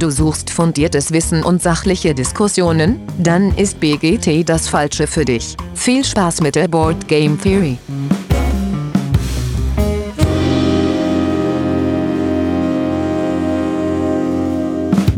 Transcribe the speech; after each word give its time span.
Du 0.00 0.08
suchst 0.08 0.48
fundiertes 0.48 1.12
Wissen 1.12 1.44
und 1.44 1.60
sachliche 1.60 2.14
Diskussionen? 2.14 3.02
Dann 3.22 3.54
ist 3.58 3.80
BGT 3.80 4.48
das 4.48 4.66
Falsche 4.66 5.06
für 5.06 5.26
dich. 5.26 5.58
Viel 5.74 6.02
Spaß 6.02 6.40
mit 6.40 6.54
der 6.54 6.68
Board 6.68 7.06
Game 7.06 7.38
Theory. 7.38 7.76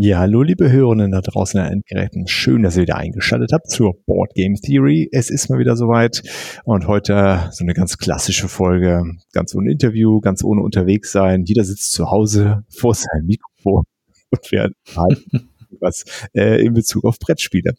Ja, 0.01 0.19
hallo 0.19 0.43
liebe 0.43 0.73
Hörerinnen 0.73 1.13
da 1.13 1.21
draußen 1.21 1.61
an 1.61 1.75
Endgeräten. 1.75 2.27
Schön, 2.27 2.65
dass 2.65 2.75
ihr 2.77 2.83
wieder 2.83 2.97
eingeschaltet 2.97 3.53
habt 3.53 3.71
zur 3.71 3.95
Board 4.05 4.35
Game 4.35 4.57
Theory. 4.57 5.09
Es 5.13 5.31
ist 5.31 5.49
mal 5.49 5.61
wieder 5.61 5.77
soweit 5.77 6.25
und 6.65 6.89
heute 6.89 7.51
so 7.53 7.63
eine 7.63 7.75
ganz 7.75 7.99
klassische 7.99 8.49
Folge, 8.49 9.05
ganz 9.33 9.55
ohne 9.55 9.71
Interview, 9.71 10.21
ganz 10.21 10.43
ohne 10.43 10.61
unterwegs 10.61 11.13
sein. 11.13 11.45
Jeder 11.45 11.63
sitzt 11.63 11.93
zu 11.93 12.11
Hause 12.11 12.65
vor 12.69 12.97
seinem 12.97 13.27
Mikrofon 13.27 13.85
und 14.33 14.51
wir 14.51 14.71
halten 14.97 15.49
was 15.81 16.05
äh, 16.35 16.65
in 16.65 16.75
Bezug 16.75 17.05
auf 17.05 17.19
Brettspiele. 17.19 17.75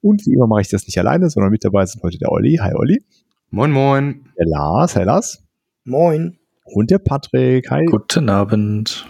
Und 0.00 0.26
wie 0.26 0.32
immer 0.32 0.46
mache 0.46 0.62
ich 0.62 0.68
das 0.68 0.86
nicht 0.86 0.98
alleine, 0.98 1.30
sondern 1.30 1.50
mit 1.50 1.64
dabei 1.64 1.86
sind 1.86 2.02
heute 2.02 2.18
der 2.18 2.32
Olli. 2.32 2.58
Hi 2.60 2.72
Olli. 2.74 3.04
Moin 3.50 3.70
moin. 3.70 4.26
Der 4.38 4.46
Lars. 4.46 4.96
Hi 4.96 5.04
Lars. 5.04 5.42
Moin. 5.84 6.38
Und 6.64 6.90
der 6.90 6.98
Patrick. 6.98 7.70
Hi. 7.70 7.84
Guten 7.84 8.28
Abend. 8.28 9.06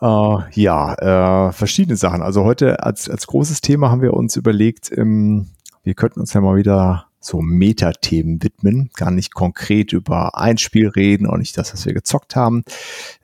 Äh, 0.00 0.36
ja, 0.52 1.48
äh, 1.48 1.52
verschiedene 1.52 1.96
Sachen. 1.96 2.22
Also 2.22 2.44
heute 2.44 2.82
als, 2.82 3.08
als 3.08 3.26
großes 3.26 3.60
Thema 3.60 3.90
haben 3.90 4.02
wir 4.02 4.14
uns 4.14 4.36
überlegt, 4.36 4.90
ähm, 4.96 5.48
wir 5.82 5.94
könnten 5.94 6.20
uns 6.20 6.32
ja 6.32 6.40
mal 6.40 6.56
wieder 6.56 7.06
so 7.24 7.40
Metathemen 7.40 8.42
widmen, 8.42 8.90
gar 8.96 9.10
nicht 9.10 9.32
konkret 9.32 9.92
über 9.92 10.36
ein 10.38 10.58
Spiel 10.58 10.88
reden, 10.88 11.26
auch 11.26 11.36
nicht 11.36 11.56
das, 11.56 11.72
was 11.72 11.86
wir 11.86 11.94
gezockt 11.94 12.36
haben, 12.36 12.64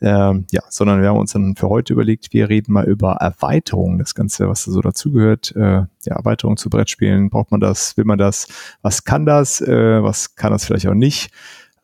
ähm, 0.00 0.46
ja, 0.50 0.62
sondern 0.68 1.02
wir 1.02 1.08
haben 1.08 1.18
uns 1.18 1.32
dann 1.32 1.56
für 1.56 1.68
heute 1.68 1.92
überlegt, 1.92 2.32
wir 2.32 2.48
reden 2.48 2.72
mal 2.72 2.86
über 2.86 3.14
Erweiterungen, 3.14 3.98
das 3.98 4.14
Ganze, 4.14 4.48
was 4.48 4.64
da 4.64 4.70
so 4.70 4.80
dazugehört, 4.80 5.54
äh, 5.56 5.82
ja, 6.04 6.16
Erweiterung 6.16 6.56
zu 6.56 6.70
Brettspielen, 6.70 7.30
braucht 7.30 7.50
man 7.50 7.60
das, 7.60 7.96
will 7.96 8.04
man 8.04 8.18
das, 8.18 8.48
was 8.82 9.04
kann 9.04 9.26
das, 9.26 9.60
äh, 9.60 10.02
was 10.02 10.36
kann 10.36 10.52
das 10.52 10.64
vielleicht 10.64 10.86
auch 10.86 10.94
nicht, 10.94 11.30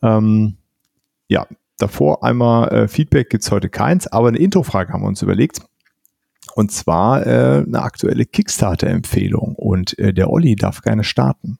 ähm, 0.02 0.56
ja, 1.28 1.46
davor 1.78 2.22
einmal 2.22 2.68
äh, 2.68 2.88
Feedback 2.88 3.30
gibt's 3.30 3.50
heute 3.50 3.68
keins, 3.68 4.06
aber 4.06 4.28
eine 4.28 4.38
Introfrage 4.38 4.92
haben 4.92 5.02
wir 5.02 5.08
uns 5.08 5.22
überlegt. 5.22 5.60
Und 6.54 6.70
zwar 6.70 7.26
äh, 7.26 7.64
eine 7.66 7.82
aktuelle 7.82 8.26
Kickstarter-Empfehlung. 8.26 9.56
Und 9.56 9.98
äh, 9.98 10.14
der 10.14 10.30
Olli 10.30 10.54
darf 10.54 10.82
gerne 10.82 11.02
starten. 11.02 11.58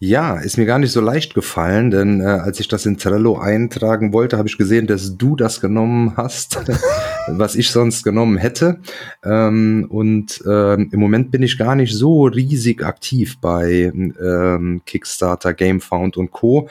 Ja, 0.00 0.36
ist 0.36 0.58
mir 0.58 0.66
gar 0.66 0.78
nicht 0.78 0.92
so 0.92 1.00
leicht 1.00 1.34
gefallen, 1.34 1.90
denn 1.90 2.20
äh, 2.20 2.24
als 2.24 2.60
ich 2.60 2.68
das 2.68 2.86
in 2.86 2.98
Trello 2.98 3.36
eintragen 3.36 4.12
wollte, 4.12 4.38
habe 4.38 4.46
ich 4.46 4.56
gesehen, 4.56 4.86
dass 4.86 5.16
du 5.16 5.34
das 5.34 5.60
genommen 5.60 6.16
hast, 6.16 6.60
was 7.32 7.54
ich 7.54 7.70
sonst 7.70 8.02
genommen 8.02 8.38
hätte. 8.38 8.80
Ähm, 9.24 9.86
und 9.88 10.42
ähm, 10.46 10.90
im 10.92 11.00
Moment 11.00 11.30
bin 11.30 11.42
ich 11.42 11.58
gar 11.58 11.74
nicht 11.74 11.94
so 11.94 12.24
riesig 12.24 12.84
aktiv 12.84 13.38
bei 13.40 13.92
ähm, 13.94 14.82
Kickstarter, 14.86 15.54
Gamefound 15.54 16.16
und 16.16 16.30
Co. 16.30 16.68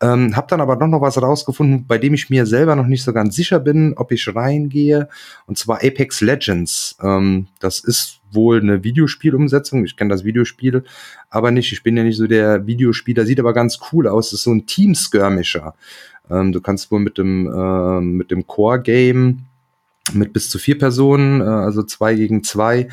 Ähm, 0.00 0.36
hab 0.36 0.48
dann 0.48 0.60
aber 0.60 0.76
noch 0.76 0.88
noch 0.88 1.00
was 1.00 1.20
rausgefunden, 1.20 1.86
bei 1.86 1.98
dem 1.98 2.14
ich 2.14 2.30
mir 2.30 2.46
selber 2.46 2.76
noch 2.76 2.86
nicht 2.86 3.02
so 3.02 3.12
ganz 3.12 3.36
sicher 3.36 3.60
bin, 3.60 3.94
ob 3.96 4.12
ich 4.12 4.34
reingehe. 4.34 5.08
Und 5.46 5.58
zwar 5.58 5.78
Apex 5.82 6.20
Legends. 6.20 6.96
Ähm, 7.02 7.48
das 7.60 7.80
ist 7.80 8.20
wohl 8.32 8.60
eine 8.60 8.84
Videospielumsetzung. 8.84 9.84
Ich 9.84 9.96
kenne 9.96 10.10
das 10.10 10.24
Videospiel 10.24 10.84
aber 11.30 11.50
nicht. 11.50 11.72
Ich 11.72 11.82
bin 11.82 11.96
ja 11.96 12.02
nicht 12.02 12.16
so 12.16 12.26
der 12.26 12.66
Videospieler. 12.66 13.26
Sieht 13.26 13.40
aber 13.40 13.52
ganz 13.52 13.78
cool 13.92 14.08
aus. 14.08 14.30
Das 14.30 14.40
ist 14.40 14.44
so 14.44 14.52
ein 14.52 14.66
Team-Skirmisher. 14.66 15.74
Ähm, 16.30 16.52
du 16.52 16.60
kannst 16.60 16.90
wohl 16.90 17.00
mit 17.00 17.18
dem, 17.18 17.46
äh, 17.46 18.00
mit 18.00 18.30
dem 18.30 18.46
Core-Game 18.46 19.42
mit 20.12 20.32
bis 20.32 20.50
zu 20.50 20.58
vier 20.58 20.78
Personen, 20.78 21.40
äh, 21.40 21.44
also 21.44 21.82
zwei 21.82 22.14
gegen 22.14 22.42
zwei 22.44 22.88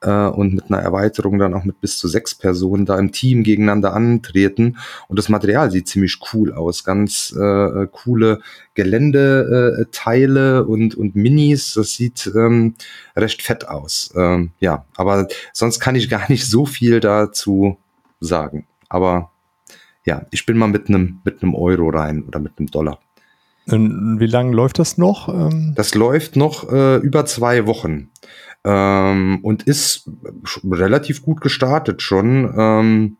äh, 0.00 0.26
und 0.26 0.54
mit 0.54 0.64
einer 0.66 0.78
Erweiterung 0.78 1.38
dann 1.38 1.54
auch 1.54 1.64
mit 1.64 1.80
bis 1.80 1.98
zu 1.98 2.08
sechs 2.08 2.34
Personen 2.34 2.86
da 2.86 2.98
im 2.98 3.12
Team 3.12 3.42
gegeneinander 3.42 3.94
antreten. 3.94 4.78
Und 5.08 5.18
das 5.18 5.28
Material 5.28 5.70
sieht 5.70 5.88
ziemlich 5.88 6.18
cool 6.32 6.52
aus. 6.52 6.84
Ganz 6.84 7.34
äh, 7.38 7.86
coole 7.90 8.40
Geländeteile 8.74 10.64
und, 10.66 10.94
und 10.94 11.16
Minis. 11.16 11.74
Das 11.74 11.94
sieht 11.94 12.30
ähm, 12.34 12.74
recht 13.16 13.42
fett 13.42 13.68
aus. 13.68 14.12
Ähm, 14.16 14.50
ja, 14.60 14.84
aber 14.96 15.28
sonst 15.52 15.80
kann 15.80 15.96
ich 15.96 16.08
gar 16.08 16.28
nicht 16.30 16.46
so 16.46 16.66
viel 16.66 17.00
dazu 17.00 17.78
sagen. 18.20 18.66
Aber 18.88 19.30
ja, 20.04 20.26
ich 20.30 20.46
bin 20.46 20.56
mal 20.56 20.68
mit 20.68 20.88
einem 20.88 21.20
mit 21.24 21.42
einem 21.42 21.54
Euro 21.54 21.90
rein 21.90 22.22
oder 22.22 22.38
mit 22.40 22.58
einem 22.58 22.70
Dollar. 22.70 22.98
Und 23.70 24.18
wie 24.20 24.26
lange 24.26 24.54
läuft 24.54 24.78
das 24.78 24.98
noch? 24.98 25.28
Ähm 25.28 25.72
das 25.74 25.94
läuft 25.94 26.36
noch 26.36 26.70
äh, 26.72 26.96
über 26.96 27.26
zwei 27.26 27.66
Wochen 27.66 28.10
ähm, 28.64 29.38
und 29.42 29.64
ist 29.64 30.10
relativ 30.64 31.22
gut 31.22 31.40
gestartet 31.40 32.02
schon. 32.02 32.52
Ähm, 32.56 33.16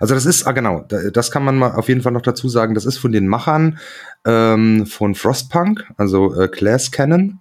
also 0.00 0.14
das 0.14 0.24
ist, 0.24 0.46
ah 0.46 0.52
genau, 0.52 0.84
das 1.12 1.30
kann 1.30 1.44
man 1.44 1.58
mal 1.58 1.72
auf 1.72 1.88
jeden 1.88 2.02
Fall 2.02 2.12
noch 2.12 2.22
dazu 2.22 2.48
sagen, 2.48 2.74
das 2.74 2.86
ist 2.86 2.98
von 2.98 3.12
den 3.12 3.26
Machern 3.26 3.78
ähm, 4.24 4.86
von 4.86 5.14
Frostpunk, 5.14 5.84
also 5.96 6.34
äh, 6.40 6.48
Class 6.48 6.90
Cannon. 6.90 7.40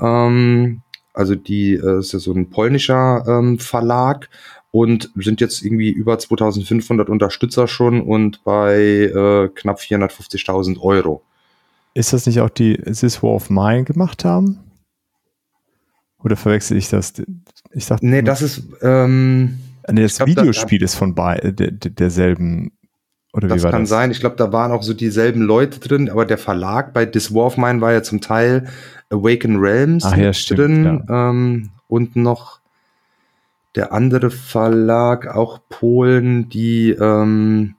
Ähm, 0.00 0.82
also 1.12 1.34
die 1.34 1.74
äh, 1.74 1.98
ist 1.98 2.12
ja 2.12 2.18
so 2.18 2.32
ein 2.32 2.50
polnischer 2.50 3.24
ähm, 3.26 3.58
Verlag 3.58 4.30
und 4.70 5.10
sind 5.16 5.40
jetzt 5.40 5.62
irgendwie 5.62 5.90
über 5.90 6.18
2500 6.18 7.08
Unterstützer 7.08 7.68
schon 7.68 8.00
und 8.00 8.44
bei 8.44 8.76
äh, 8.76 9.48
knapp 9.54 9.80
450.000 9.80 10.80
Euro. 10.80 11.22
Ist 11.94 12.12
das 12.12 12.26
nicht 12.26 12.40
auch 12.40 12.50
die 12.50 12.76
This 12.76 13.22
War 13.22 13.30
of 13.30 13.50
Mine 13.50 13.84
gemacht 13.84 14.24
haben? 14.24 14.60
Oder 16.22 16.36
verwechsel 16.36 16.76
ich 16.76 16.88
das? 16.88 17.12
Ich 17.72 17.86
dachte, 17.86 18.06
nee, 18.06 18.22
das 18.22 18.42
ist. 18.42 18.62
Ähm, 18.82 19.58
nee, 19.90 20.02
das 20.02 20.16
glaub, 20.16 20.28
Videospiel 20.28 20.80
das, 20.80 20.92
ist 20.92 20.98
von 20.98 21.14
bei, 21.14 21.36
der, 21.38 21.70
derselben. 21.70 22.72
Oder 23.32 23.48
das 23.48 23.58
wie 23.58 23.62
war 23.64 23.70
kann 23.70 23.82
das? 23.82 23.90
sein. 23.90 24.10
Ich 24.10 24.20
glaube, 24.20 24.36
da 24.36 24.52
waren 24.52 24.72
auch 24.72 24.82
so 24.82 24.94
dieselben 24.94 25.42
Leute 25.42 25.80
drin, 25.80 26.10
aber 26.10 26.24
der 26.24 26.38
Verlag 26.38 26.92
bei 26.92 27.06
This 27.06 27.32
War 27.32 27.46
of 27.46 27.56
Mine 27.56 27.80
war 27.80 27.92
ja 27.92 28.02
zum 28.02 28.20
Teil 28.20 28.68
Awaken 29.10 29.56
Realms 29.56 30.04
Ach, 30.04 30.16
ja, 30.16 30.32
stimmt, 30.32 30.58
drin 30.58 31.04
ja. 31.08 31.30
ähm, 31.30 31.70
und 31.88 32.16
noch 32.16 32.60
der 33.74 33.92
andere 33.92 34.30
Verlag, 34.30 35.28
auch 35.28 35.60
Polen, 35.68 36.48
die 36.48 36.90
ähm, 36.90 37.74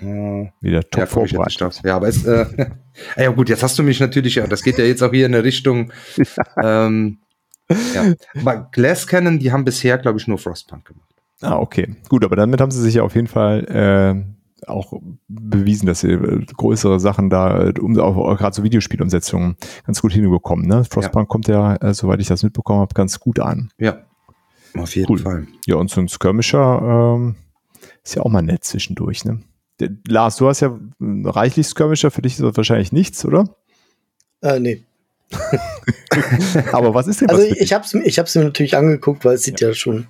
äh, 0.00 0.50
Wieder 0.60 0.82
top 0.82 1.00
ja, 1.00 1.06
vorbereitet. 1.06 1.80
Ja, 1.84 1.96
aber 1.96 2.08
es, 2.08 2.24
äh, 2.24 2.46
ja 3.16 3.30
gut, 3.30 3.48
jetzt 3.48 3.62
hast 3.62 3.78
du 3.78 3.82
mich 3.82 4.00
natürlich, 4.00 4.36
ja, 4.36 4.46
das 4.46 4.62
geht 4.62 4.78
ja 4.78 4.84
jetzt 4.84 5.02
auch 5.02 5.12
hier 5.12 5.26
in 5.26 5.34
eine 5.34 5.44
Richtung. 5.44 5.92
ähm, 6.62 7.18
ja. 7.94 8.12
Aber 8.40 8.68
Glass 8.72 9.06
Cannon, 9.06 9.38
die 9.38 9.52
haben 9.52 9.64
bisher, 9.64 9.98
glaube 9.98 10.18
ich, 10.18 10.28
nur 10.28 10.38
Frostpunk 10.38 10.86
gemacht. 10.86 11.14
Ah, 11.42 11.56
okay. 11.56 11.94
Gut, 12.08 12.24
aber 12.24 12.36
damit 12.36 12.60
haben 12.60 12.70
sie 12.70 12.80
sich 12.80 12.94
ja 12.94 13.02
auf 13.02 13.14
jeden 13.14 13.26
Fall 13.26 13.64
äh, 13.66 14.36
auch 14.66 14.92
bewiesen, 15.28 15.86
dass 15.86 16.00
sie 16.00 16.12
äh, 16.12 16.44
größere 16.56 16.98
Sachen 17.00 17.28
da, 17.28 17.72
um, 17.80 17.98
auch 17.98 18.36
gerade 18.36 18.54
so 18.54 18.62
Videospielumsetzungen 18.62 19.56
ganz 19.84 20.00
gut 20.00 20.12
hinbekommen. 20.12 20.66
Ne? 20.66 20.84
Frostpunk 20.84 21.24
ja. 21.24 21.28
kommt 21.28 21.48
ja, 21.48 21.76
äh, 21.76 21.92
soweit 21.92 22.20
ich 22.20 22.28
das 22.28 22.42
mitbekommen 22.42 22.80
habe, 22.80 22.94
ganz 22.94 23.20
gut 23.20 23.40
an. 23.40 23.70
Ja, 23.78 24.06
auf 24.76 24.94
jeden 24.94 25.10
cool. 25.10 25.18
Fall. 25.18 25.46
Ja, 25.66 25.76
und 25.76 25.90
so 25.90 26.00
ein 26.00 26.08
Skirmisher 26.08 27.16
ähm, 27.16 27.36
ist 28.02 28.14
ja 28.14 28.22
auch 28.22 28.30
mal 28.30 28.42
nett 28.42 28.64
zwischendurch, 28.64 29.24
ne? 29.24 29.42
Lars, 30.06 30.36
du 30.36 30.48
hast 30.48 30.60
ja 30.60 30.78
reichlich 31.00 31.66
Skirmisher, 31.66 32.10
für 32.10 32.22
dich 32.22 32.34
ist 32.34 32.42
das 32.42 32.56
wahrscheinlich 32.56 32.92
nichts, 32.92 33.24
oder? 33.24 33.56
Äh, 34.42 34.60
nee. 34.60 34.82
Aber 36.72 36.94
was 36.94 37.08
ist 37.08 37.20
denn 37.20 37.28
Also 37.28 37.42
ich 37.42 37.72
habe 37.72 37.84
es 37.84 37.92
ich 37.92 38.18
hab's 38.18 38.34
mir 38.36 38.44
natürlich 38.44 38.76
angeguckt, 38.76 39.24
weil 39.24 39.34
es 39.34 39.42
sieht 39.42 39.60
ja, 39.60 39.68
ja 39.68 39.74
schon 39.74 40.06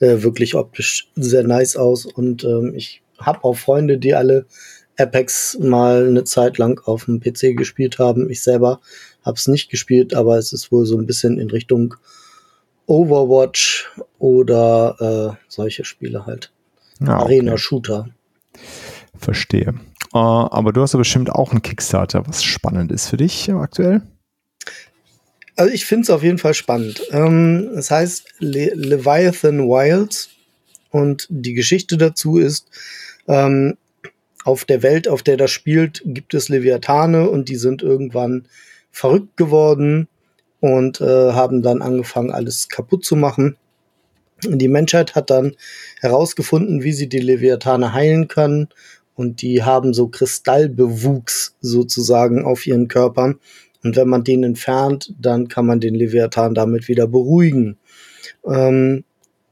äh, 0.00 0.22
wirklich 0.22 0.54
optisch 0.54 1.10
sehr 1.16 1.44
nice 1.44 1.76
aus 1.76 2.06
und 2.06 2.44
ähm, 2.44 2.72
ich 2.74 3.02
habe 3.18 3.44
auch 3.44 3.54
Freunde, 3.54 3.98
die 3.98 4.14
alle 4.14 4.46
Apex 4.96 5.58
mal 5.60 6.06
eine 6.08 6.24
Zeit 6.24 6.58
lang 6.58 6.80
auf 6.84 7.04
dem 7.06 7.20
PC 7.20 7.56
gespielt 7.56 7.98
haben. 7.98 8.30
Ich 8.30 8.42
selber 8.42 8.80
habe 9.24 9.36
es 9.36 9.48
nicht 9.48 9.70
gespielt, 9.70 10.14
aber 10.14 10.38
es 10.38 10.52
ist 10.52 10.70
wohl 10.70 10.86
so 10.86 10.96
ein 10.96 11.06
bisschen 11.06 11.38
in 11.38 11.50
Richtung 11.50 11.94
Overwatch 12.86 13.90
oder 14.18 15.36
äh, 15.36 15.44
solche 15.48 15.84
Spiele 15.84 16.26
halt. 16.26 16.52
Ah, 17.00 17.16
okay. 17.16 17.24
Arena-Shooter. 17.24 18.08
Verstehe. 19.18 19.74
Uh, 20.12 20.48
aber 20.50 20.72
du 20.72 20.80
hast 20.80 20.92
ja 20.92 20.98
bestimmt 20.98 21.30
auch 21.30 21.50
einen 21.50 21.62
Kickstarter, 21.62 22.26
was 22.26 22.44
spannend 22.44 22.92
ist 22.92 23.08
für 23.08 23.16
dich 23.16 23.50
aktuell. 23.52 24.02
Also 25.56 25.72
ich 25.72 25.86
finde 25.86 26.02
es 26.02 26.10
auf 26.10 26.22
jeden 26.22 26.38
Fall 26.38 26.54
spannend. 26.54 27.02
Ähm, 27.10 27.70
es 27.76 27.90
heißt 27.90 28.26
Le 28.38 28.72
Leviathan 28.74 29.68
Wilds 29.68 30.30
und 30.90 31.26
die 31.30 31.54
Geschichte 31.54 31.96
dazu 31.96 32.38
ist, 32.38 32.68
ähm, 33.28 33.76
auf 34.44 34.64
der 34.64 34.82
Welt, 34.82 35.08
auf 35.08 35.22
der 35.22 35.36
das 35.36 35.50
spielt, 35.50 36.02
gibt 36.04 36.34
es 36.34 36.48
Leviathane 36.48 37.28
und 37.28 37.48
die 37.48 37.56
sind 37.56 37.82
irgendwann 37.82 38.46
verrückt 38.90 39.36
geworden 39.36 40.08
und 40.60 41.00
äh, 41.00 41.32
haben 41.32 41.62
dann 41.62 41.82
angefangen, 41.82 42.30
alles 42.30 42.68
kaputt 42.68 43.04
zu 43.04 43.16
machen. 43.16 43.56
Die 44.42 44.68
Menschheit 44.68 45.14
hat 45.14 45.30
dann 45.30 45.56
herausgefunden, 46.00 46.82
wie 46.82 46.92
sie 46.92 47.08
die 47.08 47.20
Leviathane 47.20 47.92
heilen 47.92 48.28
kann 48.28 48.68
und 49.14 49.42
die 49.42 49.62
haben 49.62 49.94
so 49.94 50.08
Kristallbewuchs 50.08 51.56
sozusagen 51.60 52.44
auf 52.44 52.66
ihren 52.66 52.88
Körpern 52.88 53.38
Und 53.82 53.96
wenn 53.96 54.08
man 54.08 54.24
den 54.24 54.44
entfernt, 54.44 55.14
dann 55.20 55.48
kann 55.48 55.66
man 55.66 55.78
den 55.78 55.94
Leviathan 55.94 56.54
damit 56.54 56.88
wieder 56.88 57.06
beruhigen. 57.06 57.76
Ähm, 58.46 59.04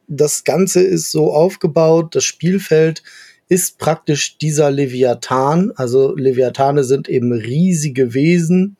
das 0.08 0.44
Ganze 0.44 0.80
ist 0.80 1.10
so 1.10 1.32
aufgebaut, 1.32 2.14
das 2.14 2.24
Spielfeld 2.24 3.02
ist 3.48 3.78
praktisch 3.78 4.38
dieser 4.38 4.70
Leviathan. 4.70 5.72
Also 5.76 6.16
Leviathane 6.16 6.84
sind 6.84 7.08
eben 7.08 7.32
riesige 7.32 8.14
Wesen, 8.14 8.76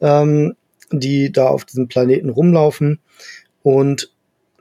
ähm, 0.00 0.54
die 0.90 1.30
da 1.30 1.48
auf 1.48 1.64
diesem 1.66 1.88
Planeten 1.88 2.30
rumlaufen. 2.30 3.00
Und 3.62 4.10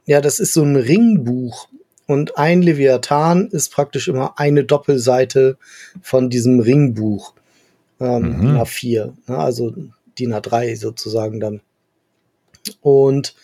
ja, 0.06 0.20
das 0.20 0.40
ist 0.40 0.54
so 0.54 0.64
ein 0.64 0.75
Ringbuch. 0.75 1.70
Und 2.06 2.38
ein 2.38 2.62
Leviathan 2.62 3.48
ist 3.48 3.72
praktisch 3.72 4.08
immer 4.08 4.38
eine 4.38 4.64
Doppelseite 4.64 5.58
von 6.02 6.30
diesem 6.30 6.60
Ringbuch. 6.60 7.34
Ähm, 8.00 8.22
mhm. 8.22 8.42
DIN 8.42 8.58
A4, 8.58 9.14
ne? 9.28 9.38
also 9.38 9.74
DIN 10.20 10.34
A3 10.34 10.76
sozusagen 10.76 11.40
dann. 11.40 11.62
Und 12.82 13.36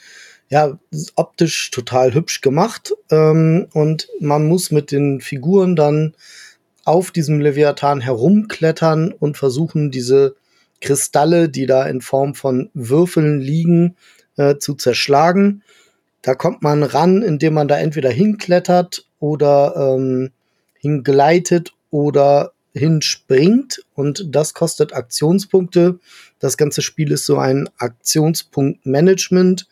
ja, 0.50 0.80
optisch 1.16 1.72
total 1.72 2.14
hübsch 2.14 2.42
gemacht. 2.42 2.94
Ähm, 3.12 3.68
und 3.74 4.10
man 4.20 4.48
muss 4.48 4.72
mit 4.72 4.92
den 4.92 5.22
Figuren 5.22 5.76
dann 5.76 6.16
auf 6.86 7.12
diesem 7.12 7.40
Leviathan 7.40 8.02
herumklettern 8.02 9.12
und 9.12 9.38
versuchen, 9.38 9.92
diese 9.92 10.36
Kristalle, 10.82 11.50
die 11.50 11.66
da 11.66 11.86
in 11.86 12.02
Form 12.02 12.34
von 12.36 12.70
Würfeln 12.74 13.40
liegen, 13.40 13.96
äh, 14.38 14.58
zu 14.58 14.74
zerschlagen. 14.74 15.62
Da 16.21 16.36
kommt 16.36 16.62
man 16.62 16.83
ran, 16.83 17.21
indem 17.21 17.54
man 17.54 17.68
da 17.68 17.77
entweder 17.77 18.10
hinklettert 18.10 19.06
oder 19.19 19.95
ähm, 19.95 20.31
hingleitet 20.80 21.74
oder 21.92 22.54
hinspringt 22.74 23.83
und 23.95 24.25
das 24.30 24.54
kostet 24.54 24.94
Aktionspunkte. 24.94 26.00
Das 26.39 26.57
ganze 26.57 26.81
Spiel 26.81 27.12
ist 27.12 27.25
so 27.25 27.38
ein 27.38 27.69
Aktionspunkt-Management. 27.77 29.68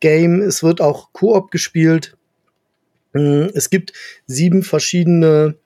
Game. 0.00 0.40
Es 0.40 0.62
wird 0.62 0.80
auch 0.80 1.12
Koop 1.12 1.50
gespielt. 1.50 2.16
Mm, 3.12 3.46
es 3.54 3.70
gibt 3.70 3.92
sieben 4.26 4.62
verschiedene 4.62 5.56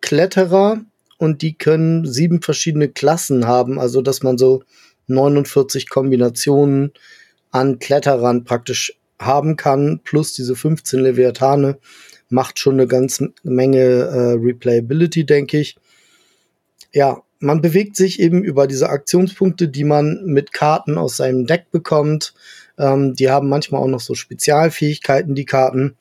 Kletterer 0.00 0.82
und 1.18 1.42
die 1.42 1.54
können 1.54 2.06
sieben 2.06 2.40
verschiedene 2.42 2.88
Klassen 2.88 3.46
haben, 3.46 3.78
also 3.78 4.00
dass 4.02 4.22
man 4.22 4.38
so 4.38 4.62
49 5.08 5.88
Kombinationen 5.88 6.92
an 7.50 7.78
Kletterern 7.78 8.44
praktisch 8.44 8.96
haben 9.20 9.56
kann, 9.56 10.00
plus 10.02 10.32
diese 10.32 10.56
15 10.56 11.00
Leviathane, 11.00 11.78
macht 12.30 12.58
schon 12.58 12.74
eine 12.74 12.86
ganze 12.86 13.32
Menge 13.42 13.78
äh, 13.78 14.32
Replayability, 14.32 15.26
denke 15.26 15.58
ich. 15.58 15.76
Ja, 16.92 17.22
man 17.38 17.60
bewegt 17.60 17.96
sich 17.96 18.20
eben 18.20 18.42
über 18.42 18.66
diese 18.66 18.88
Aktionspunkte, 18.88 19.68
die 19.68 19.84
man 19.84 20.24
mit 20.24 20.52
Karten 20.52 20.98
aus 20.98 21.16
seinem 21.16 21.46
Deck 21.46 21.70
bekommt. 21.70 22.34
Ähm, 22.78 23.14
die 23.14 23.30
haben 23.30 23.48
manchmal 23.48 23.82
auch 23.82 23.88
noch 23.88 24.00
so 24.00 24.14
Spezialfähigkeiten, 24.14 25.34
die 25.34 25.44
Karten. 25.44 25.96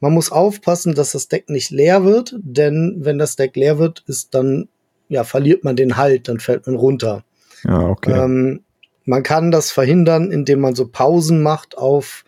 Man 0.00 0.12
muss 0.12 0.32
aufpassen, 0.32 0.94
dass 0.94 1.12
das 1.12 1.28
Deck 1.28 1.48
nicht 1.48 1.70
leer 1.70 2.04
wird, 2.04 2.34
denn 2.38 2.96
wenn 2.98 3.18
das 3.18 3.36
Deck 3.36 3.56
leer 3.56 3.78
wird, 3.78 4.02
ist 4.06 4.34
dann, 4.34 4.68
ja, 5.08 5.24
verliert 5.24 5.64
man 5.64 5.76
den 5.76 5.96
Halt, 5.96 6.28
dann 6.28 6.40
fällt 6.40 6.66
man 6.66 6.76
runter. 6.76 7.24
Ja, 7.64 7.86
okay. 7.86 8.12
Ähm, 8.12 8.62
man 9.04 9.22
kann 9.22 9.50
das 9.50 9.70
verhindern, 9.70 10.30
indem 10.30 10.60
man 10.60 10.74
so 10.74 10.88
Pausen 10.88 11.42
macht 11.42 11.76
auf, 11.78 12.24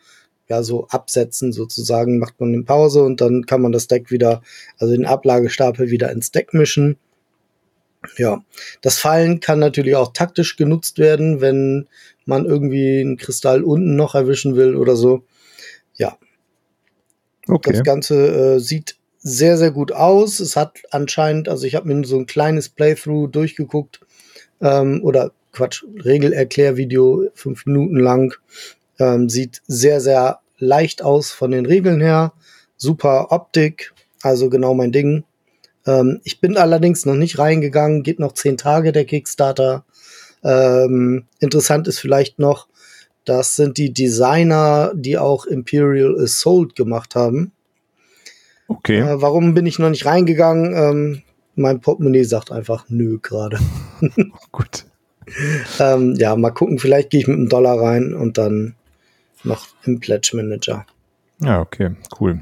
ja, 0.49 0.62
so 0.62 0.87
Absätzen 0.88 1.52
sozusagen, 1.52 2.19
macht 2.19 2.38
man 2.41 2.52
eine 2.52 2.62
Pause 2.62 3.02
und 3.02 3.20
dann 3.20 3.46
kann 3.46 3.62
man 3.62 3.73
das 3.73 3.87
Deck 3.87 4.11
wieder, 4.11 4.43
also 4.79 4.94
den 4.94 5.06
Ablagestapel 5.06 5.91
wieder 5.91 6.11
ins 6.12 6.31
Deck 6.31 6.52
mischen. 6.52 6.96
Ja, 8.19 8.44
das 8.82 8.99
Fallen 8.99 9.41
kann 9.41 9.58
natürlich 9.58 9.96
auch 9.96 10.12
taktisch 10.12 10.56
genutzt 10.56 10.99
werden, 10.99 11.41
wenn 11.41 11.88
man 12.26 12.44
irgendwie 12.44 13.00
einen 13.00 13.17
Kristall 13.17 13.62
unten 13.62 13.96
noch 13.96 14.14
erwischen 14.14 14.56
will 14.56 14.76
oder 14.76 14.96
so. 14.96 15.25
Ja. 15.94 16.19
Okay. 17.46 17.73
Das 17.73 17.82
Ganze 17.82 18.56
äh, 18.56 18.61
sieht 18.61 18.96
sehr, 19.19 19.56
sehr 19.56 19.70
gut 19.70 19.93
aus. 19.93 20.41
Es 20.41 20.55
hat 20.55 20.82
anscheinend, 20.91 21.49
also 21.49 21.67
ich 21.67 21.75
habe 21.75 21.93
mir 21.93 22.06
so 22.06 22.19
ein 22.19 22.26
kleines 22.26 22.69
Playthrough 22.69 23.31
durchgeguckt 23.31 24.00
ähm, 24.61 25.00
oder 25.02 25.32
Quatsch, 25.52 25.85
Regelerklärvideo, 25.96 27.31
fünf 27.35 27.64
Minuten 27.64 27.96
lang. 27.96 28.35
Ähm, 28.99 29.29
sieht 29.29 29.62
sehr, 29.67 30.00
sehr 30.00 30.41
leicht 30.58 31.02
aus 31.02 31.31
von 31.31 31.50
den 31.50 31.67
Regeln 31.67 32.00
her. 32.00 32.32
Super 32.76 33.32
Optik, 33.32 33.93
also 34.23 34.50
genau 34.50 34.75
mein 34.75 34.93
Ding. 34.93 35.25
Ähm, 35.87 36.20
ich 36.25 36.41
bin 36.41 36.56
allerdings 36.56 37.06
noch 37.06 37.14
nicht 37.14 37.38
reingegangen, 37.38 38.02
geht 38.02 38.19
noch 38.19 38.32
zehn 38.32 38.56
Tage 38.56 38.93
der 38.93 39.05
Kickstarter. 39.05 39.85
Ähm, 40.43 41.26
interessant 41.41 41.88
ist 41.88 41.99
vielleicht 41.99 42.38
noch, 42.38 42.69
das 43.25 43.56
sind 43.56 43.79
die 43.79 43.93
Designer, 43.93 44.93
die 44.94 45.19
auch 45.19 45.46
Imperial 45.46 46.17
Assault 46.20 46.76
gemacht 46.76 47.14
haben. 47.14 47.52
Okay. 48.69 49.00
Äh, 49.00 49.20
warum 49.20 49.55
bin 49.55 49.67
ich 49.67 49.79
noch 49.79 49.91
nicht 49.91 50.06
reingegangen? 50.06 50.75
Ähm, 50.75 51.23
mein 51.55 51.81
Portemonnaie 51.81 52.25
sagt 52.25 52.50
einfach 52.50 52.87
nö 52.88 53.19
gerade. 53.20 53.58
Gut. 54.52 54.87
ähm, 55.81 56.14
ja, 56.19 56.37
mal 56.37 56.50
gucken, 56.50 56.79
vielleicht 56.79 57.11
gehe 57.11 57.20
ich 57.20 57.26
mit 57.26 57.37
einem 57.37 57.49
Dollar 57.49 57.81
rein 57.81 58.14
und 58.14 58.38
dann 58.38 58.75
noch 59.44 59.69
im 59.85 60.00
Pledge 60.00 60.32
Manager. 60.35 60.87
Ja, 61.41 61.61
okay, 61.61 61.96
cool. 62.20 62.41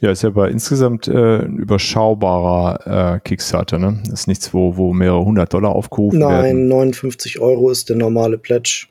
Ja, 0.00 0.10
ist 0.10 0.22
ja 0.22 0.30
aber 0.30 0.50
insgesamt 0.50 1.06
äh, 1.06 1.44
ein 1.44 1.58
überschaubarer 1.58 3.14
äh, 3.14 3.20
Kickstarter, 3.20 3.78
ne? 3.78 4.02
ist 4.12 4.26
nichts, 4.26 4.52
wo, 4.52 4.76
wo 4.76 4.92
mehrere 4.92 5.24
hundert 5.24 5.52
Dollar 5.54 5.70
aufgerufen 5.76 6.18
Nein, 6.18 6.42
werden. 6.44 6.68
Nein, 6.68 6.90
59 6.90 7.38
Euro 7.38 7.70
ist 7.70 7.88
der 7.88 7.96
normale 7.96 8.36
Pledge. 8.36 8.86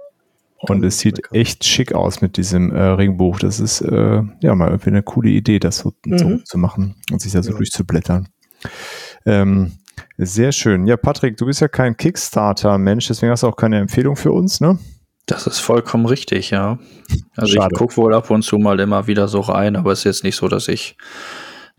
Und 0.69 0.85
es 0.85 0.99
sieht 0.99 1.19
echt 1.33 1.65
schick 1.65 1.93
aus 1.93 2.21
mit 2.21 2.37
diesem 2.37 2.71
äh, 2.71 2.81
Ringbuch. 2.81 3.39
Das 3.39 3.59
ist 3.59 3.81
äh, 3.81 4.21
ja 4.41 4.55
mal 4.55 4.69
irgendwie 4.69 4.91
eine 4.91 5.03
coole 5.03 5.29
Idee, 5.29 5.59
das 5.59 5.79
so, 5.79 5.91
mhm. 6.05 6.17
so 6.17 6.37
zu 6.37 6.57
machen 6.57 6.95
und 7.11 7.19
sich 7.19 7.31
da 7.31 7.41
so 7.41 7.51
ja. 7.51 7.57
durchzublättern. 7.57 8.29
Ähm, 9.25 9.73
sehr 10.17 10.51
schön. 10.51 10.85
Ja, 10.87 10.97
Patrick, 10.97 11.35
du 11.37 11.45
bist 11.47 11.61
ja 11.61 11.67
kein 11.67 11.97
Kickstarter-Mensch, 11.97 13.07
deswegen 13.07 13.31
hast 13.31 13.43
du 13.43 13.47
auch 13.47 13.55
keine 13.55 13.79
Empfehlung 13.79 14.15
für 14.15 14.31
uns, 14.31 14.61
ne? 14.61 14.77
Das 15.25 15.47
ist 15.47 15.59
vollkommen 15.59 16.05
richtig, 16.05 16.49
ja. 16.49 16.79
Also 17.35 17.53
Schade. 17.53 17.69
ich 17.71 17.77
gucke 17.77 17.97
wohl 17.97 18.13
ab 18.13 18.29
und 18.29 18.41
zu 18.41 18.57
mal 18.57 18.79
immer 18.79 19.07
wieder 19.07 19.27
so 19.27 19.39
rein, 19.39 19.75
aber 19.75 19.91
es 19.91 19.99
ist 19.99 20.05
jetzt 20.05 20.23
nicht 20.23 20.35
so, 20.35 20.47
dass 20.47 20.67
ich 20.67 20.97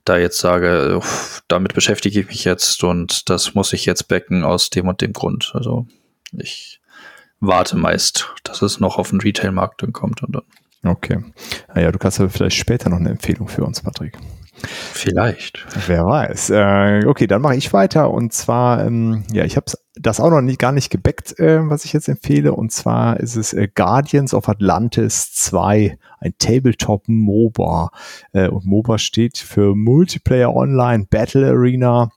da 0.05 0.17
jetzt 0.17 0.39
sage, 0.39 1.01
damit 1.49 1.75
beschäftige 1.75 2.21
ich 2.21 2.27
mich 2.29 2.45
jetzt 2.45 2.83
und 2.83 3.29
das 3.31 3.55
muss 3.55 3.73
ich 3.73 3.87
jetzt 3.87 4.09
backen 4.09 4.45
aus 4.45 4.71
dem 4.71 4.89
und 4.89 5.01
dem 5.01 5.13
Grund. 5.13 5.53
Also 5.55 5.87
ich 6.33 6.81
warte 7.41 7.77
meist, 7.77 8.33
dass 8.45 8.63
es 8.63 8.81
noch 8.81 8.99
auf 8.99 9.11
den 9.11 9.21
Retail-Markt 9.21 9.85
kommt 9.93 10.23
und 10.23 10.37
dann. 10.37 10.43
Okay. 10.85 11.23
Naja, 11.75 11.93
du 11.93 11.99
kannst 11.99 12.19
aber 12.19 12.31
vielleicht 12.31 12.57
später 12.57 12.91
noch 12.91 12.99
eine 12.99 13.11
Empfehlung 13.11 13.49
für 13.49 13.65
uns, 13.65 13.83
Patrick. 13.83 14.19
Vielleicht. 14.67 15.67
Wer 15.87 16.05
weiß. 16.05 16.51
Äh, 16.51 17.07
okay, 17.07 17.27
dann 17.27 17.43
mache 17.43 17.57
ich 17.57 17.73
weiter. 17.73 18.11
Und 18.11 18.33
zwar, 18.33 18.85
ähm, 18.85 19.25
ja, 19.33 19.45
ich 19.45 19.57
habe 19.57 19.67
das 19.95 20.21
auch 20.21 20.31
noch 20.31 20.41
nie, 20.41 20.57
gar 20.57 20.73
nicht 20.73 20.91
gebackt, 20.91 21.39
äh, 21.39 21.59
was 21.69 21.85
ich 21.85 21.93
jetzt 21.93 22.09
empfehle. 22.09 22.55
Und 22.55 22.73
zwar 22.73 23.21
ist 23.21 23.37
es 23.37 23.53
äh, 23.53 23.69
Guardians 23.75 24.35
of 24.35 24.49
Atlantis 24.49 25.33
2, 25.35 25.99
ein 26.21 26.35
Tabletop-MOBA. 26.39 27.91
Äh, 28.33 28.49
und 28.49 28.65
MOBA 28.65 28.99
steht 28.99 29.39
für 29.39 29.75
Multiplayer 29.75 30.55
Online 30.55 31.07
Battle 31.09 31.49
Arena. 31.49 32.11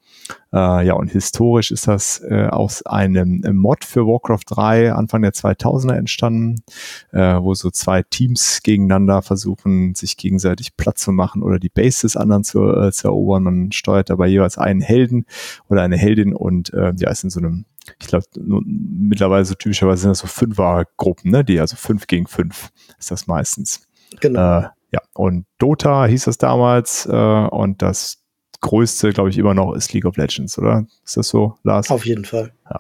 Äh, 0.51 0.85
ja, 0.87 0.93
und 0.93 1.11
historisch 1.11 1.71
ist 1.71 1.87
das 1.87 2.19
äh, 2.19 2.47
aus 2.47 2.85
einem 2.85 3.43
Mod 3.53 3.83
für 3.83 4.07
Warcraft 4.07 4.43
3 4.47 4.93
Anfang 4.93 5.21
der 5.21 5.33
2000er 5.33 5.95
entstanden, 5.95 6.63
äh, 7.11 7.35
wo 7.41 7.53
so 7.53 7.69
zwei 7.69 8.03
Teams 8.03 8.61
gegeneinander 8.63 9.21
versuchen, 9.21 9.95
sich 9.95 10.17
gegenseitig 10.17 10.77
Platz 10.77 11.01
zu 11.01 11.11
machen 11.11 11.43
oder 11.43 11.59
die 11.59 11.69
Base 11.69 12.01
des 12.01 12.17
anderen 12.17 12.43
zu, 12.43 12.63
äh, 12.63 12.91
zu 12.91 13.07
erobern. 13.07 13.43
Man 13.43 13.71
steuert 13.71 14.09
dabei 14.09 14.27
jeweils 14.27 14.57
einen 14.57 14.81
Helden 14.81 15.25
oder 15.69 15.83
eine 15.83 15.97
Heldin 15.97 16.33
und 16.33 16.73
äh, 16.73 16.93
ja, 16.97 17.09
ist 17.09 17.23
in 17.23 17.29
so 17.29 17.39
einem 17.39 17.65
ich 17.99 18.07
glaube, 18.07 18.25
mittlerweile 18.35 19.45
so 19.45 19.53
typischerweise 19.53 20.01
sind 20.01 20.09
das 20.09 20.19
so 20.19 20.27
Fünfergruppen, 20.27 21.29
ne? 21.29 21.45
Die 21.45 21.59
also 21.59 21.75
fünf 21.75 22.07
gegen 22.07 22.25
fünf 22.25 22.71
ist 22.97 23.11
das 23.11 23.27
meistens. 23.27 23.87
Genau. 24.21 24.39
Äh, 24.39 24.69
ja, 24.91 25.01
und 25.13 25.45
Dota 25.59 26.05
hieß 26.05 26.25
das 26.25 26.37
damals 26.37 27.05
äh, 27.05 27.11
und 27.11 27.81
das 27.81 28.24
größte, 28.61 29.11
glaube 29.11 29.29
ich, 29.29 29.37
immer 29.37 29.53
noch 29.53 29.73
ist 29.73 29.93
League 29.93 30.05
of 30.05 30.17
Legends, 30.17 30.57
oder? 30.57 30.85
Ist 31.03 31.17
das 31.17 31.27
so, 31.27 31.57
Lars? 31.63 31.89
Auf 31.89 32.05
jeden 32.05 32.25
Fall. 32.25 32.53
Ja. 32.69 32.79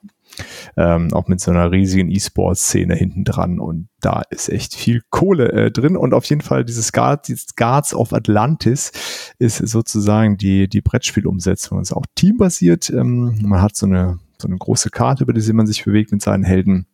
Ähm, 0.75 1.13
auch 1.13 1.27
mit 1.27 1.39
so 1.39 1.51
einer 1.51 1.71
riesigen 1.71 2.11
E-Sport-Szene 2.11 2.95
hinten 2.95 3.23
dran 3.23 3.59
und 3.59 3.87
da 4.01 4.21
ist 4.29 4.49
echt 4.49 4.75
viel 4.75 5.01
Kohle 5.09 5.51
äh, 5.51 5.71
drin 5.71 5.95
und 5.95 6.13
auf 6.13 6.25
jeden 6.25 6.41
Fall 6.41 6.65
dieses, 6.65 6.91
Guard, 6.91 7.27
dieses 7.27 7.55
Guards 7.55 7.93
of 7.93 8.11
Atlantis 8.11 8.91
ist 9.39 9.57
sozusagen 9.57 10.37
die, 10.37 10.67
die 10.67 10.81
Brettspielumsetzung. 10.81 11.79
Ist 11.79 11.93
auch 11.93 12.05
teambasiert. 12.15 12.89
Ähm, 12.89 13.39
man 13.43 13.61
hat 13.61 13.75
so 13.75 13.85
eine, 13.85 14.19
so 14.37 14.47
eine 14.47 14.57
große 14.57 14.89
Karte, 14.89 15.23
über 15.23 15.33
die 15.33 15.53
man 15.53 15.67
sich 15.67 15.85
bewegt 15.85 16.11
mit 16.11 16.21
seinen 16.21 16.43
Helden 16.43 16.87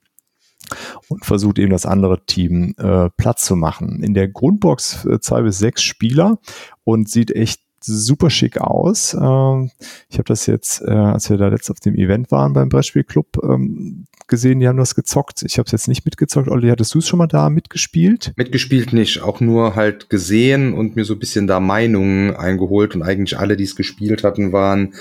und 1.09 1.25
versucht 1.25 1.59
eben 1.59 1.71
das 1.71 1.85
andere 1.85 2.25
Team 2.25 2.75
äh, 2.77 3.09
Platz 3.17 3.45
zu 3.45 3.55
machen. 3.55 4.03
In 4.03 4.13
der 4.13 4.27
Grundbox 4.27 5.05
äh, 5.05 5.19
zwei 5.19 5.41
bis 5.41 5.57
sechs 5.57 5.83
Spieler 5.83 6.39
und 6.83 7.09
sieht 7.09 7.31
echt 7.31 7.61
super 7.83 8.29
schick 8.29 8.59
aus. 8.59 9.13
Ähm, 9.13 9.71
ich 10.09 10.17
habe 10.17 10.25
das 10.25 10.45
jetzt, 10.45 10.81
äh, 10.81 10.91
als 10.91 11.29
wir 11.29 11.37
da 11.37 11.47
letzt 11.47 11.71
auf 11.71 11.79
dem 11.79 11.95
Event 11.95 12.31
waren 12.31 12.53
beim 12.53 12.69
Brettspielclub, 12.69 13.39
ähm, 13.43 14.05
gesehen, 14.27 14.59
die 14.59 14.67
haben 14.67 14.77
das 14.77 14.95
gezockt. 14.95 15.43
Ich 15.43 15.57
habe 15.57 15.65
es 15.67 15.71
jetzt 15.71 15.87
nicht 15.87 16.05
mitgezockt. 16.05 16.47
Olli, 16.47 16.69
hattest 16.69 16.93
du 16.93 16.99
es 16.99 17.07
schon 17.07 17.19
mal 17.19 17.27
da 17.27 17.49
mitgespielt? 17.49 18.33
Mitgespielt 18.37 18.93
nicht, 18.93 19.21
auch 19.21 19.41
nur 19.41 19.75
halt 19.75 20.09
gesehen 20.09 20.73
und 20.73 20.95
mir 20.95 21.05
so 21.05 21.13
ein 21.13 21.19
bisschen 21.19 21.47
da 21.47 21.59
Meinungen 21.59 22.35
eingeholt 22.35 22.95
und 22.95 23.03
eigentlich 23.03 23.37
alle, 23.37 23.57
die 23.57 23.65
es 23.65 23.75
gespielt 23.75 24.23
hatten, 24.23 24.51
waren 24.51 24.93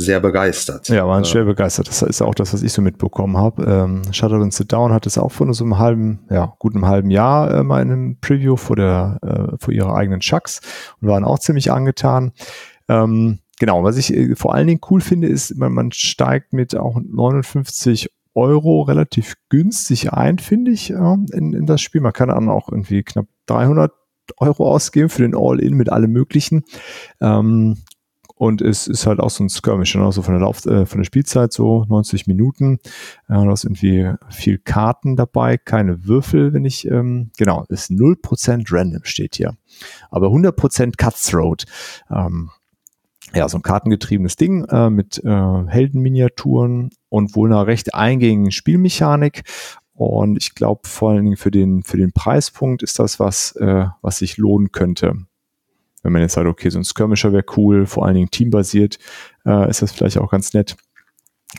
sehr 0.00 0.20
begeistert. 0.20 0.88
Ja, 0.88 1.06
waren 1.06 1.24
schwer 1.24 1.44
begeistert. 1.44 1.88
Das 1.88 2.02
ist 2.02 2.22
auch 2.22 2.34
das, 2.34 2.54
was 2.54 2.62
ich 2.62 2.72
so 2.72 2.80
mitbekommen 2.80 3.36
habe. 3.36 3.64
Ähm, 3.64 4.02
Shuttle 4.12 4.38
and 4.38 4.54
Sit 4.54 4.72
Down 4.72 4.92
hat 4.92 5.06
es 5.06 5.18
auch 5.18 5.30
vor 5.30 5.52
so 5.52 5.64
einem 5.64 5.78
halben, 5.78 6.20
ja, 6.30 6.54
guten 6.58 6.86
halben 6.86 7.10
Jahr 7.10 7.52
äh, 7.52 7.62
mal 7.62 7.82
in 7.82 7.90
einem 7.90 8.16
Preview 8.20 8.56
vor 8.56 8.76
der, 8.76 9.18
äh, 9.22 9.56
vor 9.58 9.74
ihrer 9.74 9.94
eigenen 9.94 10.20
Chucks 10.20 10.60
und 11.00 11.08
waren 11.08 11.24
auch 11.24 11.38
ziemlich 11.38 11.70
angetan. 11.70 12.32
Ähm, 12.88 13.40
genau, 13.58 13.84
was 13.84 13.98
ich 13.98 14.14
äh, 14.14 14.34
vor 14.36 14.54
allen 14.54 14.66
Dingen 14.66 14.80
cool 14.90 15.02
finde, 15.02 15.28
ist, 15.28 15.56
man, 15.56 15.72
man 15.72 15.92
steigt 15.92 16.54
mit 16.54 16.74
auch 16.76 16.98
59 16.98 18.10
Euro 18.34 18.82
relativ 18.82 19.34
günstig 19.50 20.12
ein, 20.12 20.38
finde 20.38 20.70
ich, 20.70 20.90
äh, 20.90 21.16
in, 21.32 21.52
in 21.52 21.66
das 21.66 21.82
Spiel. 21.82 22.00
Man 22.00 22.14
kann 22.14 22.28
dann 22.28 22.48
auch 22.48 22.70
irgendwie 22.70 23.02
knapp 23.02 23.26
300 23.46 23.92
Euro 24.38 24.72
ausgeben 24.72 25.10
für 25.10 25.22
den 25.22 25.36
All-In 25.36 25.74
mit 25.74 25.92
allem 25.92 26.12
Möglichen. 26.12 26.64
Ähm, 27.20 27.76
und 28.40 28.62
es 28.62 28.86
ist 28.86 29.06
halt 29.06 29.20
auch 29.20 29.28
so 29.28 29.44
ein 29.44 29.50
Skirmish, 29.50 29.94
ne? 29.96 30.02
also 30.02 30.22
von 30.22 30.32
der 30.32 30.40
Lauf, 30.40 30.64
äh, 30.64 30.86
von 30.86 31.00
der 31.00 31.04
Spielzeit 31.04 31.52
so 31.52 31.84
90 31.90 32.26
Minuten. 32.26 32.78
Äh, 33.28 33.34
du 33.34 33.50
hast 33.50 33.64
irgendwie 33.64 34.14
viel 34.30 34.56
Karten 34.56 35.14
dabei, 35.14 35.58
keine 35.58 36.06
Würfel, 36.06 36.54
wenn 36.54 36.64
ich, 36.64 36.86
ähm, 36.86 37.32
genau, 37.36 37.66
ist 37.68 37.90
0% 37.90 38.64
random 38.70 39.04
steht 39.04 39.34
hier. 39.34 39.58
Aber 40.10 40.28
100% 40.28 40.96
Cutthroat. 40.96 41.66
Ähm, 42.10 42.48
ja, 43.34 43.46
so 43.46 43.58
ein 43.58 43.62
kartengetriebenes 43.62 44.36
Ding 44.36 44.64
äh, 44.64 44.88
mit 44.88 45.22
äh, 45.22 45.64
Heldenminiaturen 45.66 46.92
und 47.10 47.36
wohl 47.36 47.52
einer 47.52 47.66
recht 47.66 47.94
eingängigen 47.94 48.52
Spielmechanik. 48.52 49.42
Und 49.92 50.38
ich 50.38 50.54
glaube, 50.54 50.88
vor 50.88 51.10
allen 51.10 51.24
Dingen 51.24 51.36
für 51.36 51.50
den, 51.50 51.82
für 51.82 51.98
den 51.98 52.12
Preispunkt 52.12 52.82
ist 52.82 52.98
das 53.00 53.20
was, 53.20 53.54
äh, 53.56 53.84
was 54.00 54.16
sich 54.16 54.38
lohnen 54.38 54.72
könnte. 54.72 55.26
Wenn 56.02 56.12
man 56.12 56.22
jetzt 56.22 56.34
sagt, 56.34 56.46
okay, 56.46 56.70
so 56.70 56.78
ein 56.78 56.84
Skirmisher 56.84 57.32
wäre 57.32 57.44
cool, 57.56 57.86
vor 57.86 58.06
allen 58.06 58.14
Dingen 58.14 58.30
teambasiert, 58.30 58.98
äh, 59.44 59.68
ist 59.68 59.82
das 59.82 59.92
vielleicht 59.92 60.18
auch 60.18 60.30
ganz 60.30 60.54
nett. 60.54 60.76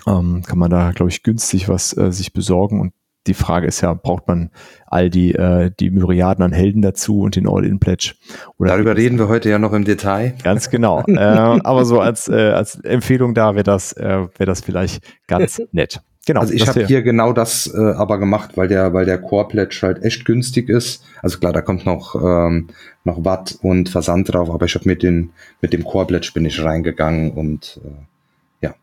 Ähm, 0.07 0.43
kann 0.45 0.57
man 0.57 0.71
da, 0.71 0.91
glaube 0.91 1.09
ich, 1.09 1.23
günstig 1.23 1.67
was 1.69 1.95
äh, 1.97 2.11
sich 2.11 2.33
besorgen. 2.33 2.79
Und 2.79 2.93
die 3.27 3.33
Frage 3.33 3.67
ist 3.67 3.81
ja, 3.81 3.93
braucht 3.93 4.27
man 4.27 4.49
all 4.87 5.09
die, 5.09 5.35
äh, 5.35 5.71
die 5.79 5.91
Myriaden 5.91 6.43
an 6.43 6.51
Helden 6.51 6.81
dazu 6.81 7.21
und 7.21 7.35
den 7.35 7.47
All-In-Pledge? 7.47 8.15
Darüber 8.57 8.97
reden 8.97 9.19
wir 9.19 9.27
heute 9.27 9.49
ja 9.49 9.59
noch 9.59 9.73
im 9.73 9.85
Detail. 9.85 10.33
Ganz 10.43 10.69
genau. 10.69 11.03
äh, 11.07 11.19
aber 11.19 11.85
so 11.85 11.99
als, 11.99 12.27
äh, 12.27 12.51
als 12.51 12.79
Empfehlung 12.79 13.33
da 13.33 13.53
wäre 13.53 13.63
das, 13.63 13.93
äh, 13.93 14.27
wäre 14.37 14.45
das 14.45 14.61
vielleicht 14.61 15.03
ganz 15.27 15.61
nett. 15.71 16.01
Genau. 16.27 16.41
Also 16.41 16.53
ich 16.53 16.67
habe 16.67 16.85
hier 16.85 17.01
genau 17.01 17.33
das 17.33 17.73
äh, 17.73 17.79
aber 17.79 18.19
gemacht, 18.19 18.51
weil 18.55 18.67
der, 18.67 18.93
weil 18.93 19.05
der 19.05 19.19
Core 19.19 19.47
Pledge 19.47 19.79
halt 19.81 20.03
echt 20.03 20.23
günstig 20.23 20.69
ist. 20.69 21.03
Also 21.23 21.39
klar, 21.39 21.51
da 21.51 21.61
kommt 21.61 21.85
noch 21.85 22.15
ähm, 22.15 22.67
noch 23.03 23.25
Watt 23.25 23.57
und 23.63 23.89
Versand 23.89 24.31
drauf, 24.31 24.49
aber 24.51 24.65
ich 24.65 24.75
habe 24.75 24.87
mit 24.87 25.01
den 25.01 25.31
mit 25.61 25.73
dem 25.73 25.83
Core 25.83 26.05
Pledge 26.05 26.31
bin 26.33 26.45
ich 26.45 26.63
reingegangen 26.63 27.31
und 27.31 27.79
äh, 27.83 28.65
ja. 28.65 28.75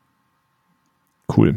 Cool 1.37 1.54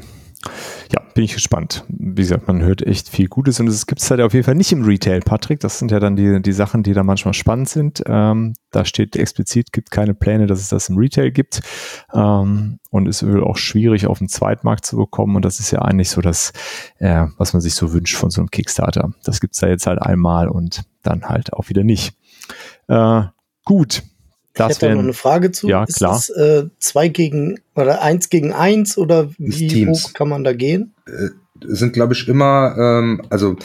ja, 0.92 1.02
bin 1.14 1.24
ich 1.24 1.34
gespannt. 1.34 1.86
Wie 1.88 2.22
gesagt, 2.22 2.48
man 2.48 2.62
hört 2.62 2.82
echt 2.82 3.08
viel 3.08 3.28
Gutes 3.28 3.60
und 3.60 3.68
es 3.68 3.88
gibt 3.88 4.02
es 4.02 4.12
halt 4.12 4.20
auf 4.22 4.34
jeden 4.34 4.44
Fall 4.44 4.56
nicht 4.56 4.72
im 4.72 4.84
Retail, 4.84 5.22
Patrick. 5.22 5.60
Das 5.62 5.80
sind 5.80 5.92
ja 5.92 6.00
dann 6.00 6.16
die, 6.16 6.42
die 6.42 6.52
Sachen, 6.52 6.84
die 6.84 6.94
da 6.94 7.04
manchmal 7.04 7.34
spannend 7.34 7.70
sind. 7.70 8.04
Ähm, 8.06 8.54
da 8.72 8.84
steht 8.84 9.16
explizit, 9.16 9.72
gibt 9.72 9.92
keine 9.92 10.14
Pläne, 10.14 10.48
dass 10.48 10.60
es 10.60 10.70
das 10.70 10.90
im 10.90 10.98
Retail 10.98 11.32
gibt. 11.32 11.62
Ähm, 12.14 12.80
und 12.90 13.08
es 13.08 13.24
wird 13.24 13.42
auch 13.42 13.58
schwierig 13.58 14.08
auf 14.08 14.18
dem 14.18 14.28
Zweitmarkt 14.28 14.86
zu 14.86 14.98
bekommen. 14.98 15.36
Und 15.36 15.46
das 15.46 15.60
ist 15.60 15.72
ja 15.72 15.80
eigentlich 15.80 16.10
so 16.10 16.20
das, 16.20 16.52
äh, 17.00 17.26
was 17.38 17.54
man 17.54 17.62
sich 17.62 17.74
so 17.74 17.94
wünscht 17.94 18.18
von 18.18 18.30
so 18.30 18.42
einem 18.42 18.52
Kickstarter. 18.52 19.14
Das 19.24 19.40
gibt 19.40 19.54
es 19.54 19.62
da 19.62 19.68
jetzt 19.68 19.88
halt 19.88 20.02
einmal 20.02 20.50
und 20.50 20.84
dann 21.04 21.24
halt 21.24 21.54
auch 21.54 21.70
wieder 21.70 21.84
nicht. 21.84 22.14
Äh, 22.88 23.24
gut, 23.64 24.04
das 24.54 24.78
ich 24.78 24.82
hätte 24.82 24.96
noch 24.96 25.04
eine 25.04 25.14
Frage 25.14 25.52
zu. 25.52 25.68
Ja, 25.68 25.84
ist 25.84 25.98
klar. 25.98 26.16
Es 26.16 26.30
äh, 26.30 26.66
zwei 26.80 27.08
gegen 27.08 27.60
oder 27.76 28.02
eins 28.02 28.30
gegen 28.30 28.54
eins 28.54 28.98
oder 28.98 29.30
wie 29.38 29.68
Teams. 29.68 30.04
hoch 30.04 30.14
kann 30.14 30.30
man 30.30 30.44
da 30.44 30.54
gehen? 30.54 30.94
Äh, 31.08 31.30
sind, 31.64 31.94
glaube 31.94 32.14
ich, 32.14 32.28
immer, 32.28 32.76
ähm, 32.78 33.22
also 33.30 33.56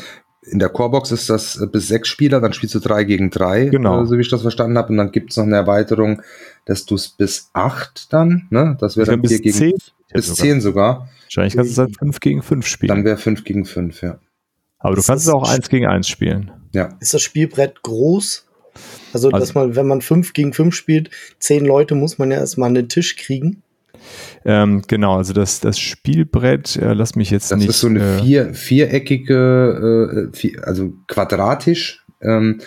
in 0.42 0.58
der 0.58 0.68
Corebox 0.68 1.10
ist 1.10 1.28
das 1.28 1.60
äh, 1.60 1.66
bis 1.66 1.88
sechs 1.88 2.08
Spieler, 2.08 2.40
dann 2.40 2.52
spielst 2.52 2.74
du 2.74 2.78
drei 2.78 3.04
gegen 3.04 3.30
drei, 3.30 3.66
genau. 3.66 4.02
äh, 4.02 4.06
so 4.06 4.16
wie 4.16 4.20
ich 4.20 4.30
das 4.30 4.42
verstanden 4.42 4.78
habe. 4.78 4.90
Und 4.90 4.96
dann 4.96 5.12
gibt 5.12 5.30
es 5.30 5.36
noch 5.36 5.44
eine 5.44 5.56
Erweiterung, 5.56 6.22
dass 6.66 6.86
du 6.86 6.94
es 6.94 7.08
bis 7.08 7.50
acht 7.52 8.12
dann, 8.12 8.46
ne? 8.50 8.76
Das 8.80 8.96
wäre 8.96 9.06
dann 9.10 9.24
vier 9.24 9.40
gegen 9.40 9.56
zehn, 9.56 9.72
bis 10.12 10.26
sogar. 10.26 10.44
zehn 10.44 10.60
sogar. 10.60 11.08
Wahrscheinlich 11.24 11.56
kannst 11.56 11.70
du 11.70 11.72
es 11.72 11.78
halt 11.78 11.98
fünf 11.98 12.20
gegen 12.20 12.42
fünf 12.42 12.66
spielen. 12.66 12.88
Dann 12.88 13.04
wäre 13.04 13.16
fünf 13.16 13.44
gegen 13.44 13.64
fünf, 13.64 14.02
ja. 14.02 14.18
Aber 14.78 14.94
du 14.94 15.00
ist 15.00 15.06
kannst 15.06 15.26
es 15.26 15.32
auch 15.32 15.48
eins 15.50 15.68
gegen 15.68 15.86
eins 15.86 16.08
spielen. 16.08 16.52
Ja. 16.72 16.90
Ist 17.00 17.14
das 17.14 17.22
Spielbrett 17.22 17.82
groß? 17.82 18.45
Also, 19.16 19.30
also, 19.30 19.38
dass 19.38 19.54
man, 19.54 19.76
wenn 19.76 19.86
man 19.86 20.02
fünf 20.02 20.34
gegen 20.34 20.52
fünf 20.52 20.74
spielt, 20.74 21.10
zehn 21.38 21.64
Leute 21.64 21.94
muss 21.94 22.18
man 22.18 22.30
ja 22.30 22.36
erstmal 22.36 22.68
an 22.68 22.74
den 22.74 22.88
Tisch 22.90 23.16
kriegen. 23.16 23.62
Ähm, 24.44 24.82
genau, 24.86 25.16
also 25.16 25.32
das, 25.32 25.60
das 25.60 25.78
Spielbrett, 25.78 26.76
äh, 26.76 26.92
lass 26.92 27.16
mich 27.16 27.30
jetzt 27.30 27.50
das 27.50 27.58
nicht. 27.58 27.68
Das 27.68 27.76
ist 27.76 27.80
so 27.80 27.88
eine 27.88 28.18
äh, 28.18 28.22
vier, 28.22 28.54
viereckige, 28.54 30.28
äh, 30.32 30.36
vier, 30.36 30.66
also 30.66 30.92
quadratisch 31.08 32.04
ähm, 32.20 32.60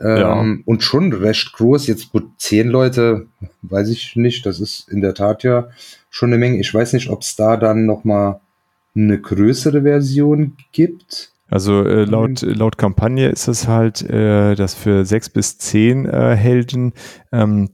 ja. 0.00 0.40
ähm, 0.40 0.62
und 0.64 0.82
schon 0.82 1.12
recht 1.12 1.52
groß. 1.52 1.86
Jetzt 1.86 2.10
gut, 2.12 2.30
zehn 2.38 2.68
Leute, 2.68 3.26
weiß 3.62 3.90
ich 3.90 4.16
nicht. 4.16 4.46
Das 4.46 4.58
ist 4.58 4.88
in 4.88 5.02
der 5.02 5.14
Tat 5.14 5.42
ja 5.42 5.68
schon 6.08 6.30
eine 6.30 6.38
Menge. 6.38 6.58
Ich 6.58 6.72
weiß 6.72 6.94
nicht, 6.94 7.10
ob 7.10 7.20
es 7.20 7.36
da 7.36 7.56
dann 7.56 7.84
noch 7.84 8.04
mal 8.04 8.40
eine 8.96 9.20
größere 9.20 9.82
Version 9.82 10.56
gibt. 10.72 11.32
Also 11.50 11.84
äh, 11.84 12.04
laut, 12.04 12.42
mhm. 12.42 12.54
laut 12.54 12.78
Kampagne 12.78 13.28
ist 13.28 13.48
es 13.48 13.66
halt, 13.66 14.02
äh, 14.02 14.54
dass 14.54 14.74
für 14.74 15.04
sechs 15.04 15.28
bis 15.28 15.58
zehn 15.58 16.06
äh, 16.06 16.36
Helden 16.36 16.92
ähm, 17.32 17.70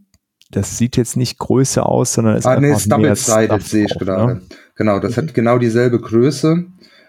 das 0.50 0.78
sieht 0.78 0.96
jetzt 0.96 1.16
nicht 1.16 1.38
größer 1.38 1.86
aus, 1.86 2.14
sondern 2.14 2.36
es 2.36 2.46
ah, 2.46 2.58
nee, 2.58 2.70
ist 2.72 2.90
double-sided, 2.90 3.62
sehe 3.62 3.86
ich 3.86 3.98
gerade. 3.98 4.34
Ne? 4.34 4.42
Genau, 4.76 5.00
das 5.00 5.16
mhm. 5.16 5.22
hat 5.22 5.34
genau 5.34 5.58
dieselbe 5.58 6.00
Größe. 6.00 6.64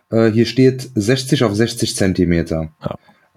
Äh, 0.10 0.32
hier 0.32 0.46
steht 0.46 0.90
60 0.96 1.44
auf 1.44 1.54
60 1.54 1.96
Zentimeter. 1.96 2.72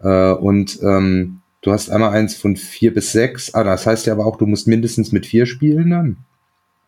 Ja. 0.02 0.32
Äh, 0.32 0.34
und 0.34 0.78
ähm, 0.82 1.40
du 1.62 1.72
hast 1.72 1.90
einmal 1.90 2.10
eins 2.10 2.34
von 2.34 2.56
vier 2.56 2.94
bis 2.94 3.12
sechs. 3.12 3.54
Ah, 3.54 3.64
das 3.64 3.86
heißt 3.86 4.06
ja 4.06 4.14
aber 4.14 4.26
auch, 4.26 4.36
du 4.36 4.46
musst 4.46 4.66
mindestens 4.66 5.12
mit 5.12 5.26
vier 5.26 5.46
spielen 5.46 5.90
dann. 5.90 6.16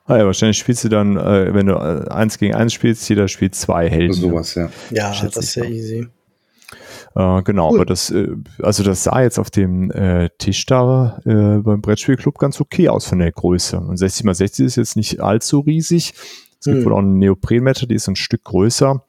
Ah 0.06 0.16
ja, 0.16 0.26
wahrscheinlich 0.26 0.58
spielst 0.58 0.82
du 0.84 0.88
dann, 0.88 1.16
äh, 1.16 1.54
wenn 1.54 1.66
du 1.66 1.74
äh, 1.74 2.08
eins 2.10 2.38
gegen 2.38 2.54
eins 2.54 2.72
spielst, 2.72 3.08
jeder 3.08 3.28
spielt 3.28 3.54
zwei 3.54 3.88
Helden. 3.88 4.14
Sowas, 4.14 4.54
ja. 4.54 4.68
Ja, 4.90 5.14
das 5.22 5.36
ist 5.36 5.54
ja 5.54 5.64
easy. 5.64 6.08
Äh, 7.14 7.42
genau, 7.42 7.70
cool. 7.70 7.78
aber 7.78 7.86
das, 7.86 8.10
äh, 8.10 8.28
also 8.62 8.82
das 8.82 9.04
sah 9.04 9.22
jetzt 9.22 9.38
auf 9.38 9.50
dem 9.50 9.90
äh, 9.90 10.30
Tisch 10.38 10.64
da 10.66 11.20
äh, 11.24 11.58
beim 11.58 11.82
Brettspielclub 11.82 12.38
ganz 12.38 12.60
okay 12.60 12.88
aus 12.88 13.06
von 13.06 13.18
der 13.18 13.32
Größe. 13.32 13.78
Und 13.78 13.96
60 13.96 14.26
x 14.26 14.38
60 14.38 14.66
ist 14.66 14.76
jetzt 14.76 14.96
nicht 14.96 15.20
allzu 15.20 15.60
riesig. 15.60 16.14
Es 16.58 16.66
gibt 16.66 16.78
hm. 16.78 16.84
wohl 16.84 16.92
auch 16.94 16.98
eine 16.98 17.08
Neoprenmette, 17.08 17.86
die 17.86 17.96
ist 17.96 18.08
ein 18.08 18.16
Stück 18.16 18.44
größer. 18.44 19.04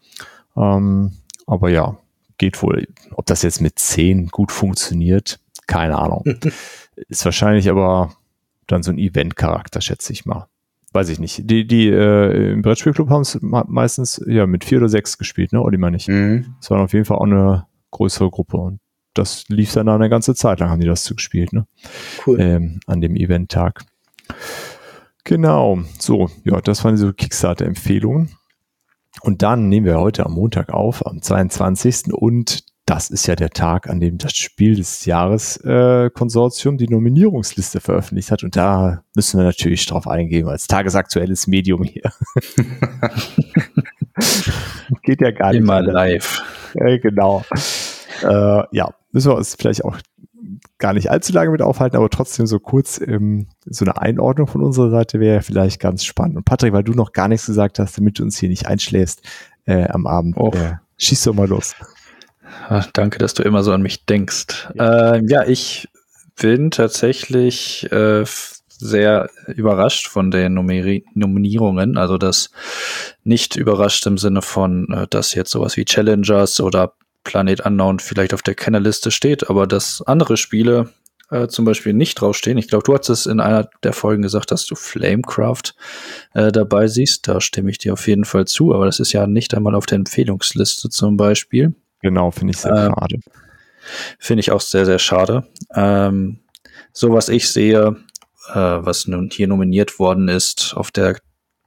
Ähm, 0.57 1.13
aber 1.45 1.69
ja, 1.69 1.97
geht 2.37 2.61
wohl. 2.61 2.87
Ob 3.11 3.25
das 3.25 3.41
jetzt 3.43 3.61
mit 3.61 3.79
10 3.79 4.27
gut 4.27 4.51
funktioniert, 4.51 5.39
keine 5.67 5.97
Ahnung. 5.97 6.23
ist 7.07 7.25
wahrscheinlich 7.25 7.69
aber 7.69 8.13
dann 8.67 8.83
so 8.83 8.91
ein 8.91 8.97
Event-Charakter, 8.97 9.81
schätze 9.81 10.13
ich 10.13 10.25
mal. 10.25 10.47
Weiß 10.91 11.09
ich 11.09 11.19
nicht. 11.19 11.49
Die, 11.49 11.65
die 11.65 11.89
äh, 11.89 12.51
im 12.51 12.61
Brettspielclub 12.61 13.09
haben 13.09 13.21
es 13.21 13.37
meistens 13.41 14.21
ja 14.27 14.45
mit 14.45 14.63
vier 14.63 14.77
oder 14.77 14.89
sechs 14.89 15.17
gespielt, 15.17 15.51
ne? 15.51 15.61
Oder 15.61 15.77
meine 15.79 15.97
ich. 15.97 16.07
Mhm. 16.07 16.53
Das 16.59 16.69
war 16.69 16.81
auf 16.81 16.93
jeden 16.93 17.05
Fall 17.05 17.17
auch 17.17 17.25
eine 17.25 17.65
größere 17.93 18.29
Gruppe. 18.29 18.57
Und 18.57 18.79
das 19.13 19.45
lief 19.47 19.73
dann 19.73 19.87
eine 19.87 20.09
ganze 20.09 20.35
Zeit 20.35 20.59
lang, 20.59 20.69
haben 20.69 20.81
die 20.81 20.87
das 20.87 21.03
zugespielt, 21.03 21.53
ne? 21.53 21.67
Cool. 22.25 22.39
Ähm, 22.39 22.79
an 22.87 22.99
dem 22.99 23.15
Event-Tag. 23.15 23.85
Genau. 25.23 25.79
So, 25.99 26.29
ja, 26.43 26.59
das 26.61 26.83
waren 26.83 26.97
so 26.97 27.13
Kickstarter-Empfehlungen. 27.13 28.35
Und 29.21 29.41
dann 29.41 29.69
nehmen 29.69 29.85
wir 29.85 29.99
heute 29.99 30.25
am 30.25 30.33
Montag 30.33 30.73
auf, 30.73 31.05
am 31.05 31.21
22. 31.21 32.13
Und 32.13 32.65
das 32.85 33.09
ist 33.09 33.27
ja 33.27 33.35
der 33.35 33.51
Tag, 33.51 33.89
an 33.89 34.01
dem 34.01 34.17
das 34.17 34.35
Spiel 34.35 34.75
des 34.75 35.05
Jahres 35.05 35.57
äh, 35.57 36.09
Konsortium 36.09 36.77
die 36.77 36.89
Nominierungsliste 36.89 37.79
veröffentlicht 37.79 38.31
hat. 38.31 38.43
Und 38.43 38.57
da 38.57 39.03
müssen 39.15 39.37
wir 39.39 39.45
natürlich 39.45 39.85
drauf 39.85 40.07
eingehen, 40.07 40.49
als 40.49 40.67
tagesaktuelles 40.67 41.47
Medium 41.47 41.83
hier. 41.83 42.11
Geht 45.03 45.21
ja 45.21 45.31
gar 45.31 45.51
nicht. 45.51 45.61
Immer 45.61 45.81
live. 45.81 46.43
Genau. 46.73 47.43
Äh, 48.21 48.63
ja, 48.71 48.93
müssen 49.11 49.31
wir 49.31 49.35
uns 49.35 49.55
vielleicht 49.55 49.83
auch 49.83 49.97
gar 50.77 50.93
nicht 50.93 51.09
allzu 51.09 51.33
lange 51.33 51.51
mit 51.51 51.61
aufhalten, 51.61 51.95
aber 51.95 52.09
trotzdem 52.09 52.45
so 52.45 52.59
kurz 52.59 52.99
ähm, 52.99 53.47
so 53.65 53.85
eine 53.85 53.99
Einordnung 53.99 54.47
von 54.47 54.63
unserer 54.63 54.89
Seite 54.89 55.19
wäre 55.19 55.41
vielleicht 55.41 55.79
ganz 55.79 56.03
spannend. 56.03 56.37
Und 56.37 56.45
Patrick, 56.45 56.73
weil 56.73 56.83
du 56.83 56.93
noch 56.93 57.11
gar 57.11 57.27
nichts 57.27 57.45
gesagt 57.45 57.79
hast, 57.79 57.97
damit 57.97 58.19
du 58.19 58.23
uns 58.23 58.37
hier 58.37 58.49
nicht 58.49 58.67
einschläfst 58.67 59.21
äh, 59.65 59.87
am 59.87 60.07
Abend, 60.07 60.35
oh. 60.37 60.51
äh, 60.53 60.75
schieß 60.97 61.23
doch 61.23 61.33
mal 61.33 61.47
los. 61.47 61.75
Ach, 62.69 62.87
danke, 62.93 63.17
dass 63.17 63.33
du 63.33 63.43
immer 63.43 63.63
so 63.63 63.71
an 63.71 63.81
mich 63.81 64.05
denkst. 64.05 64.69
Ja, 64.75 65.15
äh, 65.15 65.23
ja 65.25 65.43
ich 65.45 65.89
bin 66.39 66.71
tatsächlich 66.71 67.91
äh, 67.91 68.25
sehr 68.83 69.29
überrascht 69.47 70.07
von 70.07 70.31
den 70.31 70.53
Numeri 70.53 71.05
Nominierungen. 71.13 71.97
Also 71.97 72.17
das 72.17 72.51
nicht 73.23 73.55
überrascht 73.55 74.05
im 74.05 74.17
Sinne 74.17 74.41
von, 74.41 74.87
äh, 74.91 75.07
dass 75.09 75.33
jetzt 75.33 75.51
sowas 75.51 75.77
wie 75.77 75.85
Challengers 75.85 76.59
oder 76.61 76.93
Planet 77.23 77.65
Unknown 77.65 77.99
vielleicht 77.99 78.33
auf 78.33 78.41
der 78.41 78.55
Kennerliste 78.55 79.11
steht, 79.11 79.49
aber 79.49 79.65
dass 79.65 80.01
andere 80.01 80.35
Spiele 80.37 80.89
äh, 81.31 81.47
zum 81.47 81.65
Beispiel 81.65 81.93
nicht 81.93 82.15
draufstehen. 82.15 82.57
Ich 82.57 82.67
glaube, 82.67 82.83
du 82.83 82.93
hast 82.93 83.09
es 83.09 83.25
in 83.25 83.39
einer 83.39 83.69
der 83.81 83.93
Folgen 83.93 84.21
gesagt, 84.21 84.51
dass 84.51 84.65
du 84.65 84.75
Flamecraft 84.75 85.73
äh, 86.33 86.51
dabei 86.51 86.87
siehst. 86.87 87.27
Da 87.27 87.41
stimme 87.41 87.71
ich 87.71 87.77
dir 87.77 87.93
auf 87.93 88.07
jeden 88.07 88.25
Fall 88.25 88.45
zu, 88.45 88.73
aber 88.73 88.85
das 88.85 88.99
ist 88.99 89.13
ja 89.13 89.25
nicht 89.25 89.53
einmal 89.55 89.75
auf 89.75 89.85
der 89.85 89.97
Empfehlungsliste 89.97 90.89
zum 90.89 91.17
Beispiel. 91.17 91.73
Genau, 92.01 92.31
finde 92.31 92.51
ich 92.51 92.57
sehr 92.57 92.71
äh, 92.71 92.89
schade. 92.89 93.19
Finde 94.19 94.41
ich 94.41 94.51
auch 94.51 94.61
sehr, 94.61 94.85
sehr 94.85 94.99
schade. 94.99 95.47
Ähm, 95.73 96.39
so 96.91 97.11
was 97.13 97.29
ich 97.29 97.49
sehe, 97.49 97.95
äh, 98.49 98.55
was 98.55 99.07
nun 99.07 99.29
hier 99.31 99.47
nominiert 99.47 99.99
worden 99.99 100.27
ist, 100.27 100.73
auf 100.75 100.91
der 100.91 101.17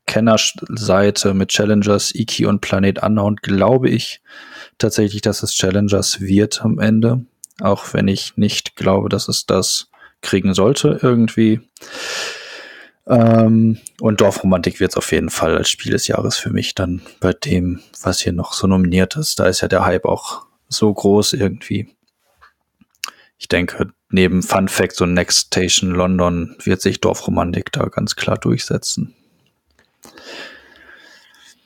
Kennerseite 0.06 1.34
mit 1.34 1.48
Challengers, 1.48 2.14
Iki 2.14 2.46
und 2.46 2.60
Planet 2.60 3.02
Unknown, 3.02 3.36
glaube 3.36 3.90
ich 3.90 4.22
tatsächlich, 4.78 5.20
dass 5.20 5.42
es 5.42 5.52
Challengers 5.52 6.20
wird 6.20 6.62
am 6.62 6.78
Ende. 6.78 7.24
Auch 7.60 7.92
wenn 7.92 8.08
ich 8.08 8.36
nicht 8.36 8.76
glaube, 8.76 9.08
dass 9.08 9.28
es 9.28 9.46
das 9.46 9.88
kriegen 10.20 10.54
sollte 10.54 10.98
irgendwie. 11.02 11.60
Ähm, 13.06 13.78
und 14.00 14.20
Dorfromantik 14.20 14.80
wird 14.80 14.92
es 14.92 14.96
auf 14.96 15.12
jeden 15.12 15.30
Fall 15.30 15.56
als 15.56 15.70
Spiel 15.70 15.92
des 15.92 16.08
Jahres 16.08 16.36
für 16.36 16.50
mich 16.50 16.74
dann 16.74 17.02
bei 17.20 17.32
dem, 17.32 17.80
was 18.02 18.20
hier 18.20 18.32
noch 18.32 18.52
so 18.52 18.66
nominiert 18.66 19.16
ist. 19.16 19.38
Da 19.38 19.46
ist 19.46 19.60
ja 19.60 19.68
der 19.68 19.84
Hype 19.84 20.04
auch 20.04 20.46
so 20.68 20.92
groß 20.92 21.34
irgendwie. 21.34 21.95
Ich 23.38 23.48
denke, 23.48 23.90
neben 24.10 24.42
Fun 24.42 24.68
Facts 24.68 25.00
und 25.00 25.14
Next 25.14 25.48
Station 25.48 25.90
London 25.90 26.56
wird 26.64 26.80
sich 26.80 27.00
Dorfromantik 27.00 27.72
da 27.72 27.86
ganz 27.86 28.16
klar 28.16 28.38
durchsetzen. 28.38 29.14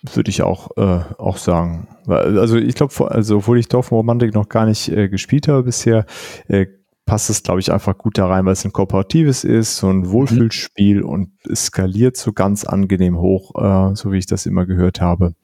Würde 0.02 0.30
ich 0.30 0.42
auch, 0.42 0.76
äh, 0.76 1.04
auch 1.18 1.36
sagen. 1.36 1.88
Also 2.06 2.56
ich 2.56 2.74
glaube, 2.74 3.10
also 3.10 3.38
obwohl 3.38 3.58
ich 3.58 3.68
Dorfromantik 3.68 4.34
noch 4.34 4.48
gar 4.48 4.66
nicht 4.66 4.88
äh, 4.88 5.08
gespielt 5.08 5.46
habe 5.46 5.64
bisher, 5.64 6.06
äh, 6.48 6.66
passt 7.04 7.28
es, 7.28 7.42
glaube 7.42 7.60
ich, 7.60 7.72
einfach 7.72 7.98
gut 7.98 8.18
da 8.18 8.28
rein, 8.28 8.46
weil 8.46 8.52
es 8.52 8.64
ein 8.64 8.72
kooperatives 8.72 9.44
ist, 9.44 9.76
so 9.76 9.88
ein 9.88 10.10
Wohlfühlspiel 10.10 11.02
mhm. 11.02 11.08
und 11.08 11.32
es 11.48 11.66
skaliert 11.66 12.16
so 12.16 12.32
ganz 12.32 12.64
angenehm 12.64 13.18
hoch, 13.18 13.52
äh, 13.60 13.94
so 13.94 14.12
wie 14.12 14.18
ich 14.18 14.26
das 14.26 14.46
immer 14.46 14.64
gehört 14.64 15.00
habe. 15.00 15.34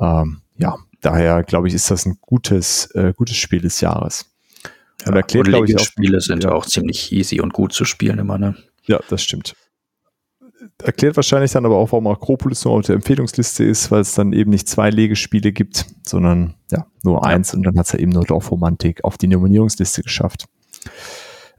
Ähm, 0.00 0.42
ja, 0.56 0.76
daher 1.00 1.42
glaube 1.42 1.68
ich, 1.68 1.74
ist 1.74 1.90
das 1.90 2.06
ein 2.06 2.18
gutes, 2.20 2.86
äh, 2.94 3.12
gutes 3.14 3.36
Spiel 3.36 3.60
des 3.60 3.80
Jahres. 3.80 4.31
Und 5.06 5.16
erklärt, 5.16 5.46
glaube 5.46 5.66
ich, 5.68 5.76
auch, 5.76 5.84
Spiele 5.84 6.20
sind 6.20 6.44
ja 6.44 6.52
auch 6.52 6.66
ziemlich 6.66 7.12
easy 7.12 7.40
und 7.40 7.52
gut 7.52 7.72
zu 7.72 7.84
spielen 7.84 8.18
immer, 8.18 8.38
ne? 8.38 8.56
Ja, 8.86 9.00
das 9.08 9.22
stimmt 9.22 9.54
erklärt 10.82 11.16
wahrscheinlich 11.16 11.52
dann 11.52 11.66
aber 11.66 11.76
auch, 11.76 11.92
warum 11.92 12.06
Akropolis 12.06 12.64
nur 12.64 12.74
auf 12.74 12.86
der 12.86 12.96
Empfehlungsliste 12.96 13.64
ist, 13.64 13.90
weil 13.90 14.00
es 14.00 14.14
dann 14.14 14.32
eben 14.32 14.50
nicht 14.50 14.68
zwei 14.68 14.90
Legespiele 14.90 15.52
gibt, 15.52 15.86
sondern 16.06 16.54
ja, 16.70 16.86
nur 17.02 17.24
eins 17.26 17.54
und 17.54 17.62
dann 17.64 17.78
hat 17.78 17.86
es 17.86 17.92
ja 17.92 17.98
eben 17.98 18.12
nur 18.12 18.24
Dorfromantik 18.24 19.04
auf 19.04 19.18
die 19.18 19.28
Nominierungsliste 19.28 20.02
geschafft. 20.02 20.46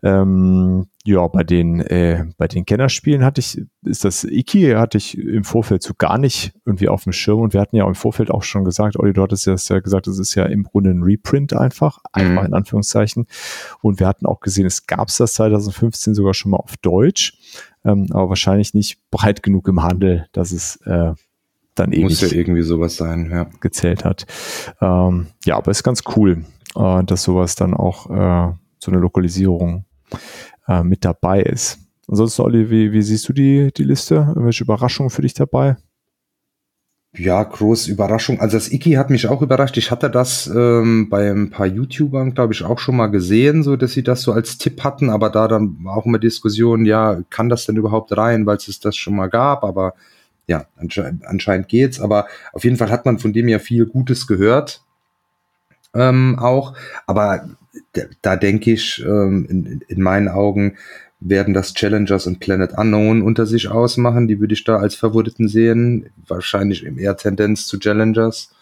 Ähm, 0.04 0.88
ja, 1.06 1.28
bei 1.28 1.44
den, 1.44 1.80
äh, 1.80 2.26
bei 2.38 2.48
den 2.48 2.66
Kennerspielen 2.66 3.24
hatte 3.24 3.40
ich, 3.40 3.62
ist 3.84 4.06
das 4.06 4.24
Iki, 4.24 4.74
hatte 4.74 4.98
ich 4.98 5.18
im 5.18 5.44
Vorfeld 5.44 5.82
so 5.82 5.94
gar 5.98 6.18
nicht 6.18 6.54
irgendwie 6.66 6.90
auf 6.90 7.04
dem 7.04 7.14
Schirm 7.14 7.40
und 7.40 7.54
wir 7.54 7.62
hatten 7.62 7.76
ja 7.76 7.88
im 7.88 7.96
Vorfeld 7.96 8.30
auch 8.30 8.44
schon 8.44 8.66
gesagt, 8.66 8.98
Olli, 9.00 9.14
du 9.14 9.22
hattest 9.22 9.46
ja 9.46 9.80
gesagt, 9.80 10.08
es 10.08 10.20
ist 10.20 10.36
ja 10.36 10.46
im 10.46 10.64
Grunde 10.64 10.92
ein 10.92 11.04
Reprint 11.04 11.54
einfach, 11.54 12.00
einfach 12.12 12.42
mhm. 12.42 12.48
in 12.48 12.54
Anführungszeichen. 12.54 13.28
Und 13.82 14.00
wir 14.00 14.08
hatten 14.08 14.26
auch 14.26 14.42
gesehen, 14.42 14.66
es 14.66 14.86
gab 14.86 15.08
es 15.08 15.18
das 15.18 15.34
2015 15.34 16.14
sogar 16.14 16.34
schon 16.34 16.52
mal 16.52 16.58
auf 16.58 16.76
Deutsch 16.78 17.38
ähm, 17.86 18.08
aber 18.12 18.30
wahrscheinlich 18.30 18.74
nicht 18.74 19.00
breit 19.12 19.44
genug 19.44 19.68
im 19.68 19.84
Handel, 19.84 20.28
dass 20.32 20.52
es 20.52 20.78
äh, 20.86 21.14
dann 21.76 21.92
ewig 21.92 22.04
Muss 22.04 22.22
ja 22.22 22.32
irgendwie 22.32 22.62
sowas 22.62 22.96
sein, 22.96 23.30
ja. 23.32 23.48
gezählt 23.60 24.06
hat. 24.06 24.26
Ähm, 24.80 25.28
ja, 25.46 25.58
aber 25.58 25.72
ist 25.72 25.84
ganz 25.84 26.04
cool, 26.16 26.46
äh, 26.76 27.04
dass 27.04 27.24
sowas 27.24 27.56
dann 27.56 27.74
auch 27.74 28.10
äh, 28.10 28.54
so 28.80 28.92
eine 28.92 29.00
Lokalisierung 29.00 29.86
äh, 30.68 30.84
mit 30.84 31.06
dabei 31.06 31.42
ist. 31.42 31.80
Ansonsten, 32.08 32.42
Olli, 32.42 32.70
wie, 32.70 32.92
wie 32.92 33.02
siehst 33.02 33.28
du 33.30 33.34
die, 33.34 33.72
die 33.76 33.84
Liste? 33.84 34.16
Irgendwelche 34.16 34.64
Überraschungen 34.64 35.10
für 35.10 35.22
dich 35.22 35.34
dabei? 35.34 35.78
Ja, 37.16 37.44
große 37.44 37.92
Überraschung. 37.92 38.40
Also 38.40 38.58
das 38.58 38.72
Iki 38.72 38.94
hat 38.94 39.12
mich 39.12 39.28
auch 39.28 39.44
überrascht. 39.44 39.78
Ich 39.78 39.92
hatte 39.92 40.10
das 40.10 40.48
ähm, 40.48 41.10
bei 41.10 41.30
ein 41.30 41.52
paar 41.52 41.68
YouTubern, 41.68 42.34
glaube 42.34 42.54
ich, 42.54 42.64
auch 42.64 42.80
schon 42.80 42.96
mal 42.98 43.08
gesehen, 43.08 43.62
so 43.62 43.76
dass 43.76 43.92
sie 43.92 44.02
das 44.02 44.24
so 44.24 44.32
als 44.34 44.58
Tipp 44.58 44.84
hatten, 44.84 45.12
aber 45.12 45.30
da 45.30 45.48
dann 45.48 45.78
auch 45.88 46.08
immer 46.08 46.18
Diskussion, 46.18 46.86
ja, 46.86 47.22
kann 47.30 47.50
das 47.50 47.66
denn 47.66 47.78
überhaupt 47.78 48.18
rein, 48.18 48.48
weil 48.48 48.58
es 48.58 48.80
das 48.80 48.96
schon 48.98 49.16
mal 49.16 49.28
gab, 49.30 49.64
aber 49.64 49.94
ja, 50.48 50.66
ansche 50.76 51.16
anscheinend 51.26 51.68
geht's. 51.68 52.02
Aber 52.02 52.26
auf 52.52 52.64
jeden 52.64 52.78
Fall 52.78 52.90
hat 52.90 53.06
man 53.06 53.20
von 53.20 53.32
dem 53.32 53.48
ja 53.48 53.60
viel 53.60 53.86
Gutes 53.86 54.26
gehört. 54.26 54.84
Ähm, 55.94 56.40
auch, 56.40 56.74
aber 57.06 57.48
da 58.22 58.36
denke 58.36 58.72
ich, 58.72 59.04
ähm, 59.06 59.46
in, 59.50 59.82
in 59.88 60.02
meinen 60.02 60.28
Augen 60.28 60.78
werden 61.20 61.54
das 61.54 61.74
Challengers 61.74 62.28
und 62.28 62.40
Planet 62.40 62.78
Unknown 62.78 63.22
unter 63.22 63.46
sich 63.46 63.70
ausmachen. 63.70 64.28
Die 64.28 64.40
würde 64.40 64.54
ich 64.54 64.64
da 64.64 64.78
als 64.78 64.96
Favoriten 64.96 65.48
sehen. 65.48 66.10
Wahrscheinlich 66.28 66.86
eher 66.86 67.16
Tendenz 67.16 67.66
zu 67.66 67.80
Challengers. 67.80 68.54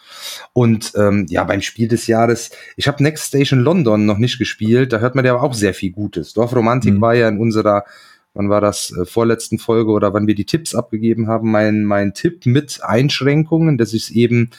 Und 0.54 0.94
ähm, 0.96 1.26
ja, 1.30 1.44
beim 1.44 1.62
Spiel 1.62 1.88
des 1.88 2.06
Jahres, 2.08 2.52
ich 2.76 2.88
habe 2.88 3.02
Next 3.02 3.28
Station 3.28 3.60
London 3.60 4.06
noch 4.06 4.18
nicht 4.18 4.38
gespielt, 4.38 4.94
da 4.94 5.00
hört 5.00 5.16
man 5.16 5.26
ja 5.26 5.40
auch 5.40 5.54
sehr 5.54 5.74
viel 5.74 5.92
Gutes. 5.92 6.34
Dorfromantik 6.34 6.96
mhm. 6.96 7.02
war 7.02 7.16
ja 7.16 7.28
in 7.28 7.40
unserer, 7.40 7.86
wann 8.34 8.50
war 8.50 8.62
das, 8.62 8.96
äh, 8.96 9.06
vorletzten 9.06 9.58
Folge 9.58 9.92
oder 9.92 10.14
wann 10.14 10.28
wir 10.28 10.36
die 10.36 10.46
Tipps 10.46 10.76
abgegeben 10.76 11.28
haben, 11.28 11.50
mein, 11.50 11.86
mein 11.86 12.14
Tipp 12.14 12.46
mit 12.46 12.82
Einschränkungen, 12.84 13.78
dass 13.78 13.94
ich 13.94 14.04
es 14.04 14.10
eben 14.12 14.52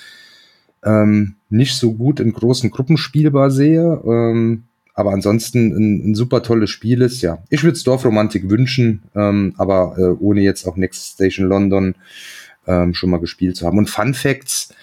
ähm, 0.84 1.36
nicht 1.48 1.74
so 1.76 1.92
gut 1.94 2.20
in 2.20 2.32
großen 2.32 2.70
Gruppen 2.70 2.96
spielbar 2.96 3.50
sehe. 3.50 4.00
Ähm, 4.04 4.64
aber 4.94 5.12
ansonsten 5.12 5.72
ein, 5.72 6.10
ein 6.10 6.14
super 6.14 6.42
tolles 6.42 6.70
Spiel 6.70 7.00
ist, 7.00 7.22
ja. 7.22 7.38
Ich 7.48 7.64
würde 7.64 7.78
Dorfromantik 7.82 8.50
wünschen, 8.50 9.02
ähm, 9.14 9.54
aber 9.56 9.96
äh, 9.98 10.02
ohne 10.22 10.42
jetzt 10.42 10.66
auch 10.66 10.76
Next 10.76 11.14
Station 11.14 11.46
London 11.46 11.94
ähm, 12.66 12.94
schon 12.94 13.10
mal 13.10 13.20
gespielt 13.20 13.56
zu 13.56 13.66
haben. 13.66 13.78
Und 13.78 13.88
Fun 13.88 14.12
Facts, 14.12 14.74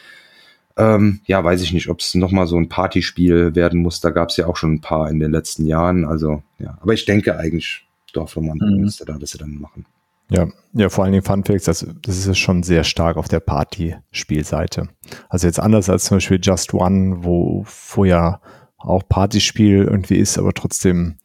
ähm, 0.77 1.19
ja, 1.25 1.43
weiß 1.43 1.61
ich 1.61 1.73
nicht, 1.73 1.89
ob 1.89 1.99
es 1.99 2.15
nochmal 2.15 2.47
so 2.47 2.57
ein 2.57 2.69
Partyspiel 2.69 3.53
werden 3.53 3.81
muss. 3.81 4.01
Da 4.01 4.09
gab 4.09 4.29
es 4.29 4.37
ja 4.37 4.47
auch 4.47 4.57
schon 4.57 4.73
ein 4.73 4.81
paar 4.81 5.09
in 5.09 5.19
den 5.19 5.31
letzten 5.31 5.65
Jahren. 5.65 6.05
Also, 6.05 6.41
ja, 6.57 6.77
aber 6.81 6.93
ich 6.93 7.05
denke 7.05 7.37
eigentlich, 7.37 7.85
Dorfromantik 8.13 8.69
mhm. 8.69 8.81
müsste 8.81 9.05
da 9.05 9.17
das 9.17 9.31
dann 9.31 9.59
machen. 9.59 9.85
Ja, 10.29 10.47
ja, 10.73 10.89
vor 10.89 11.03
allen 11.03 11.13
Dingen 11.13 11.23
Fun 11.23 11.43
Facts, 11.43 11.65
das, 11.65 11.85
das 12.03 12.27
ist 12.27 12.37
schon 12.37 12.61
sehr 12.61 12.83
stark 12.83 13.17
auf 13.17 13.27
der 13.27 13.39
Party-Spielseite. 13.39 14.89
Also 15.27 15.47
jetzt 15.47 15.59
anders 15.59 15.89
als 15.89 16.05
zum 16.05 16.17
Beispiel 16.17 16.39
Just 16.41 16.73
One, 16.73 17.23
wo, 17.23 17.65
ja 18.03 18.39
auch 18.77 19.03
Partyspiel 19.07 19.83
irgendwie 19.83 20.17
ist, 20.17 20.37
aber 20.37 20.53
trotzdem 20.53 21.17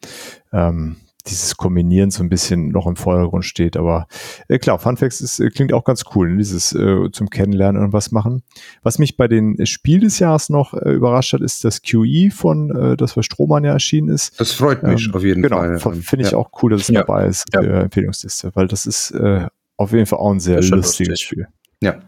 ähm, 0.51 0.97
dieses 1.27 1.57
Kombinieren 1.57 2.11
so 2.11 2.23
ein 2.23 2.29
bisschen 2.29 2.69
noch 2.69 2.87
im 2.87 2.95
Vordergrund 2.95 3.45
steht. 3.45 3.77
Aber 3.77 4.07
äh, 4.47 4.59
klar, 4.59 4.79
Funfacts 4.79 5.21
ist, 5.21 5.39
äh, 5.39 5.49
klingt 5.49 5.73
auch 5.73 5.83
ganz 5.83 6.03
cool, 6.15 6.31
ne? 6.31 6.37
dieses 6.37 6.73
äh, 6.73 7.09
zum 7.11 7.29
Kennenlernen 7.29 7.83
und 7.83 7.93
was 7.93 8.11
machen. 8.11 8.43
Was 8.83 8.99
mich 8.99 9.17
bei 9.17 9.27
den 9.27 9.65
Spiel 9.65 9.99
des 9.99 10.19
Jahres 10.19 10.49
noch 10.49 10.73
äh, 10.73 10.91
überrascht 10.91 11.33
hat, 11.33 11.41
ist 11.41 11.63
das 11.63 11.81
QE 11.81 12.29
von, 12.31 12.75
äh, 12.75 12.97
das 12.97 13.17
was 13.17 13.25
Strohmann 13.25 13.63
ja 13.63 13.73
erschienen 13.73 14.09
ist. 14.09 14.39
Das 14.39 14.51
freut 14.51 14.83
mich 14.83 15.07
ähm, 15.07 15.15
auf 15.15 15.23
jeden 15.23 15.41
genau, 15.41 15.57
Fall. 15.57 15.77
Genau, 15.77 15.95
finde 16.01 16.25
ich 16.25 16.31
ja. 16.31 16.37
auch 16.37 16.51
cool, 16.61 16.71
dass 16.71 16.81
es 16.81 16.87
ja. 16.89 17.01
dabei 17.01 17.27
ist, 17.27 17.45
ja. 17.53 17.61
äh, 17.61 17.83
Empfehlungsliste, 17.83 18.51
weil 18.53 18.67
das 18.67 18.85
ist 18.85 19.11
äh, 19.11 19.47
auf 19.77 19.91
jeden 19.91 20.05
Fall 20.05 20.19
auch 20.19 20.31
ein 20.31 20.39
sehr 20.39 20.61
lustiges 20.61 21.09
lustig. 21.09 21.19
Spiel. 21.19 21.47
Ja, 21.81 21.99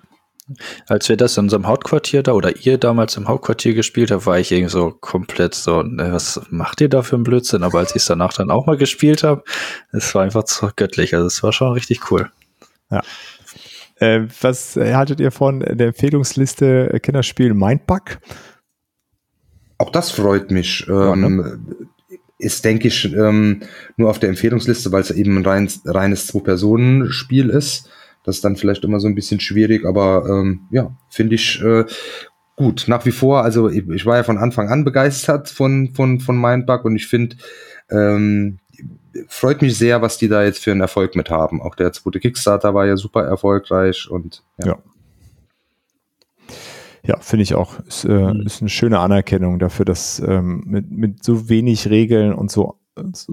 als 0.88 1.10
wir 1.10 1.18
das 1.18 1.38
in 1.38 1.46
unserem 1.46 1.68
Hauptquartier 1.68 2.24
da 2.24 2.34
oder 2.34 2.56
ihr 2.58 2.78
damals 2.78 3.18
im 3.18 3.28
Hauptquartier 3.28 3.74
gespielt 3.74 4.12
habt, 4.12 4.26
war 4.26 4.40
ich 4.40 4.52
irgendwie 4.52 4.72
so 4.72 4.92
komplett 4.92 5.56
so, 5.56 5.84
ne, 5.84 6.12
was 6.14 6.42
macht 6.50 6.82
ihr 6.82 6.90
da 6.90 7.02
für 7.02 7.16
einen 7.16 7.24
Blödsinn? 7.24 7.64
Aber 7.64 7.80
als 7.80 7.92
ich 7.92 7.98
es 7.98 8.06
danach 8.06 8.34
dann 8.34 8.52
auch 8.52 8.66
mal 8.66 8.78
gespielt 8.78 9.24
habe, 9.24 9.44
es 9.92 10.14
war 10.16 10.24
einfach 10.24 10.48
so 10.48 10.70
göttlich. 10.76 11.14
Also 11.14 11.28
es 11.28 11.44
war 11.44 11.52
schon 11.52 11.74
richtig 11.74 12.12
cool. 12.12 12.32
Ja. 12.90 13.02
Äh, 14.00 14.28
was 14.42 14.76
haltet 14.76 15.20
ihr 15.20 15.32
von 15.32 15.60
der 15.60 15.88
Empfehlungsliste 15.88 17.00
Kinderspiel 17.02 17.54
Mindbug? 17.54 18.20
Auch 19.80 19.92
das 19.92 20.12
freut 20.12 20.52
mich. 20.52 20.86
Ja, 20.88 21.16
ne? 21.16 21.26
ähm, 21.26 21.88
ist, 22.40 22.64
denke 22.66 22.88
ich, 22.88 23.12
ähm, 23.14 23.64
nur 23.96 24.10
auf 24.10 24.20
der 24.20 24.30
Empfehlungsliste, 24.30 24.92
weil 24.92 25.02
es 25.02 25.12
eben 25.12 25.38
ein 25.38 25.46
rein, 25.46 25.70
reines 25.86 26.28
Zwei-Personen-Spiel 26.28 27.50
ist. 27.50 27.90
Das 28.28 28.36
ist 28.36 28.46
dann 28.46 28.58
vielleicht 28.58 28.84
immer 28.84 29.00
so 29.00 29.08
ein 29.08 29.16
bisschen 29.16 29.40
schwierig, 29.40 29.86
aber 29.86 30.26
ähm, 30.28 30.68
ja, 30.70 30.92
finde 31.10 31.36
ich 31.36 31.62
äh, 31.64 31.86
gut. 32.58 32.84
Nach 32.88 33.06
wie 33.06 33.12
vor, 33.12 33.44
also 33.44 33.70
ich, 33.70 33.88
ich, 33.88 34.06
war 34.06 34.18
ja 34.18 34.24
von 34.24 34.38
Anfang 34.38 34.68
an 34.68 34.84
begeistert 34.84 35.48
von, 35.48 35.94
von, 35.94 36.20
von 36.20 36.38
Mindbug 36.38 36.84
und 36.84 36.98
ich 36.98 37.08
finde, 37.08 37.38
ähm, 37.90 38.60
freut 39.30 39.62
mich 39.62 39.78
sehr, 39.78 40.02
was 40.02 40.18
die 40.18 40.28
da 40.28 40.44
jetzt 40.44 40.62
für 40.62 40.72
einen 40.72 40.82
Erfolg 40.82 41.16
mit 41.16 41.30
haben. 41.30 41.62
Auch 41.62 41.74
der 41.74 41.94
zweite 41.94 42.20
Kickstarter 42.20 42.74
war 42.74 42.86
ja 42.86 42.98
super 42.98 43.24
erfolgreich 43.24 44.10
und 44.12 44.44
ja. 44.58 44.68
ja. 44.68 44.78
Ja, 47.04 47.18
finde 47.22 47.44
ich 47.44 47.56
auch. 47.56 47.80
Ist, 47.88 48.04
äh, 48.04 48.10
mhm. 48.10 48.42
ist 48.46 48.60
eine 48.60 48.70
schöne 48.70 49.00
Anerkennung 49.00 49.60
dafür, 49.60 49.86
dass 49.86 50.20
ähm, 50.20 50.64
mit, 50.66 50.92
mit 50.92 51.24
so 51.24 51.48
wenig 51.48 51.90
Regeln 51.90 52.34
und 52.34 52.52
so 52.52 52.77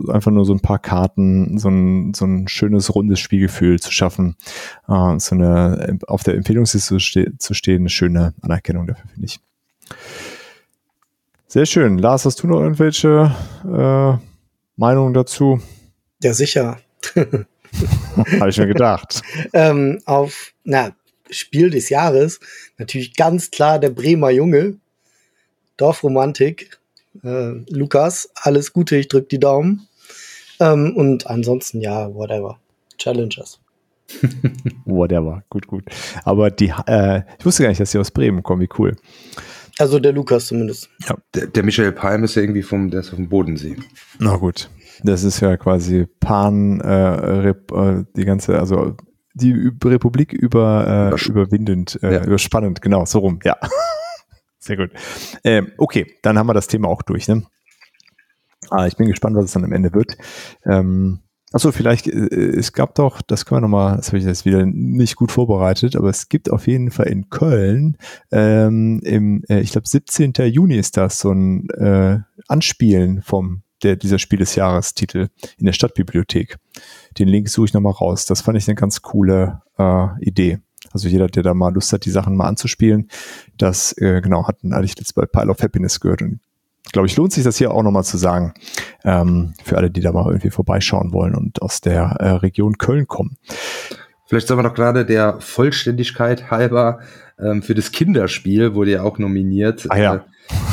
einfach 0.09 0.31
nur 0.31 0.45
so 0.45 0.53
ein 0.53 0.61
paar 0.61 0.79
Karten, 0.79 1.59
so 1.59 1.69
ein, 1.69 2.15
so 2.15 2.25
ein 2.25 2.49
schönes 2.49 2.95
rundes 2.95 3.21
Spielgefühl 3.21 3.81
zu 3.81 3.91
schaffen, 3.91 4.37
äh, 4.89 5.19
so 5.19 5.35
eine 5.35 5.99
auf 6.07 6.23
der 6.23 6.35
Empfehlungsliste 6.35 6.89
zu, 6.89 6.99
ste 6.99 7.39
zu 7.39 7.55
stehen, 7.55 7.83
eine 7.83 7.91
schöne 7.91 8.35
Anerkennung 8.43 8.87
dafür, 8.87 9.09
finde 9.11 9.27
ich. 9.27 9.41
Sehr 11.47 11.67
schön. 11.67 11.99
Lars, 11.99 12.25
hast 12.25 12.43
du 12.43 12.49
noch 12.49 12.61
irgendwelche 12.61 13.33
äh, 13.65 14.19
Meinungen 14.77 15.15
dazu? 15.15 15.61
Ja, 16.23 16.35
sicher. 16.35 16.79
Habe 17.15 18.49
ich 18.49 18.59
mir 18.59 18.67
gedacht. 18.67 19.23
ähm, 19.53 20.01
auf, 20.05 20.53
na, 20.65 20.95
Spiel 21.31 21.71
des 21.71 21.89
Jahres 21.89 22.41
natürlich 22.79 23.15
ganz 23.15 23.51
klar 23.51 23.79
der 23.79 23.91
Bremer 23.91 24.31
Junge. 24.31 24.79
Dorfromantik. 25.77 26.79
Äh, 27.23 27.65
Lukas, 27.71 28.31
alles 28.35 28.73
Gute, 28.73 28.97
ich 28.97 29.09
drück 29.09 29.29
die 29.29 29.39
Daumen. 29.41 29.87
Ähm, 30.61 30.97
und 30.97 31.27
ansonsten, 31.27 31.81
ja, 31.81 32.13
whatever. 32.15 32.59
Challengers. 32.99 33.61
whatever, 34.85 35.43
gut, 35.49 35.67
gut. 35.67 35.85
Aber 36.25 36.51
die, 36.51 36.73
äh, 36.87 37.23
ich 37.39 37.47
wusste 37.47 37.63
gar 37.63 37.71
nicht, 37.71 37.81
dass 37.81 37.91
sie 37.91 37.99
aus 37.99 38.11
Bremen 38.11 38.43
kommen, 38.43 38.63
wie 38.63 38.69
cool. 38.79 38.97
Also 39.79 39.99
der 39.99 40.13
Lukas 40.13 40.47
zumindest. 40.47 40.89
Ja, 41.09 41.17
der, 41.35 41.47
der 41.49 41.63
Michael 41.65 41.93
Palm 41.93 42.25
ist 42.25 42.37
ja 42.37 42.43
irgendwie 42.43 42.63
vom, 42.63 42.91
der 42.91 43.01
ist 43.01 43.11
auf 43.11 43.17
dem 43.17 43.29
Bodensee. 43.29 43.77
Na 44.19 44.37
gut. 44.37 44.71
Das 45.03 45.25
ist 45.25 45.41
ja 45.41 45.57
quasi 45.57 46.07
Pan, 46.21 46.81
äh, 46.81 46.93
Rep, 46.93 47.73
äh, 47.73 48.05
die 48.17 48.25
ganze, 48.25 48.59
also 48.59 48.97
die 49.35 49.73
Republik 49.85 50.33
über, 50.33 51.13
äh, 51.13 51.29
überwindend, 51.29 51.99
äh, 52.03 52.15
ja. 52.15 52.25
überspannend, 52.25 52.81
genau, 52.81 53.05
so 53.05 53.19
rum, 53.19 53.41
ja. 53.45 53.57
Sehr 54.65 54.79
gut. 54.79 54.91
Ähm, 55.45 55.73
okay, 55.77 56.07
dann 56.23 56.39
haben 56.39 56.47
wir 56.47 56.55
das 56.55 56.69
Thema 56.69 56.89
auch 56.89 57.03
durch, 57.03 57.29
ne? 57.29 57.45
Ah, 58.71 58.87
ich 58.87 58.97
bin 58.97 59.09
gespannt, 59.09 59.37
was 59.37 59.45
es 59.45 59.53
dann 59.53 59.65
am 59.65 59.73
Ende 59.73 59.93
wird. 59.93 60.17
Ähm, 60.65 61.21
Achso, 61.53 61.71
vielleicht, 61.71 62.09
äh, 62.09 62.57
es 62.57 62.73
gab 62.73 62.95
doch, 62.95 63.21
das 63.21 63.45
können 63.45 63.59
wir 63.59 63.69
nochmal, 63.69 63.97
das 63.97 64.09
habe 64.09 64.19
ich 64.19 64.25
jetzt 64.25 64.47
wieder 64.47 64.65
nicht 64.65 65.17
gut 65.17 65.31
vorbereitet, 65.31 65.97
aber 65.97 66.09
es 66.09 66.31
gibt 66.31 66.51
auf 66.51 66.67
jeden 66.67 66.91
Fall 66.91 67.09
in 67.09 67.29
Köln, 67.29 67.99
ähm, 68.33 69.01
im, 69.05 69.45
äh, 69.51 69.61
ich 69.61 69.73
glaube 69.73 69.87
17. 69.87 70.33
Juni 70.47 70.77
ist 70.77 70.97
das, 70.97 71.19
so 71.19 71.31
ein 71.31 71.69
äh, 71.71 72.21
Anspielen 72.49 73.21
vom 73.21 73.63
der, 73.83 73.97
dieser 73.97 74.19
Spiel 74.19 74.39
des 74.39 74.55
Jahres 74.55 74.95
Titel 74.95 75.29
in 75.59 75.67
der 75.67 75.75
Stadtbibliothek. 75.75 76.57
Den 77.19 77.29
Link 77.29 77.51
suche 77.51 77.67
ich 77.67 77.75
nochmal 77.75 77.93
raus. 77.93 78.25
Das 78.25 78.41
fand 78.41 78.57
ich 78.57 78.67
eine 78.67 78.77
ganz 78.77 79.03
coole 79.03 79.61
äh, 79.79 80.07
Idee. 80.21 80.61
Also 80.95 81.09
jeder, 81.09 81.27
der 81.27 81.43
da 81.43 81.55
mal 81.55 81.75
Lust 81.75 81.93
hat, 81.93 82.05
die 82.05 82.11
Sachen 82.11 82.37
mal 82.37 82.47
anzuspielen, 82.47 83.09
das 83.59 83.93
äh, 83.99 84.21
genau 84.23 84.47
hatten 84.49 84.75
hatte 84.75 84.85
ich 84.85 84.95
jetzt 84.99 85.15
bei 85.15 85.27
Pile 85.27 85.51
of 85.51 85.61
Happiness 85.61 86.01
gehört 86.01 86.23
und 86.23 86.41
glaube 86.93 87.07
ich, 87.07 87.17
lohnt 87.17 87.33
sich 87.33 87.45
das 87.45 87.59
hier 87.59 87.73
auch 87.73 87.83
nochmal 87.83 88.05
zu 88.05 88.17
sagen, 88.17 88.55
ähm, 89.05 89.55
für 89.65 89.77
alle, 89.77 89.91
die 89.91 90.01
da 90.01 90.13
mal 90.13 90.27
irgendwie 90.27 90.51
vorbeischauen 90.51 91.13
wollen 91.13 91.35
und 91.35 91.61
aus 91.63 91.81
der 91.81 92.17
äh, 92.21 92.29
Region 92.31 92.79
Köln 92.79 93.09
kommen. 93.09 93.37
Vielleicht 94.27 94.49
sollen 94.49 94.59
wir 94.59 94.69
doch 94.69 94.75
gerade 94.75 95.05
der 95.05 95.41
Vollständigkeit 95.41 96.51
halber 96.51 97.01
ähm, 97.39 97.63
für 97.63 97.75
das 97.75 97.93
Kinderspiel 97.93 98.75
wurde 98.75 98.93
ja 98.93 99.03
auch 99.03 99.19
nominiert. 99.19 99.87
Ah, 99.89 99.99
ja. 99.99 100.15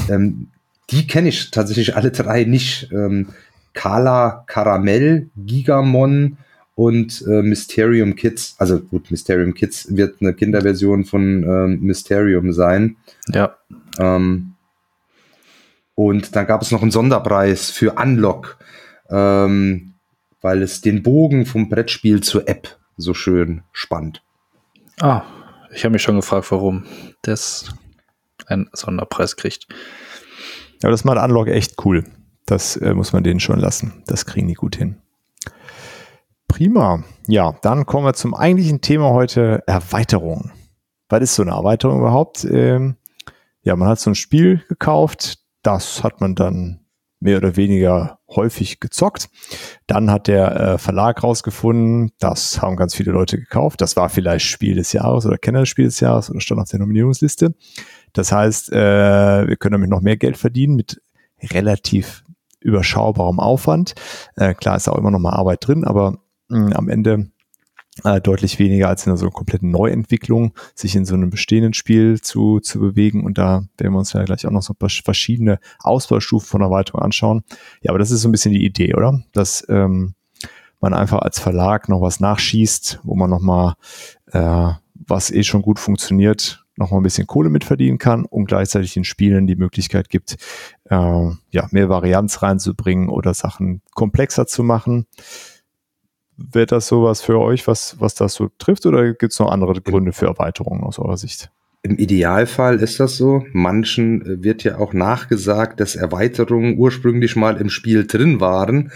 Äh, 0.08 0.14
ähm, 0.14 0.48
die 0.90 1.08
kenne 1.08 1.30
ich 1.30 1.52
tatsächlich 1.52 1.96
alle 1.96 2.12
drei 2.12 2.44
nicht. 2.44 2.92
Ähm, 2.92 3.30
Kala 3.74 4.44
Karamell, 4.48 5.30
Gigamon 5.38 6.38
und 6.76 7.24
äh, 7.28 7.42
Mysterium 7.42 8.16
Kids. 8.16 8.56
Also 8.58 8.80
gut, 8.80 9.12
Mysterium 9.12 9.54
Kids 9.54 9.96
wird 9.96 10.22
eine 10.22 10.34
Kinderversion 10.34 11.06
von 11.06 11.44
ähm, 11.44 11.80
Mysterium 11.82 12.54
sein. 12.54 12.98
Ja. 13.28 13.58
Ähm, 14.00 14.54
und 15.96 16.36
dann 16.36 16.48
gab 16.48 16.62
es 16.62 16.72
noch 16.72 16.82
einen 16.82 16.92
Sonderpreis 16.92 17.70
für 17.70 17.94
Unlock, 17.94 18.58
ähm, 19.10 19.94
weil 20.42 20.64
es 20.64 20.82
den 20.82 21.04
Bogen 21.04 21.46
vom 21.46 21.70
Brettspiel 21.70 22.22
zur 22.22 22.48
App 22.48 22.78
so 22.98 23.14
schön 23.14 23.64
spannt. 23.72 24.24
Ah, 25.00 25.24
ich 25.74 25.84
habe 25.84 25.94
mich 25.94 26.02
schon 26.02 26.16
gefragt, 26.16 26.52
warum 26.52 26.86
das 27.22 27.74
einen 28.48 28.70
Sonderpreis 28.74 29.36
kriegt. 29.36 29.68
Ja, 30.82 30.90
das 30.90 31.04
macht 31.04 31.20
Unlock 31.20 31.48
echt 31.48 31.86
cool. 31.86 32.04
Das 32.46 32.76
äh, 32.78 32.94
muss 32.94 33.14
man 33.14 33.24
denen 33.24 33.40
schon 33.40 33.60
lassen. 33.60 34.04
Das 34.08 34.26
kriegen 34.26 34.48
die 34.48 34.56
gut 34.56 34.76
hin. 34.76 34.98
Prima. 36.52 37.02
Ja, 37.28 37.56
dann 37.62 37.86
kommen 37.86 38.06
wir 38.06 38.14
zum 38.14 38.36
eigentlichen 38.36 38.82
Thema 38.82 39.12
heute, 39.12 39.64
Erweiterung. 39.68 40.52
Was 41.08 41.22
ist 41.22 41.36
so 41.36 41.44
eine 41.44 41.52
Erweiterung 41.52 42.00
überhaupt? 42.00 42.44
Ähm, 42.44 42.98
ja, 43.62 43.78
man 43.78 43.88
hat 43.88 44.02
so 44.02 44.12
ein 44.12 44.16
Spiel 44.16 44.62
gekauft, 44.68 45.40
das 45.64 46.04
hat 46.04 46.20
man 46.20 46.36
dann 46.36 46.82
mehr 47.22 47.38
oder 47.38 47.56
weniger 47.56 48.20
häufig 48.28 48.82
gezockt. 48.82 49.30
Dann 49.88 50.12
hat 50.12 50.28
der 50.28 50.56
äh, 50.60 50.78
Verlag 50.78 51.24
rausgefunden, 51.24 52.12
das 52.20 52.62
haben 52.62 52.76
ganz 52.76 52.96
viele 52.96 53.14
Leute 53.14 53.38
gekauft. 53.38 53.80
Das 53.80 53.96
war 53.96 54.10
vielleicht 54.10 54.46
Spiel 54.46 54.76
des 54.76 54.92
Jahres 54.92 55.26
oder 55.26 55.38
Kenner 55.38 55.62
des 55.62 55.70
Spiel 55.70 55.86
des 55.86 56.02
Jahres 56.02 56.30
oder 56.30 56.42
stand 56.42 56.60
auf 56.60 56.70
der 56.70 56.80
Nominierungsliste. 56.80 57.56
Das 58.12 58.34
heißt, 58.34 58.74
äh, 58.74 59.48
wir 59.48 59.56
können 59.56 59.74
damit 59.74 59.90
noch 59.90 60.02
mehr 60.02 60.18
Geld 60.18 60.36
verdienen 60.36 60.76
mit 60.76 61.02
relativ 61.42 62.26
überschaubarem 62.60 63.40
Aufwand. 63.40 63.96
Äh, 64.36 64.54
klar 64.54 64.76
ist 64.76 64.90
auch 64.90 64.98
immer 64.98 65.12
noch 65.12 65.20
mal 65.20 65.34
Arbeit 65.34 65.66
drin, 65.66 65.86
aber 65.86 66.18
mh, 66.52 66.68
hm, 66.68 66.74
am 66.74 66.90
Ende 66.90 67.32
äh, 68.04 68.22
deutlich 68.22 68.58
weniger 68.60 68.88
als 68.88 69.06
in 69.06 69.16
so 69.18 69.26
einer 69.26 69.34
kompletten 69.34 69.70
Neuentwicklung, 69.70 70.54
sich 70.76 70.96
in 70.96 71.06
so 71.06 71.16
einem 71.16 71.30
bestehenden 71.30 71.74
Spiel 71.74 72.22
zu, 72.22 72.60
zu 72.60 72.80
bewegen. 72.80 73.26
Und 73.26 73.38
da 73.38 73.64
werden 73.78 73.94
wir 73.94 74.00
uns 74.00 74.14
ja 74.14 74.24
gleich 74.24 74.46
auch 74.46 74.52
noch 74.52 74.62
so 74.62 74.74
verschiedene 74.80 75.60
Ausbaustufen 75.80 76.48
von 76.48 76.62
Erweiterung 76.62 77.02
anschauen. 77.02 77.44
Ja, 77.82 77.92
aber 77.92 78.00
das 78.00 78.12
ist 78.12 78.22
so 78.22 78.30
ein 78.30 78.32
bisschen 78.32 78.54
die 78.54 78.66
Idee, 78.66 78.94
oder? 78.96 79.22
Dass 79.34 79.66
ähm, 79.70 80.14
man 80.80 80.94
einfach 80.94 81.20
als 81.20 81.40
Verlag 81.40 81.90
noch 81.90 82.02
was 82.02 82.20
nachschießt, 82.20 83.02
wo 83.04 83.16
man 83.16 83.30
noch 83.30 83.42
mal 83.42 83.76
äh, 84.32 84.72
was 85.08 85.32
eh 85.32 85.44
schon 85.44 85.62
gut 85.62 85.80
funktioniert, 85.80 86.64
noch 86.78 86.92
mal 86.92 86.98
ein 86.98 87.04
bisschen 87.04 87.28
Kohle 87.28 87.50
mitverdienen 87.50 87.98
kann 87.98 88.26
und 88.26 88.46
gleichzeitig 88.46 88.94
den 88.94 89.04
Spielen 89.04 89.48
die 89.48 89.56
Möglichkeit 89.56 90.10
gibt, 90.10 90.38
äh, 90.86 90.96
ja, 90.96 91.68
mehr 91.72 91.90
Varianz 91.90 92.42
reinzubringen 92.42 93.10
oder 93.10 93.34
Sachen 93.34 93.82
komplexer 93.94 94.48
zu 94.48 94.64
machen. 94.64 95.06
Wäre 96.38 96.66
das 96.66 96.88
sowas 96.88 97.22
für 97.22 97.40
euch, 97.40 97.68
was, 97.68 97.98
was 98.00 98.16
das 98.16 98.34
so 98.34 98.50
trifft, 98.58 98.86
oder 98.86 99.14
gibt 99.14 99.34
es 99.34 99.40
noch 99.40 99.52
andere 99.52 99.80
Gründe 99.82 100.12
für 100.12 100.26
Erweiterungen 100.26 100.84
aus 100.84 101.00
eurer 101.00 101.18
Sicht? 101.18 101.52
Im 101.84 101.98
Idealfall 101.98 102.80
ist 102.80 103.00
das 103.00 103.18
so. 103.18 103.44
Manchen 103.54 104.22
äh, 104.22 104.44
wird 104.44 104.64
ja 104.64 104.78
auch 104.78 104.94
nachgesagt, 104.94 105.80
dass 105.80 105.96
Erweiterungen 105.96 106.78
ursprünglich 106.78 107.36
mal 107.36 107.58
im 107.58 107.70
Spiel 107.70 108.06
drin 108.06 108.40
waren 108.40 108.92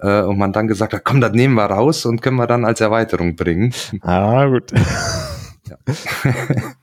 äh, 0.00 0.22
und 0.22 0.38
man 0.38 0.52
dann 0.52 0.66
gesagt 0.66 0.92
hat, 0.92 1.04
komm, 1.04 1.20
das 1.20 1.32
nehmen 1.32 1.54
wir 1.54 1.66
raus 1.66 2.04
und 2.04 2.22
können 2.22 2.36
wir 2.36 2.46
dann 2.46 2.64
als 2.64 2.80
Erweiterung 2.80 3.36
bringen. 3.36 3.72
Ah, 4.00 4.46
gut. 4.46 4.72
Ja. 5.68 5.76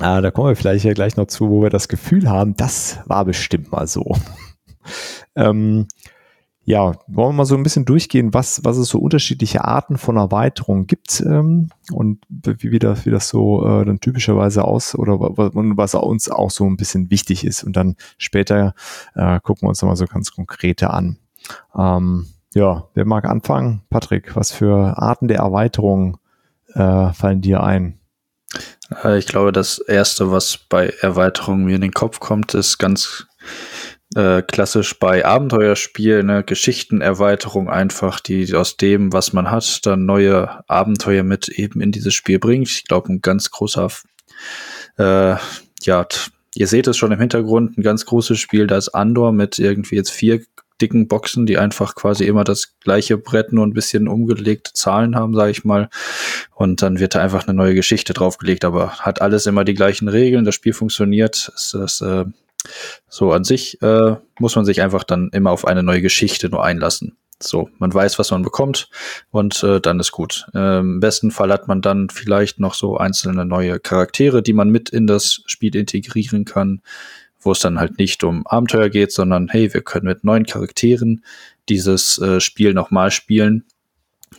Ah, 0.00 0.22
da 0.22 0.30
kommen 0.30 0.48
wir 0.48 0.56
vielleicht 0.56 0.86
ja 0.86 0.94
gleich 0.94 1.18
noch 1.18 1.26
zu, 1.26 1.50
wo 1.50 1.62
wir 1.62 1.68
das 1.68 1.86
Gefühl 1.86 2.26
haben, 2.30 2.56
das 2.56 3.00
war 3.04 3.26
bestimmt 3.26 3.70
mal 3.70 3.86
so. 3.86 4.16
ähm, 5.36 5.88
ja, 6.70 6.92
wollen 7.08 7.30
wir 7.30 7.32
mal 7.32 7.44
so 7.46 7.56
ein 7.56 7.64
bisschen 7.64 7.84
durchgehen, 7.84 8.32
was, 8.32 8.64
was 8.64 8.76
es 8.76 8.88
so 8.88 9.00
unterschiedliche 9.00 9.64
Arten 9.64 9.98
von 9.98 10.16
Erweiterungen 10.16 10.86
gibt 10.86 11.20
ähm, 11.20 11.70
und 11.90 12.24
wie, 12.28 12.70
wie, 12.70 12.78
das, 12.78 13.04
wie 13.06 13.10
das 13.10 13.28
so 13.28 13.66
äh, 13.66 13.84
dann 13.84 13.98
typischerweise 13.98 14.64
aus 14.64 14.94
oder 14.94 15.18
was 15.18 15.94
uns 15.96 16.30
auch 16.30 16.52
so 16.52 16.64
ein 16.64 16.76
bisschen 16.76 17.10
wichtig 17.10 17.44
ist. 17.44 17.64
Und 17.64 17.76
dann 17.76 17.96
später 18.18 18.74
äh, 19.16 19.40
gucken 19.40 19.66
wir 19.66 19.70
uns 19.70 19.82
nochmal 19.82 19.96
so 19.96 20.06
ganz 20.06 20.30
konkrete 20.30 20.90
an. 20.90 21.18
Ähm, 21.76 22.26
ja, 22.54 22.88
wer 22.94 23.04
mag 23.04 23.24
anfangen? 23.24 23.82
Patrick, 23.90 24.36
was 24.36 24.52
für 24.52 24.96
Arten 24.96 25.26
der 25.26 25.38
Erweiterung 25.38 26.18
äh, 26.74 27.12
fallen 27.12 27.40
dir 27.40 27.64
ein? 27.64 27.98
Äh, 29.02 29.18
ich 29.18 29.26
glaube, 29.26 29.50
das 29.50 29.80
erste, 29.80 30.30
was 30.30 30.56
bei 30.56 30.94
Erweiterungen 31.00 31.64
mir 31.64 31.74
in 31.74 31.80
den 31.80 31.94
Kopf 31.94 32.20
kommt, 32.20 32.54
ist 32.54 32.78
ganz 32.78 33.26
äh, 34.14 34.42
klassisch 34.42 34.98
bei 34.98 35.24
Abenteuerspielen, 35.24 36.26
ne, 36.26 36.42
Geschichtenerweiterung 36.44 37.68
einfach, 37.68 38.20
die 38.20 38.52
aus 38.54 38.76
dem, 38.76 39.12
was 39.12 39.32
man 39.32 39.50
hat, 39.50 39.86
dann 39.86 40.04
neue 40.04 40.68
Abenteuer 40.68 41.22
mit 41.22 41.48
eben 41.48 41.80
in 41.80 41.92
dieses 41.92 42.14
Spiel 42.14 42.38
bringt. 42.38 42.68
Ich 42.68 42.84
glaube, 42.84 43.12
ein 43.12 43.22
ganz 43.22 43.50
großer, 43.50 43.88
äh, 44.98 45.36
ja, 45.82 46.06
ihr 46.54 46.66
seht 46.66 46.88
es 46.88 46.96
schon 46.96 47.12
im 47.12 47.20
Hintergrund, 47.20 47.78
ein 47.78 47.82
ganz 47.82 48.04
großes 48.04 48.38
Spiel, 48.38 48.66
da 48.66 48.76
ist 48.76 48.88
Andor 48.88 49.32
mit 49.32 49.58
irgendwie 49.58 49.96
jetzt 49.96 50.10
vier 50.10 50.40
dicken 50.80 51.08
Boxen, 51.08 51.46
die 51.46 51.58
einfach 51.58 51.94
quasi 51.94 52.24
immer 52.24 52.42
das 52.42 52.78
gleiche 52.80 53.18
Brett 53.18 53.52
nur 53.52 53.66
ein 53.66 53.74
bisschen 53.74 54.08
umgelegte 54.08 54.72
Zahlen 54.72 55.14
haben, 55.14 55.34
sage 55.34 55.50
ich 55.50 55.64
mal. 55.64 55.88
Und 56.54 56.82
dann 56.82 56.98
wird 56.98 57.14
da 57.14 57.20
einfach 57.20 57.46
eine 57.46 57.56
neue 57.56 57.74
Geschichte 57.74 58.14
draufgelegt, 58.14 58.64
aber 58.64 58.98
hat 58.98 59.20
alles 59.20 59.46
immer 59.46 59.64
die 59.64 59.74
gleichen 59.74 60.08
Regeln. 60.08 60.44
Das 60.44 60.54
Spiel 60.54 60.72
funktioniert. 60.72 61.52
Es, 61.54 61.74
es, 61.74 62.00
äh, 62.00 62.24
so 63.08 63.32
an 63.32 63.44
sich 63.44 63.80
äh, 63.82 64.16
muss 64.38 64.56
man 64.56 64.64
sich 64.64 64.82
einfach 64.82 65.04
dann 65.04 65.30
immer 65.32 65.50
auf 65.50 65.66
eine 65.66 65.82
neue 65.82 66.02
Geschichte 66.02 66.48
nur 66.48 66.64
einlassen. 66.64 67.16
So, 67.42 67.70
man 67.78 67.92
weiß, 67.92 68.18
was 68.18 68.30
man 68.32 68.42
bekommt 68.42 68.90
und 69.30 69.62
äh, 69.62 69.80
dann 69.80 69.98
ist 69.98 70.12
gut. 70.12 70.46
Äh, 70.54 70.80
Im 70.80 71.00
besten 71.00 71.30
Fall 71.30 71.50
hat 71.50 71.68
man 71.68 71.80
dann 71.80 72.10
vielleicht 72.10 72.60
noch 72.60 72.74
so 72.74 72.98
einzelne 72.98 73.46
neue 73.46 73.80
Charaktere, 73.80 74.42
die 74.42 74.52
man 74.52 74.68
mit 74.68 74.90
in 74.90 75.06
das 75.06 75.42
Spiel 75.46 75.74
integrieren 75.74 76.44
kann 76.44 76.82
wo 77.40 77.52
es 77.52 77.60
dann 77.60 77.80
halt 77.80 77.98
nicht 77.98 78.22
um 78.22 78.46
Abenteuer 78.46 78.88
geht, 78.88 79.12
sondern 79.12 79.48
hey, 79.48 79.72
wir 79.72 79.82
können 79.82 80.06
mit 80.06 80.24
neuen 80.24 80.46
Charakteren 80.46 81.24
dieses 81.68 82.18
äh, 82.18 82.40
Spiel 82.40 82.74
nochmal 82.74 83.10
spielen, 83.10 83.64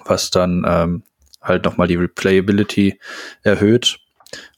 was 0.05 0.29
dann 0.29 0.63
ähm, 0.67 1.03
halt 1.41 1.65
nochmal 1.65 1.88
die 1.88 1.95
Replayability 1.95 2.99
erhöht. 3.41 3.99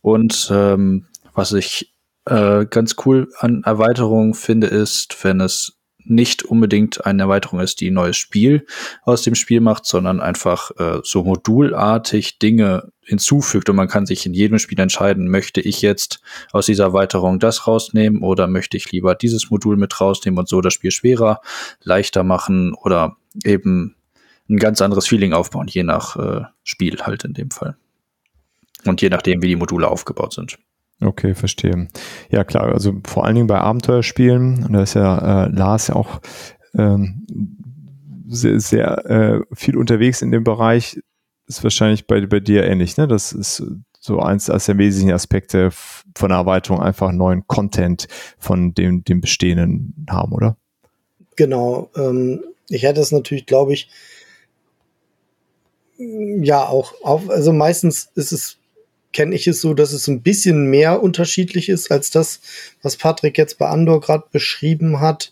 Und 0.01 0.49
ähm, 0.51 1.07
was 1.33 1.53
ich 1.53 1.92
äh, 2.25 2.65
ganz 2.65 2.95
cool 3.05 3.29
an 3.39 3.63
Erweiterungen 3.63 4.33
finde, 4.33 4.67
ist, 4.67 5.23
wenn 5.23 5.41
es 5.41 5.77
nicht 6.05 6.43
unbedingt 6.43 7.05
eine 7.05 7.23
Erweiterung 7.23 7.59
ist, 7.59 7.79
die 7.79 7.89
ein 7.89 7.93
neues 7.93 8.17
Spiel 8.17 8.65
aus 9.03 9.21
dem 9.21 9.35
Spiel 9.35 9.61
macht, 9.61 9.85
sondern 9.85 10.19
einfach 10.19 10.71
äh, 10.77 10.99
so 11.03 11.23
modulartig 11.23 12.39
Dinge 12.39 12.91
hinzufügt 13.01 13.69
und 13.69 13.75
man 13.75 13.87
kann 13.87 14.05
sich 14.05 14.25
in 14.25 14.33
jedem 14.33 14.59
Spiel 14.59 14.79
entscheiden, 14.79 15.29
möchte 15.29 15.61
ich 15.61 15.81
jetzt 15.81 16.21
aus 16.51 16.65
dieser 16.65 16.85
Erweiterung 16.85 17.39
das 17.39 17.67
rausnehmen 17.67 18.21
oder 18.21 18.47
möchte 18.47 18.77
ich 18.77 18.91
lieber 18.91 19.15
dieses 19.15 19.49
Modul 19.49 19.77
mit 19.77 19.99
rausnehmen 19.99 20.39
und 20.39 20.49
so 20.49 20.61
das 20.61 20.73
Spiel 20.73 20.91
schwerer, 20.91 21.41
leichter 21.81 22.23
machen 22.23 22.73
oder 22.73 23.17
eben 23.43 23.95
ein 24.49 24.57
ganz 24.57 24.81
anderes 24.81 25.07
Feeling 25.07 25.33
aufbauen, 25.33 25.67
je 25.67 25.83
nach 25.83 26.15
äh, 26.17 26.41
Spiel 26.63 26.99
halt 27.01 27.23
in 27.23 27.33
dem 27.33 27.51
Fall. 27.51 27.77
Und 28.85 29.01
je 29.01 29.09
nachdem, 29.09 29.41
wie 29.41 29.47
die 29.47 29.55
Module 29.55 29.87
aufgebaut 29.87 30.33
sind. 30.33 30.57
Okay, 31.01 31.35
verstehe. 31.35 31.87
Ja, 32.29 32.43
klar, 32.43 32.73
also 32.73 32.93
vor 33.05 33.25
allen 33.25 33.35
Dingen 33.35 33.47
bei 33.47 33.59
Abenteuerspielen, 33.59 34.65
und 34.65 34.73
da 34.73 34.83
ist 34.83 34.93
ja 34.93 35.45
äh, 35.45 35.49
Lars 35.49 35.87
ja 35.87 35.95
auch 35.95 36.21
ähm, 36.75 37.25
sehr, 38.27 38.59
sehr 38.59 39.05
äh, 39.05 39.41
viel 39.53 39.77
unterwegs 39.77 40.21
in 40.21 40.31
dem 40.31 40.43
Bereich, 40.43 41.01
ist 41.47 41.63
wahrscheinlich 41.63 42.07
bei, 42.07 42.25
bei 42.25 42.39
dir 42.39 42.63
ähnlich, 42.63 42.97
ne? 42.97 43.07
Das 43.07 43.33
ist 43.33 43.63
so 43.99 44.19
eins 44.19 44.49
als 44.49 44.65
der 44.65 44.77
wesentlichen 44.77 45.13
Aspekte 45.13 45.71
von 45.71 46.29
der 46.29 46.37
Erweiterung, 46.37 46.81
einfach 46.81 47.11
neuen 47.11 47.47
Content 47.47 48.07
von 48.37 48.73
dem, 48.73 49.03
dem 49.03 49.21
Bestehenden 49.21 50.05
haben, 50.09 50.33
oder? 50.33 50.57
Genau. 51.35 51.89
Ähm, 51.95 52.43
ich 52.69 52.83
hätte 52.83 53.01
es 53.01 53.11
natürlich, 53.11 53.45
glaube 53.45 53.73
ich, 53.73 53.89
ja 55.97 56.65
auch 56.65 56.93
auf, 57.03 57.29
also 57.29 57.53
meistens 57.53 58.09
ist 58.15 58.31
es 58.31 58.57
kenne 59.13 59.35
ich 59.35 59.47
es 59.47 59.61
so, 59.61 59.73
dass 59.73 59.93
es 59.93 60.07
ein 60.07 60.21
bisschen 60.21 60.69
mehr 60.69 61.01
unterschiedlich 61.01 61.69
ist 61.69 61.91
als 61.91 62.09
das, 62.09 62.41
was 62.81 62.97
Patrick 62.97 63.37
jetzt 63.37 63.57
bei 63.57 63.67
Andor 63.67 64.01
gerade 64.01 64.25
beschrieben 64.31 64.99
hat. 64.99 65.31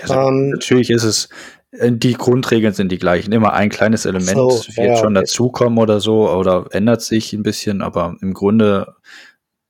Also, 0.00 0.14
ähm, 0.14 0.50
natürlich 0.50 0.90
ist 0.90 1.04
es, 1.04 1.28
äh, 1.72 1.90
die 1.92 2.12
Grundregeln 2.12 2.74
sind 2.74 2.92
die 2.92 2.98
gleichen. 2.98 3.32
Immer 3.32 3.54
ein 3.54 3.70
kleines 3.70 4.04
Element 4.04 4.36
so, 4.36 4.50
wird 4.76 4.88
ja, 4.88 4.96
schon 4.96 5.16
okay. 5.16 5.24
dazukommen 5.26 5.78
oder 5.78 6.00
so 6.00 6.30
oder 6.30 6.66
ändert 6.70 7.02
sich 7.02 7.32
ein 7.32 7.42
bisschen, 7.42 7.82
aber 7.82 8.16
im 8.20 8.34
Grunde 8.34 8.94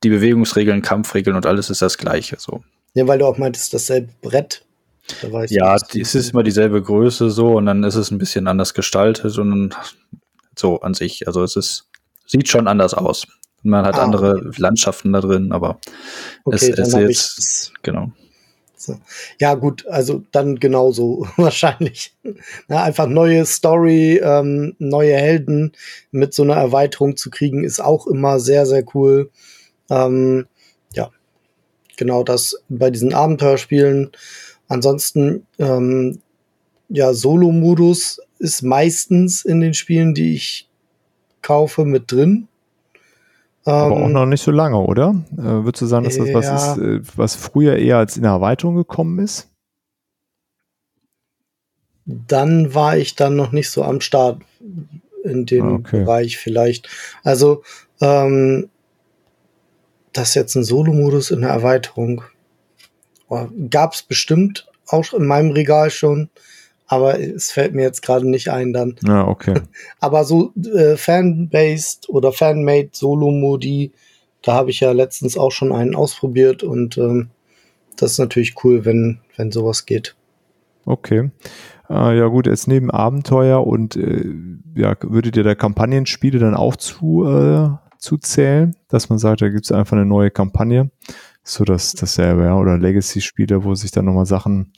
die 0.03 0.09
Bewegungsregeln, 0.09 0.81
Kampfregeln 0.81 1.35
und 1.35 1.45
alles 1.45 1.69
ist 1.69 1.81
das 1.81 1.97
gleiche. 1.97 2.37
So. 2.39 2.63
Ja, 2.93 3.07
weil 3.07 3.19
du 3.19 3.25
auch 3.25 3.37
meintest, 3.37 3.73
dasselbe 3.73 4.09
Brett. 4.21 4.63
Da 5.21 5.45
ja, 5.45 5.75
es 5.75 6.15
ist 6.15 6.33
immer 6.33 6.43
dieselbe 6.43 6.81
Größe 6.81 7.29
so 7.29 7.55
und 7.55 7.65
dann 7.65 7.83
ist 7.85 7.95
es 7.95 8.11
ein 8.11 8.17
bisschen 8.17 8.47
anders 8.47 8.73
gestaltet 8.73 9.37
und 9.37 9.73
so 10.57 10.81
an 10.81 10.93
sich. 10.93 11.27
Also 11.27 11.43
es 11.43 11.55
ist, 11.55 11.87
sieht 12.27 12.47
schon 12.47 12.67
anders 12.67 12.93
aus. 12.93 13.25
Man 13.63 13.85
hat 13.85 13.95
ah, 13.95 14.03
andere 14.03 14.37
okay. 14.37 14.61
Landschaften 14.61 15.13
da 15.13 15.21
drin, 15.21 15.51
aber 15.51 15.79
okay, 16.45 16.73
es, 16.77 16.93
es 16.93 17.37
ist 17.37 17.73
genau. 17.81 18.11
So. 18.75 18.99
Ja, 19.39 19.55
gut, 19.55 19.87
also 19.87 20.23
dann 20.31 20.59
genauso 20.59 21.27
wahrscheinlich. 21.37 22.15
Na, 22.67 22.83
einfach 22.83 23.07
neue 23.07 23.45
Story, 23.45 24.21
ähm, 24.23 24.75
neue 24.77 25.15
Helden 25.15 25.73
mit 26.11 26.33
so 26.33 26.43
einer 26.43 26.55
Erweiterung 26.55 27.17
zu 27.17 27.31
kriegen, 27.31 27.63
ist 27.63 27.81
auch 27.81 28.05
immer 28.05 28.39
sehr, 28.39 28.65
sehr 28.67 28.83
cool. 28.93 29.31
Ähm, 29.89 30.45
ja, 30.93 31.09
genau 31.97 32.23
das 32.23 32.63
bei 32.69 32.91
diesen 32.91 33.13
Abenteuerspielen. 33.13 34.11
Ansonsten, 34.67 35.47
ähm, 35.57 36.19
ja, 36.89 37.13
Solo-Modus 37.13 38.21
ist 38.39 38.61
meistens 38.61 39.43
in 39.43 39.59
den 39.59 39.73
Spielen, 39.73 40.13
die 40.13 40.35
ich 40.35 40.69
kaufe, 41.47 41.85
mit 41.85 42.11
drin. 42.11 42.49
Aber 43.63 43.95
auch 43.95 44.05
ähm, 44.05 44.13
noch 44.13 44.25
nicht 44.25 44.43
so 44.43 44.51
lange, 44.51 44.77
oder? 44.77 45.15
Äh, 45.33 45.63
würdest 45.63 45.81
du 45.81 45.85
sagen, 45.85 46.05
dass 46.05 46.17
das 46.17 46.27
ja. 46.27 46.33
was 46.33 46.77
ist, 46.77 46.83
äh, 46.83 47.01
was 47.15 47.35
früher 47.35 47.77
eher 47.77 47.97
als 47.97 48.17
in 48.17 48.25
Erweiterung 48.25 48.75
gekommen 48.75 49.19
ist? 49.19 49.49
Dann 52.05 52.73
war 52.73 52.97
ich 52.97 53.15
dann 53.15 53.35
noch 53.35 53.51
nicht 53.51 53.69
so 53.69 53.83
am 53.83 53.99
Start 54.01 54.41
in 55.23 55.45
dem 55.45 55.65
ah, 55.65 55.73
okay. 55.73 56.03
Bereich 56.03 56.37
vielleicht. 56.37 56.89
Also, 57.23 57.63
ähm, 58.01 58.69
das 60.13 60.29
ist 60.29 60.35
jetzt 60.35 60.55
ein 60.55 60.63
Solo-Modus 60.63 61.31
in 61.31 61.41
der 61.41 61.49
Erweiterung. 61.49 62.23
Gab 63.69 63.93
es 63.93 64.01
bestimmt 64.01 64.67
auch 64.87 65.13
in 65.13 65.25
meinem 65.25 65.51
Regal 65.51 65.91
schon 65.91 66.29
aber 66.87 67.19
es 67.19 67.51
fällt 67.51 67.75
mir 67.75 67.83
jetzt 67.83 68.01
gerade 68.01 68.27
nicht 68.27 68.49
ein 68.49 68.73
dann. 68.73 68.95
Ja, 69.05 69.27
okay. 69.27 69.61
aber 69.99 70.23
so 70.23 70.53
äh, 70.73 70.95
Fan-based 70.95 72.09
oder 72.09 72.31
Fan-made 72.31 72.89
Solo-Modi, 72.93 73.91
da 74.41 74.53
habe 74.53 74.69
ich 74.69 74.79
ja 74.79 74.91
letztens 74.93 75.37
auch 75.37 75.51
schon 75.51 75.73
einen 75.73 75.95
ausprobiert 75.95 76.63
und 76.63 76.97
ähm, 76.97 77.29
das 77.97 78.13
ist 78.13 78.19
natürlich 78.19 78.55
cool, 78.63 78.85
wenn, 78.85 79.19
wenn 79.35 79.51
sowas 79.51 79.85
geht. 79.85 80.15
Okay. 80.85 81.31
Äh, 81.89 82.17
ja 82.17 82.27
gut, 82.27 82.47
jetzt 82.47 82.67
neben 82.67 82.89
Abenteuer 82.89 83.65
und 83.65 83.95
äh, 83.97 84.33
ja, 84.75 84.95
würdet 85.01 85.35
ihr 85.35 85.43
der 85.43 85.55
Kampagnenspiele 85.55 86.39
dann 86.39 86.55
auch 86.55 86.77
zu, 86.77 87.25
äh, 87.25 87.69
zu 87.97 88.17
zählen, 88.17 88.75
dass 88.87 89.09
man 89.09 89.19
sagt, 89.19 89.41
da 89.41 89.49
gibt 89.49 89.65
es 89.65 89.71
einfach 89.71 89.97
eine 89.97 90.05
neue 90.05 90.31
Kampagne 90.31 90.89
so 91.47 91.63
das 91.63 91.93
dasselbe, 91.93 92.43
ja, 92.43 92.55
oder 92.57 92.77
Legacy-Spiele, 92.77 93.63
wo 93.63 93.73
sich 93.73 93.91
dann 93.91 94.05
nochmal 94.05 94.25
Sachen, 94.25 94.73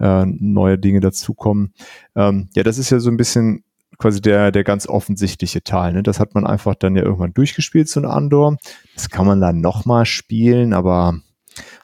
äh, 0.00 0.24
neue 0.26 0.78
Dinge 0.78 1.00
dazukommen. 1.00 1.74
Ähm, 2.16 2.48
ja, 2.54 2.62
das 2.62 2.78
ist 2.78 2.90
ja 2.90 2.98
so 2.98 3.10
ein 3.10 3.16
bisschen 3.16 3.64
quasi 3.98 4.20
der, 4.20 4.50
der 4.50 4.64
ganz 4.64 4.88
offensichtliche 4.88 5.62
Teil. 5.62 5.92
Ne? 5.92 6.02
Das 6.02 6.20
hat 6.20 6.34
man 6.34 6.46
einfach 6.46 6.74
dann 6.74 6.96
ja 6.96 7.02
irgendwann 7.02 7.34
durchgespielt, 7.34 7.88
so 7.88 8.00
ein 8.00 8.06
Andor. 8.06 8.56
Das 8.94 9.10
kann 9.10 9.26
man 9.26 9.40
dann 9.40 9.60
nochmal 9.60 10.06
spielen, 10.06 10.72
aber 10.72 11.18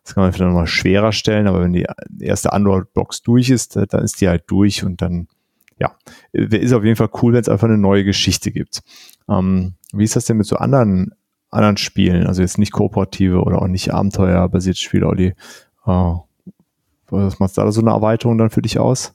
das 0.03 0.15
kann 0.15 0.25
man 0.25 0.33
vielleicht 0.33 0.49
nochmal 0.49 0.67
schwerer 0.67 1.13
stellen. 1.13 1.47
Aber 1.47 1.61
wenn 1.61 1.73
die 1.73 1.87
erste 2.19 2.53
Andor-Box 2.53 3.23
durch 3.23 3.51
ist, 3.51 3.77
dann 3.77 4.03
ist 4.03 4.21
die 4.21 4.29
halt 4.29 4.45
durch 4.47 4.85
und 4.85 5.03
dann, 5.03 5.29
ja, 5.79 5.95
ist 6.33 6.73
auf 6.73 6.85
jeden 6.85 6.97
Fall 6.97 7.11
cool, 7.23 7.35
wenn 7.35 7.43
es 7.43 7.49
einfach 7.49 7.69
eine 7.69 7.79
neue 7.79 8.05
Geschichte 8.05 8.51
gibt. 8.51 8.81
Ähm, 9.29 9.75
wie 9.93 10.05
ist 10.05 10.17
das 10.17 10.25
denn 10.25 10.39
mit 10.39 10.47
so 10.47 10.57
anderen 10.57 11.13
anderen 11.51 11.77
Spielen, 11.77 12.27
also 12.27 12.43
jetzt 12.43 12.59
nicht 12.59 12.73
kooperative 12.73 13.43
oder 13.43 13.63
auch 13.63 13.67
nicht 13.67 13.93
abenteuerbasierte 13.93 14.81
Spiele, 14.81 15.07
Olli. 15.07 15.35
Äh, 15.87 16.15
was 17.09 17.39
macht 17.41 17.59
da 17.59 17.71
so 17.73 17.81
eine 17.81 17.91
Erweiterung 17.91 18.39
dann 18.39 18.51
für 18.51 18.63
dich 18.63 18.79
aus? 18.79 19.15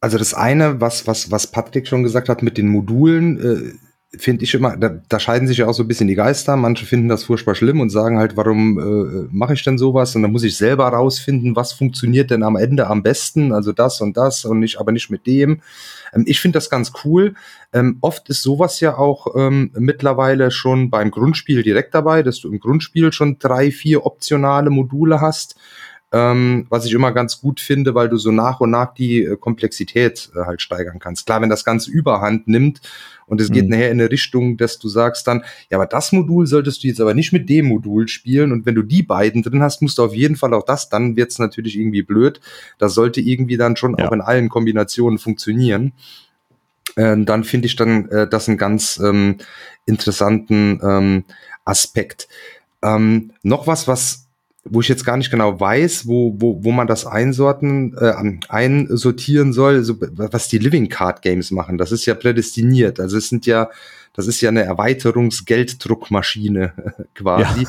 Also 0.00 0.18
das 0.18 0.34
eine, 0.34 0.80
was, 0.80 1.06
was, 1.06 1.30
was 1.30 1.46
Patrick 1.46 1.86
schon 1.88 2.02
gesagt 2.02 2.28
hat 2.28 2.42
mit 2.42 2.58
den 2.58 2.68
Modulen, 2.68 3.38
äh, 3.40 4.18
finde 4.18 4.44
ich 4.44 4.54
immer, 4.54 4.76
da, 4.76 5.00
da 5.08 5.18
scheiden 5.18 5.48
sich 5.48 5.58
ja 5.58 5.66
auch 5.66 5.72
so 5.72 5.82
ein 5.82 5.88
bisschen 5.88 6.08
die 6.08 6.14
Geister. 6.14 6.56
Manche 6.56 6.86
finden 6.86 7.08
das 7.08 7.24
furchtbar 7.24 7.54
schlimm 7.54 7.80
und 7.80 7.90
sagen 7.90 8.18
halt, 8.18 8.36
warum 8.36 8.78
äh, 8.78 9.28
mache 9.32 9.54
ich 9.54 9.64
denn 9.64 9.78
sowas? 9.78 10.14
Und 10.14 10.22
dann 10.22 10.32
muss 10.32 10.44
ich 10.44 10.56
selber 10.56 10.88
rausfinden, 10.88 11.56
was 11.56 11.72
funktioniert 11.72 12.30
denn 12.30 12.42
am 12.42 12.56
Ende 12.56 12.86
am 12.86 13.02
besten, 13.02 13.52
also 13.52 13.72
das 13.72 14.00
und 14.00 14.16
das 14.16 14.44
und 14.44 14.60
nicht, 14.60 14.78
aber 14.78 14.92
nicht 14.92 15.10
mit 15.10 15.26
dem. 15.26 15.60
Ähm, 16.14 16.24
ich 16.26 16.40
finde 16.40 16.56
das 16.56 16.70
ganz 16.70 16.92
cool. 17.04 17.34
Ähm, 17.72 17.98
oft 18.00 18.28
ist 18.28 18.42
sowas 18.42 18.80
ja 18.80 18.96
auch 18.96 19.34
ähm, 19.36 19.70
mittlerweile 19.74 20.50
schon 20.50 20.90
beim 20.90 21.10
Grundspiel 21.10 21.62
direkt 21.62 21.94
dabei, 21.94 22.22
dass 22.22 22.40
du 22.40 22.50
im 22.50 22.60
Grundspiel 22.60 23.12
schon 23.12 23.38
drei, 23.38 23.70
vier 23.70 24.06
optionale 24.06 24.70
Module 24.70 25.20
hast 25.20 25.56
ähm, 26.14 26.66
was 26.68 26.86
ich 26.86 26.92
immer 26.92 27.10
ganz 27.10 27.40
gut 27.40 27.58
finde, 27.58 27.96
weil 27.96 28.08
du 28.08 28.16
so 28.18 28.30
nach 28.30 28.60
und 28.60 28.70
nach 28.70 28.94
die 28.94 29.24
äh, 29.24 29.36
Komplexität 29.36 30.30
äh, 30.36 30.44
halt 30.46 30.62
steigern 30.62 31.00
kannst. 31.00 31.26
Klar, 31.26 31.42
wenn 31.42 31.50
das 31.50 31.64
Ganze 31.64 31.90
überhand 31.90 32.46
nimmt 32.46 32.80
und 33.26 33.40
es 33.40 33.50
geht 33.50 33.64
mhm. 33.64 33.70
nachher 33.70 33.90
in 33.90 34.00
eine 34.00 34.12
Richtung, 34.12 34.56
dass 34.56 34.78
du 34.78 34.88
sagst 34.88 35.26
dann, 35.26 35.44
ja, 35.70 35.76
aber 35.76 35.86
das 35.86 36.12
Modul 36.12 36.46
solltest 36.46 36.84
du 36.84 36.88
jetzt 36.88 37.00
aber 37.00 37.14
nicht 37.14 37.32
mit 37.32 37.48
dem 37.48 37.66
Modul 37.66 38.06
spielen 38.06 38.52
und 38.52 38.64
wenn 38.64 38.76
du 38.76 38.82
die 38.82 39.02
beiden 39.02 39.42
drin 39.42 39.60
hast, 39.60 39.82
musst 39.82 39.98
du 39.98 40.04
auf 40.04 40.14
jeden 40.14 40.36
Fall 40.36 40.54
auch 40.54 40.64
das, 40.64 40.88
dann 40.88 41.16
wird's 41.16 41.40
natürlich 41.40 41.76
irgendwie 41.76 42.02
blöd. 42.02 42.40
Das 42.78 42.94
sollte 42.94 43.20
irgendwie 43.20 43.56
dann 43.56 43.74
schon 43.74 43.96
ja. 43.98 44.06
auch 44.06 44.12
in 44.12 44.20
allen 44.20 44.48
Kombinationen 44.48 45.18
funktionieren. 45.18 45.94
Äh, 46.94 47.16
dann 47.24 47.42
finde 47.42 47.66
ich 47.66 47.74
dann 47.74 48.08
äh, 48.10 48.28
das 48.28 48.48
einen 48.48 48.58
ganz 48.58 49.00
ähm, 49.02 49.38
interessanten 49.84 50.78
ähm, 50.80 51.24
Aspekt. 51.64 52.28
Ähm, 52.82 53.32
noch 53.42 53.66
was, 53.66 53.88
was 53.88 54.23
wo 54.64 54.80
ich 54.80 54.88
jetzt 54.88 55.04
gar 55.04 55.18
nicht 55.18 55.30
genau 55.30 55.60
weiß, 55.60 56.06
wo, 56.06 56.34
wo, 56.38 56.64
wo 56.64 56.72
man 56.72 56.86
das 56.86 57.04
einsorten, 57.06 57.94
äh, 57.98 58.14
einsortieren 58.48 59.52
soll, 59.52 59.84
so, 59.84 59.96
was 60.00 60.48
die 60.48 60.56
Living 60.58 60.88
Card 60.88 61.20
Games 61.22 61.50
machen. 61.50 61.76
Das 61.76 61.92
ist 61.92 62.06
ja 62.06 62.14
prädestiniert. 62.14 62.98
Also 62.98 63.18
es 63.18 63.28
sind 63.28 63.44
ja, 63.46 63.68
das 64.14 64.26
ist 64.26 64.40
ja 64.40 64.48
eine 64.48 64.64
Erweiterungsgelddruckmaschine 64.64 66.72
quasi. 67.14 67.64
Ja. 67.64 67.68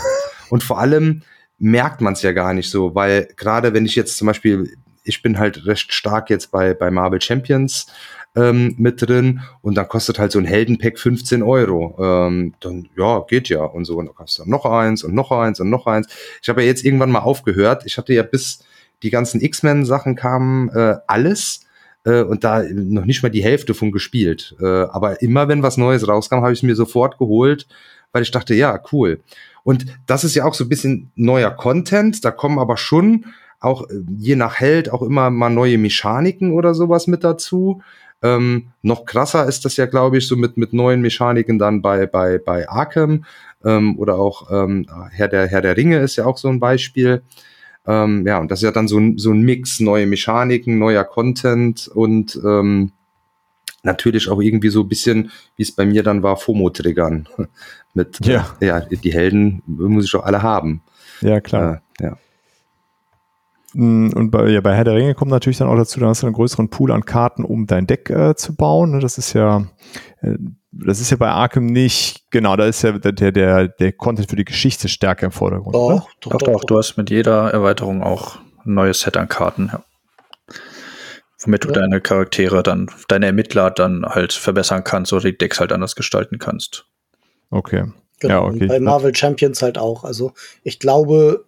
Und 0.50 0.64
vor 0.64 0.80
allem 0.80 1.24
merkt 1.60 2.00
man 2.02 2.14
es 2.14 2.22
ja 2.22 2.32
gar 2.32 2.54
nicht 2.54 2.70
so, 2.70 2.96
weil 2.96 3.28
gerade 3.36 3.74
wenn 3.74 3.86
ich 3.86 3.96
jetzt 3.96 4.16
zum 4.18 4.28
Beispiel 4.28 4.72
ich 5.06 5.22
bin 5.22 5.38
halt 5.38 5.66
recht 5.66 5.94
stark 5.94 6.30
jetzt 6.30 6.52
bei, 6.52 6.74
bei 6.74 6.92
Marvel 6.92 7.22
Champions 7.22 7.88
ähm, 8.36 8.76
mit 8.78 9.02
drin 9.02 9.42
und 9.62 9.76
dann 9.76 9.88
kostet 9.88 10.20
halt 10.20 10.32
so 10.32 10.40
ein 10.40 10.46
Heldenpack 10.46 11.00
15 11.00 11.42
Euro. 11.44 11.96
Ähm, 12.00 12.54
dann, 12.60 12.90
ja, 12.98 13.24
geht 13.28 13.50
ja 13.50 13.64
und 13.64 13.86
so. 13.86 13.98
Und 13.98 14.08
dann 14.08 14.16
kostet 14.16 14.46
dann 14.46 14.52
noch 14.52 14.66
eins 14.66 15.04
und 15.04 15.14
noch 15.14 15.32
eins 15.32 15.60
und 15.60 15.70
noch 15.70 15.88
eins. 15.88 16.08
Ich 16.42 16.50
habe 16.50 16.62
ja 16.62 16.68
jetzt 16.68 16.84
irgendwann 16.84 17.12
mal 17.12 17.20
aufgehört. 17.20 17.84
Ich 17.86 17.98
hatte 17.98 18.14
ja 18.14 18.24
bis 18.24 18.60
die 19.04 19.10
ganzen 19.10 19.42
X-Men-Sachen 19.42 20.16
kamen, 20.16 20.70
äh, 20.70 20.96
alles 21.08 21.66
äh, 22.06 22.22
und 22.22 22.44
da 22.44 22.64
noch 22.64 23.06
nicht 23.06 23.24
mal 23.24 23.30
die 23.30 23.44
Hälfte 23.44 23.74
von 23.74 23.92
gespielt. 23.92 24.56
Äh, 24.60 24.66
aber 24.66 25.22
immer 25.22 25.48
wenn 25.48 25.64
was 25.64 25.78
Neues 25.78 26.08
rauskam, 26.08 26.38
habe 26.38 26.54
ich 26.54 26.60
es 26.60 26.64
mir 26.64 26.76
sofort 26.76 27.18
geholt, 27.18 27.68
weil 28.12 28.24
ich 28.24 28.32
dachte, 28.32 28.56
ja, 28.56 28.82
cool. 28.92 29.22
Und 29.64 29.86
das 30.06 30.24
ist 30.24 30.36
ja 30.36 30.46
auch 30.46 30.54
so 30.54 30.66
ein 30.66 30.70
bisschen 30.70 31.12
neuer 31.16 31.52
Content. 31.52 32.24
Da 32.24 32.32
kommen 32.32 32.60
aber 32.60 32.78
schon 32.78 33.26
auch 33.60 33.90
äh, 33.90 34.02
je 34.18 34.36
nach 34.36 34.56
Held 34.56 34.92
auch 34.92 35.02
immer 35.02 35.30
mal 35.30 35.50
neue 35.50 35.78
Mechaniken 35.78 36.54
oder 36.54 36.74
sowas 36.74 37.08
mit 37.08 37.24
dazu. 37.24 37.82
Ähm, 38.26 38.70
noch 38.82 39.06
krasser 39.06 39.46
ist 39.46 39.66
das 39.66 39.78
ja, 39.78 39.86
glaube 39.86 40.18
ich, 40.18 40.28
so 40.28 40.36
mit, 40.36 40.58
mit 40.58 40.74
neuen 40.74 41.02
Mechaniken 41.02 41.60
dann 41.60 41.84
bei, 41.84 42.08
bei, 42.08 42.40
bei 42.40 42.68
Arkham 42.68 43.26
ähm, 43.64 44.00
oder 44.00 44.16
auch 44.16 44.50
ähm, 44.52 44.88
Herr, 45.12 45.28
der, 45.28 45.48
Herr 45.48 45.62
der 45.62 45.78
Ringe 45.78 46.00
ist 46.00 46.16
ja 46.16 46.26
auch 46.26 46.38
so 46.38 46.48
ein 46.48 46.60
Beispiel. 46.60 47.22
Ähm, 47.86 48.26
ja, 48.26 48.40
und 48.40 48.50
das 48.50 48.60
ist 48.60 48.64
ja 48.64 48.72
dann 48.72 48.88
so 48.88 48.98
ein, 48.98 49.20
so 49.20 49.32
ein 49.32 49.42
Mix, 49.42 49.80
neue 49.80 50.08
Mechaniken, 50.08 50.80
neuer 50.80 51.04
Content 51.04 51.88
und 51.88 52.40
ähm, 52.44 52.94
natürlich 53.84 54.28
auch 54.28 54.42
irgendwie 54.42 54.70
so 54.70 54.82
ein 54.82 54.90
bisschen, 54.90 55.30
wie 55.56 55.64
es 55.64 55.76
bei 55.76 55.86
mir 55.86 56.02
dann 56.02 56.24
war, 56.24 56.38
FOMO-Triggern. 56.38 57.28
Mit, 57.94 58.26
ja. 58.26 58.56
Ja, 58.60 58.80
die 58.82 59.14
Helden 59.14 59.62
muss 59.68 60.06
ich 60.06 60.12
doch 60.12 60.26
alle 60.26 60.42
haben. 60.42 60.82
Ja, 61.22 61.40
klar. 61.42 61.84
Äh, 62.00 62.06
ja. 62.06 62.18
Und 63.78 64.32
bei, 64.32 64.48
ja, 64.48 64.62
bei 64.62 64.74
Herr 64.74 64.86
der 64.86 64.94
Ringe 64.94 65.16
kommt 65.16 65.32
natürlich 65.32 65.58
dann 65.58 65.68
auch 65.68 65.76
dazu, 65.76 66.00
dann 66.00 66.08
hast 66.08 66.22
du 66.22 66.28
einen 66.28 66.36
größeren 66.36 66.70
Pool 66.70 66.94
an 66.94 67.04
Karten, 67.04 67.44
um 67.44 67.68
dein 67.68 67.88
Deck 67.88 68.10
äh, 68.10 68.34
zu 68.36 68.56
bauen. 68.56 68.92
Ne? 68.92 69.00
Das 69.00 69.18
ist 69.18 69.34
ja, 69.34 69.68
äh, 70.22 70.38
das 70.72 71.02
ist 71.02 71.10
ja 71.10 71.18
bei 71.18 71.30
Arkham 71.30 71.66
nicht, 71.66 72.24
genau, 72.32 72.56
da 72.56 72.66
ist 72.66 72.84
ja 72.84 72.94
der, 72.94 73.32
der, 73.34 73.68
der 73.68 73.92
Content 73.92 74.30
für 74.30 74.38
die 74.38 74.46
Geschichte 74.46 74.88
stärker 74.88 75.26
im 75.26 75.34
Vordergrund. 75.34 75.76
Doch, 75.76 76.10
doch, 76.22 76.32
doch, 76.32 76.38
doch, 76.38 76.54
doch. 76.54 76.64
Du 76.64 76.78
hast 76.78 76.96
mit 76.96 77.10
jeder 77.10 77.52
Erweiterung 77.52 78.02
auch 78.02 78.38
ein 78.66 78.76
neues 78.76 79.02
Set 79.02 79.18
an 79.18 79.28
Karten, 79.28 79.70
ja. 79.74 79.84
Womit 81.44 81.66
du 81.66 81.68
ja. 81.68 81.74
deine 81.74 82.00
Charaktere 82.00 82.64
dann, 82.64 82.90
deine 83.10 83.26
Ermittler 83.26 83.72
dann 83.72 84.06
halt 84.06 84.32
verbessern 84.32 84.86
kannst 84.86 85.12
oder 85.12 85.24
die 85.24 85.38
Decks 85.38 85.60
halt 85.60 85.74
anders 85.74 85.96
gestalten 85.96 86.40
kannst. 86.40 86.86
Okay. 87.50 87.92
Genau, 88.22 88.48
ja, 88.48 88.56
okay. 88.56 88.68
bei 88.68 88.80
Marvel 88.80 89.14
Champions 89.14 89.62
halt 89.62 89.78
auch. 89.78 90.06
Also 90.06 90.32
ich 90.64 90.80
glaube, 90.80 91.46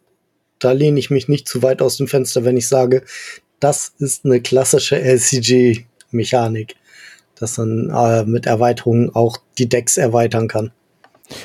da 0.60 0.72
lehne 0.72 1.00
ich 1.00 1.10
mich 1.10 1.28
nicht 1.28 1.48
zu 1.48 1.62
weit 1.62 1.82
aus 1.82 1.98
dem 1.98 2.08
Fenster, 2.08 2.46
wenn 2.46 2.58
ich 2.58 2.68
sage, 2.68 3.04
das 3.60 3.94
ist 4.00 4.26
eine 4.26 4.42
klassische 4.42 5.00
LCG-Mechanik, 5.00 6.76
dass 7.40 7.58
man 7.58 7.90
äh, 7.90 8.24
mit 8.26 8.46
Erweiterungen 8.46 9.14
auch 9.14 9.38
die 9.58 9.70
Decks 9.70 9.98
erweitern 9.98 10.48
kann. 10.48 10.72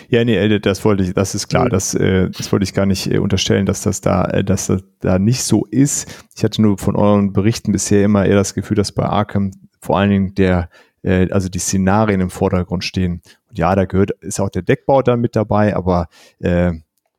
Ja, 0.09 0.25
nee, 0.25 0.59
das 0.61 0.85
wollte 0.85 1.03
ich, 1.03 1.13
das 1.13 1.35
ist 1.35 1.49
klar, 1.49 1.65
mhm. 1.65 1.71
das, 1.71 1.95
äh, 1.95 2.31
das 2.31 2.53
wollte 2.53 2.65
ich 2.65 2.75
gar 2.75 2.87
nicht 2.87 3.11
äh, 3.11 3.19
unterstellen, 3.19 3.67
dass 3.67 3.83
das 3.83 4.01
da, 4.01 4.25
äh, 4.27 4.45
dass 4.45 4.69
das 4.69 4.83
da 5.01 5.19
nicht 5.19 5.43
so 5.43 5.65
ist. 5.67 6.25
Ich 6.37 6.45
hatte 6.45 6.63
nur 6.63 6.79
von 6.79 6.97
euren 6.97 7.33
Berichten 7.33 7.73
bisher 7.73 8.05
immer 8.05 8.25
eher 8.25 8.37
das 8.37 8.55
Gefühl, 8.55 8.77
dass 8.77 8.93
bei 8.93 9.05
Arkham 9.05 9.51
vor 9.81 9.99
allen 9.99 10.11
Dingen 10.11 10.35
der, 10.35 10.69
äh, 11.03 11.29
also 11.31 11.49
die 11.49 11.59
Szenarien 11.59 12.21
im 12.21 12.31
Vordergrund 12.31 12.85
stehen. 12.85 13.23
Und 13.49 13.59
ja, 13.59 13.75
da 13.75 13.85
gehört, 13.85 14.13
ist 14.21 14.41
auch 14.41 14.51
der 14.51 14.63
Deckbau 14.63 15.03
dann 15.03 15.21
mit 15.21 15.35
dabei, 15.35 15.75
aber 15.75 16.09
äh, 16.39 16.73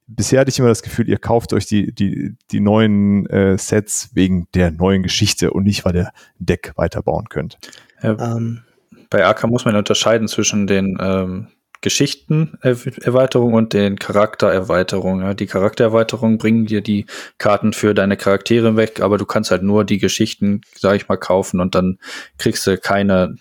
bisher 0.07 0.39
hatte 0.39 0.49
ich 0.49 0.59
immer 0.59 0.69
das 0.69 0.83
Gefühl, 0.83 1.09
ihr 1.09 1.17
kauft 1.17 1.53
euch 1.53 1.65
die, 1.65 1.93
die, 1.93 2.35
die 2.51 2.59
neuen 2.59 3.25
äh, 3.27 3.57
Sets 3.57 4.11
wegen 4.13 4.47
der 4.53 4.71
neuen 4.71 5.03
Geschichte 5.03 5.51
und 5.51 5.63
nicht, 5.63 5.85
weil 5.85 5.95
ihr 5.95 6.11
Deck 6.39 6.73
weiterbauen 6.75 7.29
könnt. 7.29 7.57
Ja, 8.01 8.35
ähm. 8.35 8.63
Bei 9.09 9.27
AK 9.27 9.47
muss 9.47 9.63
man 9.63 9.75
unterscheiden 9.75 10.27
zwischen 10.27 10.65
den 10.65 10.97
ähm, 10.99 11.47
Geschichtenerweiterungen 11.81 13.53
und 13.53 13.73
den 13.73 13.99
Charaktererweiterungen. 13.99 15.23
Ja, 15.23 15.33
die 15.35 15.45
Charaktererweiterungen 15.45 16.39
bringen 16.39 16.65
dir 16.65 16.81
die 16.81 17.05
Karten 17.37 17.73
für 17.73 17.93
deine 17.93 18.17
Charaktere 18.17 18.75
weg, 18.75 19.01
aber 19.01 19.19
du 19.19 19.25
kannst 19.25 19.51
halt 19.51 19.61
nur 19.61 19.83
die 19.83 19.99
Geschichten, 19.99 20.61
sag 20.73 20.95
ich 20.95 21.09
mal, 21.09 21.17
kaufen 21.17 21.59
und 21.59 21.75
dann 21.75 21.99
kriegst 22.39 22.65
du 22.65 22.77
keine 22.77 23.35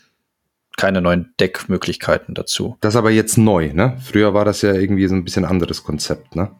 keine 0.76 1.00
neuen 1.00 1.34
Deckmöglichkeiten 1.38 2.34
dazu. 2.34 2.76
Das 2.80 2.94
ist 2.94 2.98
aber 2.98 3.10
jetzt 3.10 3.38
neu, 3.38 3.72
ne? 3.72 3.98
Früher 4.02 4.34
war 4.34 4.44
das 4.44 4.62
ja 4.62 4.72
irgendwie 4.72 5.06
so 5.06 5.14
ein 5.14 5.24
bisschen 5.24 5.44
anderes 5.44 5.84
Konzept, 5.84 6.34
ne? 6.36 6.50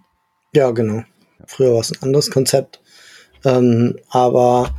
Ja, 0.54 0.70
genau. 0.70 1.02
Früher 1.46 1.72
war 1.72 1.80
es 1.80 1.92
ein 1.92 2.02
anderes 2.02 2.30
Konzept. 2.30 2.80
Ähm, 3.44 3.98
aber 4.10 4.74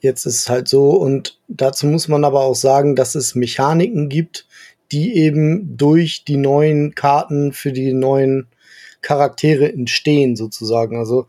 jetzt 0.00 0.26
ist 0.26 0.40
es 0.40 0.48
halt 0.48 0.68
so 0.68 0.90
und 0.90 1.38
dazu 1.48 1.86
muss 1.86 2.08
man 2.08 2.24
aber 2.24 2.40
auch 2.40 2.54
sagen, 2.54 2.96
dass 2.96 3.14
es 3.14 3.34
Mechaniken 3.34 4.08
gibt, 4.08 4.46
die 4.92 5.14
eben 5.16 5.76
durch 5.76 6.24
die 6.24 6.36
neuen 6.36 6.94
Karten 6.94 7.52
für 7.52 7.72
die 7.72 7.92
neuen 7.92 8.48
Charaktere 9.02 9.72
entstehen 9.72 10.36
sozusagen. 10.36 10.96
Also 10.96 11.26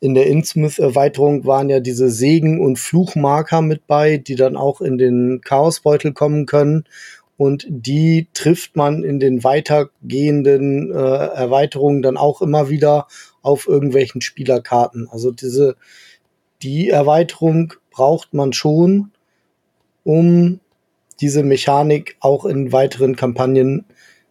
in 0.00 0.14
der 0.14 0.26
Innsmouth-Erweiterung 0.26 1.44
waren 1.44 1.68
ja 1.68 1.80
diese 1.80 2.10
Segen- 2.10 2.60
und 2.60 2.78
Fluchmarker 2.78 3.62
mit 3.62 3.86
bei, 3.86 4.16
die 4.16 4.36
dann 4.36 4.56
auch 4.56 4.80
in 4.80 4.98
den 4.98 5.40
Chaosbeutel 5.42 6.12
kommen 6.12 6.46
können. 6.46 6.84
Und 7.36 7.66
die 7.68 8.28
trifft 8.34 8.76
man 8.76 9.02
in 9.02 9.18
den 9.18 9.44
weitergehenden 9.44 10.92
äh, 10.92 10.96
Erweiterungen 10.96 12.02
dann 12.02 12.18
auch 12.18 12.42
immer 12.42 12.68
wieder 12.68 13.06
auf 13.42 13.66
irgendwelchen 13.66 14.20
Spielerkarten. 14.20 15.08
Also 15.10 15.30
diese, 15.30 15.76
die 16.62 16.90
Erweiterung 16.90 17.72
braucht 17.90 18.34
man 18.34 18.52
schon, 18.52 19.12
um 20.04 20.60
diese 21.20 21.42
Mechanik 21.42 22.16
auch 22.20 22.44
in 22.44 22.72
weiteren 22.72 23.16
Kampagnen 23.16 23.84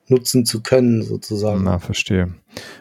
nutzen 0.09 0.45
zu 0.45 0.61
können, 0.61 1.01
sozusagen. 1.03 1.63
Na, 1.63 1.79
verstehe. 1.79 2.33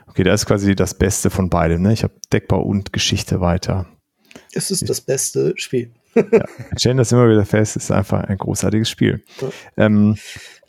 Okay, 0.07 0.25
da 0.25 0.35
ist 0.35 0.47
quasi 0.47 0.75
das 0.75 0.95
Beste 0.95 1.31
von 1.31 1.49
beidem. 1.51 1.83
Ne? 1.83 1.93
Ich 1.93 2.03
habe 2.03 2.15
Deckbau 2.33 2.61
und 2.63 2.93
Geschichte 2.93 3.41
weiter. 3.41 3.87
Es 4.53 4.71
ist 4.71 4.89
das 4.89 5.01
beste 5.01 5.55
Spiel. 5.57 5.93
ja, 6.15 6.25
wir 6.31 6.79
stellen 6.79 6.97
das 6.97 7.13
immer 7.13 7.29
wieder 7.29 7.45
fest, 7.45 7.77
es 7.77 7.85
ist 7.85 7.91
einfach 7.91 8.25
ein 8.25 8.39
großartiges 8.39 8.89
Spiel. 8.89 9.23
Ja. 9.41 9.49
Ähm, 9.77 10.17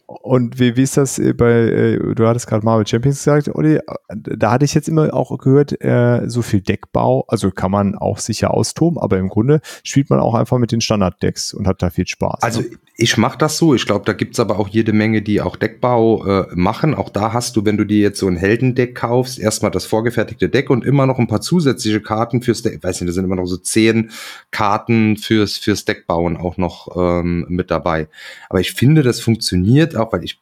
und 0.09 0.59
wie, 0.59 0.75
wie 0.75 0.81
ist 0.81 0.97
das 0.97 1.19
äh, 1.19 1.33
bei, 1.33 1.51
äh, 1.51 2.15
du 2.15 2.27
hattest 2.27 2.47
gerade 2.47 2.65
Marvel 2.65 2.87
Champions 2.87 3.19
gesagt, 3.19 3.53
Olli, 3.53 3.79
da 4.09 4.51
hatte 4.51 4.65
ich 4.65 4.73
jetzt 4.73 4.89
immer 4.89 5.13
auch 5.13 5.37
gehört, 5.37 5.79
äh, 5.83 6.27
so 6.27 6.41
viel 6.41 6.61
Deckbau, 6.61 7.25
also 7.27 7.51
kann 7.51 7.69
man 7.69 7.95
auch 7.95 8.17
sicher 8.17 8.51
austoben, 8.51 8.97
aber 8.97 9.19
im 9.19 9.29
Grunde 9.29 9.61
spielt 9.83 10.09
man 10.09 10.19
auch 10.19 10.33
einfach 10.33 10.57
mit 10.57 10.71
den 10.71 10.81
Standard-Decks 10.81 11.53
und 11.53 11.67
hat 11.67 11.83
da 11.83 11.91
viel 11.91 12.07
Spaß. 12.07 12.41
Also 12.41 12.61
ne? 12.61 12.69
ich 12.97 13.17
mache 13.17 13.37
das 13.37 13.57
so, 13.57 13.75
ich 13.75 13.85
glaube, 13.85 14.03
da 14.05 14.13
gibt's 14.13 14.39
aber 14.39 14.59
auch 14.59 14.67
jede 14.67 14.93
Menge, 14.93 15.21
die 15.21 15.41
auch 15.41 15.55
Deckbau 15.55 16.25
äh, 16.25 16.47
machen. 16.55 16.95
Auch 16.95 17.09
da 17.09 17.31
hast 17.31 17.55
du, 17.55 17.63
wenn 17.65 17.77
du 17.77 17.85
dir 17.85 17.99
jetzt 17.99 18.19
so 18.19 18.27
ein 18.27 18.35
Heldendeck 18.35 18.95
kaufst, 18.95 19.37
erstmal 19.37 19.69
das 19.71 19.85
vorgefertigte 19.85 20.49
Deck 20.49 20.71
und 20.71 20.83
immer 20.83 21.05
noch 21.05 21.19
ein 21.19 21.27
paar 21.27 21.41
zusätzliche 21.41 22.01
Karten 22.01 22.41
fürs 22.41 22.63
Deck, 22.63 22.83
weiß 22.83 23.01
nicht, 23.01 23.09
da 23.09 23.13
sind 23.13 23.25
immer 23.25 23.35
noch 23.35 23.45
so 23.45 23.57
zehn 23.57 24.09
Karten 24.49 25.17
fürs, 25.17 25.57
fürs 25.57 25.85
Deckbauen 25.85 26.35
auch 26.35 26.57
noch 26.57 26.95
ähm, 26.97 27.45
mit 27.47 27.69
dabei. 27.69 28.07
Aber 28.49 28.59
ich 28.59 28.73
finde, 28.73 29.03
das 29.03 29.19
funktioniert 29.19 29.95
auch, 29.99 30.11
weil 30.13 30.23
ich 30.23 30.39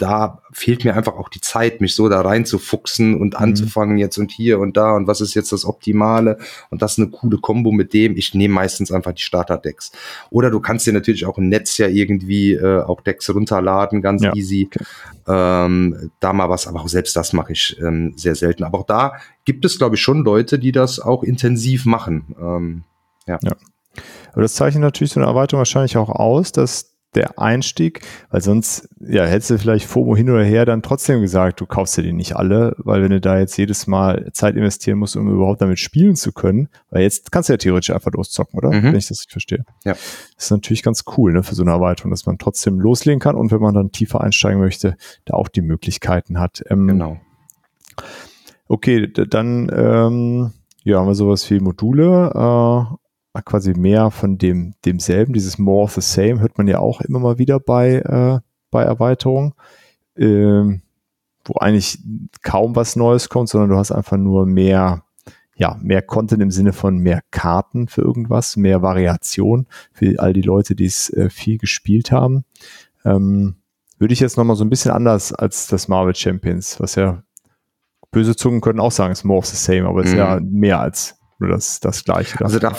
da 0.00 0.40
fehlt 0.50 0.84
mir 0.84 0.96
einfach 0.96 1.14
auch 1.16 1.28
die 1.28 1.42
Zeit, 1.42 1.82
mich 1.82 1.94
so 1.94 2.08
da 2.08 2.22
reinzufuchsen 2.22 3.20
und 3.20 3.34
mhm. 3.34 3.44
anzufangen 3.44 3.98
jetzt 3.98 4.16
und 4.16 4.30
hier 4.30 4.58
und 4.58 4.76
da 4.76 4.92
und 4.96 5.06
was 5.06 5.20
ist 5.20 5.34
jetzt 5.34 5.52
das 5.52 5.66
Optimale 5.66 6.38
und 6.70 6.80
das 6.80 6.92
ist 6.92 6.98
eine 6.98 7.10
coole 7.10 7.36
Kombo 7.36 7.70
mit 7.70 7.92
dem. 7.92 8.16
Ich 8.16 8.34
nehme 8.34 8.54
meistens 8.54 8.90
einfach 8.90 9.12
die 9.12 9.22
Starter-Decks. 9.22 9.92
Oder 10.30 10.50
du 10.50 10.60
kannst 10.60 10.86
dir 10.86 10.94
natürlich 10.94 11.26
auch 11.26 11.36
im 11.36 11.50
Netz 11.50 11.76
ja 11.76 11.86
irgendwie 11.86 12.52
äh, 12.52 12.82
auch 12.82 13.02
Decks 13.02 13.28
runterladen, 13.28 14.00
ganz 14.00 14.22
ja. 14.22 14.34
easy. 14.34 14.70
Okay. 14.72 14.84
Ähm, 15.28 16.10
da 16.18 16.32
mal 16.32 16.48
was, 16.48 16.66
aber 16.66 16.80
auch 16.80 16.88
selbst 16.88 17.14
das 17.14 17.34
mache 17.34 17.52
ich 17.52 17.76
ähm, 17.80 18.14
sehr 18.16 18.34
selten. 18.34 18.64
Aber 18.64 18.78
auch 18.78 18.86
da 18.86 19.14
gibt 19.44 19.66
es, 19.66 19.76
glaube 19.76 19.96
ich, 19.96 20.00
schon 20.00 20.24
Leute, 20.24 20.58
die 20.58 20.72
das 20.72 20.98
auch 20.98 21.22
intensiv 21.22 21.84
machen. 21.84 22.34
Ähm, 22.40 22.84
ja. 23.26 23.38
ja. 23.42 23.52
Aber 24.32 24.42
das 24.42 24.54
zeichnet 24.54 24.82
natürlich 24.82 25.12
so 25.12 25.20
eine 25.20 25.28
Erweiterung 25.28 25.58
wahrscheinlich 25.58 25.98
auch 25.98 26.08
aus, 26.08 26.52
dass 26.52 26.89
der 27.14 27.38
Einstieg, 27.38 28.02
weil 28.30 28.40
sonst, 28.40 28.88
ja, 29.00 29.24
hättest 29.24 29.50
du 29.50 29.58
vielleicht 29.58 29.86
FOMO 29.86 30.16
hin 30.16 30.30
oder 30.30 30.44
her 30.44 30.64
dann 30.64 30.82
trotzdem 30.82 31.20
gesagt, 31.20 31.60
du 31.60 31.66
kaufst 31.66 31.96
dir 31.96 32.02
die 32.02 32.12
nicht 32.12 32.36
alle, 32.36 32.74
weil 32.78 33.02
wenn 33.02 33.10
du 33.10 33.20
da 33.20 33.38
jetzt 33.38 33.56
jedes 33.56 33.86
Mal 33.86 34.30
Zeit 34.32 34.54
investieren 34.54 34.98
musst, 34.98 35.16
um 35.16 35.28
überhaupt 35.28 35.60
damit 35.60 35.80
spielen 35.80 36.14
zu 36.14 36.32
können, 36.32 36.68
weil 36.90 37.02
jetzt 37.02 37.32
kannst 37.32 37.48
du 37.48 37.54
ja 37.54 37.56
theoretisch 37.56 37.90
einfach 37.90 38.12
loszocken, 38.12 38.58
oder? 38.58 38.70
Mhm. 38.70 38.84
Wenn 38.84 38.96
ich 38.96 39.08
das 39.08 39.18
nicht 39.18 39.32
verstehe. 39.32 39.64
Ja. 39.84 39.92
Das 39.92 40.44
ist 40.44 40.50
natürlich 40.50 40.82
ganz 40.82 41.04
cool, 41.16 41.32
ne, 41.32 41.42
für 41.42 41.54
so 41.54 41.62
eine 41.62 41.72
Erweiterung, 41.72 42.10
dass 42.12 42.26
man 42.26 42.38
trotzdem 42.38 42.78
loslegen 42.78 43.20
kann 43.20 43.34
und 43.34 43.50
wenn 43.50 43.60
man 43.60 43.74
dann 43.74 43.90
tiefer 43.90 44.20
einsteigen 44.20 44.60
möchte, 44.60 44.96
da 45.24 45.34
auch 45.34 45.48
die 45.48 45.62
Möglichkeiten 45.62 46.38
hat. 46.38 46.62
Ähm, 46.70 46.86
genau. 46.86 47.20
Okay, 48.68 49.08
dann, 49.12 49.68
ähm, 49.74 50.52
ja, 50.84 51.00
haben 51.00 51.08
wir 51.08 51.14
sowas 51.16 51.50
wie 51.50 51.58
Module, 51.58 52.30
äh, 52.34 52.94
quasi 53.44 53.74
mehr 53.74 54.10
von 54.10 54.38
dem, 54.38 54.74
demselben, 54.84 55.32
dieses 55.32 55.58
More 55.58 55.84
of 55.84 55.94
the 55.94 56.00
Same, 56.00 56.40
hört 56.40 56.58
man 56.58 56.66
ja 56.66 56.80
auch 56.80 57.00
immer 57.00 57.20
mal 57.20 57.38
wieder 57.38 57.60
bei, 57.60 57.96
äh, 57.96 58.40
bei 58.70 58.82
Erweiterungen, 58.82 59.54
ähm, 60.16 60.82
wo 61.44 61.54
eigentlich 61.54 61.98
kaum 62.42 62.76
was 62.76 62.96
Neues 62.96 63.28
kommt, 63.28 63.48
sondern 63.48 63.70
du 63.70 63.76
hast 63.76 63.92
einfach 63.92 64.16
nur 64.16 64.46
mehr, 64.46 65.04
ja, 65.54 65.78
mehr 65.80 66.02
Content 66.02 66.42
im 66.42 66.50
Sinne 66.50 66.72
von 66.72 66.98
mehr 66.98 67.20
Karten 67.30 67.88
für 67.88 68.02
irgendwas, 68.02 68.56
mehr 68.56 68.82
Variation 68.82 69.66
für 69.92 70.18
all 70.18 70.32
die 70.32 70.42
Leute, 70.42 70.74
die 70.74 70.86
es 70.86 71.10
äh, 71.10 71.30
viel 71.30 71.58
gespielt 71.58 72.10
haben. 72.10 72.44
Ähm, 73.04 73.56
würde 73.98 74.14
ich 74.14 74.20
jetzt 74.20 74.36
nochmal 74.36 74.56
so 74.56 74.64
ein 74.64 74.70
bisschen 74.70 74.90
anders 74.90 75.32
als 75.32 75.66
das 75.66 75.86
Marvel 75.86 76.14
Champions, 76.14 76.80
was 76.80 76.94
ja 76.94 77.22
böse 78.10 78.34
Zungen 78.34 78.60
können 78.60 78.80
auch 78.80 78.92
sagen, 78.92 79.12
ist 79.12 79.24
more 79.24 79.38
of 79.38 79.46
the 79.46 79.56
same, 79.56 79.86
aber 79.86 80.00
es 80.00 80.06
mhm. 80.06 80.12
ist 80.12 80.18
ja 80.18 80.40
mhm. 80.40 80.50
mehr 80.52 80.80
als 80.80 81.18
nur 81.38 81.50
das, 81.50 81.80
das 81.80 82.04
Gleiche. 82.04 82.44
Also 82.44 82.58
da, 82.58 82.74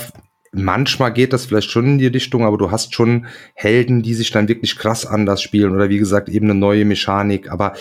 manchmal 0.52 1.14
geht 1.14 1.34
das 1.34 1.46
vielleicht 1.46 1.72
schon 1.72 1.86
in 1.86 1.98
die 1.98 2.08
Richtung, 2.08 2.44
aber 2.44 2.58
du 2.58 2.72
hast 2.72 2.94
schon 2.94 3.26
Helden, 3.54 4.02
die 4.02 4.14
sich 4.14 4.32
dann 4.32 4.48
wirklich 4.48 4.78
krass 4.78 5.06
anders 5.06 5.42
spielen 5.42 5.74
oder 5.74 5.90
wie 5.90 5.98
gesagt 5.98 6.30
eben 6.30 6.50
eine 6.50 6.60
neue 6.60 6.86
Mechanik, 6.86 7.50
aber 7.52 7.74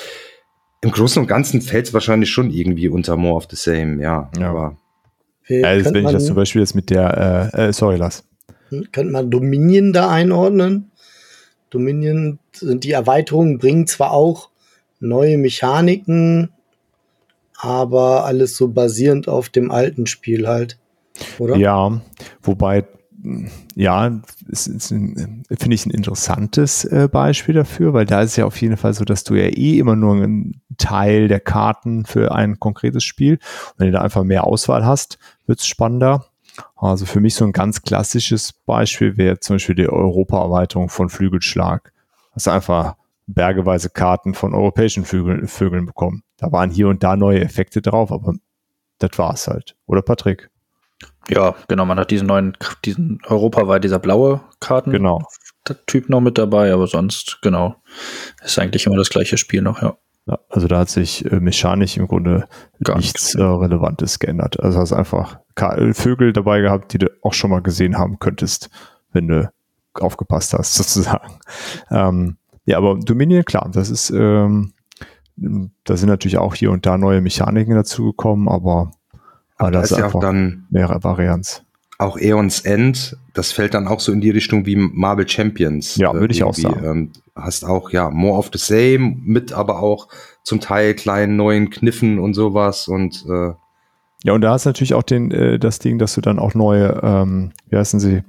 im 0.83 0.91
Großen 0.91 1.21
und 1.21 1.29
Ganzen 1.29 1.61
fällt 1.61 1.89
es 1.89 1.95
wahrscheinlich 1.95 2.31
schon 2.31 2.51
irgendwie 2.51 2.89
unter 2.89 3.16
more 3.16 3.37
of 3.37 3.49
the 3.51 3.57
same, 3.57 4.03
ja. 4.03 4.31
ja. 4.39 4.51
Aber 4.51 4.77
ja, 5.49 5.68
also 5.68 5.93
wenn 5.93 6.07
ich 6.07 6.12
das 6.12 6.27
zum 6.27 6.37
Beispiel 6.37 6.62
jetzt 6.62 6.75
mit 6.75 6.91
der, 6.91 7.51
äh, 7.55 7.68
äh, 7.68 7.73
sorry, 7.73 7.97
Lars. 7.97 8.25
Könnte 8.93 9.12
man 9.12 9.31
Dominion 9.31 9.93
da 9.93 10.09
einordnen? 10.09 10.93
Dominion 11.71 12.39
sind 12.53 12.85
die 12.85 12.93
Erweiterungen, 12.93 13.59
bringen 13.59 13.87
zwar 13.87 14.12
auch 14.12 14.51
neue 15.01 15.39
Mechaniken, 15.39 16.51
aber 17.57 18.25
alles 18.25 18.57
so 18.57 18.68
basierend 18.68 19.29
auf 19.29 19.49
dem 19.49 19.71
alten 19.71 20.07
Spiel 20.07 20.47
halt, 20.47 20.79
oder? 21.39 21.57
Ja, 21.57 22.01
wobei, 22.51 22.84
ja, 23.74 24.20
es 24.51 24.64
finde 24.88 25.74
ich 25.74 25.86
ein 25.86 25.90
interessantes 25.90 26.84
äh, 26.84 27.09
Beispiel 27.11 27.55
dafür, 27.55 27.92
weil 27.92 28.07
da 28.07 28.22
ist 28.22 28.36
ja 28.36 28.46
auf 28.46 28.61
jeden 28.61 28.76
Fall 28.76 28.94
so, 28.94 29.05
dass 29.05 29.24
du 29.24 29.34
ja 29.34 29.46
eh 29.46 29.78
immer 29.78 29.94
nur 29.94 30.14
einen 30.14 30.62
Teil 30.78 31.28
der 31.28 31.40
Karten 31.40 32.05
für 32.07 32.32
ein 32.32 32.59
konkretes 32.59 33.05
Spiel, 33.05 33.34
und 33.34 33.74
wenn 33.78 33.86
du 33.86 33.92
da 33.92 34.01
einfach 34.03 34.24
mehr 34.24 34.44
Auswahl 34.44 34.84
hast, 34.84 35.18
wird 35.46 35.61
es 35.61 35.66
spannender. 35.66 36.26
Also 36.76 37.07
für 37.07 37.20
mich 37.20 37.34
so 37.34 37.44
ein 37.44 37.53
ganz 37.53 37.82
klassisches 37.82 38.53
Beispiel 38.53 39.16
wäre 39.16 39.38
zum 39.38 39.57
Beispiel 39.57 39.76
die 39.76 39.88
Europa-Erweiterung 39.88 40.88
von 40.88 41.09
Flügelschlag. 41.09 41.92
Hast 42.32 42.46
du 42.46 42.51
einfach 42.51 42.96
bergeweise 43.26 43.90
Karten 43.90 44.34
von 44.34 44.55
europäischen 44.55 45.05
Vögeln, 45.05 45.46
Vögeln 45.46 45.86
bekommen. 45.86 46.22
Da 46.36 46.51
waren 46.53 46.70
hier 46.70 46.88
und 46.88 47.03
da 47.03 47.16
neue 47.16 47.40
Effekte 47.40 47.80
drauf, 47.80 48.11
aber 48.12 48.34
das 48.98 49.11
war's 49.16 49.46
halt. 49.46 49.76
Oder 49.86 50.03
Patrick? 50.03 50.49
Ja, 51.31 51.55
genau, 51.68 51.85
man 51.85 51.99
hat 51.99 52.11
diesen 52.11 52.26
neuen, 52.26 52.57
diesen 52.85 53.20
europaweit, 53.26 53.85
dieser 53.85 53.99
blaue 53.99 54.41
Karten. 54.61 54.91
Genau. 54.91 55.22
Typ 55.87 56.09
noch 56.09 56.20
mit 56.20 56.39
dabei, 56.39 56.72
aber 56.72 56.87
sonst, 56.87 57.39
genau, 57.43 57.76
ist 58.43 58.59
eigentlich 58.59 58.87
immer 58.87 58.97
das 58.97 59.11
gleiche 59.11 59.37
Spiel 59.37 59.62
noch, 59.62 59.81
ja. 59.83 59.97
Ja, 60.26 60.39
also 60.49 60.68
da 60.68 60.81
hat 60.81 60.89
sich 60.89 61.24
äh, 61.31 61.41
mechanisch 61.41 61.97
im 61.97 62.07
Grunde 62.07 62.47
Gar 62.85 62.99
nichts 62.99 63.35
äh, 63.35 63.43
Relevantes 63.43 64.18
geändert. 64.18 64.61
Also 64.61 64.78
hast 64.78 64.93
einfach 64.93 65.41
Vögel 65.93 66.33
dabei 66.33 66.61
gehabt, 66.61 66.93
die 66.93 66.99
du 66.99 67.11
auch 67.22 67.33
schon 67.33 67.51
mal 67.51 67.62
gesehen 67.62 67.99
haben 67.99 68.18
könntest, 68.18 68.70
wenn 69.12 69.28
du 69.28 69.51
aufgepasst 69.95 70.53
hast, 70.53 70.74
sozusagen. 70.74 71.39
Ähm, 71.91 72.37
ja, 72.64 72.76
aber 72.78 72.99
Dominion, 72.99 73.45
klar, 73.45 73.68
das 73.72 73.91
ist, 73.91 74.11
ähm, 74.11 74.72
da 75.37 75.97
sind 75.97 76.09
natürlich 76.09 76.39
auch 76.39 76.55
hier 76.55 76.70
und 76.70 76.87
da 76.87 76.99
neue 76.99 77.20
Mechaniken 77.20 77.74
dazugekommen, 77.74 78.49
aber, 78.49 78.93
aber 79.61 79.71
da 79.71 79.83
ist 79.83 79.91
ja 79.91 80.07
auch 80.07 80.21
dann 80.21 80.67
mehrere 80.71 81.03
Varianz. 81.05 81.63
Auch 81.99 82.17
Aeons 82.17 82.61
End, 82.61 83.17
das 83.35 83.53
fällt 83.53 83.75
dann 83.75 83.87
auch 83.87 84.01
so 84.01 84.11
in 84.11 84.23
die 84.23 84.31
Richtung 84.31 84.65
wie 84.65 84.75
Marvel 84.75 85.29
Champions. 85.29 85.97
Ja, 85.97 86.15
würde 86.15 86.33
ich 86.33 86.43
auch 86.43 86.55
sagen. 86.55 86.85
Ähm, 86.85 87.13
hast 87.37 87.65
auch, 87.65 87.91
ja, 87.91 88.09
more 88.09 88.39
of 88.39 88.51
the 88.53 88.59
same, 88.59 89.17
mit 89.23 89.53
aber 89.53 89.83
auch 89.83 90.09
zum 90.43 90.61
Teil 90.61 90.95
kleinen 90.95 91.37
neuen 91.37 91.69
Kniffen 91.69 92.19
und 92.19 92.33
sowas 92.33 92.89
und 92.89 93.27
äh, 93.29 93.53
ja, 94.23 94.35
und 94.35 94.43
da 94.43 94.53
hast 94.53 94.66
du 94.66 94.68
natürlich 94.68 94.95
auch 94.95 95.03
den, 95.03 95.31
äh, 95.31 95.59
das 95.59 95.79
Ding, 95.79 95.99
dass 95.99 96.14
du 96.14 96.21
dann 96.21 96.39
auch 96.39 96.55
neue, 96.55 97.01
ähm, 97.03 97.53
wie 97.71 97.77
heißen 97.77 98.01
sie, 98.01 98.23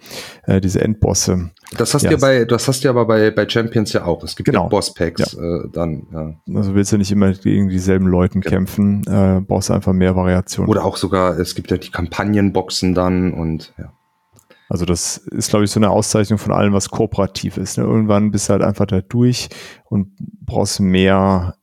äh, 0.43 0.61
diese 0.61 0.81
Endbosse. 0.81 1.51
Das 1.77 1.93
hast 1.93 2.03
ja, 2.03 2.11
du 2.11 2.17
bei, 2.17 2.45
das 2.45 2.67
hast 2.67 2.83
du 2.83 2.89
aber 2.89 3.05
bei, 3.05 3.31
bei 3.31 3.47
Champions 3.47 3.91
ja 3.93 4.05
auch. 4.05 4.23
Es 4.23 4.35
gibt 4.35 4.45
genau. 4.45 4.63
ja 4.63 4.69
Boss-Packs 4.69 5.33
ja. 5.33 5.41
äh, 5.41 5.69
dann, 5.71 6.07
ja. 6.13 6.57
Also 6.57 6.75
willst 6.75 6.91
du 6.93 6.97
nicht 6.97 7.11
immer 7.11 7.33
gegen 7.33 7.69
dieselben 7.69 8.07
Leuten 8.07 8.41
genau. 8.41 8.55
kämpfen, 8.55 9.03
äh, 9.07 9.41
brauchst 9.41 9.69
du 9.69 9.73
einfach 9.73 9.93
mehr 9.93 10.15
Variationen. 10.15 10.69
Oder 10.69 10.85
auch 10.85 10.95
sogar, 10.95 11.37
es 11.37 11.55
gibt 11.55 11.71
ja 11.71 11.77
die 11.77 11.91
Kampagnenboxen 11.91 12.93
dann 12.93 13.33
und 13.33 13.73
ja. 13.77 13.91
Also 14.69 14.85
das 14.85 15.17
ist, 15.17 15.49
glaube 15.49 15.65
ich, 15.65 15.71
so 15.71 15.81
eine 15.81 15.89
Auszeichnung 15.89 16.39
von 16.39 16.53
allem, 16.53 16.71
was 16.71 16.89
kooperativ 16.89 17.57
ist. 17.57 17.77
Ne? 17.77 17.83
Irgendwann 17.83 18.31
bist 18.31 18.47
du 18.47 18.53
halt 18.53 18.61
einfach 18.61 18.85
da 18.85 19.01
durch 19.01 19.49
und 19.89 20.15
brauchst 20.45 20.79
mehr 20.79 21.55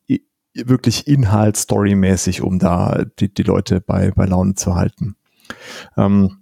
wirklich 0.65 1.07
Inhalt 1.07 1.57
storymäßig, 1.57 2.43
um 2.43 2.59
da 2.59 3.05
die, 3.19 3.33
die 3.33 3.43
Leute 3.43 3.81
bei, 3.81 4.11
bei 4.11 4.27
Laune 4.27 4.55
zu 4.55 4.75
halten. 4.75 5.17
Ähm, 5.97 6.39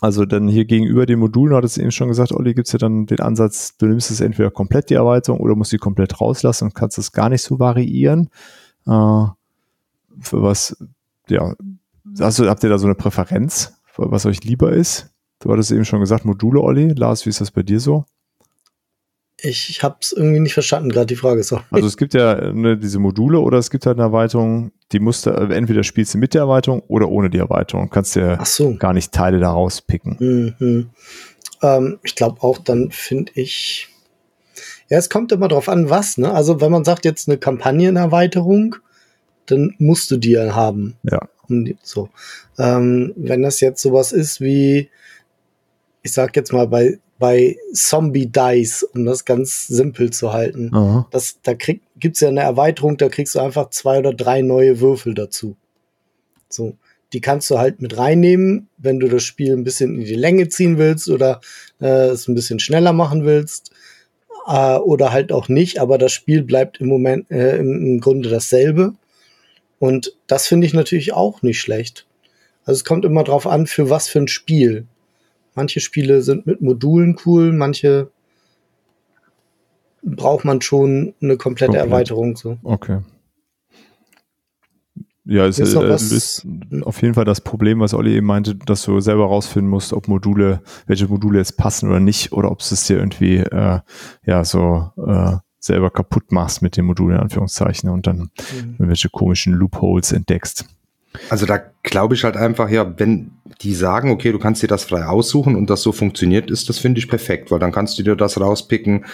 also 0.00 0.24
dann 0.24 0.48
hier 0.48 0.64
gegenüber 0.64 1.06
den 1.06 1.18
Modulen, 1.18 1.56
hat 1.56 1.64
es 1.64 1.78
eben 1.78 1.90
schon 1.90 2.08
gesagt, 2.08 2.32
Olli, 2.32 2.54
gibt 2.54 2.68
es 2.68 2.72
ja 2.72 2.78
dann 2.78 3.06
den 3.06 3.20
Ansatz, 3.20 3.76
du 3.78 3.86
nimmst 3.86 4.10
es 4.10 4.20
entweder 4.20 4.50
komplett 4.50 4.90
die 4.90 4.94
Erweiterung 4.94 5.40
oder 5.40 5.56
musst 5.56 5.70
sie 5.70 5.78
komplett 5.78 6.20
rauslassen 6.20 6.64
und 6.64 6.74
kannst 6.74 6.98
es 6.98 7.12
gar 7.12 7.28
nicht 7.28 7.42
so 7.42 7.58
variieren. 7.58 8.28
Äh, 8.86 9.24
für 10.20 10.42
was, 10.42 10.76
ja, 11.28 11.54
hast 12.20 12.38
du, 12.38 12.48
habt 12.48 12.62
ihr 12.62 12.70
da 12.70 12.78
so 12.78 12.86
eine 12.86 12.94
Präferenz, 12.94 13.74
was 13.96 14.26
euch 14.26 14.44
lieber 14.44 14.72
ist? 14.72 15.10
Du 15.40 15.52
hattest 15.52 15.70
eben 15.72 15.84
schon 15.84 16.00
gesagt, 16.00 16.24
Module, 16.24 16.60
Olli. 16.60 16.88
Lars, 16.88 17.24
wie 17.24 17.30
ist 17.30 17.40
das 17.40 17.50
bei 17.50 17.62
dir 17.62 17.80
so? 17.80 18.04
Ich, 19.40 19.70
ich 19.70 19.82
habe 19.84 19.96
es 20.00 20.12
irgendwie 20.12 20.40
nicht 20.40 20.54
verstanden, 20.54 20.90
gerade 20.90 21.06
die 21.06 21.16
Frage. 21.16 21.42
So. 21.44 21.60
Also 21.70 21.86
es 21.86 21.96
gibt 21.96 22.14
ja 22.14 22.52
ne, 22.52 22.76
diese 22.76 22.98
Module 22.98 23.38
oder 23.38 23.58
es 23.58 23.70
gibt 23.70 23.86
halt 23.86 23.96
eine 23.96 24.06
Erweiterung, 24.06 24.72
die 24.90 24.98
musst 24.98 25.26
du, 25.26 25.30
äh, 25.30 25.54
entweder 25.54 25.84
spielst 25.84 26.14
du 26.14 26.18
mit 26.18 26.34
der 26.34 26.42
Erweiterung 26.42 26.82
oder 26.88 27.08
ohne 27.08 27.30
die 27.30 27.38
Erweiterung. 27.38 27.88
Kannst 27.88 28.16
dir 28.16 28.38
so. 28.44 28.74
gar 28.74 28.92
nicht 28.92 29.12
Teile 29.12 29.38
daraus 29.38 29.80
picken. 29.80 30.56
Mhm. 30.58 30.90
Ähm, 31.62 31.98
ich 32.02 32.14
glaube 32.14 32.42
auch, 32.42 32.58
dann 32.58 32.90
finde 32.90 33.32
ich. 33.34 33.88
Ja, 34.88 34.98
es 34.98 35.10
kommt 35.10 35.32
immer 35.32 35.48
drauf 35.48 35.68
an, 35.68 35.90
was, 35.90 36.18
ne? 36.18 36.32
Also 36.32 36.60
wenn 36.60 36.72
man 36.72 36.84
sagt 36.84 37.04
jetzt 37.04 37.28
eine 37.28 37.38
Kampagnenerweiterung, 37.38 38.76
dann 39.46 39.74
musst 39.78 40.10
du 40.10 40.16
die 40.16 40.32
ja 40.32 40.54
haben. 40.54 40.96
Ja. 41.02 41.28
So. 41.82 42.08
Ähm, 42.58 43.12
wenn 43.16 43.42
das 43.42 43.60
jetzt 43.60 43.82
sowas 43.82 44.12
ist 44.12 44.40
wie, 44.40 44.90
ich 46.02 46.12
sag 46.12 46.36
jetzt 46.36 46.52
mal 46.52 46.66
bei 46.66 46.98
bei 47.18 47.56
Zombie 47.72 48.26
Dice, 48.26 48.84
um 48.94 49.04
das 49.04 49.24
ganz 49.24 49.66
simpel 49.66 50.10
zu 50.10 50.32
halten. 50.32 50.70
Das, 51.10 51.38
da 51.42 51.54
krieg, 51.54 51.82
gibt's 51.96 52.20
ja 52.20 52.28
eine 52.28 52.42
Erweiterung, 52.42 52.96
da 52.96 53.08
kriegst 53.08 53.34
du 53.34 53.40
einfach 53.40 53.70
zwei 53.70 53.98
oder 53.98 54.14
drei 54.14 54.42
neue 54.42 54.80
Würfel 54.80 55.14
dazu. 55.14 55.56
So. 56.48 56.76
Die 57.14 57.22
kannst 57.22 57.50
du 57.50 57.58
halt 57.58 57.80
mit 57.80 57.96
reinnehmen, 57.96 58.68
wenn 58.76 59.00
du 59.00 59.08
das 59.08 59.24
Spiel 59.24 59.54
ein 59.54 59.64
bisschen 59.64 59.94
in 59.94 60.04
die 60.04 60.14
Länge 60.14 60.48
ziehen 60.48 60.76
willst 60.76 61.08
oder 61.08 61.40
äh, 61.80 62.08
es 62.08 62.28
ein 62.28 62.34
bisschen 62.34 62.60
schneller 62.60 62.92
machen 62.92 63.24
willst. 63.24 63.72
Äh, 64.46 64.76
oder 64.76 65.10
halt 65.10 65.32
auch 65.32 65.48
nicht, 65.48 65.78
aber 65.78 65.96
das 65.96 66.12
Spiel 66.12 66.42
bleibt 66.42 66.80
im 66.80 66.88
Moment 66.88 67.30
äh, 67.30 67.56
im, 67.56 67.72
im 67.82 68.00
Grunde 68.00 68.28
dasselbe. 68.28 68.94
Und 69.78 70.14
das 70.26 70.46
finde 70.46 70.66
ich 70.66 70.74
natürlich 70.74 71.14
auch 71.14 71.42
nicht 71.42 71.60
schlecht. 71.60 72.06
Also 72.64 72.78
es 72.78 72.84
kommt 72.84 73.06
immer 73.06 73.24
drauf 73.24 73.46
an, 73.46 73.66
für 73.66 73.88
was 73.88 74.08
für 74.08 74.18
ein 74.18 74.28
Spiel. 74.28 74.86
Manche 75.58 75.80
Spiele 75.80 76.22
sind 76.22 76.46
mit 76.46 76.60
Modulen 76.60 77.16
cool, 77.26 77.52
manche 77.52 78.12
braucht 80.04 80.44
man 80.44 80.60
schon 80.60 81.14
eine 81.20 81.36
komplette 81.36 81.72
Komplett. 81.72 81.90
Erweiterung. 81.90 82.36
So. 82.36 82.58
Okay. 82.62 83.00
Ja, 85.24 85.46
es 85.46 85.58
ist, 85.58 85.74
äh, 85.74 85.94
ist 85.94 86.46
auf 86.82 87.02
jeden 87.02 87.14
Fall 87.14 87.24
das 87.24 87.40
Problem, 87.40 87.80
was 87.80 87.92
Olli 87.92 88.14
eben 88.14 88.26
meinte, 88.28 88.54
dass 88.54 88.84
du 88.84 89.00
selber 89.00 89.24
rausfinden 89.24 89.68
musst, 89.68 89.92
ob 89.92 90.06
Module, 90.06 90.62
welche 90.86 91.08
Module 91.08 91.38
jetzt 91.38 91.56
passen 91.56 91.88
oder 91.88 91.98
nicht, 91.98 92.30
oder 92.30 92.52
ob 92.52 92.60
es 92.60 92.86
dir 92.86 92.98
irgendwie 92.98 93.38
äh, 93.38 93.80
ja 94.24 94.44
so 94.44 94.92
äh, 95.08 95.38
selber 95.58 95.90
kaputt 95.90 96.30
machst 96.30 96.62
mit 96.62 96.76
den 96.76 96.84
Modulen 96.84 97.16
in 97.16 97.22
Anführungszeichen 97.22 97.90
und 97.90 98.06
dann 98.06 98.18
mhm. 98.18 98.74
irgendwelche 98.78 99.08
komischen 99.08 99.54
Loopholes 99.54 100.12
entdeckst. 100.12 100.66
Also 101.30 101.46
da 101.46 101.60
glaube 101.82 102.14
ich 102.14 102.24
halt 102.24 102.36
einfach, 102.36 102.68
ja, 102.70 102.98
wenn 102.98 103.32
die 103.62 103.74
sagen, 103.74 104.10
okay, 104.10 104.30
du 104.30 104.38
kannst 104.38 104.62
dir 104.62 104.68
das 104.68 104.84
frei 104.84 105.06
aussuchen 105.06 105.56
und 105.56 105.68
das 105.68 105.82
so 105.82 105.92
funktioniert, 105.92 106.50
ist 106.50 106.68
das, 106.68 106.78
finde 106.78 106.98
ich, 106.98 107.08
perfekt, 107.08 107.50
weil 107.50 107.58
dann 107.58 107.72
kannst 107.72 107.98
du 107.98 108.02
dir 108.02 108.14
das 108.14 108.40
rauspicken, 108.40 109.04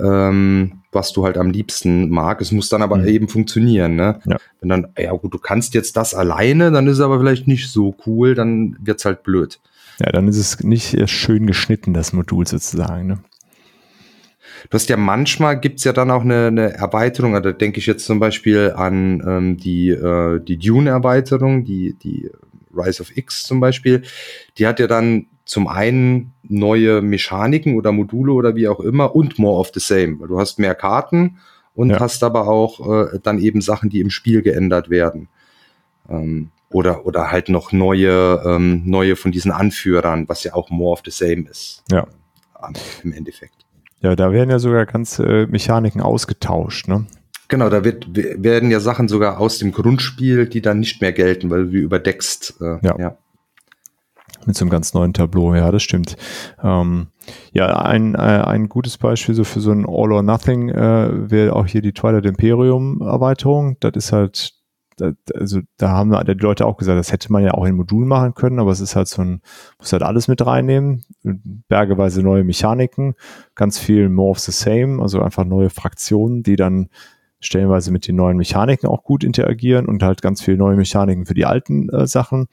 ähm, 0.00 0.82
was 0.92 1.12
du 1.12 1.24
halt 1.24 1.36
am 1.36 1.50
liebsten 1.50 2.08
mag. 2.08 2.40
Es 2.40 2.52
muss 2.52 2.68
dann 2.68 2.82
aber 2.82 2.96
mhm. 2.96 3.08
eben 3.08 3.28
funktionieren, 3.28 3.96
ne? 3.96 4.20
Ja. 4.24 4.38
Wenn 4.60 4.68
dann, 4.68 4.86
ja 4.98 5.12
gut, 5.12 5.34
du 5.34 5.38
kannst 5.38 5.74
jetzt 5.74 5.96
das 5.96 6.14
alleine, 6.14 6.70
dann 6.70 6.86
ist 6.86 6.94
es 6.94 7.00
aber 7.00 7.18
vielleicht 7.18 7.46
nicht 7.46 7.70
so 7.70 7.94
cool, 8.06 8.34
dann 8.34 8.76
wird's 8.80 9.04
halt 9.04 9.22
blöd. 9.22 9.60
Ja, 9.98 10.12
dann 10.12 10.28
ist 10.28 10.38
es 10.38 10.60
nicht 10.60 11.10
schön 11.10 11.46
geschnitten, 11.46 11.92
das 11.92 12.12
Modul 12.12 12.46
sozusagen, 12.46 13.06
ne? 13.06 13.18
Du 14.68 14.74
hast 14.74 14.88
ja 14.88 14.96
manchmal 14.96 15.58
gibt's 15.58 15.84
ja 15.84 15.92
dann 15.92 16.10
auch 16.10 16.22
eine, 16.22 16.48
eine 16.48 16.72
Erweiterung, 16.74 17.34
also 17.34 17.50
da 17.50 17.56
denke 17.56 17.78
ich 17.78 17.86
jetzt 17.86 18.04
zum 18.04 18.20
Beispiel 18.20 18.72
an 18.76 19.22
ähm, 19.26 19.56
die, 19.56 19.90
äh, 19.90 20.40
die 20.40 20.58
Dune-Erweiterung, 20.58 21.64
die, 21.64 21.94
die 21.94 22.30
Rise 22.74 23.02
of 23.02 23.16
X 23.16 23.44
zum 23.44 23.60
Beispiel. 23.60 24.02
Die 24.58 24.66
hat 24.66 24.78
ja 24.80 24.86
dann 24.86 25.26
zum 25.44 25.66
einen 25.66 26.32
neue 26.42 27.02
Mechaniken 27.02 27.76
oder 27.76 27.90
Module 27.92 28.32
oder 28.32 28.54
wie 28.54 28.68
auch 28.68 28.80
immer 28.80 29.14
und 29.16 29.38
more 29.38 29.58
of 29.58 29.70
the 29.74 29.80
same, 29.80 30.20
weil 30.20 30.28
du 30.28 30.38
hast 30.38 30.58
mehr 30.58 30.74
Karten 30.74 31.38
und 31.74 31.90
ja. 31.90 32.00
hast 32.00 32.22
aber 32.22 32.46
auch 32.46 33.12
äh, 33.12 33.18
dann 33.22 33.38
eben 33.38 33.60
Sachen, 33.60 33.90
die 33.90 34.00
im 34.00 34.10
Spiel 34.10 34.42
geändert 34.42 34.90
werden. 34.90 35.28
Ähm, 36.08 36.50
oder, 36.68 37.04
oder 37.04 37.32
halt 37.32 37.48
noch 37.48 37.72
neue, 37.72 38.42
ähm, 38.46 38.82
neue 38.84 39.16
von 39.16 39.32
diesen 39.32 39.50
Anführern, 39.50 40.28
was 40.28 40.44
ja 40.44 40.54
auch 40.54 40.70
more 40.70 40.92
of 40.92 41.02
the 41.04 41.10
same 41.10 41.48
ist. 41.50 41.82
Ja. 41.90 42.06
Im 43.02 43.12
Endeffekt. 43.12 43.59
Ja, 44.00 44.16
da 44.16 44.32
werden 44.32 44.50
ja 44.50 44.58
sogar 44.58 44.86
ganze 44.86 45.46
Mechaniken 45.50 46.00
ausgetauscht, 46.00 46.88
ne? 46.88 47.06
Genau, 47.48 47.68
da 47.68 47.84
wird, 47.84 48.06
werden 48.14 48.70
ja 48.70 48.78
Sachen 48.78 49.08
sogar 49.08 49.40
aus 49.40 49.58
dem 49.58 49.72
Grundspiel, 49.72 50.46
die 50.46 50.62
dann 50.62 50.78
nicht 50.78 51.00
mehr 51.00 51.12
gelten, 51.12 51.50
weil 51.50 51.64
du 51.64 51.70
die 51.72 51.78
überdeckst. 51.78 52.54
Äh, 52.60 52.78
ja. 52.86 52.96
ja. 52.98 53.16
Mit 54.46 54.56
so 54.56 54.64
einem 54.64 54.70
ganz 54.70 54.94
neuen 54.94 55.12
Tableau, 55.12 55.54
ja, 55.54 55.70
das 55.70 55.82
stimmt. 55.82 56.16
Ähm, 56.62 57.08
ja, 57.52 57.76
ein, 57.80 58.14
äh, 58.14 58.18
ein 58.18 58.68
gutes 58.68 58.96
Beispiel 58.96 59.34
so 59.34 59.42
für 59.44 59.60
so 59.60 59.72
ein 59.72 59.84
All 59.84 60.12
or 60.12 60.22
Nothing 60.22 60.70
äh, 60.70 61.30
wäre 61.30 61.54
auch 61.56 61.66
hier 61.66 61.82
die 61.82 61.92
Twilight 61.92 62.24
Imperium 62.24 63.02
Erweiterung. 63.02 63.76
Das 63.80 63.92
ist 63.96 64.12
halt, 64.12 64.52
also 65.34 65.60
da 65.76 65.90
haben 65.90 66.10
die 66.26 66.32
Leute 66.32 66.66
auch 66.66 66.76
gesagt, 66.76 66.98
das 66.98 67.12
hätte 67.12 67.32
man 67.32 67.42
ja 67.42 67.52
auch 67.54 67.64
in 67.64 67.76
Modulen 67.76 68.08
machen 68.08 68.34
können, 68.34 68.58
aber 68.58 68.70
es 68.70 68.80
ist 68.80 68.96
halt 68.96 69.08
so 69.08 69.22
ein, 69.22 69.40
muss 69.78 69.92
halt 69.92 70.02
alles 70.02 70.28
mit 70.28 70.44
reinnehmen, 70.44 71.04
bergeweise 71.22 72.22
neue 72.22 72.44
Mechaniken, 72.44 73.14
ganz 73.54 73.78
viel 73.78 74.08
more 74.08 74.30
of 74.30 74.38
the 74.38 74.52
same, 74.52 75.02
also 75.02 75.22
einfach 75.22 75.44
neue 75.44 75.70
Fraktionen, 75.70 76.42
die 76.42 76.56
dann 76.56 76.88
stellenweise 77.40 77.90
mit 77.90 78.06
den 78.06 78.16
neuen 78.16 78.36
Mechaniken 78.36 78.88
auch 78.88 79.02
gut 79.02 79.24
interagieren 79.24 79.86
und 79.86 80.02
halt 80.02 80.20
ganz 80.20 80.42
viele 80.42 80.58
neue 80.58 80.76
Mechaniken 80.76 81.24
für 81.24 81.34
die 81.34 81.46
alten 81.46 81.88
äh, 81.88 82.06
Sachen. 82.06 82.48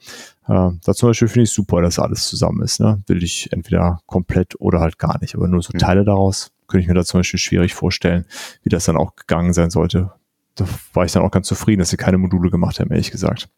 Äh, 0.46 0.70
da 0.82 0.94
zum 0.94 1.10
Beispiel 1.10 1.28
finde 1.28 1.44
ich 1.44 1.52
super, 1.52 1.82
dass 1.82 1.98
alles 1.98 2.26
zusammen 2.26 2.62
ist. 2.62 2.80
Ne? 2.80 3.02
Will 3.06 3.22
ich 3.22 3.52
entweder 3.52 4.00
komplett 4.06 4.58
oder 4.60 4.80
halt 4.80 4.98
gar 4.98 5.20
nicht, 5.20 5.34
aber 5.34 5.46
nur 5.46 5.62
so 5.62 5.72
Teile 5.76 6.04
daraus 6.04 6.52
könnte 6.68 6.82
ich 6.82 6.88
mir 6.88 6.94
da 6.94 7.04
zum 7.04 7.20
Beispiel 7.20 7.40
schwierig 7.40 7.74
vorstellen, 7.74 8.26
wie 8.62 8.68
das 8.68 8.84
dann 8.84 8.96
auch 8.96 9.16
gegangen 9.16 9.52
sein 9.52 9.70
sollte. 9.70 10.12
Da 10.58 10.66
war 10.92 11.04
ich 11.04 11.12
dann 11.12 11.22
auch 11.22 11.30
ganz 11.30 11.46
zufrieden, 11.46 11.80
dass 11.80 11.90
sie 11.90 11.96
keine 11.96 12.18
Module 12.18 12.50
gemacht 12.50 12.80
haben, 12.80 12.90
ehrlich 12.90 13.10
gesagt. 13.10 13.48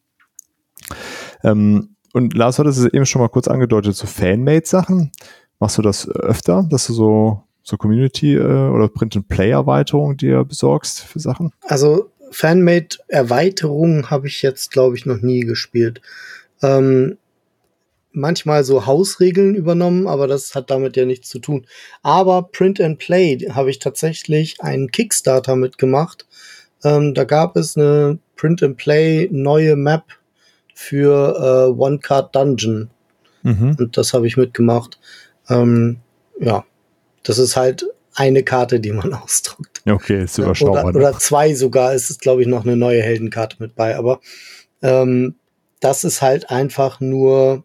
Ähm, 1.42 1.96
und 2.12 2.34
Lars 2.34 2.58
hat 2.58 2.66
es 2.66 2.84
eben 2.84 3.06
schon 3.06 3.22
mal 3.22 3.28
kurz 3.28 3.48
angedeutet, 3.48 3.96
so 3.96 4.06
Fanmade-Sachen. 4.06 5.12
Machst 5.58 5.78
du 5.78 5.82
das 5.82 6.08
öfter, 6.08 6.66
dass 6.68 6.86
du 6.86 6.92
so 6.92 7.42
so 7.62 7.76
Community 7.76 8.34
äh, 8.34 8.68
oder 8.68 8.88
Print-and-Play-Erweiterung 8.88 10.16
dir 10.16 10.44
besorgst 10.44 11.00
für 11.00 11.20
Sachen? 11.20 11.52
Also 11.62 12.10
Fanmade-Erweiterungen 12.30 14.10
habe 14.10 14.28
ich 14.28 14.42
jetzt, 14.42 14.70
glaube 14.70 14.96
ich, 14.96 15.06
noch 15.06 15.20
nie 15.20 15.40
gespielt. 15.40 16.00
Ähm, 16.62 17.18
manchmal 18.12 18.64
so 18.64 18.86
Hausregeln 18.86 19.54
übernommen, 19.54 20.06
aber 20.06 20.26
das 20.26 20.54
hat 20.54 20.70
damit 20.70 20.96
ja 20.96 21.04
nichts 21.04 21.28
zu 21.28 21.38
tun. 21.38 21.66
Aber 22.02 22.42
Print 22.42 22.80
and 22.80 22.98
Play 22.98 23.38
habe 23.50 23.70
ich 23.70 23.78
tatsächlich 23.78 24.60
einen 24.60 24.90
Kickstarter 24.90 25.56
mitgemacht. 25.56 26.26
Ähm, 26.84 27.14
da 27.14 27.24
gab 27.24 27.56
es 27.56 27.76
eine 27.76 28.18
Print 28.36 28.62
and 28.62 28.76
Play 28.76 29.28
neue 29.30 29.76
Map 29.76 30.04
für 30.74 31.68
äh, 31.68 31.78
One 31.78 31.98
Card 31.98 32.34
Dungeon. 32.34 32.90
Mhm. 33.42 33.76
Und 33.78 33.96
das 33.96 34.14
habe 34.14 34.26
ich 34.26 34.36
mitgemacht. 34.36 34.98
Ähm, 35.48 35.98
ja, 36.38 36.64
das 37.22 37.38
ist 37.38 37.56
halt 37.56 37.84
eine 38.14 38.42
Karte, 38.42 38.80
die 38.80 38.92
man 38.92 39.12
ausdruckt. 39.22 39.82
Okay, 39.88 40.24
ist 40.24 40.38
überschaubar. 40.38 40.86
Oder, 40.86 40.96
oder 40.96 41.18
zwei 41.18 41.54
sogar. 41.54 41.94
Es 41.94 42.10
ist, 42.10 42.20
glaube 42.20 42.42
ich, 42.42 42.48
noch 42.48 42.64
eine 42.64 42.76
neue 42.76 43.02
Heldenkarte 43.02 43.56
mit 43.58 43.74
bei. 43.76 43.96
Aber 43.96 44.20
ähm, 44.82 45.34
das 45.80 46.04
ist 46.04 46.22
halt 46.22 46.50
einfach 46.50 47.00
nur, 47.00 47.64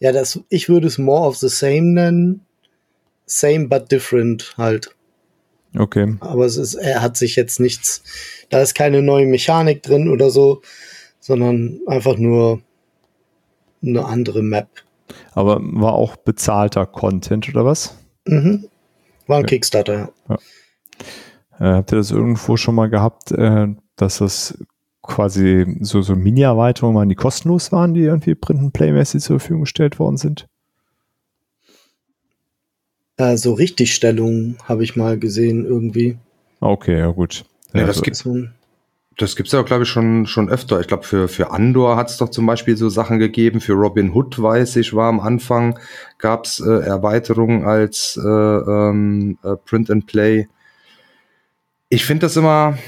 ja, 0.00 0.12
das, 0.12 0.40
ich 0.48 0.68
würde 0.68 0.86
es 0.86 0.98
more 0.98 1.26
of 1.26 1.36
the 1.36 1.48
same 1.48 1.92
nennen. 1.92 2.44
Same 3.26 3.68
but 3.68 3.92
different 3.92 4.54
halt. 4.56 4.94
Okay. 5.78 6.16
Aber 6.20 6.44
es 6.44 6.56
ist, 6.56 6.74
er 6.74 7.02
hat 7.02 7.16
sich 7.16 7.36
jetzt 7.36 7.60
nichts, 7.60 8.02
da 8.50 8.60
ist 8.60 8.74
keine 8.74 9.00
neue 9.00 9.26
Mechanik 9.26 9.82
drin 9.82 10.08
oder 10.08 10.30
so, 10.30 10.62
sondern 11.20 11.80
einfach 11.86 12.16
nur 12.16 12.60
eine 13.82 14.04
andere 14.04 14.42
Map. 14.42 14.68
Aber 15.32 15.60
war 15.62 15.92
auch 15.92 16.16
bezahlter 16.16 16.84
Content 16.86 17.48
oder 17.48 17.64
was? 17.64 17.96
Mhm. 18.26 18.64
War 19.26 19.38
ein 19.38 19.42
ja. 19.42 19.46
Kickstarter, 19.46 19.94
ja. 19.94 20.10
ja. 20.28 20.38
Äh, 21.60 21.74
habt 21.74 21.92
ihr 21.92 21.98
das 21.98 22.10
irgendwo 22.10 22.56
schon 22.56 22.74
mal 22.74 22.88
gehabt, 22.88 23.32
äh, 23.32 23.68
dass 23.96 24.18
das 24.18 24.58
quasi 25.02 25.78
so, 25.80 26.02
so 26.02 26.14
Mini-Erweiterungen 26.14 26.96
waren, 26.96 27.08
die 27.08 27.14
kostenlos 27.14 27.72
waren, 27.72 27.94
die 27.94 28.02
irgendwie 28.02 28.34
Print 28.34 28.60
and 28.60 28.72
Play-mäßig 28.72 29.22
zur 29.22 29.38
Verfügung 29.38 29.62
gestellt 29.62 29.98
worden 29.98 30.16
sind? 30.16 30.46
Äh, 33.18 33.36
so 33.36 33.52
Richtigstellungen 33.52 34.56
habe 34.64 34.84
ich 34.84 34.96
mal 34.96 35.18
gesehen 35.18 35.66
irgendwie. 35.66 36.16
Okay, 36.60 36.98
ja 36.98 37.08
gut. 37.08 37.44
Ja, 37.74 37.84
das, 37.84 38.00
gibt, 38.00 38.24
das 39.18 39.36
gibt's 39.36 39.52
ja, 39.52 39.60
glaube 39.62 39.82
ich, 39.82 39.88
schon, 39.88 40.26
schon 40.26 40.48
öfter. 40.48 40.80
Ich 40.80 40.86
glaube, 40.86 41.02
für, 41.02 41.28
für 41.28 41.50
Andor 41.50 41.96
hat's 41.96 42.16
doch 42.16 42.30
zum 42.30 42.46
Beispiel 42.46 42.76
so 42.76 42.88
Sachen 42.88 43.18
gegeben. 43.18 43.60
Für 43.60 43.74
Robin 43.74 44.14
Hood, 44.14 44.40
weiß 44.40 44.76
ich, 44.76 44.94
war 44.94 45.08
am 45.08 45.20
Anfang, 45.20 45.78
gab's 46.18 46.60
äh, 46.60 46.70
Erweiterungen 46.70 47.64
als 47.64 48.18
äh, 48.22 48.28
ähm, 48.28 49.36
äh, 49.42 49.56
Print 49.56 49.90
and 49.90 50.06
Play. 50.06 50.48
Ich 51.88 52.04
finde 52.04 52.26
das 52.26 52.36
immer, 52.36 52.78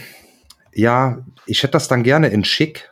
ja, 0.73 1.19
ich 1.47 1.63
hätte 1.63 1.73
das 1.73 1.89
dann 1.89 2.05
gerne 2.05 2.29
in 2.29 2.45
schick. 2.45 2.90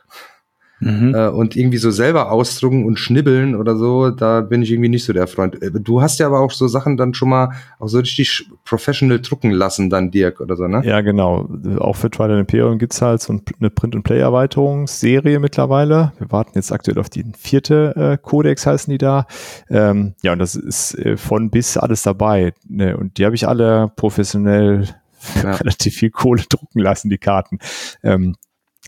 Mhm. 0.79 1.13
Äh, 1.13 1.27
und 1.27 1.55
irgendwie 1.55 1.77
so 1.77 1.91
selber 1.91 2.31
ausdrucken 2.31 2.85
und 2.85 2.97
schnibbeln 2.97 3.55
oder 3.55 3.75
so, 3.75 4.09
da 4.09 4.41
bin 4.41 4.61
ich 4.61 4.71
irgendwie 4.71 4.89
nicht 4.89 5.03
so 5.03 5.13
der 5.13 5.27
Freund. 5.27 5.61
Äh, 5.61 5.71
du 5.71 6.01
hast 6.01 6.19
ja 6.19 6.27
aber 6.27 6.39
auch 6.39 6.51
so 6.51 6.67
Sachen 6.67 6.97
dann 6.97 7.13
schon 7.13 7.29
mal 7.29 7.51
auch 7.79 7.87
so 7.87 7.99
richtig 7.99 8.49
professional 8.63 9.19
drucken 9.19 9.51
lassen, 9.51 9.89
dann 9.89 10.11
Dirk 10.11 10.39
oder 10.39 10.55
so, 10.55 10.67
ne? 10.67 10.81
Ja, 10.85 11.01
genau. 11.01 11.49
Auch 11.79 11.95
für 11.95 12.09
Twilight 12.09 12.39
Imperium 12.39 12.79
gibt's 12.79 13.01
halt 13.01 13.21
so 13.21 13.33
eine 13.59 13.69
Print-and-Play-Erweiterungsserie 13.69 15.39
mittlerweile. 15.39 16.13
Wir 16.17 16.31
warten 16.31 16.51
jetzt 16.55 16.71
aktuell 16.71 16.99
auf 16.99 17.09
die 17.09 17.25
vierte 17.37 17.93
äh, 17.95 18.17
Codex, 18.21 18.65
heißen 18.65 18.91
die 18.91 18.97
da. 18.97 19.25
Ähm, 19.69 20.13
ja, 20.23 20.33
und 20.33 20.39
das 20.39 20.55
ist 20.55 20.97
äh, 20.97 21.17
von 21.17 21.49
bis 21.49 21.77
alles 21.77 22.03
dabei. 22.03 22.53
Ne? 22.67 22.95
Und 22.97 23.17
die 23.17 23.25
habe 23.25 23.35
ich 23.35 23.47
alle 23.47 23.91
professionell 23.95 24.87
ja. 25.35 25.51
relativ 25.55 25.95
viel 25.95 26.11
Kohle 26.11 26.43
drucken 26.49 26.79
lassen, 26.79 27.09
die 27.09 27.17
Karten. 27.17 27.59
Ähm, 28.03 28.35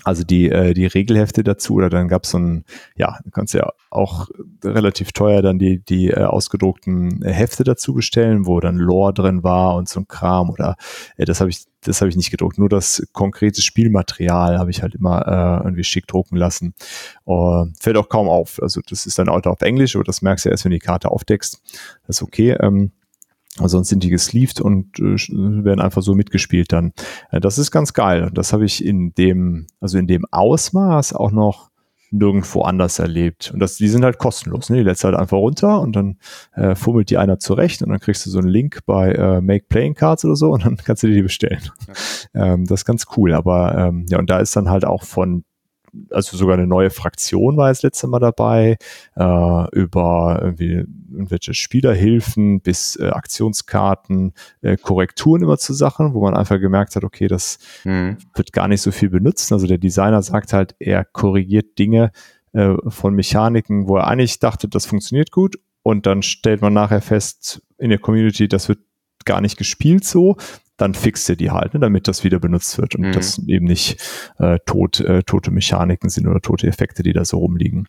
also 0.04 0.24
die, 0.24 0.50
äh, 0.50 0.74
die 0.74 0.86
Regelhefte 0.86 1.44
dazu 1.44 1.76
oder 1.76 1.90
dann 1.90 2.08
gab 2.08 2.24
es 2.24 2.32
so 2.32 2.40
ein, 2.40 2.66
ja, 2.96 3.20
du 3.24 3.32
kannst 3.32 3.54
ja 3.54 3.72
auch 3.90 4.30
relativ 4.64 5.12
teuer 5.12 5.42
dann 5.42 5.60
die, 5.60 5.80
die 5.84 6.10
äh, 6.10 6.24
ausgedruckten 6.24 7.24
äh, 7.24 7.32
Hefte 7.32 7.64
dazu 7.64 7.94
bestellen, 7.94 8.46
wo 8.46 8.60
dann 8.60 8.78
Lore 8.78 9.14
drin 9.14 9.44
war 9.44 9.76
und 9.76 9.90
so 9.90 10.00
ein 10.00 10.08
Kram 10.08 10.50
oder 10.50 10.76
äh, 11.18 11.26
das 11.26 11.40
habe 11.40 11.50
ich, 11.50 11.66
das 11.82 12.02
habe 12.02 12.10
ich 12.10 12.16
nicht 12.16 12.32
gedruckt. 12.32 12.58
Nur 12.58 12.70
das 12.70 13.04
konkrete 13.12 13.62
Spielmaterial 13.62 14.58
habe 14.60 14.72
ich 14.72 14.82
halt 14.82 14.96
immer 14.96 15.28
äh, 15.28 15.64
irgendwie 15.64 15.84
schick 15.84 16.08
drucken 16.08 16.38
lassen. 16.38 16.74
Uh, 17.26 17.66
fällt 17.80 17.98
auch 17.98 18.10
kaum 18.10 18.28
auf. 18.30 18.62
Also 18.62 18.82
das 18.88 19.06
ist 19.06 19.18
dann 19.18 19.30
auch 19.30 19.42
auf 19.44 19.62
Englisch, 19.62 19.96
aber 19.96 20.04
das 20.04 20.22
merkst 20.22 20.46
du 20.46 20.50
erst, 20.50 20.66
wenn 20.66 20.72
du 20.72 20.78
die 20.78 20.86
Karte 20.86 21.10
aufdeckst. 21.10 21.62
Das 22.06 22.18
ist 22.18 22.22
okay. 22.22 22.52
Ähm, 22.60 22.92
sonst 23.70 23.90
sind 23.90 24.04
die 24.04 24.10
gesleeved 24.10 24.62
und 24.62 25.00
äh, 25.00 25.16
werden 25.64 25.82
einfach 25.82 26.02
so 26.02 26.16
mitgespielt 26.16 26.72
dann. 26.72 26.94
Äh, 27.32 27.40
das 27.40 27.58
ist 27.58 27.72
ganz 27.72 27.94
geil. 27.94 28.30
Das 28.34 28.54
habe 28.54 28.66
ich 28.66 28.84
in 28.84 29.14
dem, 29.14 29.68
also 29.80 29.98
in 29.98 30.08
dem 30.08 30.26
Ausmaß 30.32 31.14
auch 31.14 31.32
noch 31.32 31.72
nirgendwo 32.12 32.62
anders 32.62 33.00
erlebt. 33.00 33.52
Und 33.54 33.60
das, 33.60 33.76
die 33.76 33.88
sind 33.88 34.04
halt 34.04 34.18
kostenlos. 34.18 34.70
Ne? 34.70 34.78
Die 34.78 34.84
lädst 34.84 35.04
halt 35.04 35.16
einfach 35.16 35.38
runter 35.38 35.80
und 35.80 35.96
dann 35.96 36.18
äh, 36.54 36.76
fummelt 36.76 37.10
die 37.10 37.18
einer 37.18 37.40
zurecht 37.40 37.82
und 37.82 37.90
dann 37.90 38.00
kriegst 38.00 38.26
du 38.26 38.30
so 38.30 38.40
einen 38.40 38.50
Link 38.50 38.80
bei 38.86 39.14
äh, 39.14 39.42
Make 39.42 39.66
Playing 39.70 39.96
Cards 39.96 40.26
oder 40.26 40.36
so 40.36 40.52
und 40.54 40.66
dann 40.66 40.78
kannst 40.78 41.04
du 41.04 41.08
dir 41.08 41.16
die 41.16 41.22
bestellen. 41.24 41.62
Ja. 42.34 42.54
Ähm, 42.54 42.66
das 42.66 42.82
ist 42.82 42.86
ganz 42.86 43.06
cool. 43.16 43.34
Aber 43.34 43.78
ähm, 43.78 44.06
ja, 44.10 44.20
und 44.20 44.30
da 44.30 44.40
ist 44.40 44.56
dann 44.56 44.70
halt 44.70 44.86
auch 44.86 45.04
von 45.04 45.46
also 46.10 46.38
sogar 46.38 46.58
eine 46.58 46.68
neue 46.68 46.90
Fraktion 46.90 47.58
war 47.58 47.70
das 47.70 47.84
letzte 47.84 48.08
Mal 48.08 48.20
dabei, 48.20 48.78
äh, 49.16 49.76
über 49.76 50.40
irgendwie 50.42 50.86
irgendwelche 51.12 51.54
Spielerhilfen 51.54 52.62
bis 52.62 52.96
äh, 52.96 53.10
Aktionskarten, 53.10 54.34
äh, 54.62 54.78
Korrekturen 54.78 55.44
immer 55.44 55.58
zu 55.58 55.74
Sachen, 55.74 56.14
wo 56.14 56.22
man 56.22 56.36
einfach 56.36 56.60
gemerkt 56.60 56.96
hat, 56.96 57.04
okay, 57.04 57.28
das 57.28 57.60
mhm. 57.84 58.18
wird 58.36 58.54
gar 58.54 58.68
nicht 58.68 58.82
so 58.82 58.92
viel 58.92 59.10
benutzt. 59.10 59.52
Also 59.52 59.68
der 59.68 59.78
Designer 59.78 60.22
sagt 60.22 60.54
halt, 60.54 60.76
er 60.80 61.04
korrigiert 61.06 61.78
Dinge 61.78 62.12
äh, 62.54 62.76
von 62.88 63.14
Mechaniken, 63.14 63.88
wo 63.88 63.98
er 63.98 64.08
eigentlich 64.08 64.40
dachte, 64.40 64.68
das 64.68 64.86
funktioniert 64.86 65.32
gut 65.32 65.58
und 65.84 66.06
dann 66.06 66.22
stellt 66.22 66.62
man 66.62 66.74
nachher 66.74 67.02
fest 67.02 67.62
in 67.78 67.90
der 67.90 68.00
Community, 68.00 68.48
das 68.48 68.70
wird 68.70 68.80
gar 69.26 69.42
nicht 69.42 69.58
gespielt 69.58 70.04
so 70.04 70.38
dann 70.82 70.96
fixt 70.96 71.30
ihr 71.30 71.36
die 71.36 71.52
halt, 71.52 71.74
ne, 71.74 71.80
damit 71.80 72.08
das 72.08 72.24
wieder 72.24 72.40
benutzt 72.40 72.78
wird 72.78 72.96
und 72.96 73.08
mhm. 73.08 73.12
das 73.12 73.40
eben 73.48 73.66
nicht 73.66 74.02
äh, 74.40 74.58
tot, 74.66 75.00
äh, 75.00 75.24
tote 75.24 75.52
Mechaniken 75.52 76.10
sind 76.10 76.28
oder 76.28 76.42
tote 76.42 76.68
Effekte, 76.68 77.04
die 77.04 77.14
da 77.14 77.24
so 77.24 77.38
rumliegen. 77.38 77.88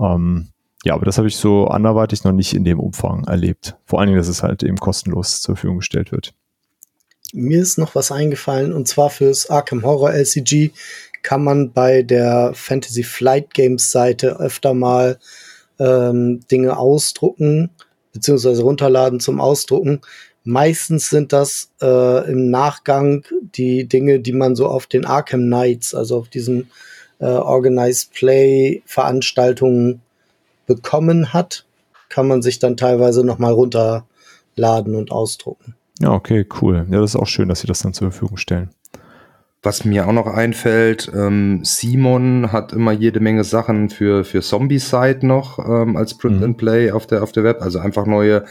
Ähm, 0.00 0.48
ja, 0.84 0.94
aber 0.94 1.04
das 1.04 1.18
habe 1.18 1.26
ich 1.26 1.36
so 1.36 1.66
anderweitig 1.66 2.22
noch 2.22 2.32
nicht 2.32 2.54
in 2.54 2.64
dem 2.64 2.78
Umfang 2.78 3.24
erlebt. 3.24 3.76
Vor 3.84 3.98
allen 3.98 4.06
Dingen, 4.06 4.18
dass 4.18 4.28
es 4.28 4.42
halt 4.42 4.62
eben 4.62 4.76
kostenlos 4.76 5.40
zur 5.42 5.56
Verfügung 5.56 5.78
gestellt 5.78 6.12
wird. 6.12 6.32
Mir 7.32 7.60
ist 7.60 7.76
noch 7.76 7.94
was 7.94 8.12
eingefallen 8.12 8.72
und 8.72 8.86
zwar 8.88 9.10
fürs 9.10 9.50
Arkham 9.50 9.82
Horror 9.82 10.12
LCG 10.12 10.70
kann 11.22 11.42
man 11.42 11.72
bei 11.72 12.02
der 12.02 12.52
Fantasy 12.54 13.02
Flight 13.02 13.52
Games 13.52 13.90
Seite 13.90 14.38
öfter 14.38 14.72
mal 14.72 15.18
ähm, 15.78 16.40
Dinge 16.50 16.78
ausdrucken 16.78 17.70
beziehungsweise 18.12 18.62
runterladen 18.62 19.20
zum 19.20 19.40
Ausdrucken. 19.40 20.00
Meistens 20.48 21.10
sind 21.10 21.34
das 21.34 21.70
äh, 21.82 22.32
im 22.32 22.48
Nachgang 22.48 23.22
die 23.54 23.86
Dinge, 23.86 24.18
die 24.18 24.32
man 24.32 24.56
so 24.56 24.66
auf 24.66 24.86
den 24.86 25.04
Arkham 25.04 25.42
Knights, 25.42 25.94
also 25.94 26.16
auf 26.16 26.30
diesen 26.30 26.70
äh, 27.18 27.26
Organized 27.26 28.14
Play 28.14 28.80
Veranstaltungen 28.86 30.00
bekommen 30.66 31.34
hat, 31.34 31.66
kann 32.08 32.26
man 32.26 32.40
sich 32.40 32.58
dann 32.60 32.78
teilweise 32.78 33.26
nochmal 33.26 33.52
runterladen 33.52 34.94
und 34.94 35.12
ausdrucken. 35.12 35.74
Ja, 36.00 36.12
okay, 36.12 36.46
cool. 36.62 36.86
Ja, 36.90 37.02
das 37.02 37.10
ist 37.10 37.20
auch 37.20 37.26
schön, 37.26 37.50
dass 37.50 37.60
sie 37.60 37.66
das 37.66 37.80
dann 37.80 37.92
zur 37.92 38.10
Verfügung 38.10 38.38
stellen. 38.38 38.70
Was 39.60 39.84
mir 39.84 40.06
auch 40.06 40.12
noch 40.12 40.28
einfällt, 40.28 41.10
ähm, 41.12 41.64
Simon 41.64 42.52
hat 42.52 42.72
immer 42.72 42.92
jede 42.92 43.18
Menge 43.18 43.42
Sachen 43.42 43.90
für, 43.90 44.22
für 44.24 44.40
Zombie-Side 44.40 45.26
noch 45.26 45.58
ähm, 45.58 45.96
als 45.96 46.16
Print 46.16 46.38
mhm. 46.38 46.44
and 46.44 46.58
Play 46.58 46.92
auf 46.92 47.08
der, 47.08 47.24
auf 47.24 47.32
der 47.32 47.42
Web, 47.42 47.60
also 47.60 47.80
einfach 47.80 48.06
neue 48.06 48.44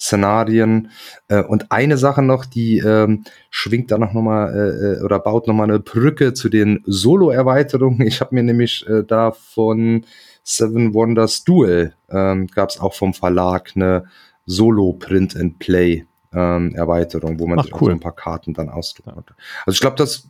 Szenarien. 0.00 0.90
Äh, 1.28 1.42
und 1.42 1.70
eine 1.70 1.98
Sache 1.98 2.22
noch, 2.22 2.46
die 2.46 2.78
ähm, 2.78 3.24
schwingt 3.50 3.90
da 3.90 3.98
noch 3.98 4.14
mal 4.14 4.54
äh, 4.54 5.00
äh, 5.00 5.04
oder 5.04 5.18
baut 5.18 5.48
noch 5.48 5.54
mal 5.54 5.64
eine 5.64 5.80
Brücke 5.80 6.32
zu 6.32 6.48
den 6.48 6.82
Solo-Erweiterungen. 6.86 8.00
Ich 8.06 8.22
habe 8.22 8.34
mir 8.34 8.42
nämlich 8.42 8.86
äh, 8.88 9.04
da 9.06 9.32
von 9.32 10.06
Seven 10.44 10.94
Wonders 10.94 11.44
Duel 11.44 11.92
ähm, 12.08 12.46
gab 12.46 12.70
es 12.70 12.80
auch 12.80 12.94
vom 12.94 13.12
Verlag 13.12 13.72
eine 13.74 14.04
Solo-Print 14.46 15.36
and 15.36 15.58
Play 15.58 16.06
ähm, 16.34 16.74
Erweiterung, 16.74 17.38
wo 17.38 17.46
man 17.46 17.58
Ach, 17.58 17.64
sich 17.64 17.74
cool. 17.80 17.90
so 17.90 17.92
ein 17.92 18.00
paar 18.00 18.14
Karten 18.14 18.54
dann 18.54 18.68
ausdrucken 18.68 19.14
konnte. 19.14 19.34
Also 19.66 19.74
ich 19.74 19.80
glaube, 19.80 19.96
dass 19.96 20.28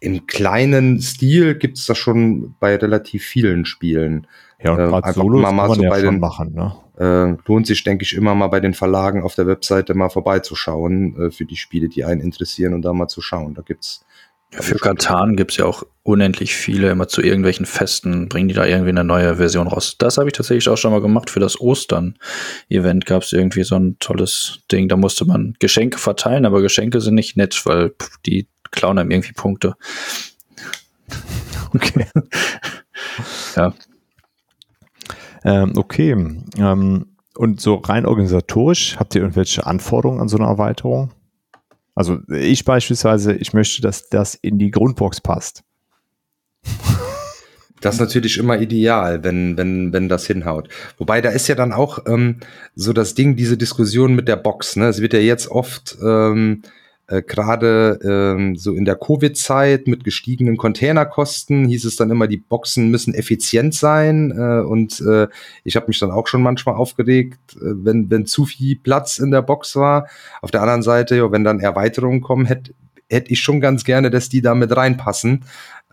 im 0.00 0.26
kleinen 0.26 1.00
Stil 1.00 1.54
gibt 1.56 1.78
es 1.78 1.86
das 1.86 1.98
schon 1.98 2.54
bei 2.58 2.76
relativ 2.76 3.24
vielen 3.24 3.64
Spielen. 3.64 4.26
Ja, 4.62 4.72
und 4.72 4.78
äh, 4.78 4.82
einfach 4.82 5.14
Solos 5.14 5.42
mal, 5.42 5.52
mal 5.52 5.74
so 5.74 5.82
ja 5.82 5.90
bei 5.90 6.00
den 6.00 6.20
machen, 6.20 6.52
ne? 6.54 6.74
äh, 6.98 7.34
lohnt 7.46 7.66
sich, 7.66 7.82
denke 7.82 8.04
ich, 8.04 8.14
immer 8.14 8.34
mal 8.34 8.48
bei 8.48 8.60
den 8.60 8.74
Verlagen 8.74 9.22
auf 9.22 9.34
der 9.34 9.46
Webseite 9.46 9.94
mal 9.94 10.10
vorbeizuschauen 10.10 11.16
äh, 11.18 11.30
für 11.30 11.46
die 11.46 11.56
Spiele, 11.56 11.88
die 11.88 12.04
einen 12.04 12.20
interessieren 12.20 12.74
und 12.74 12.82
da 12.82 12.92
mal 12.92 13.08
zu 13.08 13.22
schauen. 13.22 13.54
Da 13.54 13.62
gibt's 13.62 14.04
ja, 14.52 14.62
für 14.62 14.76
Katan 14.76 15.36
gibt 15.36 15.52
es 15.52 15.58
ja 15.58 15.64
auch 15.64 15.84
unendlich 16.02 16.54
viele, 16.54 16.90
immer 16.90 17.06
zu 17.06 17.22
irgendwelchen 17.22 17.66
Festen 17.66 18.28
bringen 18.28 18.48
die 18.48 18.54
da 18.54 18.66
irgendwie 18.66 18.90
eine 18.90 19.04
neue 19.04 19.36
Version 19.36 19.68
raus. 19.68 19.96
Das 19.98 20.18
habe 20.18 20.28
ich 20.28 20.32
tatsächlich 20.32 20.68
auch 20.68 20.76
schon 20.76 20.90
mal 20.90 21.00
gemacht 21.00 21.30
für 21.30 21.40
das 21.40 21.60
Ostern-Event. 21.60 23.06
Gab 23.06 23.22
es 23.22 23.32
irgendwie 23.32 23.62
so 23.62 23.76
ein 23.76 23.96
tolles 24.00 24.60
Ding, 24.72 24.88
da 24.88 24.96
musste 24.96 25.24
man 25.24 25.54
Geschenke 25.60 25.98
verteilen, 25.98 26.46
aber 26.46 26.62
Geschenke 26.62 27.00
sind 27.00 27.14
nicht 27.14 27.36
nett, 27.36 27.64
weil 27.64 27.92
die 28.26 28.48
klauen 28.70 28.98
einem 28.98 29.10
irgendwie 29.10 29.32
Punkte. 29.32 29.74
Okay. 31.72 32.04
ja. 33.54 33.72
Ähm, 35.44 35.72
okay. 35.76 36.10
Ähm, 36.58 37.06
und 37.36 37.60
so 37.60 37.76
rein 37.76 38.06
organisatorisch, 38.06 38.96
habt 38.98 39.14
ihr 39.14 39.20
irgendwelche 39.20 39.66
Anforderungen 39.66 40.20
an 40.20 40.28
so 40.28 40.36
eine 40.36 40.46
Erweiterung? 40.46 41.12
Also 41.94 42.20
ich 42.28 42.64
beispielsweise, 42.64 43.34
ich 43.34 43.52
möchte, 43.52 43.82
dass 43.82 44.08
das 44.08 44.34
in 44.34 44.58
die 44.58 44.70
Grundbox 44.70 45.20
passt. 45.20 45.62
Das 47.80 47.94
ist 47.94 48.00
natürlich 48.00 48.36
immer 48.36 48.60
ideal, 48.60 49.24
wenn, 49.24 49.56
wenn, 49.56 49.92
wenn 49.92 50.08
das 50.08 50.26
hinhaut. 50.26 50.68
Wobei 50.98 51.20
da 51.20 51.30
ist 51.30 51.48
ja 51.48 51.54
dann 51.54 51.72
auch 51.72 52.00
ähm, 52.06 52.40
so 52.74 52.92
das 52.92 53.14
Ding, 53.14 53.36
diese 53.36 53.56
Diskussion 53.56 54.14
mit 54.14 54.28
der 54.28 54.36
Box. 54.36 54.76
Ne? 54.76 54.88
Es 54.88 55.00
wird 55.00 55.14
ja 55.14 55.18
jetzt 55.18 55.50
oft 55.50 55.96
ähm, 56.02 56.62
äh, 57.10 57.22
gerade 57.22 57.98
ähm, 58.04 58.54
so 58.54 58.74
in 58.74 58.84
der 58.84 58.94
Covid-Zeit 58.94 59.88
mit 59.88 60.04
gestiegenen 60.04 60.56
Containerkosten 60.56 61.66
hieß 61.66 61.84
es 61.84 61.96
dann 61.96 62.10
immer, 62.10 62.28
die 62.28 62.36
Boxen 62.36 62.88
müssen 62.90 63.14
effizient 63.14 63.74
sein. 63.74 64.30
Äh, 64.30 64.60
und 64.60 65.00
äh, 65.00 65.26
ich 65.64 65.74
habe 65.74 65.88
mich 65.88 65.98
dann 65.98 66.12
auch 66.12 66.28
schon 66.28 66.42
manchmal 66.42 66.76
aufgeregt, 66.76 67.56
äh, 67.56 67.58
wenn, 67.62 68.10
wenn 68.10 68.26
zu 68.26 68.44
viel 68.44 68.76
Platz 68.76 69.18
in 69.18 69.32
der 69.32 69.42
Box 69.42 69.74
war. 69.74 70.08
Auf 70.40 70.52
der 70.52 70.62
anderen 70.62 70.82
Seite, 70.82 71.16
ja, 71.16 71.32
wenn 71.32 71.42
dann 71.42 71.58
Erweiterungen 71.58 72.20
kommen, 72.20 72.46
hätte 72.46 72.72
hätte 73.10 73.30
ich 73.32 73.40
schon 73.40 73.60
ganz 73.60 73.84
gerne, 73.84 74.10
dass 74.10 74.28
die 74.28 74.40
da 74.40 74.54
mit 74.54 74.74
reinpassen 74.74 75.44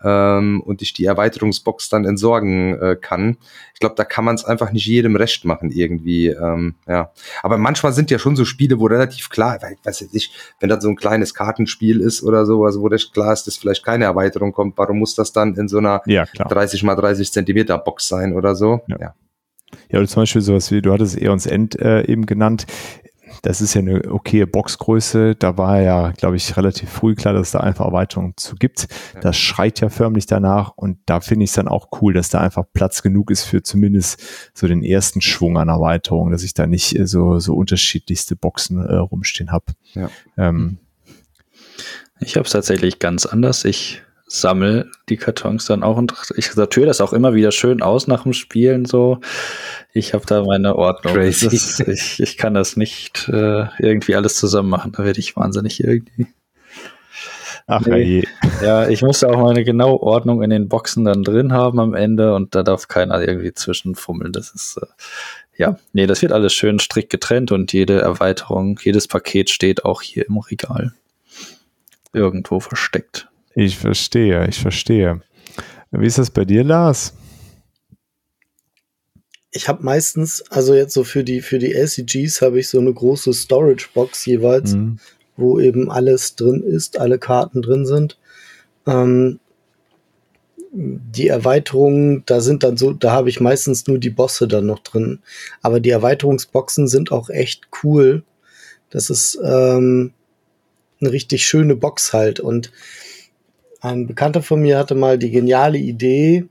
ähm, 0.02 0.62
und 0.64 0.82
ich 0.82 0.92
die 0.92 1.04
Erweiterungsbox 1.04 1.88
dann 1.88 2.04
entsorgen 2.04 2.80
äh, 2.80 2.96
kann. 3.00 3.36
Ich 3.74 3.80
glaube, 3.80 3.96
da 3.96 4.04
kann 4.04 4.24
man 4.24 4.34
es 4.34 4.44
einfach 4.44 4.72
nicht 4.72 4.86
jedem 4.86 5.16
recht 5.16 5.44
machen 5.44 5.70
irgendwie. 5.70 6.28
Ähm, 6.28 6.76
ja, 6.86 7.10
aber 7.42 7.58
manchmal 7.58 7.92
sind 7.92 8.10
ja 8.10 8.18
schon 8.18 8.36
so 8.36 8.44
Spiele, 8.44 8.78
wo 8.78 8.86
relativ 8.86 9.28
klar, 9.30 9.58
weil, 9.60 9.76
weiß 9.82 10.02
ich 10.02 10.12
nicht, 10.12 10.32
wenn 10.60 10.68
das 10.68 10.82
so 10.82 10.88
ein 10.88 10.96
kleines 10.96 11.34
Kartenspiel 11.34 12.00
ist 12.00 12.22
oder 12.22 12.46
sowas, 12.46 12.78
wo 12.78 12.86
recht 12.86 13.12
klar 13.12 13.32
ist, 13.32 13.46
dass 13.46 13.56
vielleicht 13.56 13.84
keine 13.84 14.04
Erweiterung 14.04 14.52
kommt, 14.52 14.78
warum 14.78 14.98
muss 14.98 15.14
das 15.14 15.32
dann 15.32 15.56
in 15.56 15.68
so 15.68 15.78
einer 15.78 16.02
ja, 16.06 16.24
30 16.24 16.82
mal 16.84 16.94
30 16.94 17.32
Zentimeter 17.32 17.78
Box 17.78 18.08
sein 18.08 18.32
oder 18.34 18.54
so? 18.54 18.80
Ja. 18.86 18.96
ja. 19.00 19.14
Ja, 19.90 19.98
oder 19.98 20.08
zum 20.08 20.22
Beispiel 20.22 20.40
sowas 20.40 20.70
wie, 20.70 20.80
du 20.80 20.92
hattest 20.92 21.20
Eons 21.20 21.44
End 21.44 21.78
äh, 21.78 22.02
eben 22.06 22.24
genannt 22.24 22.66
das 23.42 23.60
ist 23.60 23.74
ja 23.74 23.80
eine 23.80 24.10
okaye 24.10 24.46
Boxgröße. 24.46 25.34
Da 25.34 25.56
war 25.56 25.80
ja, 25.80 26.10
glaube 26.12 26.36
ich, 26.36 26.56
relativ 26.56 26.90
früh 26.90 27.14
klar, 27.14 27.34
dass 27.34 27.48
es 27.48 27.52
da 27.52 27.60
einfach 27.60 27.86
Erweiterungen 27.86 28.34
zu 28.36 28.56
gibt. 28.56 28.88
Das 29.20 29.36
schreit 29.36 29.80
ja 29.80 29.88
förmlich 29.88 30.26
danach 30.26 30.72
und 30.76 30.98
da 31.06 31.20
finde 31.20 31.44
ich 31.44 31.50
es 31.50 31.56
dann 31.56 31.68
auch 31.68 31.88
cool, 32.00 32.12
dass 32.12 32.30
da 32.30 32.40
einfach 32.40 32.64
Platz 32.72 33.02
genug 33.02 33.30
ist 33.30 33.44
für 33.44 33.62
zumindest 33.62 34.22
so 34.54 34.66
den 34.66 34.82
ersten 34.82 35.20
Schwung 35.20 35.58
an 35.58 35.68
Erweiterungen, 35.68 36.32
dass 36.32 36.42
ich 36.42 36.54
da 36.54 36.66
nicht 36.66 36.98
äh, 36.98 37.06
so, 37.06 37.38
so 37.38 37.54
unterschiedlichste 37.54 38.36
Boxen 38.36 38.84
äh, 38.84 38.94
rumstehen 38.94 39.52
habe. 39.52 39.66
Ja. 39.94 40.10
Ähm, 40.36 40.78
ich 42.20 42.36
habe 42.36 42.46
es 42.46 42.52
tatsächlich 42.52 42.98
ganz 42.98 43.26
anders. 43.26 43.64
Ich 43.64 44.02
sammel 44.28 44.90
die 45.08 45.16
Kartons 45.16 45.64
dann 45.64 45.82
auch 45.82 45.96
und 45.96 46.14
ich 46.36 46.52
sortiere 46.52 46.86
das 46.86 47.00
auch 47.00 47.12
immer 47.12 47.34
wieder 47.34 47.50
schön 47.50 47.82
aus 47.82 48.06
nach 48.06 48.24
dem 48.24 48.34
Spielen 48.34 48.84
so. 48.84 49.20
Ich 49.92 50.14
habe 50.14 50.26
da 50.26 50.44
meine 50.44 50.76
Ordnung. 50.76 51.16
Ist, 51.16 51.42
ich, 51.80 52.20
ich 52.20 52.36
kann 52.36 52.54
das 52.54 52.76
nicht 52.76 53.28
äh, 53.28 53.66
irgendwie 53.78 54.14
alles 54.14 54.36
zusammen 54.36 54.68
machen. 54.68 54.92
Da 54.92 55.04
werde 55.04 55.18
ich 55.18 55.36
wahnsinnig 55.36 55.82
irgendwie. 55.82 56.26
Ach 57.66 57.84
nee. 57.84 58.26
Ja, 58.62 58.88
ich 58.88 59.02
musste 59.02 59.28
auch 59.28 59.42
meine 59.42 59.64
genaue 59.64 60.00
Ordnung 60.00 60.42
in 60.42 60.50
den 60.50 60.68
Boxen 60.68 61.04
dann 61.04 61.22
drin 61.22 61.52
haben 61.52 61.80
am 61.80 61.94
Ende 61.94 62.34
und 62.34 62.54
da 62.54 62.62
darf 62.62 62.88
keiner 62.88 63.20
irgendwie 63.20 63.52
zwischenfummeln. 63.52 64.32
Das 64.32 64.50
ist 64.50 64.78
äh, 64.78 64.86
ja, 65.58 65.76
nee, 65.92 66.06
das 66.06 66.22
wird 66.22 66.32
alles 66.32 66.54
schön 66.54 66.78
strikt 66.78 67.10
getrennt 67.10 67.50
und 67.50 67.72
jede 67.72 68.00
Erweiterung, 68.00 68.78
jedes 68.82 69.08
Paket 69.08 69.50
steht 69.50 69.84
auch 69.84 70.02
hier 70.02 70.26
im 70.26 70.38
Regal. 70.38 70.94
Irgendwo 72.12 72.60
versteckt. 72.60 73.28
Ich 73.60 73.76
verstehe, 73.76 74.46
ich 74.46 74.60
verstehe. 74.60 75.20
Wie 75.90 76.06
ist 76.06 76.18
das 76.18 76.30
bei 76.30 76.44
dir, 76.44 76.62
Lars? 76.62 77.12
Ich 79.50 79.66
habe 79.66 79.82
meistens, 79.82 80.44
also 80.48 80.76
jetzt 80.76 80.94
so 80.94 81.02
für 81.02 81.24
die 81.24 81.40
für 81.40 81.58
die 81.58 81.74
LCGs 81.74 82.40
habe 82.40 82.60
ich 82.60 82.68
so 82.68 82.78
eine 82.78 82.94
große 82.94 83.32
Storage 83.32 83.88
Box 83.92 84.24
jeweils, 84.26 84.74
mhm. 84.74 85.00
wo 85.36 85.58
eben 85.58 85.90
alles 85.90 86.36
drin 86.36 86.62
ist, 86.62 87.00
alle 87.00 87.18
Karten 87.18 87.60
drin 87.60 87.84
sind. 87.84 88.16
Ähm, 88.86 89.40
die 90.70 91.26
Erweiterungen, 91.26 92.22
da 92.26 92.40
sind 92.40 92.62
dann 92.62 92.76
so, 92.76 92.92
da 92.92 93.10
habe 93.10 93.28
ich 93.28 93.40
meistens 93.40 93.88
nur 93.88 93.98
die 93.98 94.10
Bosse 94.10 94.46
dann 94.46 94.66
noch 94.66 94.78
drin. 94.78 95.18
Aber 95.62 95.80
die 95.80 95.90
Erweiterungsboxen 95.90 96.86
sind 96.86 97.10
auch 97.10 97.28
echt 97.28 97.66
cool. 97.82 98.22
Das 98.90 99.10
ist 99.10 99.36
ähm, 99.42 100.12
eine 101.00 101.10
richtig 101.10 101.44
schöne 101.44 101.74
Box 101.74 102.12
halt. 102.12 102.38
Und 102.38 102.70
ein 103.80 104.06
Bekannter 104.06 104.42
von 104.42 104.60
mir 104.60 104.78
hatte 104.78 104.94
mal 104.94 105.18
die 105.18 105.30
geniale 105.30 105.78
Idee, 105.78 106.46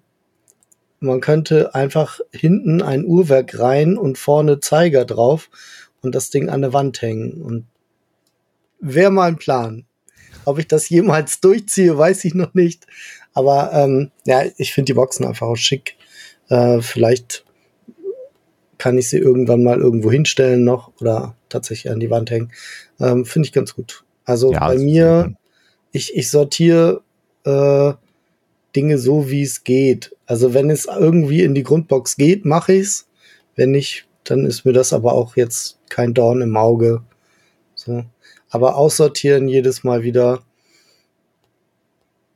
man 0.99 1.21
könnte 1.21 1.75
einfach 1.75 2.19
hinten 2.31 2.81
ein 2.81 3.05
Uhrwerk 3.05 3.59
rein 3.59 3.97
und 3.97 4.17
vorne 4.17 4.59
Zeiger 4.59 5.05
drauf 5.05 5.49
und 6.01 6.15
das 6.15 6.29
Ding 6.29 6.49
an 6.49 6.61
der 6.61 6.73
Wand 6.73 7.01
hängen. 7.01 7.41
Und 7.41 7.65
wäre 8.79 9.11
mal 9.11 9.27
ein 9.27 9.37
Plan. 9.37 9.85
Ob 10.45 10.59
ich 10.59 10.67
das 10.67 10.89
jemals 10.89 11.39
durchziehe, 11.39 11.97
weiß 11.97 12.25
ich 12.25 12.33
noch 12.33 12.53
nicht. 12.53 12.87
Aber 13.33 13.71
ähm, 13.73 14.11
ja, 14.25 14.43
ich 14.57 14.73
finde 14.73 14.85
die 14.85 14.95
Boxen 14.95 15.25
einfach 15.25 15.47
auch 15.47 15.55
schick. 15.55 15.95
Äh, 16.49 16.81
vielleicht 16.81 17.45
kann 18.77 18.97
ich 18.97 19.09
sie 19.09 19.17
irgendwann 19.17 19.63
mal 19.63 19.79
irgendwo 19.79 20.11
hinstellen 20.11 20.63
noch 20.63 20.91
oder 20.99 21.35
tatsächlich 21.49 21.91
an 21.91 21.99
die 21.99 22.09
Wand 22.09 22.31
hängen. 22.31 22.51
Ähm, 22.99 23.25
finde 23.25 23.47
ich 23.47 23.53
ganz 23.53 23.75
gut. 23.75 24.03
Also 24.25 24.53
ja, 24.53 24.59
bei 24.59 24.77
mir, 24.77 25.35
ich, 25.91 26.15
ich 26.15 26.29
sortiere 26.29 27.01
äh, 27.47 27.93
Dinge 28.75 28.97
so, 28.97 29.29
wie 29.29 29.41
es 29.41 29.63
geht. 29.63 30.15
Also 30.25 30.53
wenn 30.53 30.69
es 30.69 30.85
irgendwie 30.85 31.43
in 31.43 31.55
die 31.55 31.63
Grundbox 31.63 32.17
geht, 32.17 32.45
mache 32.45 32.73
ich's. 32.73 33.07
Wenn 33.55 33.71
nicht, 33.71 34.07
dann 34.23 34.45
ist 34.45 34.65
mir 34.65 34.73
das 34.73 34.93
aber 34.93 35.13
auch 35.13 35.35
jetzt 35.35 35.79
kein 35.89 36.13
Dorn 36.13 36.41
im 36.41 36.55
Auge. 36.57 37.01
So. 37.73 38.03
Aber 38.49 38.75
aussortieren 38.75 39.47
jedes 39.47 39.83
Mal 39.83 40.03
wieder. 40.03 40.41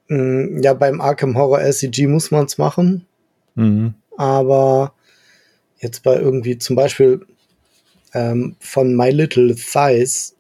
Mm, 0.07 0.62
ja, 0.62 0.74
beim 0.74 1.01
Arkham 1.01 1.38
Horror 1.38 1.62
LCG 1.62 2.07
muss 2.07 2.32
man 2.32 2.45
es 2.45 2.57
machen. 2.57 3.05
Mhm. 3.55 3.93
Aber 4.18 4.93
jetzt 5.80 6.03
bei 6.03 6.16
irgendwie 6.16 6.57
zum 6.57 6.76
Beispiel 6.76 7.26
ähm, 8.14 8.55
von 8.59 8.95
My 8.95 9.09
Little 9.09 9.55
Thighs, 9.55 10.36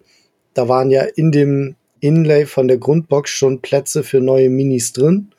da 0.53 0.67
waren 0.67 0.89
ja 0.89 1.03
in 1.03 1.31
dem 1.31 1.75
Inlay 2.01 2.45
von 2.45 2.67
der 2.67 2.77
Grundbox 2.77 3.29
schon 3.29 3.61
Plätze 3.61 4.03
für 4.03 4.19
neue 4.19 4.49
Minis 4.49 4.91
drin, 4.91 5.29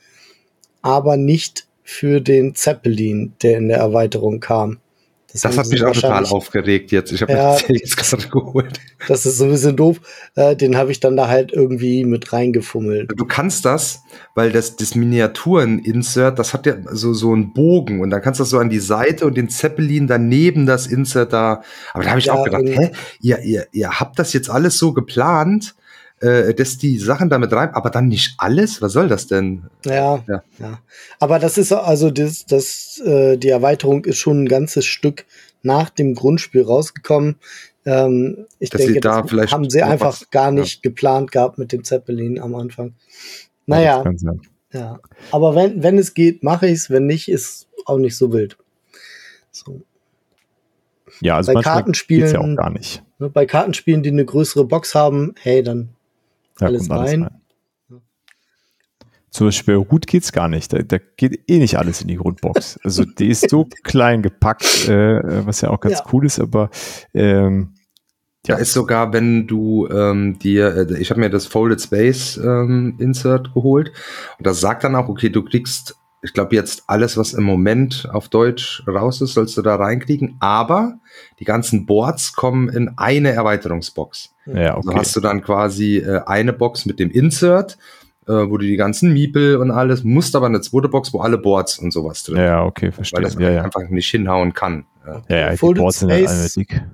aber 0.80 1.16
nicht 1.16 1.66
für 1.82 2.20
den 2.20 2.54
Zeppelin, 2.54 3.34
der 3.42 3.58
in 3.58 3.68
der 3.68 3.78
Erweiterung 3.78 4.40
kam. 4.40 4.78
das 5.32 5.58
hat 5.58 5.66
mich 5.66 5.84
auch 5.84 5.92
total 5.92 6.24
aufgeregt 6.26 6.92
jetzt. 6.92 7.10
Ich 7.10 7.20
habe 7.20 7.32
ja, 7.32 7.56
jetzt 7.68 7.96
gerade 7.96 8.28
geholt. 8.28 8.80
Das 9.08 9.26
ist 9.26 9.38
so 9.38 9.44
ein 9.44 9.50
bisschen 9.50 9.76
doof. 9.76 10.00
Äh, 10.36 10.54
den 10.54 10.76
habe 10.76 10.92
ich 10.92 11.00
dann 11.00 11.16
da 11.16 11.28
halt 11.28 11.52
irgendwie 11.52 12.04
mit 12.04 12.32
reingefummelt. 12.32 13.12
Du 13.16 13.24
kannst 13.26 13.64
das, 13.64 14.02
weil 14.34 14.52
das, 14.52 14.76
das 14.76 14.94
Miniaturen-Insert, 14.94 16.38
das 16.38 16.54
hat 16.54 16.66
ja 16.66 16.76
so, 16.92 17.12
so 17.12 17.32
einen 17.32 17.52
Bogen 17.52 18.00
und 18.00 18.10
dann 18.10 18.22
kannst 18.22 18.38
du 18.38 18.42
das 18.42 18.50
so 18.50 18.58
an 18.58 18.70
die 18.70 18.78
Seite 18.78 19.26
und 19.26 19.36
den 19.36 19.48
Zeppelin 19.48 20.06
daneben 20.06 20.66
das 20.66 20.86
Insert 20.86 21.32
da. 21.32 21.62
Aber 21.92 22.04
da 22.04 22.10
habe 22.10 22.20
ich 22.20 22.26
ja, 22.26 22.34
auch 22.34 22.44
gedacht, 22.44 22.62
hä, 22.64 22.92
ihr, 23.20 23.40
ihr, 23.40 23.66
ihr 23.72 23.90
habt 23.98 24.18
das 24.18 24.32
jetzt 24.32 24.48
alles 24.48 24.78
so 24.78 24.92
geplant, 24.92 25.74
äh, 26.22 26.54
dass 26.54 26.78
die 26.78 26.98
Sachen 26.98 27.28
damit 27.28 27.52
rein, 27.52 27.70
aber 27.74 27.90
dann 27.90 28.08
nicht 28.08 28.34
alles? 28.38 28.80
Was 28.80 28.92
soll 28.92 29.08
das 29.08 29.26
denn? 29.26 29.64
Ja, 29.84 30.22
ja. 30.28 30.42
ja. 30.58 30.78
Aber 31.18 31.38
das 31.38 31.58
ist 31.58 31.72
also 31.72 32.10
das, 32.10 32.46
das, 32.46 33.02
äh, 33.04 33.36
die 33.36 33.48
Erweiterung 33.48 34.04
ist 34.04 34.18
schon 34.18 34.44
ein 34.44 34.48
ganzes 34.48 34.84
Stück 34.84 35.26
nach 35.62 35.90
dem 35.90 36.14
Grundspiel 36.14 36.62
rausgekommen. 36.62 37.36
Ähm, 37.84 38.46
ich 38.60 38.70
dass 38.70 38.80
denke, 38.80 39.00
da 39.00 39.22
das 39.22 39.50
haben 39.50 39.68
sie 39.68 39.82
einfach 39.82 40.20
was, 40.20 40.30
gar 40.30 40.52
nicht 40.52 40.76
ja. 40.76 40.90
geplant 40.90 41.32
gehabt 41.32 41.58
mit 41.58 41.72
dem 41.72 41.82
Zeppelin 41.82 42.40
am 42.40 42.54
Anfang. 42.54 42.94
Naja. 43.66 44.04
Ja. 44.72 45.00
Aber 45.32 45.54
wenn, 45.54 45.82
wenn 45.82 45.98
es 45.98 46.14
geht, 46.14 46.42
mache 46.42 46.66
ich 46.66 46.74
es. 46.74 46.90
Wenn 46.90 47.06
nicht, 47.06 47.28
ist 47.28 47.68
auch 47.84 47.98
nicht 47.98 48.16
so 48.16 48.32
wild. 48.32 48.56
So. 49.50 49.82
Ja, 51.20 51.36
also 51.36 51.52
bei 51.52 51.60
Kartenspielen 51.60 52.32
ja 52.32 52.40
auch 52.40 52.56
gar 52.56 52.70
nicht. 52.70 53.02
Ne, 53.18 53.28
bei 53.28 53.44
Kartenspielen, 53.44 54.02
die 54.02 54.10
eine 54.10 54.24
größere 54.24 54.64
Box 54.64 54.94
haben, 54.94 55.34
hey, 55.40 55.62
dann 55.62 55.90
ja, 56.60 56.66
alles, 56.66 56.90
rein. 56.90 56.98
alles 56.98 57.12
rein. 57.12 57.42
Zum 59.30 59.46
Beispiel 59.46 59.78
bei 59.78 59.88
Root 59.88 60.06
geht's 60.06 60.30
gar 60.30 60.48
nicht. 60.48 60.72
Da, 60.72 60.82
da, 60.82 60.98
geht 61.16 61.48
eh 61.48 61.58
nicht 61.58 61.78
alles 61.78 62.02
in 62.02 62.08
die 62.08 62.16
Grundbox. 62.16 62.78
Also 62.84 63.04
die 63.04 63.28
ist 63.28 63.48
so 63.48 63.66
klein 63.82 64.20
gepackt, 64.20 64.88
äh, 64.88 65.46
was 65.46 65.62
ja 65.62 65.70
auch 65.70 65.80
ganz 65.80 66.00
ja. 66.00 66.04
cool 66.12 66.26
ist, 66.26 66.38
aber 66.38 66.68
ähm, 67.14 67.74
ja. 68.46 68.56
Da 68.56 68.60
ist 68.60 68.72
sogar, 68.72 69.12
wenn 69.12 69.46
du 69.46 69.86
ähm, 69.88 70.36
dir, 70.40 70.90
äh, 70.90 70.98
ich 70.98 71.10
habe 71.10 71.20
mir 71.20 71.30
das 71.30 71.46
Folded 71.46 71.80
Space 71.80 72.36
ähm, 72.36 72.96
Insert 72.98 73.54
geholt 73.54 73.92
und 74.38 74.46
das 74.46 74.60
sagt 74.60 74.82
dann 74.82 74.96
auch, 74.96 75.08
okay, 75.08 75.30
du 75.30 75.44
kriegst, 75.44 75.94
ich 76.22 76.32
glaube 76.32 76.54
jetzt 76.54 76.84
alles, 76.86 77.16
was 77.16 77.34
im 77.34 77.42
Moment 77.42 78.08
auf 78.12 78.28
Deutsch 78.28 78.84
raus 78.86 79.20
ist, 79.20 79.34
sollst 79.34 79.56
du 79.56 79.62
da 79.62 79.74
reinkriegen, 79.74 80.36
aber 80.38 81.00
die 81.40 81.44
ganzen 81.44 81.84
Boards 81.84 82.32
kommen 82.32 82.68
in 82.68 82.92
eine 82.96 83.32
Erweiterungsbox. 83.32 84.32
Ja, 84.46 84.76
okay. 84.76 84.88
Also 84.88 84.94
hast 84.94 85.16
du 85.16 85.20
dann 85.20 85.42
quasi 85.42 85.98
äh, 85.98 86.20
eine 86.26 86.52
Box 86.52 86.86
mit 86.86 87.00
dem 87.00 87.10
Insert, 87.10 87.76
äh, 88.28 88.32
wo 88.32 88.56
du 88.56 88.64
die 88.64 88.76
ganzen 88.76 89.12
Miepel 89.12 89.56
und 89.56 89.72
alles, 89.72 90.04
musst 90.04 90.36
aber 90.36 90.46
eine 90.46 90.60
zweite 90.60 90.88
Box, 90.88 91.12
wo 91.12 91.20
alle 91.20 91.38
Boards 91.38 91.80
und 91.80 91.92
sowas 91.92 92.22
drin 92.22 92.36
Ja, 92.36 92.64
okay, 92.64 92.92
verstehe. 92.92 93.16
Weil 93.16 93.24
das 93.24 93.34
ja, 93.34 93.50
ja. 93.50 93.62
einfach 93.62 93.88
nicht 93.88 94.08
hinhauen 94.08 94.54
kann. 94.54 94.86
Ja, 95.04 95.22
ja, 95.28 95.36
ja 95.36 95.50
die 95.50 95.74
Boards 95.74 95.98
sind 95.98 96.12
halt. 96.12 96.84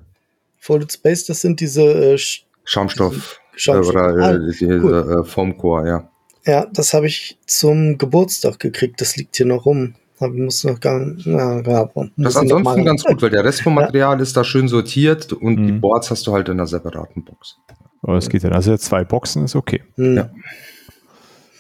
Folded 0.57 0.93
Space, 0.93 1.27
das 1.27 1.43
sind 1.43 1.61
diese 1.61 1.83
äh, 1.83 2.19
Schaumstoff, 2.65 3.41
Schaumstoff. 3.55 3.95
Äh, 3.95 3.99
oder 3.99 4.17
äh, 4.17 4.23
ah, 4.23 4.39
diese 4.39 4.67
cool. 4.67 5.21
äh, 5.21 5.25
Foamcore, 5.25 5.89
ja. 5.89 6.11
Ja, 6.49 6.65
das 6.65 6.95
habe 6.95 7.07
ich 7.07 7.39
zum 7.47 7.99
Geburtstag 7.99 8.59
gekriegt. 8.59 9.03
Das 9.03 9.17
liegt 9.17 9.37
hier 9.37 9.45
noch 9.45 9.67
rum. 9.67 9.95
Aber 10.19 10.33
ich 10.33 10.41
muss 10.41 10.65
noch 10.65 10.81
gar 10.81 10.99
nicht. 10.99 11.27
Ja, 11.27 11.61
ja, 11.61 11.89
das 12.17 12.35
ist 12.35 12.37
ansonsten 12.39 12.85
ganz 12.87 13.05
gut, 13.05 13.21
weil 13.21 13.29
der 13.31 13.45
Rest 13.45 13.61
vom 13.61 13.75
Material 13.75 14.17
ja. 14.17 14.23
ist 14.23 14.35
da 14.35 14.43
schön 14.43 14.67
sortiert 14.67 15.33
und 15.33 15.61
mhm. 15.61 15.67
die 15.67 15.73
Boards 15.73 16.11
hast 16.11 16.27
du 16.27 16.33
halt 16.33 16.49
in 16.49 16.55
einer 16.55 16.67
separaten 16.67 17.23
Box. 17.23 17.59
Aber 18.03 18.17
es 18.17 18.31
geht 18.31 18.45
dann. 18.45 18.55
Also 18.55 18.75
zwei 18.79 19.05
Boxen 19.05 19.45
ist 19.45 19.55
okay. 19.57 19.83
Mhm. 19.97 20.17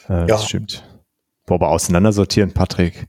Ja. 0.08 0.22
Äh, 0.22 0.26
das 0.26 0.46
stimmt. 0.46 0.82
Boah, 1.44 1.56
aber 1.56 1.68
auseinandersortieren, 1.68 2.52
Patrick. 2.52 3.06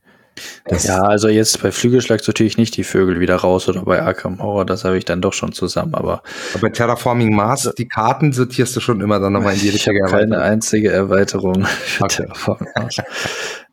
Das 0.65 0.85
ja, 0.85 1.01
also 1.01 1.27
jetzt 1.27 1.61
bei 1.61 1.71
Flügelschlag 1.71 2.21
sortiere 2.21 2.47
ich 2.47 2.57
nicht 2.57 2.75
die 2.77 2.83
Vögel 2.83 3.19
wieder 3.19 3.35
raus 3.35 3.67
oder 3.67 3.83
bei 3.83 4.01
Arkham 4.01 4.41
Horror, 4.41 4.65
das 4.65 4.85
habe 4.85 4.97
ich 4.97 5.05
dann 5.05 5.21
doch 5.21 5.33
schon 5.33 5.51
zusammen, 5.51 5.95
aber. 5.95 6.21
aber 6.53 6.61
bei 6.61 6.69
Terraforming 6.69 7.35
Mars, 7.35 7.71
die 7.77 7.87
Karten 7.87 8.33
sortierst 8.33 8.75
du 8.75 8.79
schon 8.79 9.01
immer 9.01 9.19
dann 9.19 9.33
nochmal 9.33 9.53
in 9.53 9.59
die 9.59 9.69
richtige 9.69 9.99
Erweiterung. 9.99 10.31
Keine 10.31 10.41
einzige 10.41 10.91
Erweiterung 10.91 11.65
für 11.65 12.03
okay. 12.03 12.23
Terraforming 12.23 12.69
Mars. 12.75 12.97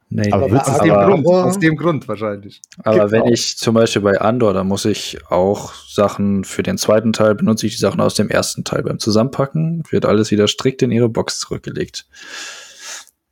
Nee, 0.09 0.31
aber, 0.31 0.47
aber, 0.47 0.61
aus, 0.63 0.81
dem 0.81 0.95
Grund, 0.95 1.27
aus 1.27 1.59
dem 1.59 1.77
Grund 1.77 2.09
wahrscheinlich. 2.09 2.63
Aber 2.85 3.01
Gibt 3.01 3.13
wenn 3.13 3.23
auch. 3.23 3.31
ich 3.31 3.59
zum 3.59 3.75
Beispiel 3.75 4.03
bei 4.03 4.21
Andor, 4.21 4.53
da 4.53 4.63
muss 4.63 4.85
ich 4.85 5.19
auch 5.31 5.75
Sachen 5.75 6.45
für 6.45 6.63
den 6.63 6.79
zweiten 6.79 7.13
Teil, 7.13 7.35
benutze 7.35 7.67
ich 7.67 7.75
die 7.75 7.81
Sachen 7.81 8.01
aus 8.01 8.15
dem 8.15 8.29
ersten 8.29 8.63
Teil. 8.63 8.85
Beim 8.85 9.01
Zusammenpacken 9.01 9.83
wird 9.91 10.07
alles 10.07 10.31
wieder 10.31 10.47
strikt 10.47 10.83
in 10.83 10.93
ihre 10.93 11.09
Box 11.09 11.41
zurückgelegt. 11.41 12.07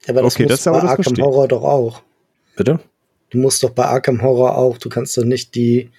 Ja, 0.04 0.14
aber 0.14 0.22
das 0.22 0.34
okay, 0.34 0.44
muss 0.44 0.62
das 0.62 0.64
bei 0.64 0.82
Arkham 0.82 1.16
Horror 1.16 1.46
doch 1.46 1.62
auch. 1.62 2.02
Bitte? 2.56 2.80
Du 3.34 3.40
musst 3.40 3.64
doch 3.64 3.70
bei 3.70 3.84
Arkham 3.84 4.22
Horror 4.22 4.56
auch, 4.56 4.78
du 4.78 4.88
kannst 4.88 5.16
doch 5.18 5.24
nicht 5.24 5.56
die 5.56 5.90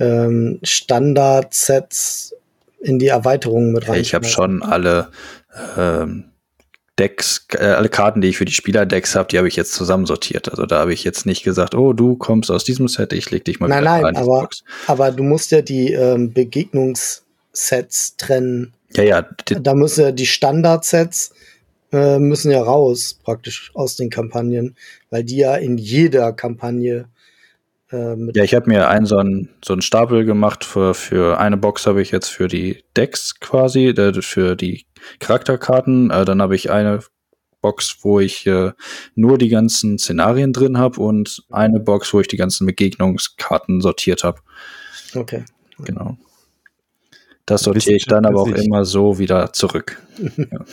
ähm, 0.00 0.58
Standard-Sets 0.64 2.34
in 2.80 2.98
die 2.98 3.06
Erweiterungen 3.06 3.72
mit 3.72 3.88
rein. 3.88 4.00
Ich 4.00 4.12
habe 4.12 4.24
schon 4.24 4.60
alle 4.64 5.08
ähm, 5.76 6.24
Decks, 6.98 7.46
äh, 7.52 7.64
alle 7.64 7.88
Karten, 7.88 8.20
die 8.20 8.28
ich 8.28 8.38
für 8.38 8.44
die 8.44 8.52
Spieler-Decks 8.52 9.14
habe, 9.14 9.28
die 9.28 9.38
habe 9.38 9.46
ich 9.46 9.54
jetzt 9.54 9.72
zusammensortiert. 9.72 10.48
Also 10.48 10.66
da 10.66 10.80
habe 10.80 10.92
ich 10.92 11.04
jetzt 11.04 11.26
nicht 11.26 11.44
gesagt, 11.44 11.76
oh, 11.76 11.92
du 11.92 12.16
kommst 12.16 12.50
aus 12.50 12.64
diesem 12.64 12.88
Set, 12.88 13.12
ich 13.12 13.30
leg 13.30 13.44
dich 13.44 13.60
mal 13.60 13.68
nein, 13.68 13.82
wieder 13.82 14.00
nein, 14.00 14.16
aber, 14.16 14.40
Box. 14.40 14.64
aber 14.88 15.12
du 15.12 15.22
musst 15.22 15.52
ja 15.52 15.62
die 15.62 15.92
ähm, 15.92 16.32
Begegnungssets 16.32 18.16
trennen. 18.16 18.74
Ja, 18.94 19.04
ja. 19.04 19.22
Da 19.22 19.74
müssen 19.74 20.02
ja 20.02 20.10
die 20.10 20.26
Standard-Sets 20.26 21.32
äh, 21.94 22.18
müssen 22.18 22.50
ja 22.50 22.62
raus, 22.62 23.18
praktisch 23.22 23.70
aus 23.74 23.96
den 23.96 24.10
Kampagnen, 24.10 24.76
weil 25.10 25.24
die 25.24 25.36
ja 25.36 25.54
in 25.54 25.78
jeder 25.78 26.32
Kampagne 26.32 27.08
äh, 27.92 28.16
ja, 28.34 28.44
ich 28.44 28.54
habe 28.54 28.68
mir 28.68 28.88
einen 28.88 29.06
so 29.06 29.16
einen, 29.18 29.50
so 29.64 29.72
einen 29.72 29.82
Stapel 29.82 30.24
gemacht. 30.24 30.64
Für, 30.64 30.94
für 30.94 31.38
eine 31.38 31.56
Box 31.56 31.86
habe 31.86 32.02
ich 32.02 32.10
jetzt 32.10 32.28
für 32.28 32.48
die 32.48 32.82
Decks 32.96 33.38
quasi, 33.40 33.88
äh, 33.88 34.22
für 34.22 34.56
die 34.56 34.86
Charakterkarten. 35.20 36.10
Äh, 36.10 36.24
dann 36.24 36.42
habe 36.42 36.56
ich 36.56 36.70
eine 36.70 37.00
Box, 37.60 37.98
wo 38.02 38.20
ich 38.20 38.46
äh, 38.46 38.72
nur 39.14 39.38
die 39.38 39.48
ganzen 39.48 39.98
Szenarien 39.98 40.52
drin 40.52 40.78
habe 40.78 41.00
und 41.00 41.44
eine 41.50 41.80
Box, 41.80 42.12
wo 42.12 42.20
ich 42.20 42.28
die 42.28 42.36
ganzen 42.36 42.66
Begegnungskarten 42.66 43.80
sortiert 43.80 44.24
habe. 44.24 44.40
Okay. 45.14 45.44
Genau. 45.78 46.18
Das 47.46 47.62
sortiere 47.62 47.96
ich 47.96 48.06
dann 48.06 48.24
aber 48.24 48.40
auch 48.40 48.48
immer 48.48 48.84
so 48.84 49.18
wieder 49.18 49.52
zurück. 49.52 50.00
ja. 50.36 50.64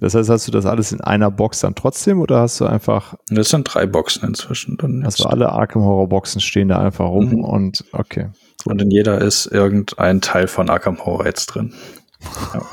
Das 0.00 0.14
heißt, 0.14 0.28
hast 0.28 0.46
du 0.48 0.52
das 0.52 0.66
alles 0.66 0.92
in 0.92 1.00
einer 1.00 1.30
Box 1.30 1.60
dann 1.60 1.74
trotzdem 1.74 2.20
oder 2.20 2.40
hast 2.40 2.60
du 2.60 2.66
einfach. 2.66 3.14
Das 3.28 3.50
sind 3.50 3.64
drei 3.64 3.86
Boxen 3.86 4.28
inzwischen. 4.28 4.76
Dann 4.76 5.04
also 5.04 5.24
alle 5.24 5.50
Arkham 5.50 5.82
Horror 5.82 6.08
Boxen 6.08 6.40
stehen 6.40 6.68
da 6.68 6.80
einfach 6.80 7.06
rum 7.06 7.30
mhm. 7.30 7.44
und 7.44 7.84
okay. 7.92 8.28
Gut. 8.64 8.72
Und 8.72 8.82
in 8.82 8.90
jeder 8.90 9.20
ist 9.20 9.46
irgendein 9.46 10.20
Teil 10.20 10.48
von 10.48 10.70
Arkham 10.70 11.04
Horror 11.04 11.26
jetzt 11.26 11.46
drin. 11.46 11.74
Ja. 12.52 12.62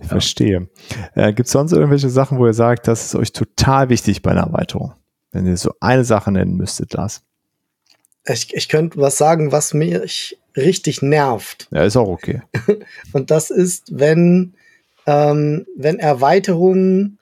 Ich 0.00 0.06
verstehe. 0.06 0.68
Äh, 1.14 1.32
Gibt 1.32 1.46
es 1.46 1.52
sonst 1.52 1.72
irgendwelche 1.72 2.08
Sachen, 2.08 2.38
wo 2.38 2.46
ihr 2.46 2.54
sagt, 2.54 2.86
das 2.86 3.06
ist 3.06 3.14
euch 3.14 3.32
total 3.32 3.88
wichtig 3.88 4.22
bei 4.22 4.30
einer 4.30 4.42
Erweiterung? 4.42 4.94
Wenn 5.32 5.46
ihr 5.46 5.56
so 5.56 5.72
eine 5.80 6.04
Sache 6.04 6.30
nennen 6.30 6.56
müsstet, 6.56 6.94
Lars. 6.94 7.22
Ich, 8.24 8.54
ich 8.54 8.68
könnte 8.68 8.98
was 9.00 9.18
sagen, 9.18 9.52
was 9.52 9.74
mich 9.74 10.38
richtig 10.56 11.02
nervt. 11.02 11.68
Ja, 11.70 11.82
ist 11.82 11.96
auch 11.96 12.08
okay. 12.08 12.42
Und 13.12 13.30
das 13.30 13.50
ist, 13.50 13.98
wenn 13.98 14.54
ähm, 15.08 15.66
wenn 15.74 15.98
Erweiterungen 15.98 17.18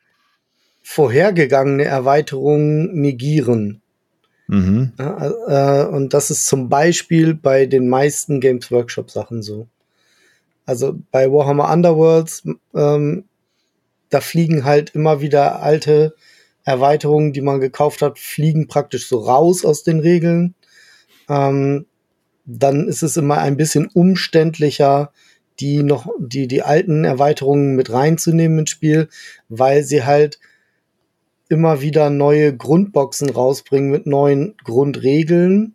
vorhergegangene 0.82 1.84
Erweiterungen 1.84 3.00
negieren. 3.00 3.80
Mhm. 4.48 4.92
Ja, 4.98 5.84
äh, 5.84 5.86
und 5.86 6.12
das 6.12 6.32
ist 6.32 6.46
zum 6.46 6.68
Beispiel 6.68 7.34
bei 7.34 7.66
den 7.66 7.88
meisten 7.88 8.40
Games 8.40 8.72
Workshop 8.72 9.10
Sachen 9.10 9.40
so. 9.40 9.68
Also 10.64 10.98
bei 11.12 11.30
Warhammer 11.30 11.72
Underworlds, 11.72 12.42
ähm, 12.74 13.24
da 14.10 14.20
fliegen 14.20 14.64
halt 14.64 14.90
immer 14.90 15.20
wieder 15.20 15.62
alte 15.62 16.16
Erweiterungen, 16.64 17.32
die 17.32 17.40
man 17.40 17.60
gekauft 17.60 18.02
hat, 18.02 18.18
fliegen 18.18 18.66
praktisch 18.66 19.08
so 19.08 19.18
raus 19.18 19.64
aus 19.64 19.84
den 19.84 20.00
Regeln. 20.00 20.56
Ähm, 21.28 21.86
dann 22.46 22.88
ist 22.88 23.04
es 23.04 23.16
immer 23.16 23.38
ein 23.38 23.56
bisschen 23.56 23.86
umständlicher, 23.86 25.12
die 25.60 25.82
noch, 25.82 26.08
die, 26.18 26.48
die 26.48 26.62
alten 26.62 27.04
Erweiterungen 27.04 27.76
mit 27.76 27.92
reinzunehmen 27.92 28.60
ins 28.60 28.70
Spiel, 28.70 29.08
weil 29.48 29.82
sie 29.82 30.04
halt 30.04 30.38
immer 31.48 31.80
wieder 31.80 32.10
neue 32.10 32.56
Grundboxen 32.56 33.30
rausbringen 33.30 33.90
mit 33.90 34.06
neuen 34.06 34.56
Grundregeln 34.64 35.74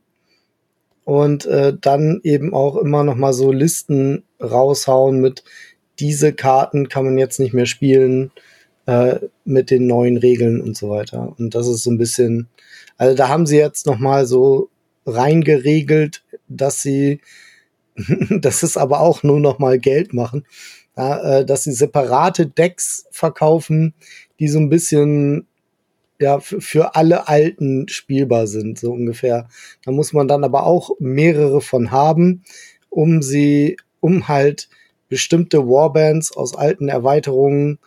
und 1.05 1.45
äh, 1.45 1.73
dann 1.79 2.19
eben 2.23 2.53
auch 2.53 2.77
immer 2.77 3.03
noch 3.03 3.15
mal 3.15 3.33
so 3.33 3.51
Listen 3.51 4.23
raushauen 4.41 5.19
mit 5.19 5.43
diese 5.99 6.33
Karten 6.33 6.89
kann 6.89 7.05
man 7.05 7.17
jetzt 7.17 7.39
nicht 7.39 7.53
mehr 7.53 7.65
spielen 7.65 8.31
äh, 8.85 9.19
mit 9.45 9.69
den 9.69 9.87
neuen 9.87 10.17
Regeln 10.17 10.61
und 10.61 10.75
so 10.75 10.89
weiter. 10.89 11.35
Und 11.37 11.53
das 11.53 11.67
ist 11.67 11.83
so 11.83 11.91
ein 11.91 11.97
bisschen, 11.97 12.47
also 12.97 13.15
da 13.15 13.29
haben 13.29 13.45
sie 13.45 13.57
jetzt 13.57 13.85
noch 13.85 13.99
mal 13.99 14.25
so 14.25 14.69
reingeregelt, 15.05 16.23
dass 16.47 16.81
sie 16.81 17.21
das 18.29 18.63
ist 18.63 18.77
aber 18.77 19.01
auch 19.01 19.23
nur 19.23 19.39
noch 19.39 19.59
mal 19.59 19.79
Geld 19.79 20.13
machen, 20.13 20.45
ja, 20.97 21.39
äh, 21.39 21.45
dass 21.45 21.63
sie 21.63 21.71
separate 21.71 22.47
Decks 22.47 23.05
verkaufen, 23.11 23.93
die 24.39 24.47
so 24.47 24.59
ein 24.59 24.69
bisschen 24.69 25.47
ja 26.19 26.39
für 26.39 26.95
alle 26.95 27.27
Alten 27.27 27.87
spielbar 27.87 28.47
sind, 28.47 28.79
so 28.79 28.91
ungefähr. 28.91 29.47
Da 29.83 29.91
muss 29.91 30.13
man 30.13 30.27
dann 30.27 30.43
aber 30.43 30.65
auch 30.65 30.91
mehrere 30.99 31.61
von 31.61 31.91
haben, 31.91 32.43
um 32.89 33.21
sie, 33.21 33.77
um 33.99 34.27
halt 34.27 34.69
bestimmte 35.09 35.67
Warbands 35.67 36.35
aus 36.37 36.55
alten 36.55 36.87
Erweiterungen 36.87 37.79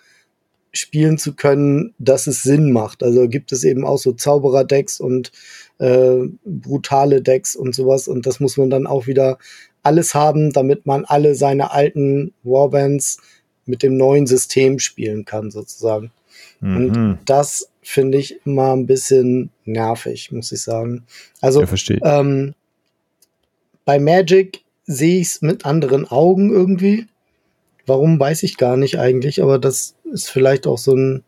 spielen 0.73 1.17
zu 1.19 1.35
können, 1.35 1.95
dass 1.99 2.27
es 2.27 2.43
Sinn 2.43 2.73
macht. 2.73 3.03
Also 3.03 3.29
gibt 3.29 3.53
es 3.53 3.63
eben 3.63 3.85
auch 3.85 3.99
so 3.99 4.13
Zauberer-Decks 4.13 5.01
und 5.01 5.31
äh, 5.79 6.19
brutale 6.45 7.23
Decks 7.23 7.55
und 7.55 7.75
sowas. 7.75 8.09
Und 8.09 8.27
das 8.27 8.41
muss 8.41 8.57
man 8.57 8.71
dann 8.71 8.87
auch 8.87 9.07
wieder 9.07 9.39
alles 9.85 10.15
haben, 10.15 10.53
damit 10.53 10.87
man 10.87 11.05
alle 11.05 11.35
seine 11.35 11.71
alten 11.71 12.33
Warbands 12.43 13.19
mit 13.67 13.83
dem 13.83 13.97
neuen 13.97 14.27
System 14.27 14.79
spielen 14.79 15.25
kann, 15.25 15.51
sozusagen. 15.51 16.11
Mhm. 16.61 16.77
Und 16.77 17.19
das 17.27 17.71
finde 17.83 18.19
ich 18.19 18.45
immer 18.45 18.75
ein 18.75 18.87
bisschen 18.87 19.51
nervig, 19.65 20.33
muss 20.33 20.53
ich 20.53 20.63
sagen. 20.63 21.05
Also 21.41 21.63
ja, 21.63 22.21
ähm, 22.21 22.55
bei 23.85 23.99
Magic 23.99 24.63
sehe 24.87 25.21
ich 25.21 25.29
es 25.29 25.43
mit 25.43 25.67
anderen 25.67 26.07
Augen 26.09 26.51
irgendwie. 26.51 27.07
Warum 27.87 28.19
weiß 28.19 28.43
ich 28.45 28.57
gar 28.57 28.77
nicht 28.77 28.99
eigentlich, 28.99 29.43
aber 29.43 29.59
das 29.59 29.95
ist 30.11 30.31
vielleicht 30.31 30.67
auch 30.67 30.79
so 30.79 30.95
ein, 30.95 31.23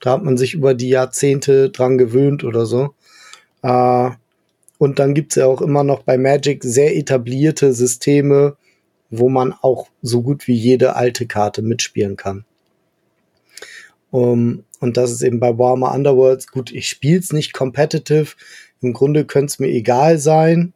da 0.00 0.12
hat 0.12 0.24
man 0.24 0.38
sich 0.38 0.54
über 0.54 0.72
die 0.74 0.88
Jahrzehnte 0.88 1.68
dran 1.68 1.98
gewöhnt 1.98 2.44
oder 2.44 2.64
so. 2.64 2.94
Äh, 3.62 4.10
und 4.78 4.98
dann 4.98 5.14
gibt's 5.14 5.34
ja 5.34 5.46
auch 5.46 5.60
immer 5.60 5.84
noch 5.84 6.04
bei 6.04 6.16
Magic 6.16 6.64
sehr 6.64 6.96
etablierte 6.96 7.72
Systeme, 7.72 8.56
wo 9.10 9.28
man 9.28 9.52
auch 9.52 9.88
so 10.02 10.22
gut 10.22 10.46
wie 10.46 10.54
jede 10.54 10.96
alte 10.96 11.26
Karte 11.26 11.62
mitspielen 11.62 12.16
kann. 12.16 12.44
Um, 14.10 14.64
und 14.80 14.96
das 14.96 15.10
ist 15.10 15.22
eben 15.22 15.40
bei 15.40 15.58
Warhammer 15.58 15.92
Underworlds, 15.92 16.48
gut, 16.48 16.72
ich 16.72 16.88
spiel's 16.88 17.32
nicht 17.32 17.52
competitive, 17.52 18.36
im 18.80 18.92
Grunde 18.92 19.24
könnte 19.26 19.46
es 19.46 19.58
mir 19.58 19.68
egal 19.68 20.18
sein, 20.18 20.72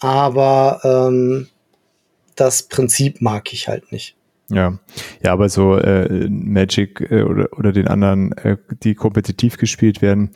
aber 0.00 0.80
ähm, 0.84 1.48
das 2.34 2.64
Prinzip 2.64 3.22
mag 3.22 3.52
ich 3.52 3.68
halt 3.68 3.92
nicht. 3.92 4.16
Ja, 4.48 4.78
ja, 5.24 5.32
aber 5.32 5.48
so 5.48 5.78
äh, 5.78 6.28
Magic 6.28 7.00
äh, 7.10 7.22
oder, 7.22 7.48
oder 7.56 7.72
den 7.72 7.88
anderen, 7.88 8.32
äh, 8.32 8.58
die 8.82 8.94
kompetitiv 8.94 9.56
gespielt 9.56 10.02
werden, 10.02 10.30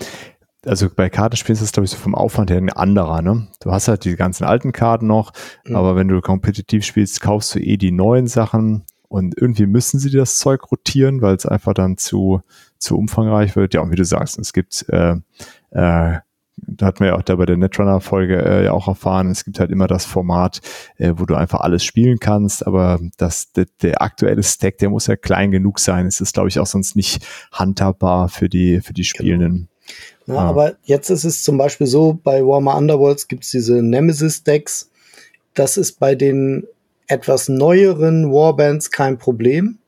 also 0.66 0.88
bei 0.94 1.08
Kartenspielen 1.08 1.54
ist 1.54 1.62
das, 1.62 1.72
glaube 1.72 1.84
ich, 1.84 1.90
so 1.90 1.96
vom 1.96 2.14
Aufwand 2.14 2.50
her 2.50 2.58
ein 2.58 2.70
anderer, 2.70 3.22
ne? 3.22 3.46
Du 3.60 3.70
hast 3.70 3.88
halt 3.88 4.04
die 4.04 4.16
ganzen 4.16 4.44
alten 4.44 4.72
Karten 4.72 5.06
noch, 5.06 5.32
mhm. 5.64 5.76
aber 5.76 5.96
wenn 5.96 6.08
du 6.08 6.20
kompetitiv 6.20 6.84
spielst, 6.84 7.20
kaufst 7.20 7.54
du 7.54 7.60
eh 7.60 7.76
die 7.76 7.92
neuen 7.92 8.26
Sachen 8.26 8.84
und 9.08 9.34
irgendwie 9.40 9.66
müssen 9.66 9.98
sie 9.98 10.10
das 10.10 10.38
Zeug 10.38 10.70
rotieren, 10.70 11.22
weil 11.22 11.36
es 11.36 11.46
einfach 11.46 11.74
dann 11.74 11.96
zu, 11.96 12.42
zu 12.78 12.96
umfangreich 12.98 13.56
wird. 13.56 13.74
Ja, 13.74 13.80
und 13.80 13.90
wie 13.90 13.96
du 13.96 14.04
sagst, 14.04 14.38
es 14.38 14.52
gibt, 14.52 14.86
äh, 14.88 15.12
äh, 15.70 16.18
da 16.68 16.86
hat 16.86 17.00
man 17.00 17.10
ja 17.10 17.16
auch 17.16 17.22
da 17.22 17.36
bei 17.36 17.44
der 17.44 17.58
Netrunner-Folge 17.58 18.42
äh, 18.42 18.64
ja 18.64 18.72
auch 18.72 18.88
erfahren, 18.88 19.30
es 19.30 19.44
gibt 19.44 19.60
halt 19.60 19.70
immer 19.70 19.86
das 19.86 20.06
Format, 20.06 20.60
äh, 20.96 21.12
wo 21.16 21.26
du 21.26 21.34
einfach 21.34 21.60
alles 21.60 21.84
spielen 21.84 22.18
kannst, 22.18 22.66
aber 22.66 22.98
das, 23.18 23.52
der, 23.52 23.66
der 23.82 24.02
aktuelle 24.02 24.42
Stack, 24.42 24.78
der 24.78 24.90
muss 24.90 25.06
ja 25.06 25.16
klein 25.16 25.50
genug 25.50 25.78
sein. 25.78 26.06
Es 26.06 26.20
ist, 26.20 26.34
glaube 26.34 26.48
ich, 26.48 26.58
auch 26.58 26.66
sonst 26.66 26.96
nicht 26.96 27.24
handhabbar 27.52 28.28
für 28.28 28.48
die, 28.48 28.80
für 28.80 28.94
die 28.94 29.02
genau. 29.02 29.08
Spielenden. 29.08 29.52
Genau. 29.52 29.75
Ja, 30.26 30.34
ah. 30.34 30.48
Aber 30.48 30.76
jetzt 30.84 31.10
ist 31.10 31.24
es 31.24 31.42
zum 31.42 31.56
Beispiel 31.58 31.86
so, 31.86 32.18
bei 32.22 32.42
Warhammer 32.42 32.76
Underworlds 32.76 33.28
gibt 33.28 33.44
es 33.44 33.50
diese 33.50 33.82
Nemesis-Decks. 33.82 34.90
Das 35.54 35.76
ist 35.76 35.98
bei 35.98 36.14
den 36.14 36.66
etwas 37.06 37.48
neueren 37.48 38.32
Warbands 38.32 38.90
kein 38.90 39.18
Problem. 39.18 39.78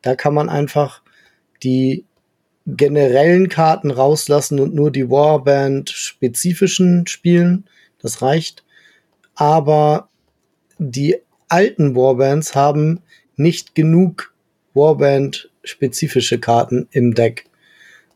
Da 0.00 0.16
kann 0.16 0.34
man 0.34 0.48
einfach 0.48 1.02
die 1.62 2.04
generellen 2.66 3.48
Karten 3.48 3.90
rauslassen 3.90 4.60
und 4.60 4.74
nur 4.74 4.90
die 4.90 5.10
Warband-spezifischen 5.10 7.06
spielen. 7.06 7.64
Das 8.00 8.22
reicht. 8.22 8.64
Aber 9.34 10.08
die 10.78 11.16
alten 11.48 11.94
Warbands 11.94 12.54
haben 12.54 13.00
nicht 13.36 13.74
genug 13.74 14.32
Warband-spezifische 14.74 16.38
Karten 16.38 16.88
im 16.92 17.14
Deck. 17.14 17.46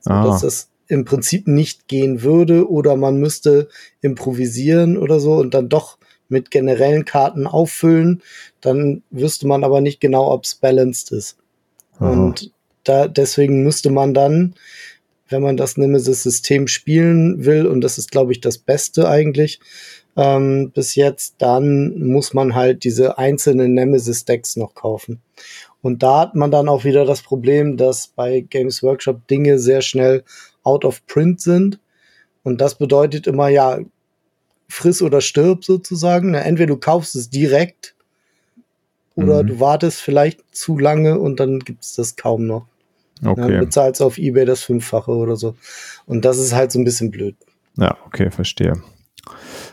So, 0.00 0.10
ah. 0.10 0.38
das 0.40 0.70
im 0.88 1.04
Prinzip 1.04 1.46
nicht 1.46 1.88
gehen 1.88 2.22
würde 2.22 2.70
oder 2.70 2.96
man 2.96 3.18
müsste 3.18 3.68
improvisieren 4.00 4.96
oder 4.96 5.20
so 5.20 5.34
und 5.34 5.54
dann 5.54 5.68
doch 5.68 5.98
mit 6.28 6.50
generellen 6.50 7.04
Karten 7.04 7.46
auffüllen, 7.46 8.22
dann 8.60 9.02
wüsste 9.10 9.46
man 9.46 9.64
aber 9.64 9.80
nicht 9.80 10.00
genau, 10.00 10.30
ob 10.32 10.44
es 10.44 10.56
balanced 10.56 11.12
ist. 11.12 11.36
Aha. 11.98 12.10
Und 12.10 12.50
da 12.84 13.08
deswegen 13.08 13.62
müsste 13.62 13.90
man 13.90 14.14
dann, 14.14 14.54
wenn 15.28 15.42
man 15.42 15.56
das 15.56 15.76
Nemesis-System 15.76 16.68
spielen 16.68 17.44
will, 17.44 17.66
und 17.66 17.80
das 17.80 17.98
ist, 17.98 18.10
glaube 18.10 18.32
ich, 18.32 18.40
das 18.40 18.58
Beste 18.58 19.08
eigentlich 19.08 19.60
ähm, 20.16 20.70
bis 20.70 20.94
jetzt, 20.94 21.36
dann 21.38 21.98
muss 21.98 22.32
man 22.32 22.54
halt 22.54 22.84
diese 22.84 23.18
einzelnen 23.18 23.74
Nemesis-Decks 23.74 24.56
noch 24.56 24.74
kaufen. 24.74 25.20
Und 25.82 26.02
da 26.02 26.20
hat 26.20 26.34
man 26.34 26.50
dann 26.50 26.68
auch 26.68 26.84
wieder 26.84 27.04
das 27.04 27.22
Problem, 27.22 27.76
dass 27.76 28.08
bei 28.08 28.40
Games 28.40 28.82
Workshop 28.82 29.26
Dinge 29.28 29.58
sehr 29.58 29.82
schnell 29.82 30.24
out 30.66 30.84
of 30.84 31.06
print 31.06 31.40
sind. 31.40 31.78
Und 32.42 32.60
das 32.60 32.76
bedeutet 32.76 33.26
immer, 33.26 33.48
ja, 33.48 33.78
friss 34.68 35.00
oder 35.00 35.20
stirb 35.20 35.64
sozusagen. 35.64 36.34
Entweder 36.34 36.74
du 36.74 36.76
kaufst 36.76 37.16
es 37.16 37.30
direkt 37.30 37.94
oder 39.14 39.42
mhm. 39.42 39.46
du 39.46 39.60
wartest 39.60 40.00
vielleicht 40.00 40.42
zu 40.54 40.78
lange 40.78 41.18
und 41.18 41.40
dann 41.40 41.60
gibt 41.60 41.84
es 41.84 41.94
das 41.94 42.16
kaum 42.16 42.46
noch. 42.46 42.66
Okay. 43.24 43.40
Dann 43.40 43.60
bezahlst 43.60 44.02
auf 44.02 44.18
Ebay 44.18 44.44
das 44.44 44.62
Fünffache 44.62 45.10
oder 45.12 45.36
so. 45.36 45.56
Und 46.04 46.24
das 46.24 46.38
ist 46.38 46.54
halt 46.54 46.72
so 46.72 46.78
ein 46.78 46.84
bisschen 46.84 47.10
blöd. 47.10 47.36
Ja, 47.78 47.96
okay, 48.06 48.30
verstehe. 48.30 48.74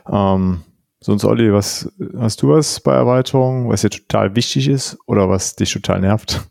Ähm, 0.09 0.61
sonst, 1.01 1.25
Olli, 1.25 1.51
was 1.51 1.91
hast 2.17 2.41
du 2.41 2.49
was 2.49 2.79
bei 2.79 2.93
Erweiterungen, 2.93 3.69
was 3.69 3.81
dir 3.81 3.89
total 3.89 4.35
wichtig 4.35 4.69
ist 4.69 4.97
oder 5.07 5.29
was 5.29 5.55
dich 5.55 5.73
total 5.73 5.99
nervt? 5.99 6.41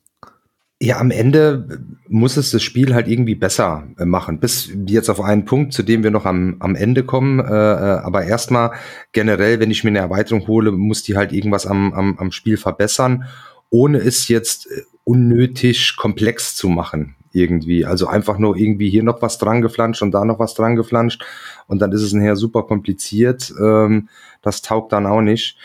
Ja, 0.83 0.99
am 0.99 1.12
Ende 1.12 1.80
muss 2.09 2.37
es 2.37 2.51
das 2.51 2.61
Spiel 2.64 2.93
halt 2.93 3.07
irgendwie 3.07 3.37
besser 3.37 3.85
äh, 3.99 4.05
machen. 4.05 4.41
Bis 4.41 4.68
jetzt 4.89 5.09
auf 5.11 5.20
einen 5.20 5.45
Punkt, 5.45 5.72
zu 5.72 5.85
dem 5.85 6.03
wir 6.03 6.11
noch 6.11 6.26
am, 6.26 6.57
am 6.59 6.74
Ende 6.74 7.05
kommen. 7.05 7.39
Äh, 7.39 7.45
äh, 7.45 8.01
aber 8.01 8.24
erstmal 8.24 8.72
generell, 9.12 9.61
wenn 9.61 9.70
ich 9.70 9.85
mir 9.85 9.91
eine 9.91 10.01
Erweiterung 10.01 10.49
hole, 10.49 10.72
muss 10.72 11.05
die 11.05 11.16
halt 11.16 11.33
irgendwas 11.33 11.68
am, 11.68 11.93
am, 11.93 12.18
am 12.18 12.33
Spiel 12.33 12.57
verbessern, 12.57 13.26
ohne 13.70 13.99
es 13.99 14.26
jetzt 14.26 14.66
äh, 14.66 14.83
unnötig 15.05 15.95
komplex 15.97 16.57
zu 16.57 16.68
machen 16.68 17.14
irgendwie. 17.30 17.87
Also 17.87 18.09
einfach 18.09 18.39
nur 18.39 18.57
irgendwie 18.57 18.91
hier 18.91 19.05
noch 19.05 19.22
was 19.22 19.39
dran 19.39 19.62
geflanscht 19.62 20.03
und 20.03 20.11
da 20.11 20.24
noch 20.24 20.41
was 20.41 20.55
dran 20.55 20.74
geflanscht 20.74 21.24
und 21.68 21.80
dann 21.80 21.93
ist 21.93 22.03
es 22.03 22.12
nachher 22.12 22.35
super 22.35 22.64
kompliziert. 22.64 23.55
Ähm, 23.62 24.09
das 24.43 24.61
taugt 24.61 24.93
dann 24.93 25.07
auch 25.07 25.22
nicht. 25.22 25.57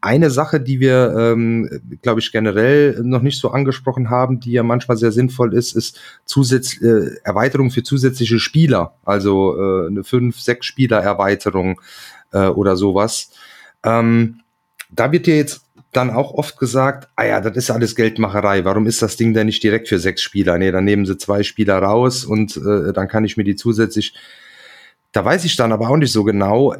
Eine 0.00 0.30
Sache, 0.30 0.60
die 0.60 0.78
wir, 0.78 1.14
ähm, 1.18 1.98
glaube 2.02 2.20
ich, 2.20 2.30
generell 2.30 3.00
noch 3.02 3.22
nicht 3.22 3.40
so 3.40 3.50
angesprochen 3.50 4.10
haben, 4.10 4.40
die 4.40 4.52
ja 4.52 4.62
manchmal 4.62 4.98
sehr 4.98 5.10
sinnvoll 5.10 5.54
ist, 5.54 5.74
ist 5.74 5.98
Zusatz 6.26 6.80
äh, 6.80 7.16
Erweiterung 7.24 7.70
für 7.70 7.82
zusätzliche 7.82 8.38
Spieler. 8.38 8.94
Also 9.04 9.56
äh, 9.58 9.86
eine 9.88 10.04
fünf, 10.04 10.38
sechs 10.38 10.66
Spieler 10.66 10.98
Erweiterung 10.98 11.80
äh, 12.32 12.46
oder 12.46 12.76
sowas. 12.76 13.30
Ähm, 13.82 14.40
da 14.90 15.10
wird 15.12 15.26
dir 15.26 15.36
jetzt 15.36 15.62
dann 15.92 16.10
auch 16.10 16.34
oft 16.34 16.58
gesagt, 16.58 17.08
ah 17.16 17.24
ja, 17.24 17.40
das 17.40 17.56
ist 17.56 17.70
alles 17.70 17.96
Geldmacherei. 17.96 18.64
Warum 18.66 18.86
ist 18.86 19.00
das 19.00 19.16
Ding 19.16 19.32
denn 19.32 19.46
nicht 19.46 19.62
direkt 19.62 19.88
für 19.88 19.98
sechs 19.98 20.20
Spieler? 20.20 20.58
Nee, 20.58 20.70
dann 20.70 20.84
nehmen 20.84 21.06
sie 21.06 21.16
zwei 21.16 21.42
Spieler 21.42 21.78
raus 21.78 22.24
und 22.26 22.56
äh, 22.58 22.92
dann 22.92 23.08
kann 23.08 23.24
ich 23.24 23.38
mir 23.38 23.44
die 23.44 23.56
zusätzlich. 23.56 24.14
Da 25.12 25.24
weiß 25.24 25.46
ich 25.46 25.56
dann 25.56 25.72
aber 25.72 25.88
auch 25.88 25.96
nicht 25.96 26.12
so 26.12 26.24
genau 26.24 26.74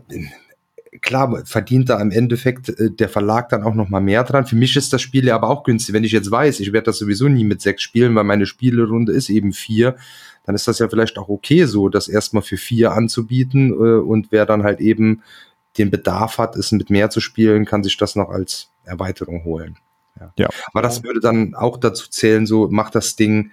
klar 1.00 1.44
verdient 1.44 1.88
da 1.88 2.00
im 2.00 2.10
Endeffekt 2.10 2.68
äh, 2.68 2.90
der 2.90 3.08
Verlag 3.08 3.48
dann 3.48 3.62
auch 3.62 3.74
noch 3.74 3.88
mal 3.88 4.00
mehr 4.00 4.24
dran. 4.24 4.46
Für 4.46 4.56
mich 4.56 4.76
ist 4.76 4.92
das 4.92 5.02
Spiel 5.02 5.26
ja 5.26 5.34
aber 5.34 5.48
auch 5.48 5.64
günstig. 5.64 5.94
Wenn 5.94 6.04
ich 6.04 6.12
jetzt 6.12 6.30
weiß, 6.30 6.60
ich 6.60 6.72
werde 6.72 6.86
das 6.86 6.98
sowieso 6.98 7.28
nie 7.28 7.44
mit 7.44 7.60
sechs 7.60 7.82
spielen, 7.82 8.14
weil 8.14 8.24
meine 8.24 8.46
Spielerunde 8.46 9.12
ist 9.12 9.28
eben 9.28 9.52
vier, 9.52 9.96
dann 10.44 10.54
ist 10.54 10.68
das 10.68 10.78
ja 10.78 10.88
vielleicht 10.88 11.18
auch 11.18 11.28
okay 11.28 11.64
so, 11.64 11.88
das 11.88 12.08
erstmal 12.08 12.42
für 12.42 12.56
vier 12.56 12.92
anzubieten 12.92 13.70
äh, 13.70 14.00
und 14.00 14.28
wer 14.30 14.46
dann 14.46 14.62
halt 14.62 14.80
eben 14.80 15.22
den 15.78 15.90
Bedarf 15.90 16.38
hat, 16.38 16.56
es 16.56 16.72
mit 16.72 16.90
mehr 16.90 17.10
zu 17.10 17.20
spielen, 17.20 17.64
kann 17.64 17.82
sich 17.82 17.96
das 17.96 18.16
noch 18.16 18.30
als 18.30 18.70
Erweiterung 18.84 19.44
holen. 19.44 19.76
Ja. 20.18 20.32
ja. 20.38 20.48
Aber 20.72 20.82
das 20.82 21.04
würde 21.04 21.20
dann 21.20 21.54
auch 21.54 21.76
dazu 21.76 22.08
zählen, 22.08 22.46
so 22.46 22.68
macht 22.68 22.94
das 22.94 23.16
Ding 23.16 23.50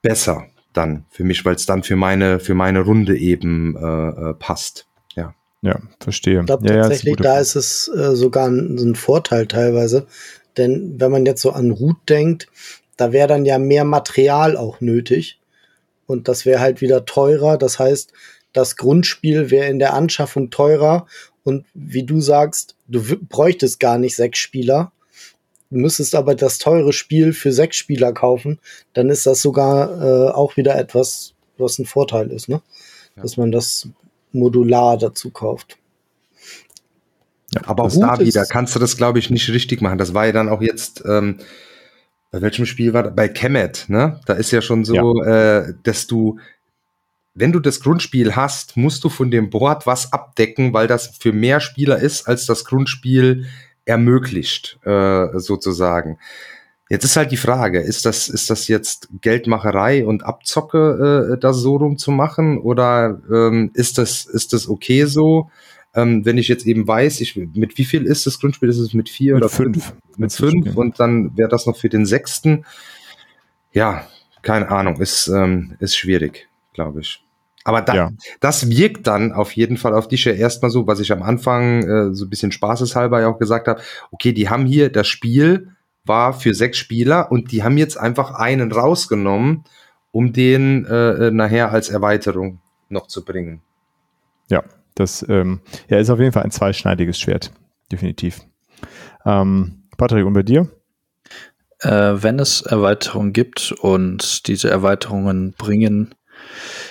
besser 0.00 0.46
dann 0.72 1.04
für 1.10 1.24
mich, 1.24 1.44
weil 1.44 1.54
es 1.54 1.66
dann 1.66 1.82
für 1.82 1.96
meine 1.96 2.40
für 2.40 2.54
meine 2.54 2.80
Runde 2.80 3.16
eben 3.18 3.76
äh, 3.76 4.30
äh 4.30 4.34
passt. 4.34 4.86
Ja, 5.62 5.80
verstehe. 6.00 6.40
Ich 6.40 6.46
glaube 6.46 6.66
ja, 6.68 6.82
tatsächlich, 6.82 7.16
ja, 7.16 7.22
da 7.22 7.40
ist 7.40 7.56
es 7.56 7.88
äh, 7.88 8.14
sogar 8.14 8.48
ein, 8.48 8.76
ein, 8.78 8.94
Vorteil 8.94 9.46
teilweise. 9.46 10.06
Denn 10.56 11.00
wenn 11.00 11.10
man 11.10 11.26
jetzt 11.26 11.42
so 11.42 11.50
an 11.50 11.70
Root 11.70 11.96
denkt, 12.08 12.48
da 12.96 13.12
wäre 13.12 13.28
dann 13.28 13.44
ja 13.44 13.58
mehr 13.58 13.84
Material 13.84 14.56
auch 14.56 14.80
nötig. 14.80 15.40
Und 16.06 16.28
das 16.28 16.46
wäre 16.46 16.60
halt 16.60 16.80
wieder 16.80 17.04
teurer. 17.04 17.58
Das 17.58 17.78
heißt, 17.78 18.12
das 18.52 18.76
Grundspiel 18.76 19.50
wäre 19.50 19.68
in 19.68 19.78
der 19.78 19.94
Anschaffung 19.94 20.50
teurer. 20.50 21.06
Und 21.44 21.66
wie 21.74 22.04
du 22.04 22.20
sagst, 22.20 22.76
du 22.86 23.02
bräuchtest 23.28 23.80
gar 23.80 23.98
nicht 23.98 24.16
sechs 24.16 24.38
Spieler. 24.38 24.92
Du 25.70 25.78
müsstest 25.78 26.14
aber 26.14 26.34
das 26.34 26.58
teure 26.58 26.92
Spiel 26.92 27.32
für 27.32 27.52
sechs 27.52 27.76
Spieler 27.76 28.12
kaufen. 28.12 28.58
Dann 28.94 29.10
ist 29.10 29.26
das 29.26 29.42
sogar 29.42 30.02
äh, 30.02 30.30
auch 30.30 30.56
wieder 30.56 30.76
etwas 30.76 31.34
was 31.58 31.78
ein 31.78 31.86
Vorteil 31.86 32.30
ist, 32.30 32.48
ne? 32.48 32.62
Ja. 33.16 33.22
Dass 33.22 33.36
man 33.36 33.52
das 33.52 33.88
modular 34.32 34.98
dazu 34.98 35.30
kauft. 35.30 35.78
Ja, 37.54 37.62
aber 37.64 37.84
auch 37.84 37.96
da 37.98 38.18
wieder 38.18 38.44
kannst 38.44 38.74
du 38.74 38.78
das, 38.78 38.96
glaube 38.96 39.18
ich, 39.18 39.30
nicht 39.30 39.48
richtig 39.50 39.80
machen. 39.80 39.98
Das 39.98 40.12
war 40.12 40.26
ja 40.26 40.32
dann 40.32 40.48
auch 40.48 40.60
jetzt, 40.60 41.02
ähm, 41.06 41.38
bei 42.30 42.42
welchem 42.42 42.66
Spiel 42.66 42.92
war 42.92 43.04
das? 43.04 43.14
Bei 43.14 43.28
Kemet, 43.28 43.86
ne? 43.88 44.20
Da 44.26 44.34
ist 44.34 44.50
ja 44.50 44.60
schon 44.60 44.84
so, 44.84 45.22
ja. 45.24 45.60
Äh, 45.60 45.74
dass 45.82 46.06
du, 46.06 46.38
wenn 47.34 47.52
du 47.52 47.60
das 47.60 47.80
Grundspiel 47.80 48.36
hast, 48.36 48.76
musst 48.76 49.02
du 49.02 49.08
von 49.08 49.30
dem 49.30 49.48
Board 49.48 49.86
was 49.86 50.12
abdecken, 50.12 50.74
weil 50.74 50.88
das 50.88 51.16
für 51.18 51.32
mehr 51.32 51.60
Spieler 51.60 51.98
ist, 51.98 52.28
als 52.28 52.44
das 52.44 52.66
Grundspiel 52.66 53.46
ermöglicht, 53.86 54.78
äh, 54.84 55.38
sozusagen. 55.38 56.18
Jetzt 56.88 57.04
ist 57.04 57.16
halt 57.16 57.30
die 57.30 57.36
Frage, 57.36 57.80
ist 57.80 58.06
das, 58.06 58.28
ist 58.28 58.48
das 58.48 58.66
jetzt 58.68 59.08
Geldmacherei 59.20 60.06
und 60.06 60.24
Abzocke, 60.24 61.34
äh, 61.34 61.38
das 61.38 61.58
so 61.58 61.76
rum 61.76 61.98
zu 61.98 62.10
machen? 62.10 62.58
Oder 62.58 63.20
ähm, 63.30 63.70
ist, 63.74 63.98
das, 63.98 64.24
ist 64.24 64.54
das 64.54 64.68
okay 64.68 65.04
so? 65.04 65.50
Ähm, 65.94 66.24
wenn 66.24 66.38
ich 66.38 66.48
jetzt 66.48 66.66
eben 66.66 66.88
weiß, 66.88 67.20
ich, 67.20 67.36
mit 67.36 67.76
wie 67.76 67.84
viel 67.84 68.04
ist 68.04 68.26
das 68.26 68.40
Grundspiel? 68.40 68.68
Ist 68.68 68.78
es 68.78 68.94
mit 68.94 69.10
vier 69.10 69.34
mit 69.34 69.42
oder 69.42 69.50
fünf? 69.50 69.84
fünf? 69.84 69.94
Mit 70.16 70.32
fünf 70.32 70.76
und 70.76 70.98
dann 70.98 71.36
wäre 71.36 71.48
das 71.48 71.66
noch 71.66 71.76
für 71.76 71.88
den 71.90 72.06
sechsten. 72.06 72.64
Ja, 73.72 74.06
keine 74.42 74.70
Ahnung, 74.70 75.00
ist, 75.00 75.28
ähm, 75.28 75.76
ist 75.80 75.96
schwierig, 75.96 76.48
glaube 76.72 77.00
ich. 77.00 77.22
Aber 77.64 77.82
da, 77.82 77.94
ja. 77.94 78.10
das 78.40 78.70
wirkt 78.70 79.06
dann 79.06 79.32
auf 79.32 79.52
jeden 79.52 79.76
Fall 79.76 79.92
auf 79.92 80.08
dich 80.08 80.24
ja 80.24 80.32
erstmal 80.32 80.70
so, 80.70 80.86
was 80.86 81.00
ich 81.00 81.12
am 81.12 81.22
Anfang 81.22 81.82
äh, 81.82 82.14
so 82.14 82.24
ein 82.24 82.30
bisschen 82.30 82.50
spaßeshalber 82.50 83.20
ja 83.20 83.28
auch 83.28 83.38
gesagt 83.38 83.68
habe. 83.68 83.82
Okay, 84.10 84.32
die 84.32 84.48
haben 84.48 84.64
hier 84.64 84.90
das 84.90 85.06
Spiel 85.06 85.74
war 86.08 86.32
für 86.32 86.54
sechs 86.54 86.78
Spieler 86.78 87.30
und 87.30 87.52
die 87.52 87.62
haben 87.62 87.78
jetzt 87.78 87.98
einfach 87.98 88.32
einen 88.32 88.72
rausgenommen, 88.72 89.64
um 90.10 90.32
den 90.32 90.86
äh, 90.86 91.28
äh 91.28 91.30
nachher 91.30 91.70
als 91.70 91.88
Erweiterung 91.90 92.60
noch 92.88 93.06
zu 93.06 93.24
bringen. 93.24 93.62
Ja, 94.50 94.64
das 94.94 95.24
ähm, 95.28 95.60
ja, 95.88 95.98
ist 95.98 96.10
auf 96.10 96.18
jeden 96.18 96.32
Fall 96.32 96.42
ein 96.42 96.50
zweischneidiges 96.50 97.20
Schwert, 97.20 97.52
definitiv. 97.92 98.40
Ähm, 99.24 99.84
Patrick, 99.96 100.24
und 100.24 100.32
bei 100.32 100.42
dir? 100.42 100.68
Äh, 101.80 101.90
wenn 101.90 102.38
es 102.38 102.62
Erweiterungen 102.62 103.32
gibt 103.32 103.72
und 103.72 104.48
diese 104.48 104.70
Erweiterungen 104.70 105.54
bringen 105.56 106.14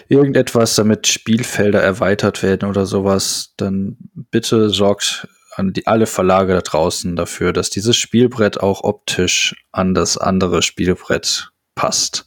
irgendetwas, 0.08 0.76
damit 0.76 1.08
Spielfelder 1.08 1.82
erweitert 1.82 2.44
werden 2.44 2.70
oder 2.70 2.86
sowas, 2.86 3.54
dann 3.58 3.98
bitte 4.32 4.70
sorgt 4.70 5.28
an 5.58 5.74
die, 5.74 5.88
alle 5.88 6.06
Verlage 6.06 6.54
da 6.54 6.62
draußen 6.62 7.16
dafür, 7.16 7.52
dass 7.52 7.70
dieses 7.70 7.98
Spielbrett 7.98 8.60
auch 8.60 8.84
optisch 8.84 9.56
an 9.72 9.94
das 9.96 10.18
andere 10.18 10.62
Spielbrett 10.62 11.52
passt. 11.76 12.26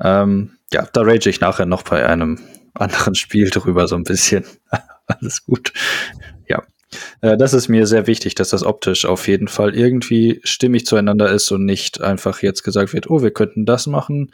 Ähm, 0.00 0.58
ja, 0.72 0.88
da 0.92 1.02
rage 1.02 1.30
ich 1.30 1.40
nachher 1.40 1.66
noch 1.66 1.82
bei 1.82 2.04
einem 2.06 2.40
anderen 2.74 3.14
Spiel 3.14 3.50
drüber 3.50 3.86
so 3.86 3.96
ein 3.96 4.04
bisschen. 4.04 4.44
Alles 5.06 5.44
gut. 5.44 5.72
Ja. 6.48 6.62
Äh, 7.20 7.36
das 7.36 7.54
ist 7.54 7.68
mir 7.68 7.86
sehr 7.86 8.08
wichtig, 8.08 8.34
dass 8.34 8.50
das 8.50 8.64
optisch 8.64 9.04
auf 9.04 9.28
jeden 9.28 9.48
Fall 9.48 9.76
irgendwie 9.76 10.40
stimmig 10.42 10.86
zueinander 10.86 11.30
ist 11.30 11.52
und 11.52 11.64
nicht 11.64 12.00
einfach 12.00 12.42
jetzt 12.42 12.64
gesagt 12.64 12.92
wird, 12.92 13.08
oh, 13.10 13.22
wir 13.22 13.32
könnten 13.32 13.64
das 13.64 13.86
machen 13.86 14.32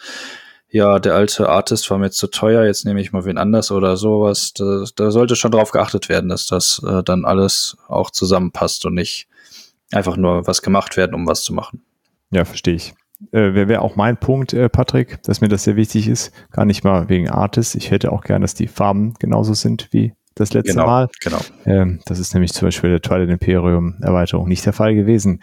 ja, 0.68 0.98
der 0.98 1.14
alte 1.14 1.48
Artist 1.48 1.90
war 1.90 1.98
mir 1.98 2.10
zu 2.10 2.26
teuer, 2.26 2.64
jetzt 2.64 2.84
nehme 2.84 3.00
ich 3.00 3.12
mal 3.12 3.24
wen 3.24 3.38
anders 3.38 3.70
oder 3.70 3.96
sowas. 3.96 4.52
Da, 4.52 4.84
da 4.96 5.10
sollte 5.10 5.36
schon 5.36 5.52
drauf 5.52 5.70
geachtet 5.70 6.08
werden, 6.08 6.28
dass 6.28 6.46
das 6.46 6.82
äh, 6.86 7.02
dann 7.02 7.24
alles 7.24 7.76
auch 7.88 8.10
zusammenpasst 8.10 8.84
und 8.84 8.94
nicht 8.94 9.28
einfach 9.92 10.16
nur 10.16 10.46
was 10.46 10.62
gemacht 10.62 10.96
werden, 10.96 11.14
um 11.14 11.26
was 11.26 11.42
zu 11.42 11.54
machen. 11.54 11.82
Ja, 12.30 12.44
verstehe 12.44 12.74
ich. 12.74 12.94
Äh, 13.30 13.54
Wäre 13.54 13.68
wär 13.68 13.82
auch 13.82 13.96
mein 13.96 14.16
Punkt, 14.16 14.52
äh, 14.52 14.68
Patrick, 14.68 15.22
dass 15.22 15.40
mir 15.40 15.48
das 15.48 15.64
sehr 15.64 15.76
wichtig 15.76 16.08
ist. 16.08 16.32
Gar 16.50 16.64
nicht 16.64 16.84
mal 16.84 17.08
wegen 17.08 17.30
Artist. 17.30 17.76
Ich 17.76 17.90
hätte 17.90 18.12
auch 18.12 18.22
gern, 18.22 18.42
dass 18.42 18.54
die 18.54 18.66
Farben 18.66 19.14
genauso 19.18 19.54
sind 19.54 19.88
wie 19.92 20.12
das 20.34 20.52
letzte 20.52 20.72
genau, 20.72 20.86
Mal. 20.86 21.08
Genau. 21.20 21.38
Ähm, 21.64 22.00
das 22.06 22.18
ist 22.18 22.34
nämlich 22.34 22.52
zum 22.52 22.66
Beispiel 22.66 22.90
der 22.90 23.00
Twilight 23.00 23.30
Imperium 23.30 23.96
Erweiterung 24.02 24.48
nicht 24.48 24.66
der 24.66 24.74
Fall 24.74 24.94
gewesen. 24.94 25.40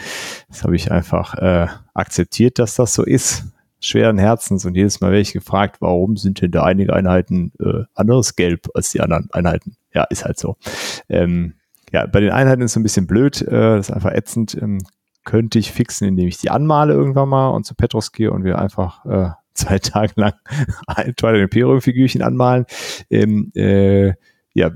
Das 0.50 0.64
habe 0.64 0.76
ich 0.76 0.92
einfach 0.92 1.34
äh, 1.36 1.68
akzeptiert, 1.94 2.60
dass 2.60 2.76
das 2.76 2.94
so 2.94 3.04
ist 3.04 3.46
schweren 3.86 4.18
Herzens 4.18 4.66
und 4.66 4.76
jedes 4.76 5.02
Mal 5.02 5.12
werde 5.12 5.22
ich 5.22 5.34
gefragt, 5.34 5.78
warum 5.80 6.18
sind 6.18 6.42
denn 6.42 6.52
da 6.52 6.64
einige 6.64 6.94
Einheiten 6.94 7.52
äh, 7.60 7.84
anderes 7.94 8.36
Gelb 8.36 8.68
als 8.74 8.92
die 8.92 9.02
anderen 9.02 9.30
Einheiten? 9.32 9.76
Ja, 9.94 10.04
ist 10.06 10.26
halt 10.26 10.40
so. 10.40 10.58
Ähm, 11.10 11.56
ja, 11.92 12.08
bei 12.08 12.20
den 12.20 12.32
Einheiten 12.32 12.62
ist 12.62 12.72
es 12.72 12.78
ein 12.78 12.84
bisschen 12.84 13.08
blöd, 13.08 13.42
äh, 13.42 13.76
das 13.78 13.90
ist 13.90 13.96
einfach 13.96 14.12
ätzend. 14.12 14.58
Ähm, 14.60 14.80
könnte 15.26 15.60
ich 15.60 15.72
fixen, 15.72 16.08
indem 16.08 16.28
ich 16.28 16.38
die 16.38 16.50
anmale 16.50 16.94
irgendwann 16.94 17.30
mal 17.30 17.50
und 17.50 17.66
zu 17.66 17.76
Petros 17.76 18.12
gehe 18.12 18.32
und 18.32 18.44
wir 18.44 18.60
einfach 18.60 19.06
äh, 19.06 19.30
zwei 19.54 19.80
Tage 19.80 20.14
lang 20.16 20.34
ein 20.88 21.16
Twilight 21.16 21.44
Imperium 21.44 21.82
Figürchen 21.82 22.22
anmalen. 22.22 22.66
Ähm, 23.10 23.52
äh, 23.56 24.14
ja, 24.56 24.72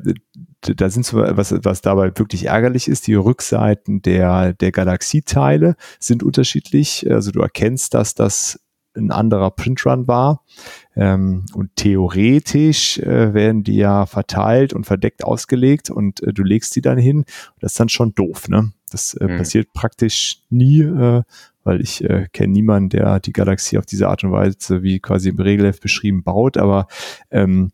da 0.61 0.89
sind 0.89 1.05
so, 1.05 1.17
was, 1.17 1.53
was 1.63 1.81
dabei 1.81 2.11
wirklich 2.17 2.45
ärgerlich 2.45 2.87
ist, 2.87 3.05
die 3.05 3.13
Rückseiten 3.13 4.01
der, 4.01 4.53
der 4.53 4.71
Galaxieteile 4.71 5.75
sind 5.99 6.23
unterschiedlich. 6.23 7.09
Also 7.09 7.31
du 7.31 7.41
erkennst, 7.41 7.93
dass 7.93 8.15
das 8.15 8.59
ein 8.97 9.11
anderer 9.11 9.51
Printrun 9.51 10.07
war. 10.07 10.43
Ähm, 10.95 11.45
und 11.53 11.75
theoretisch 11.75 12.99
äh, 12.99 13.33
werden 13.33 13.63
die 13.63 13.75
ja 13.75 14.05
verteilt 14.05 14.73
und 14.73 14.85
verdeckt 14.85 15.23
ausgelegt 15.23 15.89
und 15.89 16.21
äh, 16.23 16.33
du 16.33 16.43
legst 16.43 16.75
die 16.75 16.81
dann 16.81 16.97
hin. 16.97 17.25
Das 17.59 17.73
ist 17.73 17.79
dann 17.79 17.89
schon 17.89 18.13
doof, 18.13 18.49
ne? 18.49 18.71
Das 18.89 19.13
äh, 19.15 19.27
mhm. 19.27 19.37
passiert 19.37 19.73
praktisch 19.73 20.43
nie, 20.49 20.81
äh, 20.81 21.23
weil 21.63 21.81
ich 21.81 22.03
äh, 22.03 22.27
kenne 22.31 22.53
niemanden, 22.53 22.89
der 22.89 23.19
die 23.19 23.33
Galaxie 23.33 23.77
auf 23.77 23.85
diese 23.85 24.07
Art 24.07 24.23
und 24.23 24.31
Weise, 24.31 24.81
wie 24.81 24.99
quasi 24.99 25.29
im 25.29 25.39
Regelheft 25.39 25.81
beschrieben, 25.81 26.23
baut. 26.23 26.57
Aber 26.57 26.87
ähm, 27.29 27.71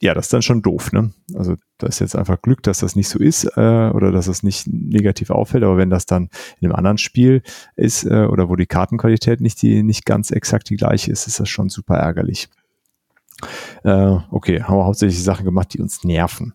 ja, 0.00 0.14
das 0.14 0.26
ist 0.26 0.32
dann 0.32 0.42
schon 0.42 0.62
doof, 0.62 0.92
ne? 0.92 1.12
Also 1.34 1.56
da 1.80 1.86
ist 1.86 2.00
jetzt 2.00 2.14
einfach 2.14 2.40
Glück, 2.40 2.62
dass 2.62 2.80
das 2.80 2.94
nicht 2.94 3.08
so 3.08 3.18
ist 3.18 3.44
äh, 3.56 3.90
oder 3.90 4.12
dass 4.12 4.26
das 4.26 4.42
nicht 4.42 4.66
negativ 4.66 5.30
auffällt. 5.30 5.64
Aber 5.64 5.76
wenn 5.76 5.90
das 5.90 6.06
dann 6.06 6.28
in 6.60 6.66
einem 6.66 6.76
anderen 6.76 6.98
Spiel 6.98 7.42
ist 7.76 8.04
äh, 8.04 8.26
oder 8.26 8.48
wo 8.48 8.56
die 8.56 8.66
Kartenqualität 8.66 9.40
nicht 9.40 9.60
die 9.62 9.82
nicht 9.82 10.04
ganz 10.04 10.30
exakt 10.30 10.70
die 10.70 10.76
gleiche 10.76 11.10
ist, 11.10 11.26
ist 11.26 11.40
das 11.40 11.48
schon 11.48 11.68
super 11.68 11.96
ärgerlich. 11.96 12.48
Äh, 13.84 14.16
okay, 14.30 14.62
haben 14.62 14.76
wir 14.76 14.84
hauptsächlich 14.84 15.22
Sachen 15.22 15.44
gemacht, 15.44 15.72
die 15.72 15.80
uns 15.80 16.04
nerven. 16.04 16.54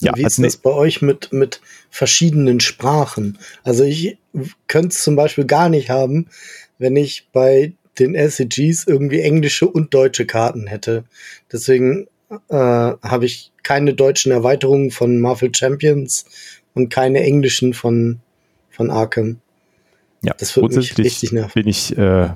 Ja, 0.00 0.12
Wie 0.16 0.22
ist 0.22 0.38
das 0.38 0.56
bei 0.56 0.70
euch 0.70 1.02
mit, 1.02 1.32
mit 1.32 1.60
verschiedenen 1.90 2.60
Sprachen? 2.60 3.38
Also 3.64 3.82
ich 3.84 4.18
könnte 4.68 4.88
es 4.88 5.02
zum 5.02 5.16
Beispiel 5.16 5.44
gar 5.44 5.68
nicht 5.68 5.90
haben, 5.90 6.28
wenn 6.78 6.96
ich 6.96 7.28
bei 7.32 7.72
den 7.98 8.14
SCGs 8.14 8.86
irgendwie 8.86 9.20
englische 9.20 9.66
und 9.66 9.92
deutsche 9.92 10.24
Karten 10.24 10.68
hätte. 10.68 11.04
Deswegen 11.50 12.06
äh, 12.30 12.54
habe 12.54 13.24
ich 13.24 13.52
keine 13.62 13.94
deutschen 13.94 14.32
Erweiterungen 14.32 14.90
von 14.90 15.18
Marvel 15.18 15.50
Champions 15.54 16.26
und 16.74 16.90
keine 16.90 17.22
englischen 17.22 17.74
von, 17.74 18.20
von 18.70 18.90
Arkham. 18.90 19.40
Ja, 20.22 20.34
das 20.38 20.56
wird 20.56 20.74
mich 20.74 20.98
richtig 20.98 21.32
nerven. 21.32 21.52
Bin 21.54 21.68
ich, 21.68 21.96
äh, 21.96 22.30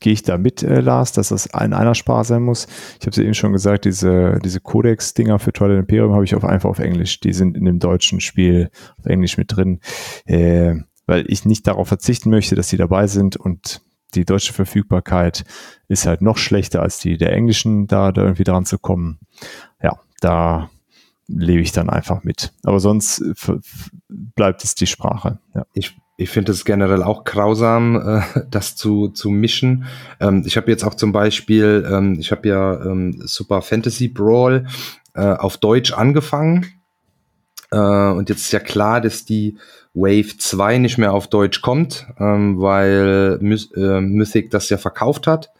gehe 0.00 0.12
ich 0.12 0.22
da 0.22 0.38
mit, 0.38 0.62
äh, 0.62 0.80
Lars, 0.80 1.12
dass 1.12 1.28
das 1.28 1.46
in 1.46 1.72
einer 1.72 1.94
Sprache 1.94 2.24
sein 2.24 2.42
muss. 2.42 2.66
Ich 3.00 3.06
habe 3.06 3.10
es 3.10 3.18
eben 3.18 3.34
schon 3.34 3.52
gesagt, 3.52 3.84
diese, 3.84 4.38
diese 4.44 4.60
Codex-Dinger 4.60 5.38
für 5.38 5.52
Twilight 5.52 5.78
Imperium 5.78 6.14
habe 6.14 6.24
ich 6.24 6.34
auf, 6.34 6.44
einfach 6.44 6.68
auf 6.68 6.78
Englisch. 6.78 7.20
Die 7.20 7.32
sind 7.32 7.56
in 7.56 7.64
dem 7.64 7.78
deutschen 7.78 8.20
Spiel 8.20 8.70
auf 8.98 9.06
Englisch 9.06 9.38
mit 9.38 9.54
drin, 9.54 9.80
äh, 10.26 10.74
weil 11.06 11.24
ich 11.28 11.44
nicht 11.44 11.66
darauf 11.66 11.88
verzichten 11.88 12.30
möchte, 12.30 12.54
dass 12.54 12.68
die 12.68 12.76
dabei 12.76 13.06
sind 13.06 13.36
und 13.36 13.80
die 14.14 14.24
deutsche 14.24 14.52
Verfügbarkeit 14.52 15.44
ist 15.88 16.06
halt 16.06 16.22
noch 16.22 16.38
schlechter 16.38 16.82
als 16.82 16.98
die 16.98 17.18
der 17.18 17.32
englischen, 17.32 17.86
da, 17.86 18.12
da 18.12 18.22
irgendwie 18.22 18.44
dran 18.44 18.64
zu 18.64 18.78
kommen. 18.78 19.18
Ja, 19.82 19.98
da 20.20 20.70
lebe 21.28 21.60
ich 21.60 21.72
dann 21.72 21.90
einfach 21.90 22.24
mit. 22.24 22.52
Aber 22.64 22.80
sonst 22.80 23.22
bleibt 24.08 24.64
es 24.64 24.74
die 24.74 24.86
Sprache. 24.86 25.38
Ja. 25.54 25.66
Ich, 25.74 25.96
ich 26.16 26.30
finde 26.30 26.52
es 26.52 26.64
generell 26.64 27.02
auch 27.02 27.24
grausam, 27.24 27.96
äh, 27.96 28.22
das 28.50 28.76
zu, 28.76 29.08
zu 29.08 29.30
mischen. 29.30 29.84
Ähm, 30.20 30.42
ich 30.46 30.56
habe 30.56 30.70
jetzt 30.70 30.84
auch 30.84 30.94
zum 30.94 31.12
Beispiel, 31.12 31.86
ähm, 31.90 32.16
ich 32.18 32.32
habe 32.32 32.48
ja 32.48 32.82
ähm, 32.84 33.20
Super 33.24 33.62
Fantasy 33.62 34.08
Brawl 34.08 34.66
äh, 35.14 35.20
auf 35.20 35.58
Deutsch 35.58 35.92
angefangen. 35.92 36.66
Äh, 37.70 37.78
und 37.78 38.28
jetzt 38.28 38.42
ist 38.42 38.52
ja 38.52 38.60
klar, 38.60 39.00
dass 39.00 39.24
die 39.24 39.58
Wave 39.94 40.38
2 40.38 40.78
nicht 40.78 40.98
mehr 40.98 41.12
auf 41.12 41.28
Deutsch 41.28 41.60
kommt, 41.60 42.06
ähm, 42.18 42.60
weil 42.60 43.38
äh, 43.40 44.00
Mythic 44.00 44.50
das 44.50 44.68
ja 44.70 44.78
verkauft 44.78 45.26
hat 45.26 45.50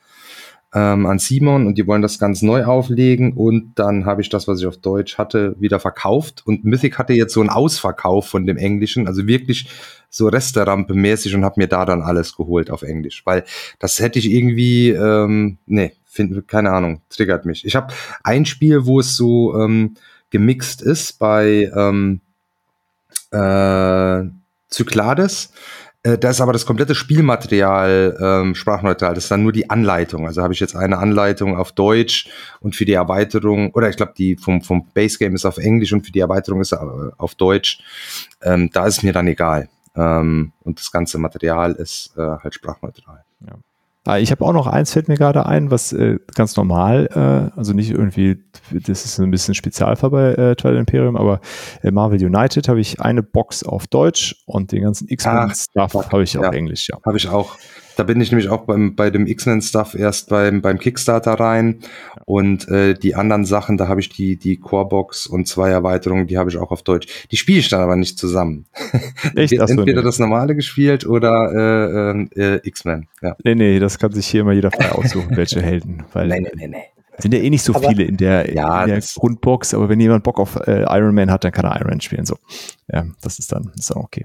ähm, 0.74 1.06
an 1.06 1.18
Simon 1.18 1.66
und 1.66 1.78
die 1.78 1.86
wollen 1.86 2.02
das 2.02 2.18
ganz 2.18 2.42
neu 2.42 2.64
auflegen 2.64 3.32
und 3.32 3.72
dann 3.76 4.04
habe 4.04 4.20
ich 4.20 4.28
das, 4.28 4.46
was 4.48 4.61
ich 4.61 4.66
auf 4.66 4.76
Deutsch 4.76 5.16
hatte, 5.16 5.56
wieder 5.59 5.80
verkauft 5.80 6.42
und 6.46 6.64
Mythic 6.64 6.98
hatte 6.98 7.14
jetzt 7.14 7.32
so 7.32 7.40
einen 7.40 7.48
Ausverkauf 7.48 8.28
von 8.28 8.44
dem 8.44 8.59
Englischen, 8.59 9.06
also 9.06 9.26
wirklich 9.26 9.70
so 10.11 10.28
Resterampe 10.28 10.94
mäßig 10.94 11.34
und 11.34 11.44
habe 11.44 11.61
mir 11.61 11.68
da 11.68 11.86
dann 11.86 12.02
alles 12.02 12.36
geholt 12.36 12.70
auf 12.70 12.82
Englisch, 12.82 13.22
weil 13.24 13.44
das 13.78 13.98
hätte 13.98 14.18
ich 14.18 14.30
irgendwie, 14.30 14.90
ähm, 14.90 15.59
nee, 15.64 15.92
find, 16.04 16.46
keine 16.46 16.70
Ahnung, 16.70 17.00
triggert 17.09 17.46
mich. 17.46 17.64
Ich 17.64 17.74
habe 17.74 17.92
ein 18.22 18.44
Spiel, 18.44 18.84
wo 18.84 19.00
es 19.00 19.16
so 19.16 19.59
ähm, 19.59 19.94
gemixt 20.31 20.83
ist 20.83 21.18
bei 21.18 21.70
ähm, 21.74 22.20
äh, 23.31 24.24
Cyclades. 24.70 25.53
Äh, 26.03 26.16
da 26.16 26.31
ist 26.31 26.41
aber 26.41 26.53
das 26.53 26.64
komplette 26.64 26.95
Spielmaterial 26.95 28.16
ähm, 28.20 28.55
sprachneutral. 28.55 29.14
Das 29.14 29.24
ist 29.24 29.31
dann 29.31 29.43
nur 29.43 29.53
die 29.53 29.68
Anleitung. 29.68 30.26
Also 30.26 30.43
habe 30.43 30.55
ich 30.55 30.61
jetzt 30.61 30.76
eine 30.76 30.99
Anleitung 30.99 31.57
auf 31.57 31.72
Deutsch 31.72 32.29
und 32.61 32.76
für 32.76 32.85
die 32.85 32.93
Erweiterung, 32.93 33.72
oder 33.72 33.89
ich 33.89 33.97
glaube, 33.97 34.14
die 34.16 34.37
vom, 34.37 34.62
vom 34.62 34.87
Base 34.95 35.18
Game 35.18 35.35
ist 35.35 35.45
auf 35.45 35.59
Englisch 35.59 35.93
und 35.93 36.07
für 36.07 36.12
die 36.12 36.20
Erweiterung 36.20 36.61
ist 36.61 36.72
auf 36.72 37.35
Deutsch. 37.35 37.81
Ähm, 38.43 38.70
da 38.72 38.87
ist 38.87 39.03
mir 39.03 39.12
dann 39.12 39.26
egal. 39.26 39.68
Ähm, 39.97 40.53
und 40.62 40.79
das 40.79 40.93
ganze 40.93 41.18
Material 41.18 41.72
ist 41.72 42.12
äh, 42.16 42.20
halt 42.20 42.55
sprachneutral. 42.55 43.24
Ja. 43.41 43.55
Ah, 44.09 44.18
ich 44.18 44.30
habe 44.30 44.42
auch 44.42 44.54
noch 44.54 44.66
eins, 44.66 44.90
fällt 44.90 45.09
mir 45.09 45.18
gerade 45.18 45.44
ein, 45.44 45.70
was 45.70 45.92
äh, 45.92 46.16
ganz 46.34 46.56
normal, 46.56 47.11
äh, 47.12 47.59
also 47.59 47.74
nicht 47.74 47.90
irgendwie, 47.90 48.42
das 48.70 49.04
ist 49.04 49.18
ein 49.18 49.30
bisschen 49.30 49.54
Spezialfall 49.54 50.09
bei 50.09 50.30
äh, 50.32 50.56
Twilight 50.56 50.78
Imperium, 50.80 51.14
aber 51.14 51.42
äh, 51.82 51.90
Marvel 51.90 52.18
United 52.18 52.68
habe 52.68 52.80
ich 52.80 53.02
eine 53.02 53.22
Box 53.22 53.64
auf 53.64 53.86
Deutsch 53.86 54.42
und 54.46 54.72
den 54.72 54.80
ganzen 54.80 55.09
X-Men-Stuff 55.09 55.92
habe 56.11 56.22
ich 56.22 56.38
auf 56.38 56.44
ja, 56.44 56.52
Englisch, 56.52 56.88
ja. 56.88 56.96
Habe 57.04 57.18
ich 57.18 57.28
auch. 57.28 57.59
Da 57.99 58.05
bin 58.05 58.20
ich 58.20 58.30
nämlich 58.30 58.49
auch 58.49 58.64
beim, 58.64 58.94
bei 58.94 59.11
dem 59.11 59.26
X-Men-Stuff 59.26 59.96
erst 59.96 60.28
beim, 60.28 60.62
beim 60.62 60.78
Kickstarter 60.78 61.32
rein. 61.32 61.80
Und 62.26 62.68
äh, 62.68 62.94
die 62.94 63.16
anderen 63.16 63.44
Sachen, 63.44 63.76
da 63.76 63.88
habe 63.88 63.99
ich 63.99 64.09
die, 64.09 64.36
die 64.36 64.57
Core-Box 64.57 65.26
und 65.26 65.49
zwei 65.49 65.70
Erweiterungen, 65.70 66.28
die 66.28 66.38
habe 66.38 66.49
ich 66.49 66.59
auch 66.59 66.70
auf 66.70 66.82
Deutsch. 66.82 67.26
Die 67.32 67.36
spiele 67.36 67.59
ich 67.59 67.68
dann 67.68 67.80
aber 67.80 67.96
nicht 67.96 68.16
zusammen. 68.16 68.66
Echt? 69.34 69.53
Entweder 69.53 70.03
das 70.03 70.20
normale 70.20 70.55
gespielt 70.55 71.07
oder 71.07 71.51
äh, 71.53 72.40
äh, 72.40 72.55
äh, 72.55 72.61
X-Men. 72.62 73.09
Ja. 73.20 73.34
Nee, 73.42 73.57
nee, 73.57 73.80
das 73.80 73.99
kann 73.99 74.12
sich 74.12 74.28
hier 74.28 74.42
immer 74.42 74.53
jeder 74.53 74.70
frei 74.70 74.92
aussuchen, 74.92 75.36
welche 75.36 75.61
Helden. 75.61 76.05
Weil 76.12 76.28
nee, 76.28 76.38
nee, 76.38 76.53
nee, 76.55 76.68
nee. 76.68 76.84
Sind 77.18 77.34
ja 77.34 77.40
eh 77.40 77.51
nicht 77.51 77.64
so 77.64 77.74
aber, 77.74 77.88
viele 77.88 78.05
in 78.05 78.16
der, 78.16 78.55
ja, 78.55 78.84
in 78.84 78.90
der 78.90 79.03
Grundbox, 79.16 79.74
aber 79.74 79.88
wenn 79.88 79.99
jemand 79.99 80.22
Bock 80.22 80.38
auf 80.38 80.55
äh, 80.55 80.82
Iron 80.82 81.16
Man 81.16 81.32
hat, 81.32 81.42
dann 81.42 81.51
kann 81.51 81.64
er 81.64 81.74
Iron 81.74 81.90
Man 81.90 82.01
spielen. 82.01 82.26
So. 82.26 82.36
Ja, 82.92 83.07
das 83.22 83.40
ist 83.40 83.51
dann, 83.51 83.72
ist 83.76 83.90
dann 83.90 83.99
okay 83.99 84.24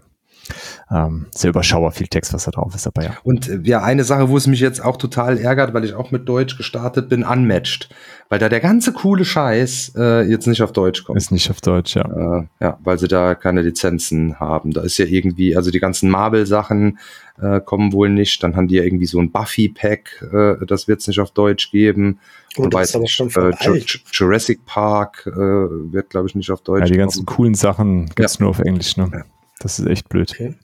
ähm, 0.92 1.28
sehr 1.32 1.50
überschaubar 1.50 1.92
viel 1.92 2.08
Text, 2.08 2.34
was 2.34 2.46
da 2.46 2.52
drauf 2.52 2.76
ist 2.76 2.86
dabei. 2.86 3.06
Ja. 3.06 3.18
Und 3.24 3.50
äh, 3.50 3.60
ja, 3.64 3.82
eine 3.82 4.04
Sache, 4.04 4.30
wo 4.30 4.38
es 4.38 4.48
mich 4.48 4.60
jetzt 4.60 4.84
auch 4.84 4.98
total 4.98 5.38
ärgert, 5.38 5.74
weil 5.74 5.86
ich 5.86 5.94
auch 5.94 6.12
mit 6.12 6.28
Deutsch 6.28 6.58
gestartet 6.58 7.10
bin, 7.10 7.24
unmatched. 7.24 7.90
Weil 8.30 8.40
da 8.40 8.50
der 8.50 8.62
ganze 8.62 8.94
coole 8.94 9.26
Scheiß 9.26 9.94
äh, 9.96 10.24
jetzt 10.24 10.48
nicht 10.48 10.64
auf 10.64 10.72
Deutsch 10.72 11.04
kommt. 11.04 11.18
Ist 11.18 11.32
nicht 11.32 11.50
auf 11.50 11.62
Deutsch, 11.62 11.96
ja. 11.96 12.04
Äh, 12.40 12.48
ja, 12.62 12.80
weil 12.84 12.98
sie 12.98 13.08
da 13.08 13.36
keine 13.36 13.62
Lizenzen 13.62 14.40
haben. 14.40 14.72
Da 14.72 14.82
ist 14.82 14.98
ja 14.98 15.06
irgendwie, 15.06 15.56
also 15.56 15.72
die 15.72 15.80
ganzen 15.80 16.10
Marvel-Sachen 16.10 16.98
äh, 17.42 17.60
kommen 17.62 17.94
wohl 17.94 18.10
nicht. 18.10 18.42
Dann 18.44 18.56
haben 18.56 18.68
die 18.68 18.76
ja 18.76 18.84
irgendwie 18.84 19.06
so 19.06 19.20
ein 19.20 19.32
Buffy-Pack, 19.32 20.30
äh, 20.34 20.66
das 20.66 20.88
wird 20.88 21.02
es 21.02 21.08
nicht 21.08 21.20
auf 21.20 21.32
Deutsch 21.32 21.72
geben. 21.72 22.20
Oh, 22.58 22.64
und 22.64 22.74
weiß 22.74 22.96
nicht, 22.98 23.20
äh, 23.20 23.84
Jurassic 24.12 24.66
Park 24.66 25.26
äh, 25.28 25.36
wird, 25.36 26.10
glaube 26.10 26.28
ich, 26.28 26.36
nicht 26.36 26.52
auf 26.52 26.62
Deutsch. 26.62 26.82
Ja, 26.82 26.88
die 26.88 26.98
ganzen 26.98 27.26
kommen. 27.26 27.38
coolen 27.38 27.56
Sachen 27.56 28.08
gibt's 28.16 28.36
ja. 28.36 28.44
nur 28.44 28.50
auf 28.52 28.60
Englisch, 28.60 28.98
ne? 28.98 29.10
Ja. 29.12 29.24
Das 29.60 29.80
ist 29.80 29.88
echt 29.88 30.10
blöd. 30.10 30.32
Okay, 30.32 30.56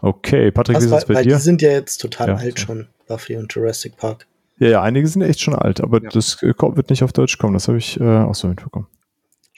okay 0.00 0.50
Patrick, 0.50 0.80
wie 0.80 0.84
ist 0.84 0.90
es 0.90 1.04
bei 1.04 1.14
weil 1.14 1.24
dir? 1.24 1.36
Die 1.36 1.40
sind 1.40 1.62
ja 1.62 1.70
jetzt 1.70 1.98
total 1.98 2.28
ja, 2.28 2.36
alt 2.36 2.60
schon, 2.60 2.88
Buffy 3.06 3.36
und 3.36 3.52
Jurassic 3.54 3.96
Park. 3.96 4.26
Ja, 4.58 4.68
ja, 4.68 4.82
einige 4.82 5.08
sind 5.08 5.22
echt 5.22 5.40
schon 5.40 5.54
alt, 5.54 5.80
aber 5.80 6.02
ja. 6.02 6.10
das 6.10 6.42
wird 6.42 6.90
nicht 6.90 7.02
auf 7.02 7.12
Deutsch 7.12 7.38
kommen. 7.38 7.54
Das 7.54 7.68
habe 7.68 7.78
ich 7.78 7.98
äh, 7.98 8.18
auch 8.18 8.34
so 8.34 8.46
mitbekommen. 8.46 8.88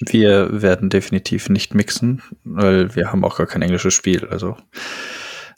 Wir 0.01 0.63
werden 0.63 0.91
definitiv 0.91 1.49
nicht 1.49 1.75
mixen, 1.75 2.23
weil 2.45 2.95
wir 2.95 3.13
haben 3.13 3.25
auch 3.25 3.37
gar 3.37 3.47
kein 3.47 3.63
englisches 3.63 3.95
Spiel. 3.95 4.27
Also 4.29 4.57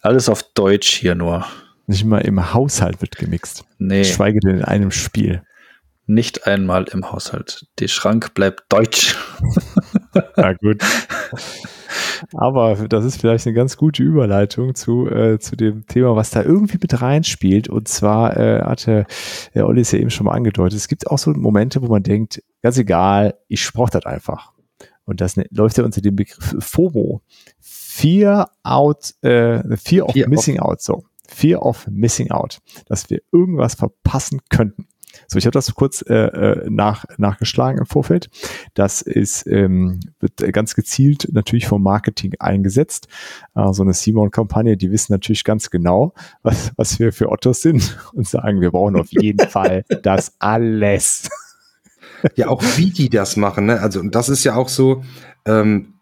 alles 0.01 0.29
auf 0.29 0.43
Deutsch 0.55 0.95
hier 0.95 1.15
nur. 1.15 1.47
Nicht 1.87 2.05
mal 2.05 2.21
im 2.21 2.55
Haushalt 2.55 3.03
wird 3.03 3.17
gemixt. 3.17 3.65
Nee. 3.79 4.05
Schweige 4.05 4.41
denn 4.41 4.59
in 4.59 4.65
einem 4.65 4.91
Spiel. 4.91 5.43
Nicht 6.07 6.47
einmal 6.47 6.85
im 6.85 7.11
Haushalt. 7.11 7.67
Der 7.79 7.89
Schrank 7.89 8.35
bleibt 8.35 8.65
deutsch. 8.71 9.17
Na 10.37 10.53
gut. 10.61 10.83
Aber 12.35 12.75
das 12.89 13.05
ist 13.05 13.21
vielleicht 13.21 13.47
eine 13.47 13.55
ganz 13.55 13.77
gute 13.77 14.03
Überleitung 14.03 14.75
zu, 14.75 15.09
äh, 15.09 15.39
zu 15.39 15.57
dem 15.57 15.87
Thema, 15.87 16.17
was 16.17 16.31
da 16.31 16.43
irgendwie 16.43 16.79
mit 16.81 17.01
reinspielt. 17.01 17.69
Und 17.69 17.89
zwar 17.89 18.37
äh, 18.37 18.63
hatte 18.63 19.07
der 19.55 19.67
Olli 19.67 19.83
es 19.83 19.93
ja 19.93 19.99
eben 19.99 20.11
schon 20.11 20.27
mal 20.27 20.33
angedeutet. 20.33 20.79
Es 20.79 20.89
gibt 20.89 21.11
auch 21.11 21.19
so 21.19 21.31
Momente, 21.33 21.83
wo 21.83 21.87
man 21.89 22.03
denkt, 22.03 22.43
ganz 22.63 22.79
egal, 22.79 23.35
ich 23.49 23.73
brauche 23.73 23.91
das 23.91 24.07
einfach. 24.07 24.53
Und 25.05 25.21
das 25.21 25.37
ne, 25.37 25.47
läuft 25.51 25.79
ja 25.79 25.85
unter 25.85 26.01
dem 26.01 26.17
Begriff 26.17 26.57
FOMO. 26.59 27.23
Fear 27.61 28.51
out, 28.63 29.15
äh, 29.23 29.77
Fear 29.77 30.07
of 30.07 30.13
Fear 30.13 30.29
Missing 30.29 30.59
of. 30.59 30.67
Out, 30.67 30.83
so. 30.83 31.05
Fear 31.29 31.63
of 31.63 31.87
Missing 31.89 32.31
Out. 32.31 32.59
Dass 32.87 33.09
wir 33.11 33.21
irgendwas 33.33 33.75
verpassen 33.75 34.41
könnten. 34.51 34.87
So, 35.27 35.39
ich 35.39 35.47
habe 35.47 35.53
das 35.53 35.75
kurz 35.75 36.03
äh, 36.03 36.15
äh, 36.15 36.71
nach, 36.71 37.05
nachgeschlagen 37.17 37.79
im 37.79 37.87
Vorfeld. 37.87 38.31
Das 38.75 39.03
ist, 39.03 39.47
ähm, 39.47 40.01
wird 40.21 40.37
ganz 40.53 40.75
gezielt 40.75 41.29
natürlich 41.33 41.67
vom 41.67 41.83
Marketing 41.83 42.35
eingesetzt. 42.39 43.09
Äh, 43.55 43.73
so 43.73 43.83
eine 43.83 43.95
Simon-Kampagne, 43.95 44.77
die 44.77 44.91
wissen 44.91 45.13
natürlich 45.13 45.45
ganz 45.45 45.71
genau, 45.71 46.15
was, 46.43 46.73
was 46.77 46.99
wir 46.99 47.13
für 47.13 47.31
Ottos 47.31 47.63
sind 47.63 47.99
und 48.13 48.27
sagen, 48.27 48.61
wir 48.61 48.71
brauchen 48.71 48.97
auf 48.97 49.11
jeden 49.11 49.49
Fall 49.49 49.85
das 50.03 50.35
alles. 50.39 51.29
Ja, 52.37 52.49
auch 52.49 52.63
wie 52.77 52.91
die 52.91 53.11
das 53.11 53.37
machen, 53.37 53.67
ne? 53.67 53.81
Also, 53.81 54.03
das 54.03 54.29
ist 54.31 54.45
ja 54.45 54.55
auch 54.55 54.69
so, 54.69 55.05
ähm, 55.45 55.95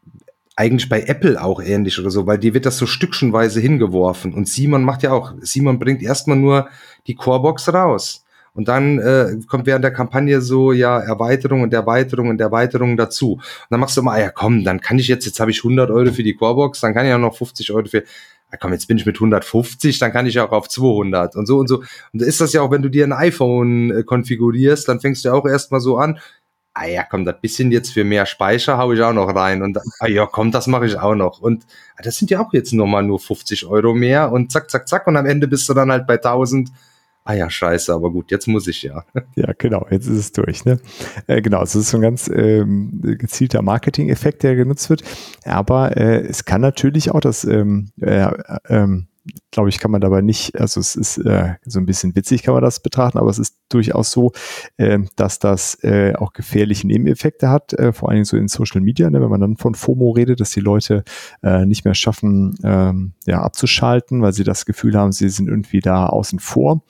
eigentlich 0.56 0.88
bei 0.88 1.02
Apple 1.02 1.42
auch 1.42 1.62
ähnlich 1.62 1.98
oder 1.98 2.10
so, 2.10 2.26
weil 2.26 2.38
die 2.38 2.54
wird 2.54 2.66
das 2.66 2.78
so 2.78 2.86
stückchenweise 2.86 3.60
hingeworfen. 3.60 4.34
Und 4.34 4.48
Simon 4.48 4.84
macht 4.84 5.02
ja 5.02 5.12
auch, 5.12 5.34
Simon 5.40 5.78
bringt 5.78 6.02
erstmal 6.02 6.36
nur 6.36 6.68
die 7.06 7.14
Corebox 7.14 7.72
raus. 7.72 8.24
Und 8.54 8.68
dann 8.68 8.98
äh, 8.98 9.38
kommt 9.48 9.66
während 9.66 9.82
der 9.82 9.92
Kampagne 9.92 10.40
so, 10.42 10.72
ja, 10.72 10.98
Erweiterung 10.98 11.62
und 11.62 11.72
Erweiterung 11.72 12.28
und 12.28 12.40
Erweiterung 12.40 12.96
dazu. 12.96 13.34
Und 13.34 13.42
dann 13.70 13.80
machst 13.80 13.96
du 13.96 14.02
mal, 14.02 14.20
ja 14.20 14.30
komm, 14.30 14.64
dann 14.64 14.80
kann 14.80 14.98
ich 14.98 15.08
jetzt, 15.08 15.24
jetzt 15.24 15.40
habe 15.40 15.50
ich 15.50 15.58
100 15.58 15.90
Euro 15.90 16.12
für 16.12 16.22
die 16.22 16.34
Corebox, 16.34 16.80
dann 16.80 16.92
kann 16.92 17.06
ich 17.06 17.12
auch 17.12 17.18
noch 17.18 17.36
50 17.36 17.72
Euro 17.72 17.86
für, 17.86 17.98
ja 17.98 18.58
komm, 18.60 18.72
jetzt 18.72 18.88
bin 18.88 18.98
ich 18.98 19.06
mit 19.06 19.16
150, 19.16 19.98
dann 19.98 20.12
kann 20.12 20.26
ich 20.26 20.38
auch 20.38 20.52
auf 20.52 20.68
200 20.68 21.34
und 21.36 21.46
so 21.46 21.58
und 21.58 21.68
so. 21.68 21.78
Und 21.78 22.22
da 22.22 22.26
ist 22.26 22.40
das 22.42 22.52
ja 22.52 22.60
auch, 22.60 22.70
wenn 22.70 22.82
du 22.82 22.90
dir 22.90 23.04
ein 23.04 23.12
iPhone 23.12 23.90
äh, 23.90 24.02
konfigurierst, 24.02 24.86
dann 24.86 25.00
fängst 25.00 25.24
du 25.24 25.30
ja 25.30 25.34
auch 25.34 25.46
erstmal 25.46 25.80
so 25.80 25.96
an, 25.96 26.18
ah 26.74 26.86
ja, 26.86 27.04
komm, 27.04 27.24
das 27.24 27.40
bisschen 27.40 27.70
jetzt 27.72 27.92
für 27.92 28.04
mehr 28.04 28.26
Speicher 28.26 28.78
hau 28.78 28.92
ich 28.92 29.02
auch 29.02 29.12
noch 29.12 29.34
rein 29.34 29.62
und 29.62 29.78
ah 30.00 30.06
ja, 30.06 30.26
komm, 30.26 30.52
das 30.52 30.66
mache 30.66 30.86
ich 30.86 30.98
auch 30.98 31.14
noch. 31.14 31.40
Und 31.40 31.64
ah, 31.96 32.02
das 32.02 32.16
sind 32.16 32.30
ja 32.30 32.40
auch 32.40 32.52
jetzt 32.52 32.72
nochmal 32.72 33.02
nur 33.02 33.18
50 33.18 33.66
Euro 33.66 33.94
mehr 33.94 34.32
und 34.32 34.52
zack, 34.52 34.70
zack, 34.70 34.88
zack 34.88 35.06
und 35.06 35.16
am 35.16 35.26
Ende 35.26 35.48
bist 35.48 35.68
du 35.68 35.74
dann 35.74 35.90
halt 35.90 36.06
bei 36.06 36.14
1000 36.14 36.70
ah 37.24 37.34
ja, 37.34 37.48
scheiße, 37.48 37.92
aber 37.92 38.10
gut, 38.10 38.30
jetzt 38.30 38.46
muss 38.48 38.66
ich 38.66 38.82
ja. 38.82 39.04
Ja, 39.36 39.52
genau, 39.56 39.86
jetzt 39.90 40.06
ist 40.06 40.18
es 40.18 40.32
durch. 40.32 40.64
Ne? 40.64 40.78
Äh, 41.26 41.42
genau, 41.42 41.62
es 41.62 41.74
ist 41.74 41.90
so 41.90 41.98
ein 41.98 42.02
ganz 42.02 42.28
ähm, 42.28 43.00
gezielter 43.02 43.62
Marketing-Effekt, 43.62 44.42
der 44.42 44.56
genutzt 44.56 44.90
wird. 44.90 45.02
Aber 45.44 45.96
äh, 45.96 46.20
es 46.20 46.44
kann 46.44 46.60
natürlich 46.60 47.10
auch 47.10 47.20
das 47.20 47.44
ähm, 47.44 47.90
äh, 48.00 48.28
ähm, 48.68 49.08
glaube 49.50 49.68
ich, 49.68 49.78
kann 49.78 49.90
man 49.90 50.00
dabei 50.00 50.20
nicht, 50.20 50.58
also 50.58 50.80
es 50.80 50.96
ist 50.96 51.18
äh, 51.18 51.54
so 51.64 51.78
ein 51.78 51.86
bisschen 51.86 52.16
witzig, 52.16 52.42
kann 52.42 52.54
man 52.54 52.62
das 52.62 52.80
betrachten, 52.80 53.18
aber 53.18 53.30
es 53.30 53.38
ist 53.38 53.56
durchaus 53.68 54.10
so, 54.10 54.32
äh, 54.78 54.98
dass 55.16 55.38
das 55.38 55.78
äh, 55.84 56.14
auch 56.16 56.32
gefährliche 56.32 56.86
Nebeneffekte 56.86 57.48
hat, 57.48 57.72
äh, 57.74 57.92
vor 57.92 58.08
allen 58.08 58.16
Dingen 58.16 58.24
so 58.24 58.36
in 58.36 58.48
Social 58.48 58.80
Media, 58.80 59.10
ne, 59.10 59.20
wenn 59.20 59.30
man 59.30 59.40
dann 59.40 59.56
von 59.56 59.74
FOMO 59.74 60.10
redet, 60.10 60.40
dass 60.40 60.50
die 60.50 60.60
Leute 60.60 61.04
äh, 61.42 61.64
nicht 61.66 61.84
mehr 61.84 61.94
schaffen, 61.94 62.58
ähm, 62.64 63.12
ja, 63.26 63.42
abzuschalten, 63.42 64.22
weil 64.22 64.32
sie 64.32 64.44
das 64.44 64.66
Gefühl 64.66 64.96
haben, 64.96 65.12
sie 65.12 65.28
sind 65.28 65.48
irgendwie 65.48 65.80
da 65.80 66.06
außen 66.06 66.40
vor. 66.40 66.82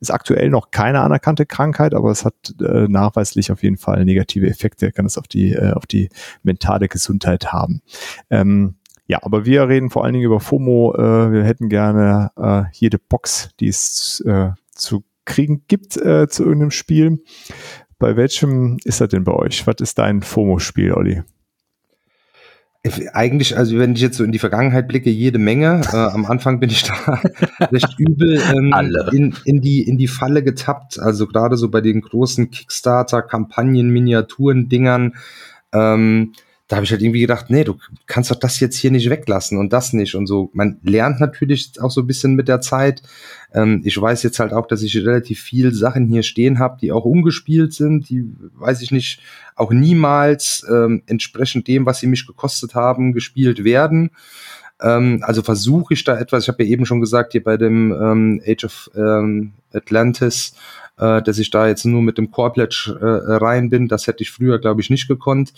Ist 0.00 0.10
aktuell 0.10 0.50
noch 0.50 0.70
keine 0.70 1.00
anerkannte 1.00 1.46
Krankheit, 1.46 1.94
aber 1.94 2.10
es 2.10 2.24
hat 2.24 2.34
äh, 2.60 2.88
nachweislich 2.88 3.50
auf 3.52 3.62
jeden 3.62 3.76
Fall 3.76 4.04
negative 4.04 4.46
Effekte, 4.46 4.92
kann 4.92 5.06
es 5.06 5.18
auf 5.18 5.28
die, 5.28 5.52
äh, 5.52 5.72
auf 5.72 5.86
die 5.86 6.08
mentale 6.42 6.88
Gesundheit 6.88 7.52
haben. 7.52 7.80
Ähm, 8.30 8.76
ja, 9.06 9.18
aber 9.22 9.44
wir 9.44 9.68
reden 9.68 9.90
vor 9.90 10.04
allen 10.04 10.14
Dingen 10.14 10.24
über 10.24 10.40
FOMO. 10.40 10.94
Äh, 10.96 11.32
wir 11.32 11.44
hätten 11.44 11.68
gerne 11.68 12.30
äh, 12.36 12.62
jede 12.72 12.98
Box, 12.98 13.50
die 13.60 13.68
es 13.68 14.20
äh, 14.26 14.50
zu 14.72 15.04
kriegen 15.24 15.64
gibt 15.68 15.96
äh, 15.96 16.28
zu 16.28 16.44
irgendeinem 16.44 16.70
Spiel. 16.70 17.22
Bei 17.98 18.16
welchem 18.16 18.78
ist 18.84 19.00
das 19.00 19.08
denn 19.08 19.24
bei 19.24 19.32
euch? 19.32 19.66
Was 19.66 19.76
ist 19.80 19.98
dein 19.98 20.22
FOMO-Spiel, 20.22 20.92
Olli? 20.92 21.22
Eigentlich, 23.14 23.56
also 23.56 23.78
wenn 23.78 23.94
ich 23.94 24.02
jetzt 24.02 24.18
so 24.18 24.24
in 24.24 24.32
die 24.32 24.38
Vergangenheit 24.38 24.88
blicke, 24.88 25.08
jede 25.08 25.38
Menge. 25.38 25.80
Äh, 25.90 25.96
am 25.96 26.26
Anfang 26.26 26.60
bin 26.60 26.68
ich 26.68 26.82
da 26.82 26.94
recht 27.72 27.98
übel 27.98 28.42
ähm, 28.54 28.74
in, 29.12 29.34
in, 29.46 29.62
die, 29.62 29.82
in 29.88 29.96
die 29.96 30.08
Falle 30.08 30.42
getappt. 30.42 30.98
Also 30.98 31.26
gerade 31.26 31.56
so 31.56 31.70
bei 31.70 31.80
den 31.80 32.02
großen 32.02 32.50
Kickstarter-Kampagnen, 32.50 33.88
Miniaturen, 33.88 34.68
Dingern. 34.68 35.14
Ähm, 35.72 36.32
da 36.68 36.76
habe 36.76 36.84
ich 36.84 36.92
halt 36.92 37.02
irgendwie 37.02 37.20
gedacht, 37.20 37.50
nee, 37.50 37.62
du 37.62 37.76
kannst 38.06 38.30
doch 38.30 38.38
das 38.38 38.58
jetzt 38.58 38.76
hier 38.76 38.90
nicht 38.90 39.10
weglassen 39.10 39.58
und 39.58 39.72
das 39.72 39.92
nicht 39.92 40.14
und 40.14 40.26
so. 40.26 40.50
Man 40.54 40.78
lernt 40.82 41.20
natürlich 41.20 41.72
auch 41.80 41.90
so 41.90 42.00
ein 42.00 42.06
bisschen 42.06 42.34
mit 42.34 42.48
der 42.48 42.62
Zeit. 42.62 43.02
Ähm, 43.52 43.82
ich 43.84 44.00
weiß 44.00 44.22
jetzt 44.22 44.38
halt 44.38 44.54
auch, 44.54 44.66
dass 44.66 44.82
ich 44.82 44.96
relativ 44.96 45.40
viel 45.40 45.74
Sachen 45.74 46.06
hier 46.08 46.22
stehen 46.22 46.58
habe, 46.58 46.78
die 46.80 46.90
auch 46.90 47.04
umgespielt 47.04 47.74
sind, 47.74 48.08
die, 48.08 48.32
weiß 48.54 48.80
ich 48.80 48.92
nicht, 48.92 49.20
auch 49.56 49.72
niemals 49.72 50.66
ähm, 50.70 51.02
entsprechend 51.06 51.68
dem, 51.68 51.84
was 51.84 52.00
sie 52.00 52.06
mich 52.06 52.26
gekostet 52.26 52.74
haben, 52.74 53.12
gespielt 53.12 53.62
werden. 53.62 54.10
Ähm, 54.80 55.20
also 55.22 55.42
versuche 55.42 55.92
ich 55.92 56.02
da 56.04 56.18
etwas, 56.18 56.44
ich 56.44 56.48
habe 56.48 56.64
ja 56.64 56.70
eben 56.70 56.86
schon 56.86 57.00
gesagt, 57.00 57.32
hier 57.32 57.44
bei 57.44 57.58
dem 57.58 57.92
ähm, 57.92 58.42
Age 58.46 58.64
of 58.64 58.90
ähm, 58.96 59.52
Atlantis, 59.72 60.54
äh, 60.98 61.22
dass 61.22 61.38
ich 61.38 61.50
da 61.50 61.66
jetzt 61.66 61.84
nur 61.84 62.02
mit 62.02 62.18
dem 62.18 62.30
Core 62.30 62.52
Pledge 62.52 62.96
äh, 63.00 63.34
rein 63.34 63.70
bin. 63.70 63.88
Das 63.88 64.06
hätte 64.06 64.22
ich 64.22 64.30
früher, 64.30 64.58
glaube 64.58 64.80
ich, 64.80 64.90
nicht 64.90 65.08
gekonnt. 65.08 65.52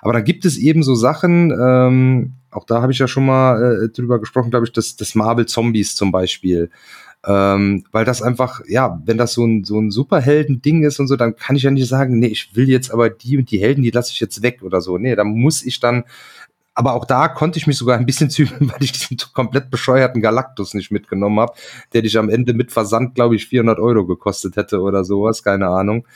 Aber 0.00 0.12
da 0.12 0.20
gibt 0.20 0.44
es 0.44 0.58
eben 0.58 0.82
so 0.82 0.94
Sachen, 0.94 1.50
ähm, 1.50 2.32
auch 2.50 2.64
da 2.64 2.82
habe 2.82 2.92
ich 2.92 2.98
ja 2.98 3.08
schon 3.08 3.26
mal 3.26 3.84
äh, 3.84 3.88
drüber 3.88 4.18
gesprochen, 4.18 4.50
glaube 4.50 4.66
ich, 4.66 4.72
dass 4.72 4.96
das 4.96 5.14
Marvel 5.14 5.46
Zombies 5.46 5.94
zum 5.96 6.12
Beispiel. 6.12 6.70
Ähm, 7.24 7.84
weil 7.92 8.04
das 8.04 8.20
einfach, 8.20 8.62
ja, 8.66 9.00
wenn 9.04 9.16
das 9.16 9.32
so 9.32 9.46
ein, 9.46 9.62
so 9.62 9.78
ein 9.78 9.92
Superhelden-Ding 9.92 10.82
ist 10.82 10.98
und 10.98 11.06
so, 11.06 11.14
dann 11.14 11.36
kann 11.36 11.54
ich 11.54 11.62
ja 11.62 11.70
nicht 11.70 11.88
sagen, 11.88 12.18
nee, 12.18 12.26
ich 12.26 12.56
will 12.56 12.68
jetzt 12.68 12.90
aber 12.90 13.10
die 13.10 13.38
und 13.38 13.50
die 13.50 13.60
Helden, 13.60 13.82
die 13.82 13.92
lasse 13.92 14.10
ich 14.10 14.18
jetzt 14.18 14.42
weg 14.42 14.62
oder 14.62 14.80
so. 14.80 14.98
Nee, 14.98 15.14
da 15.14 15.22
muss 15.22 15.62
ich 15.62 15.78
dann 15.78 16.02
aber 16.74 16.94
auch 16.94 17.04
da 17.04 17.28
konnte 17.28 17.58
ich 17.58 17.66
mich 17.66 17.76
sogar 17.76 17.98
ein 17.98 18.06
bisschen 18.06 18.30
zügeln, 18.30 18.70
weil 18.72 18.82
ich 18.82 18.92
diesen 18.92 19.18
komplett 19.32 19.70
bescheuerten 19.70 20.22
Galactus 20.22 20.74
nicht 20.74 20.90
mitgenommen 20.90 21.40
habe, 21.40 21.52
der 21.92 22.02
dich 22.02 22.18
am 22.18 22.30
Ende 22.30 22.54
mit 22.54 22.72
Versand, 22.72 23.14
glaube 23.14 23.36
ich, 23.36 23.46
400 23.48 23.78
Euro 23.78 24.06
gekostet 24.06 24.56
hätte 24.56 24.80
oder 24.80 25.04
sowas, 25.04 25.42
keine 25.42 25.68
Ahnung. 25.68 26.06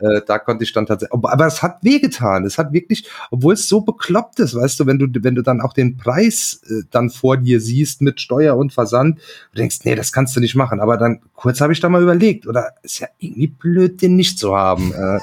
Äh, 0.00 0.22
da 0.26 0.38
konnte 0.38 0.64
ich 0.64 0.72
dann 0.72 0.86
tatsächlich, 0.86 1.14
aber 1.14 1.46
es 1.46 1.62
hat 1.62 1.82
wehgetan. 1.82 2.44
Es 2.44 2.58
hat 2.58 2.72
wirklich, 2.72 3.08
obwohl 3.30 3.54
es 3.54 3.68
so 3.68 3.80
bekloppt 3.80 4.40
ist, 4.40 4.54
weißt 4.54 4.80
du, 4.80 4.86
wenn 4.86 4.98
du, 4.98 5.06
wenn 5.22 5.34
du 5.34 5.42
dann 5.42 5.60
auch 5.60 5.72
den 5.72 5.96
Preis 5.96 6.60
äh, 6.68 6.82
dann 6.90 7.10
vor 7.10 7.36
dir 7.36 7.60
siehst 7.60 8.02
mit 8.02 8.20
Steuer 8.20 8.56
und 8.56 8.72
Versand, 8.72 9.18
du 9.52 9.58
denkst, 9.58 9.78
nee, 9.84 9.94
das 9.94 10.12
kannst 10.12 10.36
du 10.36 10.40
nicht 10.40 10.54
machen. 10.54 10.80
Aber 10.80 10.96
dann 10.96 11.20
kurz 11.34 11.60
habe 11.60 11.72
ich 11.72 11.80
da 11.80 11.88
mal 11.88 12.02
überlegt, 12.02 12.46
oder 12.46 12.74
ist 12.82 13.00
ja 13.00 13.08
irgendwie 13.18 13.48
blöd, 13.48 14.02
den 14.02 14.16
nicht 14.16 14.38
zu 14.38 14.56
haben. 14.56 14.92
Äh, 14.92 15.18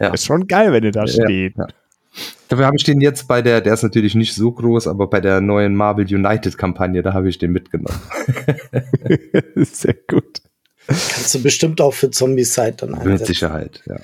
ja. 0.00 0.14
Ist 0.14 0.24
schon 0.24 0.46
geil, 0.46 0.72
wenn 0.72 0.84
ihr 0.84 0.92
da 0.92 1.06
steht. 1.06 1.56
Ja, 1.56 1.64
ja. 1.64 1.74
Dafür 2.50 2.66
habe 2.66 2.76
ich 2.76 2.82
den 2.82 3.00
jetzt 3.00 3.28
bei 3.28 3.42
der, 3.42 3.60
der 3.60 3.74
ist 3.74 3.84
natürlich 3.84 4.16
nicht 4.16 4.34
so 4.34 4.50
groß, 4.50 4.88
aber 4.88 5.06
bei 5.06 5.20
der 5.20 5.40
neuen 5.40 5.76
Marvel 5.76 6.04
United 6.04 6.58
Kampagne, 6.58 7.00
da 7.00 7.14
habe 7.14 7.28
ich 7.28 7.38
den 7.38 7.52
mitgenommen. 7.52 7.96
Sehr 9.54 9.94
gut. 10.08 10.42
Kannst 10.88 11.32
du 11.32 11.42
bestimmt 11.44 11.80
auch 11.80 11.94
für 11.94 12.10
Zombie-Side 12.10 12.74
dann 12.78 12.94
einsetzen. 12.94 13.12
Mit 13.12 13.26
Sicherheit, 13.26 13.84
ja. 13.86 14.00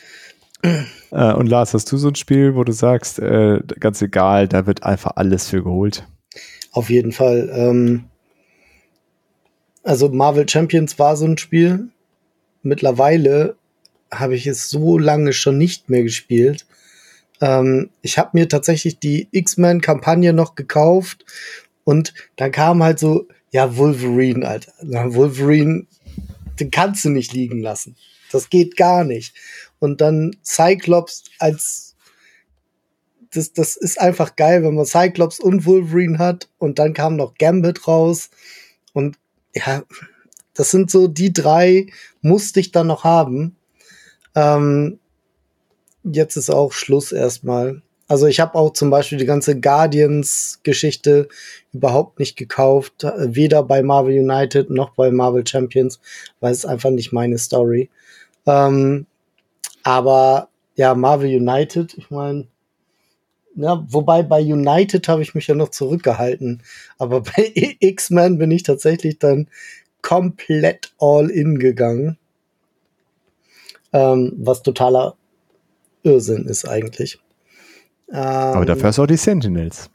Äh, 1.10 1.34
und 1.34 1.48
Lars, 1.48 1.74
hast 1.74 1.90
du 1.90 1.96
so 1.96 2.06
ein 2.06 2.14
Spiel, 2.14 2.54
wo 2.54 2.62
du 2.62 2.70
sagst, 2.70 3.18
äh, 3.18 3.58
ganz 3.80 4.00
egal, 4.00 4.46
da 4.46 4.64
wird 4.64 4.84
einfach 4.84 5.16
alles 5.16 5.48
für 5.48 5.64
geholt? 5.64 6.06
Auf 6.70 6.88
jeden 6.88 7.10
Fall. 7.10 7.50
Ähm, 7.52 8.04
also 9.82 10.08
Marvel 10.08 10.48
Champions 10.48 11.00
war 11.00 11.16
so 11.16 11.24
ein 11.24 11.38
Spiel. 11.38 11.88
Mittlerweile 12.62 13.56
habe 14.12 14.36
ich 14.36 14.46
es 14.46 14.70
so 14.70 14.98
lange 14.98 15.32
schon 15.32 15.58
nicht 15.58 15.90
mehr 15.90 16.04
gespielt 16.04 16.64
ähm, 17.40 17.90
ich 18.02 18.18
habe 18.18 18.30
mir 18.32 18.48
tatsächlich 18.48 18.98
die 18.98 19.28
X-Men-Kampagne 19.30 20.32
noch 20.32 20.54
gekauft 20.54 21.24
und 21.84 22.14
dann 22.36 22.52
kam 22.52 22.82
halt 22.82 22.98
so, 22.98 23.28
ja, 23.50 23.76
Wolverine, 23.76 24.46
Alter. 24.46 24.72
Wolverine, 24.82 25.86
den 26.58 26.70
kannst 26.70 27.04
du 27.04 27.10
nicht 27.10 27.32
liegen 27.32 27.60
lassen. 27.60 27.96
Das 28.32 28.50
geht 28.50 28.76
gar 28.76 29.04
nicht. 29.04 29.34
Und 29.78 30.00
dann 30.00 30.36
Cyclops 30.42 31.24
als 31.38 31.86
das, 33.30 33.52
das 33.52 33.76
ist 33.76 34.00
einfach 34.00 34.36
geil, 34.36 34.62
wenn 34.62 34.74
man 34.74 34.86
Cyclops 34.86 35.40
und 35.40 35.66
Wolverine 35.66 36.18
hat 36.18 36.48
und 36.58 36.78
dann 36.78 36.94
kam 36.94 37.16
noch 37.16 37.34
Gambit 37.34 37.86
raus 37.86 38.30
und 38.92 39.18
ja, 39.54 39.82
das 40.54 40.70
sind 40.70 40.90
so 40.90 41.06
die 41.06 41.32
drei, 41.32 41.86
musste 42.22 42.60
ich 42.60 42.72
dann 42.72 42.86
noch 42.86 43.04
haben. 43.04 43.56
Ähm, 44.34 44.98
jetzt 46.12 46.36
ist 46.36 46.50
auch 46.50 46.72
Schluss 46.72 47.12
erstmal. 47.12 47.82
Also 48.08 48.26
ich 48.26 48.38
habe 48.38 48.54
auch 48.54 48.72
zum 48.72 48.90
Beispiel 48.90 49.18
die 49.18 49.26
ganze 49.26 49.58
Guardians-Geschichte 49.58 51.28
überhaupt 51.72 52.20
nicht 52.20 52.36
gekauft, 52.36 53.04
weder 53.18 53.64
bei 53.64 53.82
Marvel 53.82 54.18
United 54.18 54.70
noch 54.70 54.90
bei 54.90 55.10
Marvel 55.10 55.46
Champions, 55.46 56.00
weil 56.40 56.52
es 56.52 56.64
einfach 56.64 56.90
nicht 56.90 57.12
meine 57.12 57.38
Story. 57.38 57.90
Ähm, 58.46 59.06
aber 59.82 60.48
ja, 60.76 60.94
Marvel 60.94 61.28
United, 61.28 61.94
ich 61.98 62.10
meine, 62.10 62.46
ja, 63.56 63.84
wobei 63.88 64.22
bei 64.22 64.40
United 64.40 65.08
habe 65.08 65.22
ich 65.22 65.34
mich 65.34 65.46
ja 65.48 65.54
noch 65.54 65.70
zurückgehalten, 65.70 66.62
aber 66.98 67.20
bei 67.36 67.52
X-Men 67.80 68.38
bin 68.38 68.50
ich 68.52 68.62
tatsächlich 68.62 69.18
dann 69.18 69.48
komplett 70.02 70.92
all 70.98 71.28
in 71.30 71.58
gegangen, 71.58 72.18
ähm, 73.92 74.32
was 74.36 74.62
totaler 74.62 75.16
Irrsinn 76.06 76.46
ist 76.46 76.66
eigentlich. 76.68 77.18
Ähm, 78.08 78.16
Aber 78.16 78.64
dafür 78.64 78.88
hast 78.88 78.98
du 78.98 79.02
auch 79.02 79.06
die 79.06 79.16
Sentinels. 79.16 79.90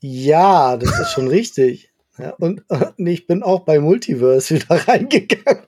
Ja, 0.00 0.76
das 0.76 0.98
ist 0.98 1.12
schon 1.12 1.28
richtig. 1.38 1.90
Ja, 2.18 2.34
und, 2.38 2.62
und 2.68 3.06
ich 3.06 3.26
bin 3.26 3.42
auch 3.42 3.60
bei 3.60 3.78
Multiverse 3.78 4.54
wieder 4.54 4.88
reingegangen. 4.88 5.64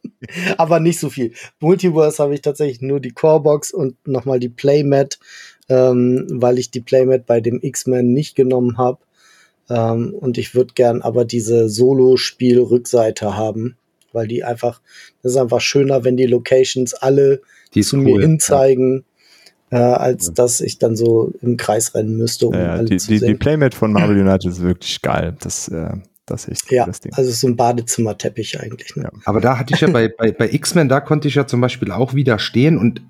Aber 0.56 0.80
nicht 0.80 0.98
so 0.98 1.10
viel. 1.10 1.32
Multiverse 1.60 2.22
habe 2.22 2.34
ich 2.34 2.42
tatsächlich 2.42 2.80
nur 2.80 3.00
die 3.00 3.12
Corebox 3.12 3.72
und 3.72 3.96
nochmal 4.06 4.38
die 4.38 4.48
Playmat, 4.48 5.18
ähm, 5.68 6.26
weil 6.30 6.58
ich 6.58 6.70
die 6.70 6.80
Playmat 6.80 7.26
bei 7.26 7.40
dem 7.40 7.60
X-Men 7.60 8.12
nicht 8.12 8.34
genommen 8.34 8.78
habe. 8.78 8.98
Ähm, 9.68 10.14
und 10.14 10.38
ich 10.38 10.54
würde 10.54 10.74
gern 10.74 11.02
aber 11.02 11.24
diese 11.24 11.68
Solo-Spiel-Rückseite 11.68 13.36
haben, 13.36 13.76
weil 14.12 14.26
die 14.26 14.44
einfach, 14.44 14.80
das 15.22 15.32
ist 15.32 15.38
einfach 15.38 15.60
schöner, 15.60 16.04
wenn 16.04 16.16
die 16.16 16.26
Locations 16.26 16.94
alle 16.94 17.42
die 17.74 17.82
zu 17.82 17.96
cool, 17.96 18.04
mir 18.04 18.20
hinzeigen, 18.20 19.04
ja. 19.70 19.78
äh, 19.78 19.94
als 19.94 20.26
ja. 20.28 20.32
dass 20.34 20.60
ich 20.60 20.78
dann 20.78 20.96
so 20.96 21.32
im 21.40 21.56
Kreis 21.56 21.94
rennen 21.94 22.16
müsste. 22.16 22.48
Um 22.48 22.54
ja, 22.54 22.82
die, 22.82 22.96
die, 22.96 23.20
die, 23.20 23.34
Playmat 23.34 23.74
von 23.74 23.92
Marvel 23.92 24.18
United 24.18 24.50
ist 24.50 24.62
wirklich 24.62 25.00
geil. 25.02 25.36
Das, 25.40 25.68
äh, 25.68 25.90
das 26.26 26.44
ist 26.44 26.64
echt 26.64 26.72
ja, 26.72 26.86
das 26.86 27.00
Ding. 27.00 27.12
Also 27.14 27.30
so 27.30 27.46
ein 27.46 27.56
Badezimmerteppich 27.56 28.60
eigentlich. 28.60 28.94
Ne? 28.96 29.04
Ja. 29.04 29.10
Aber 29.24 29.40
da 29.40 29.58
hatte 29.58 29.74
ich 29.74 29.80
ja 29.80 29.88
bei, 29.88 30.08
bei, 30.08 30.32
bei 30.32 30.50
X-Men, 30.50 30.88
da 30.88 31.00
konnte 31.00 31.28
ich 31.28 31.34
ja 31.34 31.46
zum 31.46 31.60
Beispiel 31.60 31.90
auch 31.90 32.14
widerstehen 32.14 32.78
und 32.78 33.02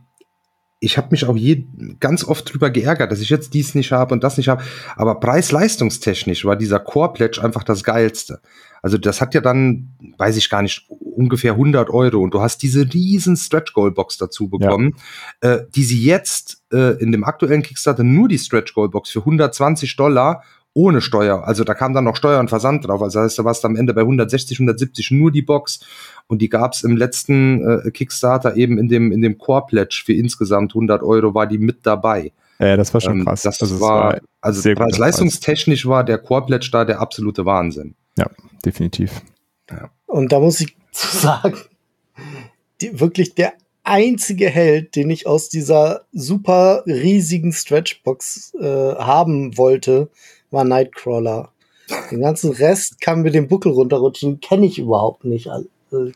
ich 0.82 0.98
habe 0.98 1.08
mich 1.12 1.24
auch 1.26 1.36
je 1.36 1.64
ganz 2.00 2.24
oft 2.24 2.52
drüber 2.52 2.68
geärgert, 2.70 3.12
dass 3.12 3.20
ich 3.20 3.30
jetzt 3.30 3.54
dies 3.54 3.76
nicht 3.76 3.92
habe 3.92 4.12
und 4.12 4.24
das 4.24 4.36
nicht 4.36 4.48
habe. 4.48 4.64
Aber 4.96 5.20
preis-leistungstechnisch 5.20 6.44
war 6.44 6.56
dieser 6.56 6.80
Core 6.80 7.12
Pledge 7.12 7.40
einfach 7.40 7.62
das 7.62 7.84
geilste. 7.84 8.40
Also 8.82 8.98
das 8.98 9.20
hat 9.20 9.32
ja 9.34 9.40
dann, 9.40 9.90
weiß 10.18 10.36
ich 10.36 10.50
gar 10.50 10.60
nicht, 10.60 10.86
ungefähr 10.90 11.52
100 11.52 11.88
Euro 11.90 12.20
und 12.20 12.34
du 12.34 12.40
hast 12.40 12.62
diese 12.62 12.92
riesen 12.92 13.36
Stretch 13.36 13.72
Goal 13.72 13.92
Box 13.92 14.18
dazu 14.18 14.48
bekommen, 14.48 14.96
ja. 15.42 15.54
äh, 15.54 15.66
die 15.74 15.84
sie 15.84 16.02
jetzt 16.02 16.62
äh, 16.72 17.00
in 17.00 17.12
dem 17.12 17.24
aktuellen 17.24 17.62
Kickstarter 17.62 18.02
nur 18.02 18.28
die 18.28 18.38
Stretch 18.38 18.74
Goal 18.74 18.88
Box 18.88 19.10
für 19.10 19.20
120 19.20 19.94
Dollar 19.96 20.42
ohne 20.74 21.00
Steuer. 21.00 21.46
Also 21.46 21.64
da 21.64 21.74
kam 21.74 21.92
dann 21.92 22.04
noch 22.04 22.16
Steuer 22.16 22.40
und 22.40 22.48
Versand 22.48 22.86
drauf. 22.86 23.02
Also 23.02 23.18
das 23.18 23.26
heißt, 23.26 23.38
da 23.38 23.44
warst 23.44 23.62
du 23.62 23.68
am 23.68 23.76
Ende 23.76 23.94
bei 23.94 24.00
160, 24.00 24.58
170 24.58 25.10
nur 25.10 25.30
die 25.30 25.42
Box. 25.42 25.80
Und 26.28 26.40
die 26.40 26.48
gab's 26.48 26.82
im 26.82 26.96
letzten 26.96 27.86
äh, 27.86 27.90
Kickstarter 27.90 28.56
eben 28.56 28.78
in 28.78 28.88
dem, 28.88 29.12
in 29.12 29.20
dem 29.20 29.38
Core 29.38 29.66
Pledge 29.66 30.02
für 30.04 30.14
insgesamt 30.14 30.72
100 30.72 31.02
Euro 31.02 31.34
war 31.34 31.46
die 31.46 31.58
mit 31.58 31.80
dabei. 31.86 32.32
Ja, 32.58 32.76
das 32.76 32.94
war 32.94 33.00
schon 33.00 33.18
ähm, 33.18 33.24
krass. 33.24 33.42
Das 33.42 33.60
also 33.60 33.80
war, 33.80 34.20
also 34.40 34.70
leistungstechnisch 34.70 35.86
war 35.86 36.04
der 36.04 36.18
Core 36.18 36.46
Pledge 36.46 36.70
da 36.72 36.84
der 36.84 37.00
absolute 37.00 37.44
Wahnsinn. 37.44 37.94
Ja, 38.18 38.30
definitiv. 38.64 39.22
Ja. 39.70 39.90
Und 40.06 40.32
da 40.32 40.40
muss 40.40 40.60
ich 40.60 40.76
zu 40.92 41.16
sagen, 41.16 41.56
die, 42.80 43.00
wirklich 43.00 43.34
der 43.34 43.54
einzige 43.84 44.48
Held, 44.48 44.94
den 44.94 45.10
ich 45.10 45.26
aus 45.26 45.48
dieser 45.48 46.02
super 46.12 46.84
riesigen 46.86 47.52
Stretchbox 47.52 48.54
äh, 48.54 48.94
haben 48.96 49.56
wollte, 49.56 50.10
war 50.50 50.64
Nightcrawler. 50.64 51.50
Den 52.10 52.20
ganzen 52.20 52.52
Rest 52.52 53.00
kann 53.00 53.22
mit 53.22 53.34
dem 53.34 53.48
Buckel 53.48 53.72
runterrutschen, 53.72 54.40
kenne 54.40 54.66
ich 54.66 54.78
überhaupt 54.78 55.24
nicht. 55.24 55.48
Also, 55.48 55.68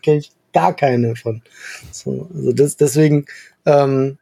kenne 0.03 0.19
ich 0.19 0.33
gar 0.53 0.75
keine 0.75 1.17
von. 1.17 1.43
So, 1.91 2.29
also 2.35 2.53
das, 2.53 2.77
deswegen, 2.77 3.27
ähm, 3.67 4.19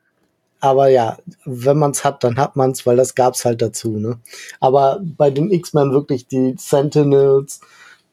aber 0.65 0.89
ja, 0.89 1.19
wenn 1.45 1.77
man 1.77 1.91
es 1.91 2.05
hat, 2.05 2.25
dann 2.25 2.39
hat 2.39 2.57
man 2.57 2.71
es, 2.71 2.87
weil 2.87 2.97
das 2.97 3.15
gab's 3.15 3.45
halt 3.45 3.61
dazu. 3.61 3.99
Ne? 3.99 4.19
Aber 4.61 4.99
bei 5.03 5.29
den 5.31 5.51
X-Men 5.51 5.93
wirklich 5.93 6.27
die 6.27 6.55
Sentinels, 6.59 7.61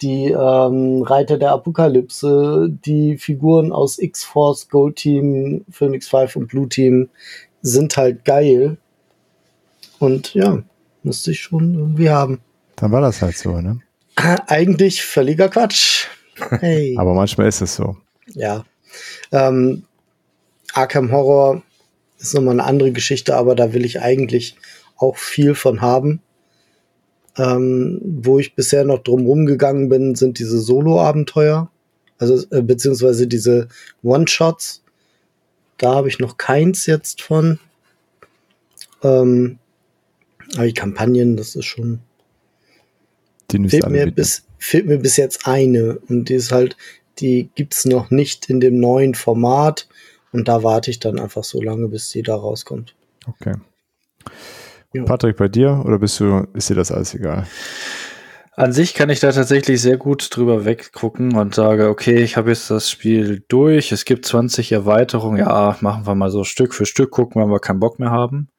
die 0.01 0.25
ähm, 0.25 1.01
Reiter 1.01 1.37
der 1.37 1.51
Apokalypse, 1.51 2.69
die 2.69 3.17
Figuren 3.17 3.71
aus 3.71 3.99
X-Force, 3.99 4.67
Gold 4.67 4.97
Team, 4.97 5.63
Phoenix 5.71 6.09
5 6.09 6.35
und 6.35 6.47
Blue 6.47 6.67
Team 6.67 7.07
sind 7.61 7.95
halt 7.95 8.25
geil. 8.25 8.75
Und 9.99 10.33
ja, 10.33 10.61
musste 11.03 11.31
ich 11.31 11.39
schon 11.39 11.73
irgendwie 11.73 12.09
haben. 12.09 12.41
Dann 12.75 12.91
war 12.91 12.99
das 12.99 13.21
halt 13.21 13.37
so, 13.37 13.61
ne? 13.61 13.79
Eigentlich 14.17 15.03
völliger 15.03 15.47
Quatsch. 15.47 16.07
Hey. 16.59 16.95
Aber 16.97 17.13
manchmal 17.13 17.47
ist 17.47 17.61
es 17.61 17.75
so. 17.75 17.97
Ja. 18.33 18.65
Ähm, 19.31 19.83
Arkham 20.73 21.11
Horror 21.11 21.61
ist 22.21 22.33
nochmal 22.33 22.53
eine 22.53 22.65
andere 22.65 22.91
Geschichte, 22.91 23.35
aber 23.35 23.55
da 23.55 23.73
will 23.73 23.85
ich 23.85 24.01
eigentlich 24.01 24.55
auch 24.97 25.17
viel 25.17 25.55
von 25.55 25.81
haben. 25.81 26.21
Ähm, 27.37 28.01
wo 28.03 28.39
ich 28.39 28.55
bisher 28.55 28.83
noch 28.83 28.99
drum 28.99 29.25
rumgegangen 29.25 29.87
bin, 29.87 30.15
sind 30.15 30.37
diese 30.37 30.59
Solo-Abenteuer, 30.59 31.71
also 32.17 32.45
äh, 32.51 32.61
beziehungsweise 32.61 33.25
diese 33.25 33.69
One-Shots. 34.03 34.83
Da 35.77 35.95
habe 35.95 36.09
ich 36.09 36.19
noch 36.19 36.37
keins 36.37 36.85
jetzt 36.85 37.21
von. 37.21 37.57
Ähm, 39.01 39.59
aber 40.55 40.65
die 40.65 40.73
Kampagnen, 40.73 41.37
das 41.37 41.55
ist 41.55 41.65
schon. 41.65 41.99
Die 43.51 43.69
fehlt 43.69 43.89
mir, 43.89 44.11
bis, 44.11 44.43
fehlt 44.59 44.85
mir 44.85 44.97
bis 44.97 45.17
jetzt 45.17 45.47
eine. 45.47 45.99
Und 46.09 46.29
die 46.29 46.35
ist 46.35 46.51
halt, 46.51 46.77
die 47.19 47.49
gibt's 47.55 47.85
noch 47.85 48.11
nicht 48.11 48.49
in 48.49 48.59
dem 48.59 48.79
neuen 48.79 49.15
Format. 49.15 49.87
Und 50.31 50.47
da 50.47 50.63
warte 50.63 50.91
ich 50.91 50.99
dann 50.99 51.19
einfach 51.19 51.43
so 51.43 51.61
lange, 51.61 51.87
bis 51.87 52.09
sie 52.09 52.23
da 52.23 52.35
rauskommt. 52.35 52.95
Okay. 53.27 53.53
Ja. 54.93 55.03
Patrick, 55.03 55.37
bei 55.37 55.47
dir 55.47 55.83
oder 55.85 55.99
bist 55.99 56.19
du, 56.19 56.47
ist 56.53 56.69
dir 56.69 56.75
das 56.75 56.91
alles 56.91 57.13
egal? 57.13 57.47
An 58.53 58.73
sich 58.73 58.93
kann 58.93 59.09
ich 59.09 59.21
da 59.21 59.31
tatsächlich 59.31 59.81
sehr 59.81 59.97
gut 59.97 60.27
drüber 60.35 60.65
weggucken 60.65 61.35
und 61.37 61.55
sage, 61.55 61.87
okay, 61.87 62.21
ich 62.21 62.35
habe 62.35 62.49
jetzt 62.49 62.69
das 62.69 62.89
Spiel 62.89 63.43
durch, 63.47 63.93
es 63.93 64.03
gibt 64.03 64.25
20 64.25 64.73
Erweiterungen, 64.73 65.39
ja, 65.39 65.77
machen 65.79 66.05
wir 66.05 66.15
mal 66.15 66.29
so 66.29 66.43
Stück 66.43 66.73
für 66.73 66.85
Stück, 66.85 67.11
gucken, 67.11 67.41
wenn 67.41 67.49
wir 67.49 67.59
keinen 67.59 67.79
Bock 67.79 67.97
mehr 67.97 68.11
haben. 68.11 68.49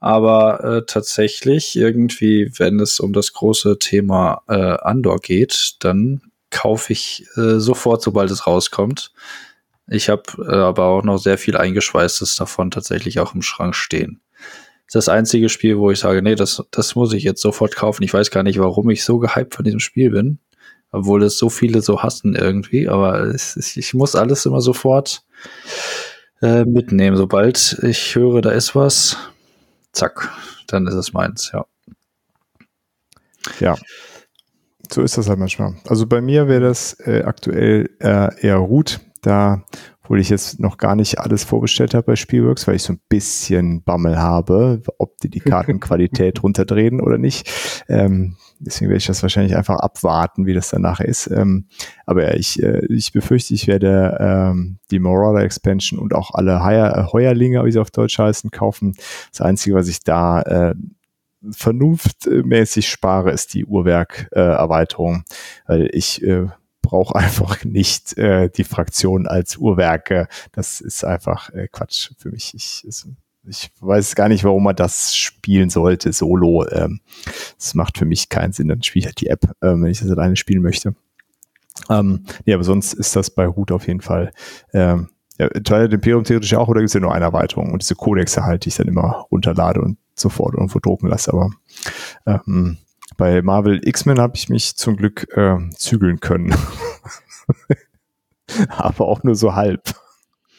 Aber 0.00 0.62
äh, 0.62 0.82
tatsächlich, 0.86 1.74
irgendwie, 1.76 2.52
wenn 2.58 2.78
es 2.78 3.00
um 3.00 3.12
das 3.12 3.32
große 3.32 3.78
Thema 3.78 4.42
äh, 4.48 4.54
Andor 4.54 5.18
geht, 5.18 5.76
dann 5.80 6.20
kaufe 6.50 6.92
ich 6.92 7.26
äh, 7.36 7.58
sofort, 7.58 8.02
sobald 8.02 8.30
es 8.30 8.46
rauskommt. 8.46 9.12
Ich 9.88 10.08
habe 10.08 10.22
äh, 10.38 10.54
aber 10.54 10.86
auch 10.86 11.02
noch 11.02 11.18
sehr 11.18 11.38
viel 11.38 11.56
eingeschweißtes 11.56 12.36
davon 12.36 12.70
tatsächlich 12.70 13.20
auch 13.20 13.34
im 13.34 13.42
Schrank 13.42 13.74
stehen. 13.74 14.20
Das 14.86 14.94
ist 14.94 15.08
das 15.08 15.08
einzige 15.08 15.48
Spiel, 15.48 15.78
wo 15.78 15.90
ich 15.90 15.98
sage, 15.98 16.22
nee, 16.22 16.34
das, 16.34 16.62
das 16.70 16.94
muss 16.94 17.12
ich 17.12 17.22
jetzt 17.22 17.42
sofort 17.42 17.76
kaufen. 17.76 18.02
Ich 18.04 18.14
weiß 18.14 18.30
gar 18.30 18.42
nicht, 18.42 18.58
warum 18.58 18.88
ich 18.90 19.04
so 19.04 19.18
gehypt 19.18 19.54
von 19.54 19.64
diesem 19.64 19.80
Spiel 19.80 20.10
bin, 20.10 20.38
obwohl 20.90 21.22
es 21.22 21.38
so 21.38 21.50
viele 21.50 21.82
so 21.82 22.02
hassen 22.02 22.34
irgendwie, 22.34 22.88
aber 22.88 23.20
es, 23.20 23.56
ich 23.76 23.92
muss 23.94 24.14
alles 24.14 24.46
immer 24.46 24.60
sofort 24.60 25.22
äh, 26.40 26.64
mitnehmen. 26.64 27.16
Sobald 27.16 27.78
ich 27.82 28.14
höre, 28.14 28.40
da 28.40 28.50
ist 28.50 28.74
was, 28.74 29.16
zack, 29.92 30.30
dann 30.66 30.86
ist 30.86 30.94
es 30.94 31.12
meins, 31.12 31.50
ja. 31.52 31.66
Ja, 33.60 33.76
so 34.90 35.02
ist 35.02 35.18
das 35.18 35.28
halt 35.28 35.38
manchmal. 35.38 35.74
Also 35.86 36.06
bei 36.06 36.20
mir 36.20 36.48
wäre 36.48 36.60
das 36.60 36.98
äh, 37.00 37.22
aktuell 37.22 37.90
äh, 38.00 38.40
eher 38.40 38.56
Root. 38.56 39.00
Da, 39.22 39.64
wo 40.08 40.16
ich 40.16 40.30
jetzt 40.30 40.58
noch 40.58 40.78
gar 40.78 40.96
nicht 40.96 41.18
alles 41.18 41.44
vorbestellt 41.44 41.94
habe 41.94 42.06
bei 42.06 42.16
Spielworks, 42.16 42.66
weil 42.66 42.76
ich 42.76 42.82
so 42.82 42.94
ein 42.94 43.00
bisschen 43.08 43.82
Bammel 43.82 44.18
habe, 44.18 44.82
ob 44.98 45.18
die 45.18 45.28
die 45.28 45.40
Kartenqualität 45.40 46.40
runterdrehen 46.42 47.00
oder 47.00 47.18
nicht. 47.18 47.50
Ähm, 47.88 48.36
deswegen 48.58 48.88
werde 48.88 48.98
ich 48.98 49.06
das 49.06 49.22
wahrscheinlich 49.22 49.56
einfach 49.56 49.76
abwarten, 49.76 50.46
wie 50.46 50.54
das 50.54 50.70
dann 50.70 50.82
nachher 50.82 51.06
ist. 51.06 51.26
Ähm, 51.26 51.66
aber 52.06 52.36
ich, 52.36 52.62
äh, 52.62 52.86
ich 52.86 53.12
befürchte, 53.12 53.54
ich 53.54 53.66
werde 53.66 54.16
ähm, 54.20 54.78
die 54.90 54.98
Marauder 54.98 55.42
Expansion 55.42 55.98
und 55.98 56.14
auch 56.14 56.30
alle 56.32 56.64
Heuer, 56.64 56.96
äh, 56.96 57.12
Heuerlinge, 57.12 57.64
wie 57.64 57.72
sie 57.72 57.80
auf 57.80 57.90
Deutsch 57.90 58.18
heißen, 58.18 58.50
kaufen. 58.50 58.94
Das 59.30 59.42
Einzige, 59.42 59.76
was 59.76 59.88
ich 59.88 60.00
da 60.00 60.42
äh, 60.42 60.74
vernunftmäßig 61.50 62.88
spare, 62.88 63.30
ist 63.30 63.54
die 63.54 63.64
Uhrwerk-Erweiterung, 63.64 65.24
äh, 65.66 65.68
weil 65.68 65.90
ich 65.92 66.22
äh, 66.22 66.46
brauche 66.88 67.14
einfach 67.14 67.64
nicht 67.64 68.16
äh, 68.16 68.48
die 68.48 68.64
Fraktion 68.64 69.26
als 69.26 69.56
Uhrwerke. 69.56 70.26
Das 70.52 70.80
ist 70.80 71.04
einfach 71.04 71.50
äh, 71.50 71.68
Quatsch 71.68 72.10
für 72.18 72.30
mich. 72.30 72.54
Ich, 72.54 72.86
ich 73.46 73.70
weiß 73.80 74.14
gar 74.14 74.28
nicht, 74.28 74.44
warum 74.44 74.64
man 74.64 74.76
das 74.76 75.14
spielen 75.14 75.70
sollte, 75.70 76.12
solo. 76.12 76.66
Ähm, 76.70 77.00
das 77.58 77.74
macht 77.74 77.98
für 77.98 78.06
mich 78.06 78.28
keinen 78.28 78.52
Sinn. 78.52 78.68
Dann 78.68 78.82
spiele 78.82 79.00
ich 79.00 79.06
halt 79.06 79.20
die 79.20 79.28
App, 79.28 79.44
äh, 79.60 79.72
wenn 79.72 79.86
ich 79.86 80.00
das 80.00 80.10
alleine 80.10 80.36
spielen 80.36 80.62
möchte. 80.62 80.94
Ähm, 81.90 82.24
ja, 82.44 82.56
aber 82.56 82.64
sonst 82.64 82.94
ist 82.94 83.14
das 83.14 83.30
bei 83.30 83.46
Root 83.46 83.70
auf 83.70 83.86
jeden 83.86 84.00
Fall. 84.00 84.32
Ähm, 84.72 85.08
ja, 85.38 85.48
Twilight 85.48 85.92
Imperium 85.92 86.24
theoretisch 86.24 86.54
auch, 86.54 86.68
oder 86.68 86.80
gibt 86.80 86.88
es 86.88 86.94
ja 86.94 87.00
nur 87.00 87.14
eine 87.14 87.26
Erweiterung? 87.26 87.72
Und 87.72 87.82
diese 87.82 87.94
Codexe 87.94 88.44
halt, 88.44 88.64
die 88.64 88.70
ich 88.70 88.76
dann 88.76 88.88
immer 88.88 89.26
runterlade 89.30 89.80
und 89.80 89.98
sofort 90.14 90.54
irgendwo 90.54 90.80
drucken 90.80 91.08
lasse. 91.08 91.32
Aber 91.32 91.50
ähm, 92.26 92.78
bei 93.18 93.42
Marvel 93.42 93.86
X-Men 93.86 94.18
habe 94.18 94.36
ich 94.36 94.48
mich 94.48 94.76
zum 94.76 94.96
Glück 94.96 95.26
äh, 95.36 95.58
zügeln 95.74 96.20
können. 96.20 96.54
Aber 98.70 99.06
auch 99.06 99.22
nur 99.24 99.34
so 99.34 99.54
halb. 99.54 99.82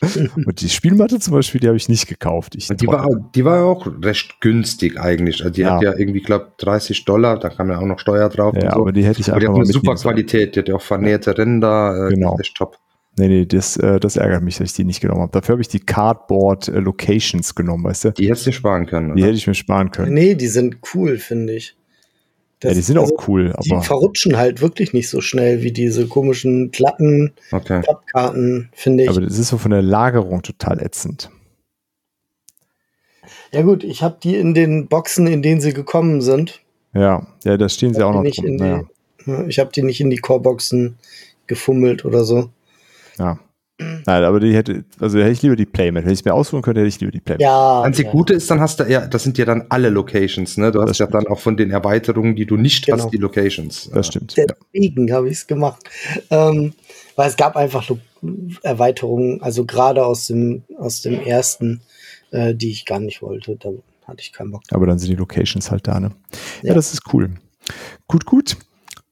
Und 0.02 0.62
die 0.62 0.70
Spielmatte 0.70 1.20
zum 1.20 1.34
Beispiel, 1.34 1.60
die 1.60 1.68
habe 1.68 1.78
ich 1.78 1.90
nicht 1.90 2.08
gekauft. 2.08 2.56
Ich 2.56 2.68
die, 2.68 2.88
war, 2.88 3.08
die 3.34 3.44
war 3.44 3.66
auch 3.66 3.88
recht 4.02 4.40
günstig 4.40 5.00
eigentlich. 5.00 5.42
Also 5.42 5.54
die 5.54 5.62
ja. 5.62 5.76
hat 5.76 5.82
ja 5.82 5.98
irgendwie, 5.98 6.22
glaube 6.22 6.52
30 6.58 7.04
Dollar, 7.06 7.40
da 7.40 7.50
kam 7.50 7.70
ja 7.70 7.80
auch 7.80 7.86
noch 7.86 8.00
Steuer 8.00 8.30
drauf. 8.30 8.54
Ja, 8.56 8.74
so. 8.74 8.82
aber 8.82 8.92
die 8.92 9.04
hätte 9.04 9.20
ich 9.22 9.30
aber 9.30 9.38
einfach 9.38 9.54
die 9.56 9.60
hat 9.60 9.66
eine 9.66 9.74
super 9.74 9.96
Qualität, 9.96 10.56
die 10.56 10.60
hat 10.60 10.70
ja 10.70 10.76
auch 10.76 10.82
vernähte 10.82 11.38
Ränder. 11.38 12.08
Äh, 12.08 12.14
genau. 12.14 12.38
Echt 12.40 12.56
top. 12.56 12.78
Nee, 13.18 13.28
nee, 13.28 13.46
das, 13.46 13.76
äh, 13.78 14.00
das 14.00 14.16
ärgert 14.16 14.44
mich, 14.44 14.58
dass 14.58 14.70
ich 14.70 14.76
die 14.76 14.86
nicht 14.86 15.02
genommen 15.02 15.22
habe. 15.22 15.32
Dafür 15.32 15.54
habe 15.54 15.62
ich 15.62 15.68
die 15.68 15.82
Cardboard 15.82 16.70
äh, 16.70 16.80
Locations 16.80 17.56
genommen, 17.56 17.84
weißt 17.84 18.06
du? 18.06 18.12
Die 18.12 18.30
hättest 18.30 18.48
du 18.48 18.54
sparen 18.54 18.86
können. 18.86 19.08
Oder? 19.08 19.16
Die 19.16 19.24
hätte 19.24 19.36
ich 19.36 19.48
mir 19.48 19.56
sparen 19.56 19.92
können. 19.92 20.14
Nee, 20.14 20.36
die 20.36 20.48
sind 20.48 20.78
cool, 20.94 21.18
finde 21.18 21.54
ich. 21.54 21.76
Das, 22.60 22.72
ja, 22.72 22.76
die 22.76 22.82
sind 22.82 22.98
also, 22.98 23.16
auch 23.16 23.28
cool, 23.28 23.54
aber. 23.54 23.64
Die 23.64 23.86
verrutschen 23.86 24.38
halt 24.38 24.62
wirklich 24.62 24.92
nicht 24.92 25.08
so 25.08 25.22
schnell 25.22 25.62
wie 25.62 25.72
diese 25.72 26.08
komischen 26.08 26.72
glatten 26.72 27.34
okay. 27.52 27.82
Finde 28.74 29.04
ich. 29.04 29.10
Aber 29.10 29.22
das 29.22 29.38
ist 29.38 29.48
so 29.48 29.58
von 29.58 29.72
der 29.72 29.82
Lagerung 29.82 30.42
total 30.42 30.82
ätzend. 30.82 31.30
Ja, 33.52 33.62
gut, 33.62 33.84
ich 33.84 34.04
habe 34.04 34.18
die 34.22 34.36
in 34.36 34.54
den 34.54 34.88
Boxen, 34.88 35.26
in 35.26 35.42
denen 35.42 35.62
sie 35.62 35.74
gekommen 35.74 36.22
sind. 36.22 36.62
Ja, 36.94 37.28
ja, 37.44 37.58
da 37.58 37.70
stehen 37.70 37.94
sie 37.94 38.04
auch 38.04 38.14
noch 38.14 38.24
drin. 38.24 38.58
Die, 38.58 38.64
ja. 39.32 39.46
Ich 39.48 39.60
habe 39.60 39.72
die 39.74 39.84
nicht 39.84 40.02
in 40.02 40.10
die 40.10 40.18
Core-Boxen 40.18 40.98
gefummelt 41.48 42.04
oder 42.06 42.24
so. 42.24 42.50
Ja. 43.18 43.40
Nein, 43.80 44.24
aber 44.24 44.42
die 44.42 44.54
hätte, 44.54 44.84
also 45.00 45.20
hätte 45.20 45.32
ich 45.32 45.42
lieber 45.42 45.56
die 45.56 45.66
Playmat. 45.66 46.04
Wenn 46.04 46.12
ich 46.12 46.20
es 46.20 46.26
mir 46.26 46.34
aussuchen 46.34 46.62
könnte, 46.62 46.82
hätte 46.82 46.90
ich 46.90 47.00
lieber 47.00 47.14
die 47.14 47.22
Playmat. 47.22 47.42
Ja. 47.42 47.82
Einzig 47.82 48.08
ja. 48.08 48.12
Gute 48.12 48.34
ist, 48.34 48.52
dann 48.52 48.60
hast 48.60 48.80
du 48.80 48.84
ja, 48.84 49.08
das 49.08 49.24
sind 49.24 49.38
ja 49.38 49.46
dann 49.46 49.68
alle 49.70 49.90
Locations, 49.90 50.58
ne? 50.58 50.72
Du 50.72 50.82
hast 50.82 50.90
das 50.90 50.98
ja 50.98 51.08
stimmt. 51.08 51.24
dann 51.24 51.32
auch 51.32 51.40
von 51.40 51.56
den 51.56 51.72
Erweiterungen, 51.72 52.36
die 52.36 52.46
du 52.46 52.58
nicht 52.58 52.86
genau. 52.86 52.98
hast, 52.98 53.12
die 53.12 53.18
Locations. 53.18 53.90
Das 53.94 54.08
stimmt. 54.08 54.36
Deswegen 54.36 55.08
ja. 55.08 55.16
habe 55.16 55.30
ich 55.30 55.38
es 55.38 55.48
gemacht. 55.48 55.82
Ähm, 56.30 56.74
weil 57.16 57.30
es 57.30 57.38
gab 57.38 57.56
einfach 57.56 57.90
Erweiterungen, 58.64 59.42
also 59.42 59.66
gerade 59.66 60.06
aus 60.06 60.28
dem, 60.28 60.64
aus 60.78 61.02
dem 61.02 61.22
ersten, 61.22 61.82
äh, 62.32 62.54
die 62.54 62.72
ich 62.72 62.86
gar 62.86 63.00
nicht 63.00 63.22
wollte. 63.22 63.56
Da 63.56 63.70
hatte 64.08 64.22
ich 64.22 64.34
keinen 64.34 64.52
Bock. 64.52 64.64
Aber 64.72 64.88
dann 64.88 65.00
sind 65.00 65.10
die 65.10 65.16
Locations 65.16 65.72
halt 65.72 65.88
da, 65.88 66.00
ne? 66.00 66.12
Ja, 66.64 66.70
ja 66.70 66.74
das 66.74 66.94
ist 66.94 67.04
cool. 67.14 67.32
Gut, 68.08 68.26
gut. 68.26 68.58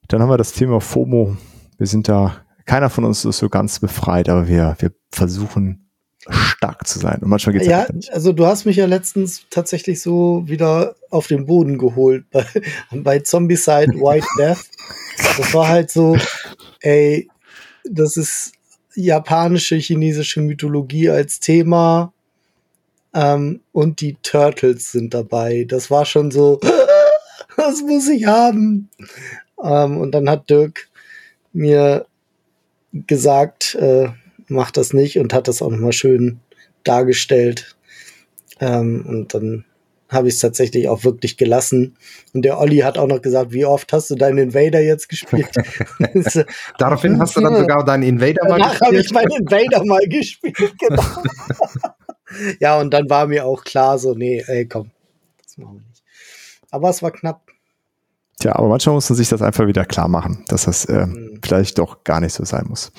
Dann 0.10 0.22
haben 0.22 0.30
wir 0.30 0.38
das 0.38 0.52
Thema 0.54 0.82
FOMO. 0.82 1.38
Wir 1.78 1.88
sind 1.88 2.10
da 2.10 2.47
keiner 2.68 2.90
von 2.90 3.06
uns 3.06 3.26
ist 3.26 3.40
so 3.40 3.50
ganz 3.50 3.80
befreit, 3.80 4.30
aber 4.30 4.48
wir, 4.48 4.76
wir 4.80 4.92
versuchen 5.12 5.90
stark 6.30 6.86
zu 6.86 7.00
sein. 7.00 7.20
Und 7.22 7.30
manchmal 7.30 7.54
geht's 7.54 7.66
ja, 7.66 7.88
nicht. 7.92 8.12
also 8.12 8.34
du 8.34 8.46
hast 8.46 8.66
mich 8.66 8.76
ja 8.76 8.86
letztens 8.86 9.44
tatsächlich 9.50 10.02
so 10.02 10.44
wieder 10.46 10.96
auf 11.10 11.28
den 11.28 11.46
Boden 11.46 11.78
geholt 11.78 12.26
bei, 12.30 12.46
bei 12.92 13.20
Zombicide 13.20 13.94
White 13.94 14.28
Death. 14.38 14.66
Das 15.38 15.54
war 15.54 15.70
halt 15.70 15.90
so, 15.90 16.18
ey, 16.82 17.30
das 17.90 18.18
ist 18.18 18.52
japanische, 18.94 19.78
chinesische 19.78 20.42
Mythologie 20.42 21.10
als 21.10 21.40
Thema. 21.40 22.12
Ähm, 23.14 23.62
und 23.72 24.02
die 24.02 24.18
Turtles 24.22 24.92
sind 24.92 25.14
dabei. 25.14 25.66
Das 25.68 25.90
war 25.90 26.04
schon 26.04 26.32
so, 26.32 26.60
das 27.58 27.82
muss 27.82 28.10
ich 28.10 28.26
haben. 28.26 28.90
Ähm, 29.64 29.98
und 29.98 30.12
dann 30.12 30.30
hat 30.30 30.50
Dirk 30.50 30.90
mir 31.54 32.06
gesagt, 33.06 33.76
äh, 33.76 34.10
mach 34.48 34.72
das 34.72 34.94
nicht 34.94 35.20
und 35.20 35.34
hat 35.34 35.48
das 35.48 35.62
auch 35.62 35.70
nochmal 35.70 35.94
schön 35.94 36.40
dargestellt. 36.84 37.78
Ähm, 38.60 39.06
und 39.08 39.34
dann 39.34 39.66
habe 40.10 40.30
ich 40.30 40.36
es 40.36 40.40
tatsächlich 40.40 40.88
auch 40.88 41.04
wirklich 41.04 41.38
gelassen. 41.38 41.98
Und 42.34 42.44
der 42.44 42.60
Olli 42.60 42.78
hat 42.78 42.98
auch 42.98 43.08
noch 43.08 43.22
gesagt, 43.22 43.52
wie 43.52 43.66
oft 43.66 43.92
hast 43.92 44.10
du 44.10 44.16
deinen 44.16 44.38
Invader 44.38 44.82
jetzt 44.82 45.10
gespielt? 45.10 45.50
Daraufhin 46.78 47.20
hast 47.20 47.36
du 47.36 47.42
dann 47.42 47.58
sogar 47.58 47.84
deinen 47.84 48.04
Invader 48.04 48.48
mal 48.48 48.58
gespielt. 48.58 48.82
habe 48.82 48.98
ich 48.98 49.12
meinen 49.12 49.32
Invader 49.32 49.86
mal 49.86 50.02
gespielt, 50.08 50.74
genau. 50.80 51.04
ja, 52.60 52.80
und 52.80 52.94
dann 52.94 53.10
war 53.10 53.28
mir 53.28 53.46
auch 53.46 53.64
klar 53.64 54.00
so, 54.00 54.14
nee, 54.14 54.44
ey, 54.48 54.68
komm, 54.68 54.92
das 55.44 55.58
machen 55.58 55.80
wir 55.80 55.88
nicht. 55.90 56.04
Aber 56.72 56.90
es 56.90 57.04
war 57.04 57.12
knapp. 57.12 57.42
Tja, 58.40 58.56
aber 58.56 58.68
manchmal 58.68 58.96
muss 58.96 59.10
man 59.10 59.18
sich 59.18 59.30
das 59.30 59.42
einfach 59.42 59.66
wieder 59.66 59.86
klar 59.86 60.08
machen, 60.08 60.44
dass 60.48 60.66
das 60.66 60.86
äh, 60.86 61.08
mhm. 61.08 61.40
vielleicht 61.44 61.80
doch 61.80 62.04
gar 62.04 62.22
nicht 62.22 62.34
so 62.34 62.46
sein 62.46 62.66
muss. 62.68 62.92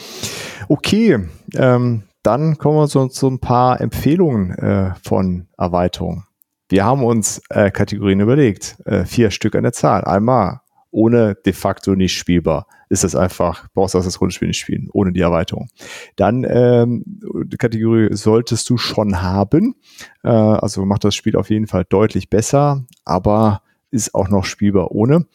Okay, 0.69 1.19
ähm, 1.55 2.03
dann 2.23 2.59
kommen 2.59 2.77
wir 2.77 2.89
zu, 2.89 3.07
zu 3.09 3.29
ein 3.29 3.39
paar 3.39 3.81
Empfehlungen 3.81 4.51
äh, 4.59 4.95
von 5.03 5.47
Erweiterungen. 5.57 6.25
Wir 6.69 6.85
haben 6.85 7.05
uns 7.05 7.41
äh, 7.49 7.71
Kategorien 7.71 8.21
überlegt, 8.21 8.77
äh, 8.85 9.05
vier 9.05 9.31
Stück 9.31 9.55
an 9.55 9.63
der 9.63 9.73
Zahl. 9.73 10.05
Einmal 10.05 10.61
ohne 10.91 11.35
de 11.35 11.53
facto 11.53 11.95
nicht 11.95 12.17
spielbar. 12.17 12.67
Ist 12.89 13.05
das 13.05 13.15
einfach, 13.15 13.69
brauchst 13.75 13.95
du 13.95 13.99
das 13.99 14.21
Rollenspiel 14.21 14.49
nicht 14.49 14.59
spielen, 14.59 14.89
ohne 14.93 15.13
die 15.13 15.21
Erweiterung. 15.21 15.69
Dann 16.17 16.45
ähm, 16.49 17.05
die 17.07 17.57
Kategorie 17.57 18.09
solltest 18.13 18.69
du 18.71 18.79
schon 18.79 19.23
haben. 19.23 19.77
Äh, 20.25 20.29
also 20.29 20.85
macht 20.85 21.05
das 21.05 21.15
Spiel 21.15 21.37
auf 21.37 21.51
jeden 21.51 21.67
Fall 21.67 21.85
deutlich 21.89 22.31
besser, 22.31 22.85
aber 23.05 23.63
ist 23.91 24.15
auch 24.15 24.29
noch 24.29 24.45
spielbar 24.45 24.93
ohne. 24.93 25.27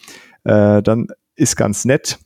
Äh, 0.44 0.82
dann 0.82 1.08
ist 1.36 1.56
ganz 1.56 1.86
nett, 1.86 2.20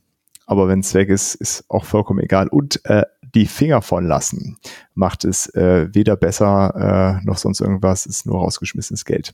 aber 0.45 0.67
wenn 0.67 0.79
es 0.79 0.93
weg 0.93 1.09
ist, 1.09 1.35
ist 1.35 1.65
auch 1.67 1.85
vollkommen 1.85 2.19
egal. 2.19 2.47
Und 2.47 2.83
äh, 2.85 3.03
die 3.35 3.45
Finger 3.45 3.81
von 3.81 4.05
lassen 4.07 4.57
macht 4.93 5.25
es 5.25 5.53
äh, 5.55 5.93
weder 5.93 6.15
besser 6.15 7.19
äh, 7.21 7.25
noch 7.25 7.37
sonst 7.37 7.61
irgendwas, 7.61 8.05
ist 8.05 8.25
nur 8.25 8.39
rausgeschmissenes 8.39 9.05
Geld. 9.05 9.33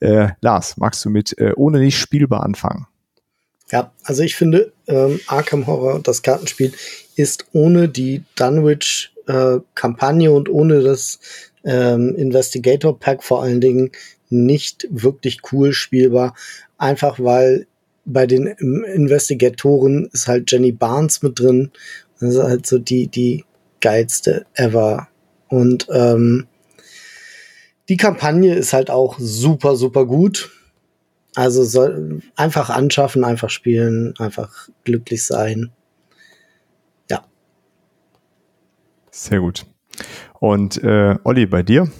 Äh, 0.00 0.28
Lars, 0.40 0.76
magst 0.76 1.04
du 1.04 1.10
mit 1.10 1.38
äh, 1.38 1.52
ohne 1.56 1.78
nicht 1.78 1.98
spielbar 1.98 2.42
anfangen? 2.42 2.86
Ja, 3.70 3.92
also 4.04 4.22
ich 4.22 4.36
finde, 4.36 4.72
ähm, 4.86 5.18
Arkham 5.28 5.66
Horror, 5.66 6.00
das 6.00 6.22
Kartenspiel, 6.22 6.72
ist 7.16 7.46
ohne 7.52 7.88
die 7.88 8.22
Dunwich-Kampagne 8.34 10.28
äh, 10.28 10.32
und 10.32 10.50
ohne 10.50 10.82
das 10.82 11.20
ähm, 11.64 12.14
Investigator 12.16 12.98
Pack 12.98 13.22
vor 13.22 13.42
allen 13.42 13.60
Dingen 13.60 13.92
nicht 14.32 14.86
wirklich 14.90 15.40
cool 15.52 15.72
spielbar, 15.72 16.34
einfach 16.78 17.20
weil 17.20 17.66
bei 18.04 18.26
den 18.26 18.46
Investigatoren 18.46 20.08
ist 20.12 20.26
halt 20.26 20.50
Jenny 20.50 20.72
Barnes 20.72 21.22
mit 21.22 21.38
drin. 21.38 21.70
Das 22.20 22.34
ist 22.34 22.42
halt 22.42 22.66
so 22.66 22.78
die, 22.78 23.06
die 23.06 23.44
geilste 23.80 24.46
ever. 24.54 25.08
Und 25.48 25.86
ähm, 25.92 26.46
die 27.88 27.96
Kampagne 27.96 28.54
ist 28.54 28.72
halt 28.72 28.90
auch 28.90 29.18
super, 29.18 29.76
super 29.76 30.06
gut. 30.06 30.50
Also 31.34 31.64
soll 31.64 32.22
einfach 32.36 32.70
anschaffen, 32.70 33.24
einfach 33.24 33.50
spielen, 33.50 34.14
einfach 34.18 34.68
glücklich 34.84 35.24
sein. 35.24 35.70
Ja. 37.10 37.24
Sehr 39.10 39.40
gut. 39.40 39.66
Und 40.40 40.82
äh, 40.82 41.16
Olli, 41.24 41.46
bei 41.46 41.62
dir? 41.62 41.90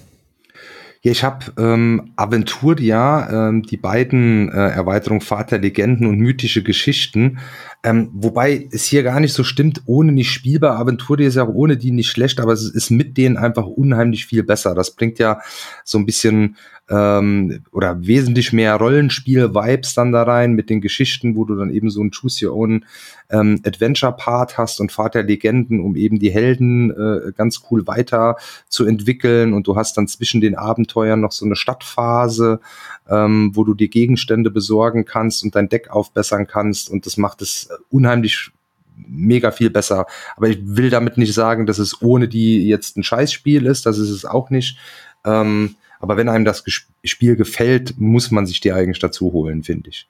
Ja, 1.05 1.11
ich 1.11 1.25
habe 1.25 1.53
ähm, 1.59 2.13
Aventuria, 2.15 3.49
ähm, 3.49 3.65
die 3.65 3.77
beiden 3.77 4.53
äh, 4.53 4.69
Erweiterungen 4.69 5.21
Vater 5.21 5.59
Legenden 5.59 6.07
und 6.07 6.19
mythische 6.19 6.63
Geschichten, 6.63 7.39
ähm, 7.85 8.11
wobei 8.13 8.69
es 8.71 8.85
hier 8.85 9.03
gar 9.03 9.19
nicht 9.19 9.33
so 9.33 9.43
stimmt, 9.43 9.83
ohne 9.87 10.13
nicht 10.13 10.31
spielbar. 10.31 10.79
Aventuria 10.79 11.27
ist 11.27 11.35
ja 11.35 11.45
auch 11.45 11.55
ohne 11.55 11.77
die 11.77 11.91
nicht 11.91 12.11
schlecht, 12.11 12.39
aber 12.39 12.53
es 12.53 12.63
ist 12.63 12.91
mit 12.91 13.17
denen 13.17 13.37
einfach 13.37 13.67
unheimlich 13.67 14.27
viel 14.27 14.45
besser. 14.45 14.75
Das 14.75 14.93
bringt 14.93 15.19
ja 15.19 15.41
so 15.85 15.99
ein 15.99 16.07
bisschen 16.07 16.57
ähm, 16.93 17.65
oder 17.73 18.07
wesentlich 18.07 18.53
mehr 18.53 18.77
Rollenspiel-Vibes 18.77 19.95
dann 19.95 20.13
da 20.13 20.25
rein 20.25 20.53
mit 20.53 20.69
den 20.69 20.81
Geschichten, 20.81 21.37
wo 21.37 21.45
du 21.45 21.57
dann 21.57 21.71
eben 21.71 21.91
so 21.91 22.03
ein 22.03 22.11
Choose 22.11 22.47
Your 22.47 22.57
Own 22.57 22.85
ähm, 23.31 23.61
Adventure-Part 23.65 24.59
hast 24.59 24.81
und 24.81 24.93
Fahrt 24.93 25.15
der 25.15 25.23
Legenden, 25.23 25.81
um 25.81 25.97
eben 25.97 26.19
die 26.19 26.31
Helden 26.31 26.91
äh, 26.91 27.33
ganz 27.33 27.63
cool 27.71 27.87
weiter 27.87 28.37
zu 28.69 28.85
entwickeln. 28.85 29.55
Und 29.55 29.67
du 29.67 29.77
hast 29.77 29.97
dann 29.97 30.07
zwischen 30.07 30.41
den 30.41 30.55
Abenteuern 30.55 31.21
noch 31.21 31.33
so 31.33 31.47
eine 31.47 31.57
Stadtphase, 31.57 32.61
ähm, 33.09 33.53
wo 33.55 33.65
du 33.65 33.75
dir 33.75 33.89
Gegenstände 33.89 34.51
besorgen 34.51 35.05
kannst 35.05 35.45
und 35.45 35.55
dein 35.55 35.69
Deck 35.69 35.91
aufbessern 35.91 36.47
kannst. 36.47 36.91
Und 36.91 37.07
das 37.07 37.17
macht 37.17 37.43
es 37.43 37.69
unheimlich 37.91 38.51
mega 38.97 39.51
viel 39.51 39.71
besser. 39.71 40.07
Aber 40.37 40.49
ich 40.49 40.59
will 40.63 40.91
damit 40.91 41.19
nicht 41.19 41.35
sagen, 41.35 41.67
dass 41.67 41.79
es 41.79 42.03
ohne 42.03 42.29
die 42.29 42.67
jetzt 42.67 42.97
ein 42.97 43.03
Scheißspiel 43.03 43.67
ist. 43.67 43.87
Das 43.87 43.99
ist 43.99 44.11
es 44.11 44.25
auch 44.25 44.51
nicht. 44.51 44.79
Ähm, 45.25 45.77
aber 46.01 46.17
wenn 46.17 46.29
einem 46.29 46.45
das 46.45 46.65
Spiel 47.05 47.37
gefällt, 47.37 47.99
muss 47.99 48.31
man 48.31 48.45
sich 48.45 48.61
die 48.61 48.73
eigentlich 48.73 48.99
dazu 48.99 49.33
holen, 49.33 49.63
finde 49.63 49.91
ich. 49.91 50.09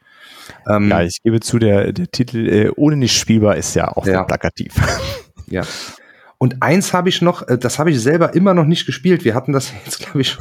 Ähm, 0.66 0.88
ja, 0.88 1.02
ich 1.02 1.22
gebe 1.22 1.40
zu, 1.40 1.58
der, 1.58 1.92
der 1.92 2.10
Titel 2.10 2.48
äh, 2.48 2.70
ohne 2.76 2.96
nicht 2.96 3.16
spielbar 3.16 3.56
ist 3.56 3.74
ja 3.74 3.88
auch 3.88 4.06
ja. 4.06 4.24
plakativ. 4.24 4.74
Ja. 5.48 5.62
Und 6.42 6.60
eins 6.60 6.92
habe 6.92 7.08
ich 7.08 7.22
noch, 7.22 7.46
äh, 7.46 7.56
das 7.56 7.78
habe 7.78 7.92
ich 7.92 8.00
selber 8.00 8.34
immer 8.34 8.52
noch 8.52 8.64
nicht 8.64 8.84
gespielt. 8.84 9.24
Wir 9.24 9.36
hatten 9.36 9.52
das 9.52 9.72
jetzt, 9.84 10.00
glaube 10.00 10.22
ich, 10.22 10.36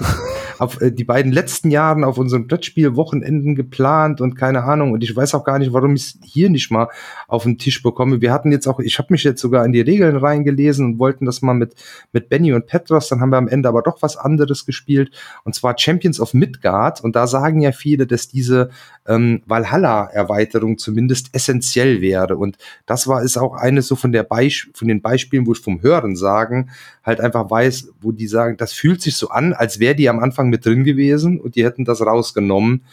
auf 0.57 0.81
äh, 0.81 0.91
die 0.91 1.03
beiden 1.03 1.31
letzten 1.31 1.69
Jahren 1.69 2.03
auf 2.03 2.17
unseren 2.17 2.47
Brettspiel-Wochenenden 2.47 3.53
geplant 3.53 4.19
und 4.19 4.33
keine 4.33 4.63
Ahnung. 4.63 4.93
Und 4.93 5.03
ich 5.03 5.15
weiß 5.15 5.35
auch 5.35 5.43
gar 5.43 5.59
nicht, 5.59 5.73
warum 5.73 5.93
ich 5.93 6.01
es 6.01 6.19
hier 6.23 6.49
nicht 6.49 6.71
mal 6.71 6.87
auf 7.27 7.43
den 7.43 7.59
Tisch 7.59 7.83
bekomme. 7.83 8.19
Wir 8.19 8.33
hatten 8.33 8.51
jetzt 8.51 8.65
auch, 8.65 8.79
ich 8.79 8.97
habe 8.97 9.09
mich 9.11 9.23
jetzt 9.23 9.41
sogar 9.41 9.63
in 9.63 9.73
die 9.73 9.81
Regeln 9.81 10.15
reingelesen 10.15 10.87
und 10.87 10.97
wollten 10.97 11.25
das 11.25 11.43
mal 11.43 11.53
mit, 11.53 11.75
mit 12.13 12.29
Benny 12.29 12.51
und 12.51 12.65
Petros. 12.65 13.07
Dann 13.09 13.21
haben 13.21 13.29
wir 13.29 13.37
am 13.37 13.47
Ende 13.47 13.69
aber 13.69 13.83
doch 13.83 14.01
was 14.01 14.17
anderes 14.17 14.65
gespielt. 14.65 15.11
Und 15.43 15.53
zwar 15.53 15.77
Champions 15.77 16.19
of 16.19 16.33
Midgard. 16.33 17.03
Und 17.03 17.15
da 17.15 17.27
sagen 17.27 17.61
ja 17.61 17.73
viele, 17.73 18.07
dass 18.07 18.27
diese 18.27 18.71
ähm, 19.07 19.41
Valhalla-Erweiterung 19.45 20.77
zumindest 20.77 21.29
essentiell 21.33 22.01
wäre. 22.01 22.37
Und 22.37 22.57
das 22.85 23.07
war 23.07 23.23
ist 23.23 23.37
auch 23.37 23.53
eines 23.53 23.87
so 23.87 23.95
von 23.95 24.11
der 24.11 24.23
Beisp 24.23 24.67
von 24.73 24.87
den 24.87 25.01
Beispielen, 25.01 25.45
wo 25.47 25.53
ich 25.53 25.59
vom 25.59 25.81
Hören 25.81 26.15
sagen, 26.15 26.69
halt 27.03 27.19
einfach 27.19 27.49
weiß, 27.49 27.89
wo 28.01 28.11
die 28.11 28.27
sagen, 28.27 28.57
das 28.57 28.73
fühlt 28.73 29.01
sich 29.01 29.15
so 29.15 29.29
an, 29.29 29.53
als 29.53 29.79
wäre 29.79 29.95
die 29.95 30.09
am 30.09 30.19
Anfang 30.19 30.49
mit 30.49 30.65
drin 30.65 30.83
gewesen 30.83 31.39
und 31.39 31.55
die 31.55 31.63
hätten 31.63 31.85
das 31.85 32.01
rausgenommen. 32.01 32.83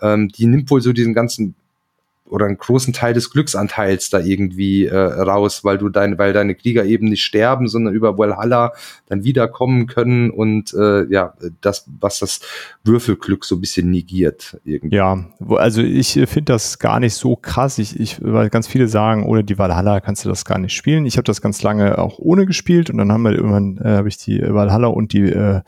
Ähm, 0.00 0.28
die 0.28 0.46
nimmt 0.46 0.70
wohl 0.70 0.80
so 0.80 0.92
diesen 0.92 1.14
ganzen 1.14 1.54
oder 2.28 2.46
einen 2.46 2.56
großen 2.56 2.92
Teil 2.92 3.12
des 3.12 3.30
Glücksanteils 3.30 4.10
da 4.10 4.18
irgendwie 4.18 4.86
äh, 4.86 4.96
raus, 4.96 5.62
weil 5.62 5.78
du 5.78 5.88
deine, 5.88 6.18
weil 6.18 6.32
deine 6.32 6.54
Krieger 6.54 6.84
eben 6.84 7.06
nicht 7.08 7.22
sterben, 7.22 7.68
sondern 7.68 7.94
über 7.94 8.16
Valhalla 8.16 8.72
dann 9.06 9.24
wiederkommen 9.24 9.86
können 9.86 10.30
und 10.30 10.72
äh, 10.74 11.04
ja, 11.12 11.34
das, 11.60 11.86
was 12.00 12.20
das 12.20 12.40
Würfelglück 12.82 13.44
so 13.44 13.56
ein 13.56 13.60
bisschen 13.60 13.90
negiert 13.90 14.58
irgendwie. 14.64 14.96
Ja, 14.96 15.24
also 15.50 15.82
ich 15.82 16.12
finde 16.12 16.52
das 16.52 16.78
gar 16.78 16.98
nicht 16.98 17.14
so 17.14 17.36
krass. 17.36 17.78
Ich, 17.78 18.00
ich, 18.00 18.18
weil 18.24 18.48
ganz 18.48 18.66
viele 18.66 18.88
sagen, 18.88 19.24
ohne 19.26 19.44
die 19.44 19.58
Valhalla 19.58 20.00
kannst 20.00 20.24
du 20.24 20.28
das 20.28 20.44
gar 20.44 20.58
nicht 20.58 20.74
spielen. 20.74 21.04
Ich 21.06 21.16
habe 21.16 21.24
das 21.24 21.42
ganz 21.42 21.62
lange 21.62 21.98
auch 21.98 22.18
ohne 22.18 22.46
gespielt 22.46 22.88
und 22.90 22.98
dann 22.98 23.12
haben 23.12 23.22
wir 23.22 23.32
irgendwann 23.32 23.78
äh, 23.78 23.96
habe 23.96 24.08
ich 24.08 24.16
die 24.16 24.40
Valhalla 24.42 24.88
und 24.88 25.12
die 25.12 25.30
äh, 25.30 25.60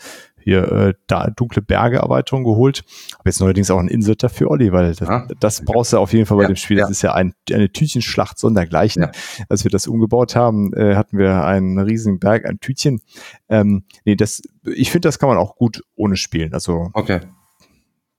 hier 0.47 0.71
äh, 0.71 0.95
da 1.09 1.27
dunkle 1.27 1.61
Berge 1.61 1.97
Erweiterung 1.97 2.45
geholt. 2.45 2.85
Habe 3.19 3.29
jetzt 3.29 3.41
neuerdings 3.41 3.69
auch 3.73 3.81
ein 3.81 3.89
Insert 3.89 4.23
dafür, 4.23 4.49
Olli, 4.53 4.71
weil 4.71 4.95
das, 4.95 5.09
ah. 5.09 5.27
das 5.41 5.65
brauchst 5.65 5.93
du 5.93 5.99
auf 5.99 6.13
jeden 6.13 6.25
Fall 6.25 6.37
bei 6.37 6.45
ja, 6.45 6.49
dem 6.51 6.57
Spiel. 6.57 6.77
Das 6.77 6.89
ist 6.89 7.03
ja 7.03 7.15
ein, 7.15 7.35
eine 7.53 7.73
Tütchenschlacht 7.73 8.39
sondergleichen. 8.39 9.03
Ja. 9.03 9.11
Als 9.49 9.65
wir 9.65 9.73
das 9.73 9.89
umgebaut 9.89 10.37
haben, 10.37 10.73
äh, 10.75 10.95
hatten 10.95 11.19
wir 11.19 11.45
einen 11.45 11.81
riesigen 11.81 12.21
Berg 12.21 12.47
an 12.47 12.61
Tütchen. 12.61 13.01
Ähm, 13.49 13.83
nee, 14.05 14.15
das, 14.15 14.41
ich 14.63 14.93
finde, 14.93 15.09
das 15.09 15.19
kann 15.19 15.29
man 15.29 15.37
auch 15.37 15.57
gut 15.57 15.83
ohne 15.97 16.17
spielen. 16.17 16.55
Also 16.55 16.91
okay. 16.93 17.23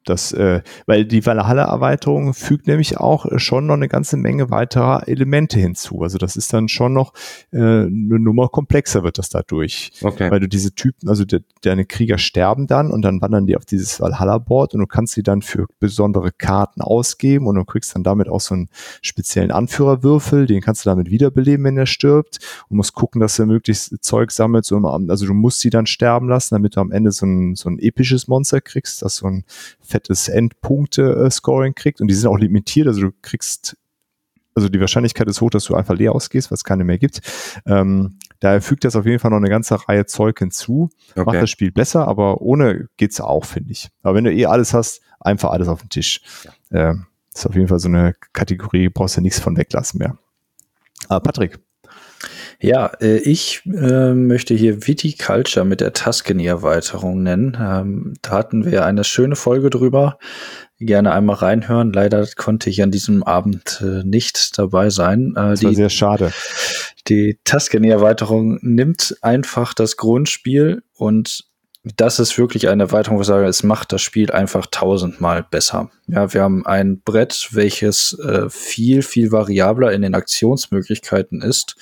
Das, 0.09 0.31
äh, 0.31 0.61
weil 0.85 1.05
die 1.05 1.25
Valhalla-Erweiterung 1.25 2.33
fügt 2.33 2.67
nämlich 2.67 2.97
auch 2.97 3.25
äh, 3.25 3.39
schon 3.39 3.65
noch 3.65 3.73
eine 3.73 3.89
ganze 3.89 4.15
Menge 4.15 4.49
weiterer 4.49 5.07
Elemente 5.07 5.59
hinzu. 5.59 6.01
Also 6.01 6.17
das 6.17 6.35
ist 6.35 6.53
dann 6.53 6.69
schon 6.69 6.93
noch 6.93 7.13
äh, 7.51 7.57
eine 7.57 8.19
Nummer 8.19 8.47
komplexer 8.47 9.03
wird 9.03 9.17
das 9.17 9.29
dadurch. 9.29 9.91
Okay. 10.01 10.31
Weil 10.31 10.39
du 10.39 10.47
diese 10.47 10.73
Typen, 10.73 11.09
also 11.09 11.25
de, 11.25 11.41
deine 11.61 11.85
Krieger 11.85 12.17
sterben 12.17 12.67
dann 12.67 12.91
und 12.91 13.01
dann 13.01 13.21
wandern 13.21 13.47
die 13.47 13.57
auf 13.57 13.65
dieses 13.65 13.99
Valhalla-Board 13.99 14.73
und 14.73 14.79
du 14.79 14.87
kannst 14.87 15.13
sie 15.13 15.23
dann 15.23 15.41
für 15.41 15.67
besondere 15.79 16.31
Karten 16.31 16.81
ausgeben 16.81 17.47
und 17.47 17.55
du 17.55 17.65
kriegst 17.65 17.93
dann 17.93 18.03
damit 18.03 18.29
auch 18.29 18.41
so 18.41 18.55
einen 18.55 18.69
speziellen 19.01 19.51
Anführerwürfel, 19.51 20.45
den 20.45 20.61
kannst 20.61 20.85
du 20.85 20.89
damit 20.89 21.11
wiederbeleben, 21.11 21.65
wenn 21.65 21.77
er 21.77 21.85
stirbt 21.85 22.39
und 22.69 22.77
musst 22.77 22.93
gucken, 22.93 23.19
dass 23.19 23.37
er 23.39 23.45
möglichst 23.45 23.93
Zeug 24.01 24.31
sammelt. 24.31 24.65
So, 24.65 24.77
also 24.77 25.25
du 25.25 25.33
musst 25.33 25.59
sie 25.59 25.69
dann 25.69 25.85
sterben 25.85 26.29
lassen, 26.29 26.55
damit 26.55 26.77
du 26.77 26.79
am 26.79 26.91
Ende 26.91 27.11
so 27.11 27.25
ein, 27.25 27.55
so 27.55 27.69
ein 27.69 27.77
episches 27.79 28.27
Monster 28.27 28.61
kriegst, 28.61 29.01
das 29.01 29.17
so 29.17 29.27
ein 29.27 29.43
fettes 29.97 30.29
Endpunkte-Scoring 30.29 31.73
kriegt 31.73 32.01
und 32.01 32.07
die 32.07 32.13
sind 32.13 32.29
auch 32.29 32.37
limitiert, 32.37 32.87
also 32.87 33.01
du 33.01 33.11
kriegst, 33.21 33.77
also 34.53 34.69
die 34.69 34.79
Wahrscheinlichkeit 34.79 35.27
ist 35.27 35.41
hoch, 35.41 35.49
dass 35.49 35.63
du 35.65 35.75
einfach 35.75 35.95
leer 35.95 36.13
ausgehst, 36.13 36.51
was 36.51 36.59
es 36.59 36.63
keine 36.63 36.83
mehr 36.83 36.99
gibt. 36.99 37.21
Ähm, 37.65 38.19
daher 38.39 38.61
fügt 38.61 38.83
das 38.83 38.95
auf 38.95 39.05
jeden 39.05 39.19
Fall 39.19 39.31
noch 39.31 39.37
eine 39.37 39.49
ganze 39.49 39.87
Reihe 39.87 40.05
Zeug 40.05 40.37
hinzu, 40.39 40.89
okay. 41.11 41.23
macht 41.25 41.41
das 41.41 41.49
Spiel 41.49 41.71
besser, 41.71 42.07
aber 42.07 42.41
ohne 42.41 42.87
geht's 42.97 43.19
auch, 43.19 43.45
finde 43.45 43.71
ich. 43.71 43.89
Aber 44.03 44.15
wenn 44.15 44.23
du 44.23 44.31
eh 44.31 44.45
alles 44.45 44.73
hast, 44.73 45.01
einfach 45.19 45.49
alles 45.49 45.67
auf 45.67 45.81
den 45.81 45.89
Tisch. 45.89 46.21
Ja. 46.71 46.91
Ähm, 46.91 47.07
ist 47.33 47.45
auf 47.45 47.55
jeden 47.55 47.67
Fall 47.67 47.79
so 47.79 47.87
eine 47.87 48.13
Kategorie, 48.33 48.89
brauchst 48.89 49.17
du 49.17 49.21
nichts 49.21 49.39
von 49.39 49.57
weglassen 49.57 49.99
mehr. 49.99 50.17
Ah, 51.09 51.19
Patrick. 51.19 51.59
Ja, 52.59 52.87
äh, 53.01 53.17
ich 53.17 53.61
äh, 53.65 54.13
möchte 54.13 54.55
hier 54.55 54.87
Viticulture 54.87 55.65
mit 55.65 55.79
der 55.81 55.93
Tuscany-Erweiterung 55.93 57.21
nennen. 57.21 57.55
Ähm, 57.59 58.13
da 58.21 58.31
hatten 58.31 58.65
wir 58.65 58.83
eine 58.83 59.03
schöne 59.03 59.35
Folge 59.35 59.69
drüber. 59.69 60.17
Gerne 60.79 61.11
einmal 61.11 61.37
reinhören. 61.37 61.93
Leider 61.93 62.25
konnte 62.35 62.69
ich 62.69 62.81
an 62.81 62.91
diesem 62.91 63.23
Abend 63.23 63.83
äh, 63.83 64.03
nicht 64.03 64.57
dabei 64.57 64.89
sein. 64.89 65.33
Äh, 65.35 65.49
das 65.49 65.63
war 65.63 65.69
die, 65.69 65.75
sehr 65.75 65.89
schade. 65.89 66.31
Die 67.07 67.39
Tuscany-Erweiterung 67.43 68.59
nimmt 68.61 69.17
einfach 69.21 69.73
das 69.73 69.95
Grundspiel 69.95 70.83
und 70.95 71.45
das 71.95 72.19
ist 72.19 72.37
wirklich 72.37 72.69
eine 72.69 72.83
Erweiterung, 72.83 73.17
wo 73.17 73.21
ich 73.21 73.27
sage, 73.27 73.45
es 73.45 73.63
macht 73.63 73.91
das 73.91 74.01
Spiel 74.01 74.31
einfach 74.31 74.65
tausendmal 74.65 75.45
besser. 75.49 75.89
Ja, 76.07 76.33
wir 76.33 76.41
haben 76.41 76.65
ein 76.65 77.01
Brett, 77.01 77.49
welches 77.51 78.17
äh, 78.19 78.49
viel, 78.49 79.01
viel 79.01 79.31
variabler 79.31 79.91
in 79.91 80.01
den 80.01 80.15
Aktionsmöglichkeiten 80.15 81.41
ist. 81.41 81.75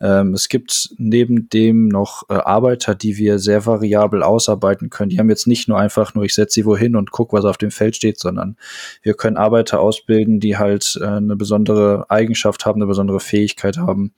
Ähm, 0.00 0.34
es 0.34 0.48
gibt 0.48 0.90
neben 0.98 1.48
dem 1.48 1.88
noch 1.88 2.28
äh, 2.28 2.34
Arbeiter, 2.34 2.94
die 2.94 3.16
wir 3.16 3.38
sehr 3.38 3.66
variabel 3.66 4.22
ausarbeiten 4.22 4.90
können. 4.90 5.10
Die 5.10 5.18
haben 5.18 5.30
jetzt 5.30 5.46
nicht 5.46 5.68
nur 5.68 5.78
einfach 5.78 6.14
nur, 6.14 6.24
ich 6.24 6.34
setze 6.34 6.54
sie 6.54 6.66
wohin 6.66 6.96
und 6.96 7.10
gucke, 7.10 7.36
was 7.36 7.44
auf 7.44 7.58
dem 7.58 7.70
Feld 7.70 7.96
steht, 7.96 8.18
sondern 8.18 8.56
wir 9.02 9.14
können 9.14 9.36
Arbeiter 9.36 9.80
ausbilden, 9.80 10.40
die 10.40 10.56
halt 10.56 10.98
äh, 11.00 11.06
eine 11.06 11.36
besondere 11.36 12.06
Eigenschaft 12.10 12.66
haben, 12.66 12.78
eine 12.78 12.88
besondere 12.88 13.20
Fähigkeit 13.20 13.78
haben. 13.78 14.12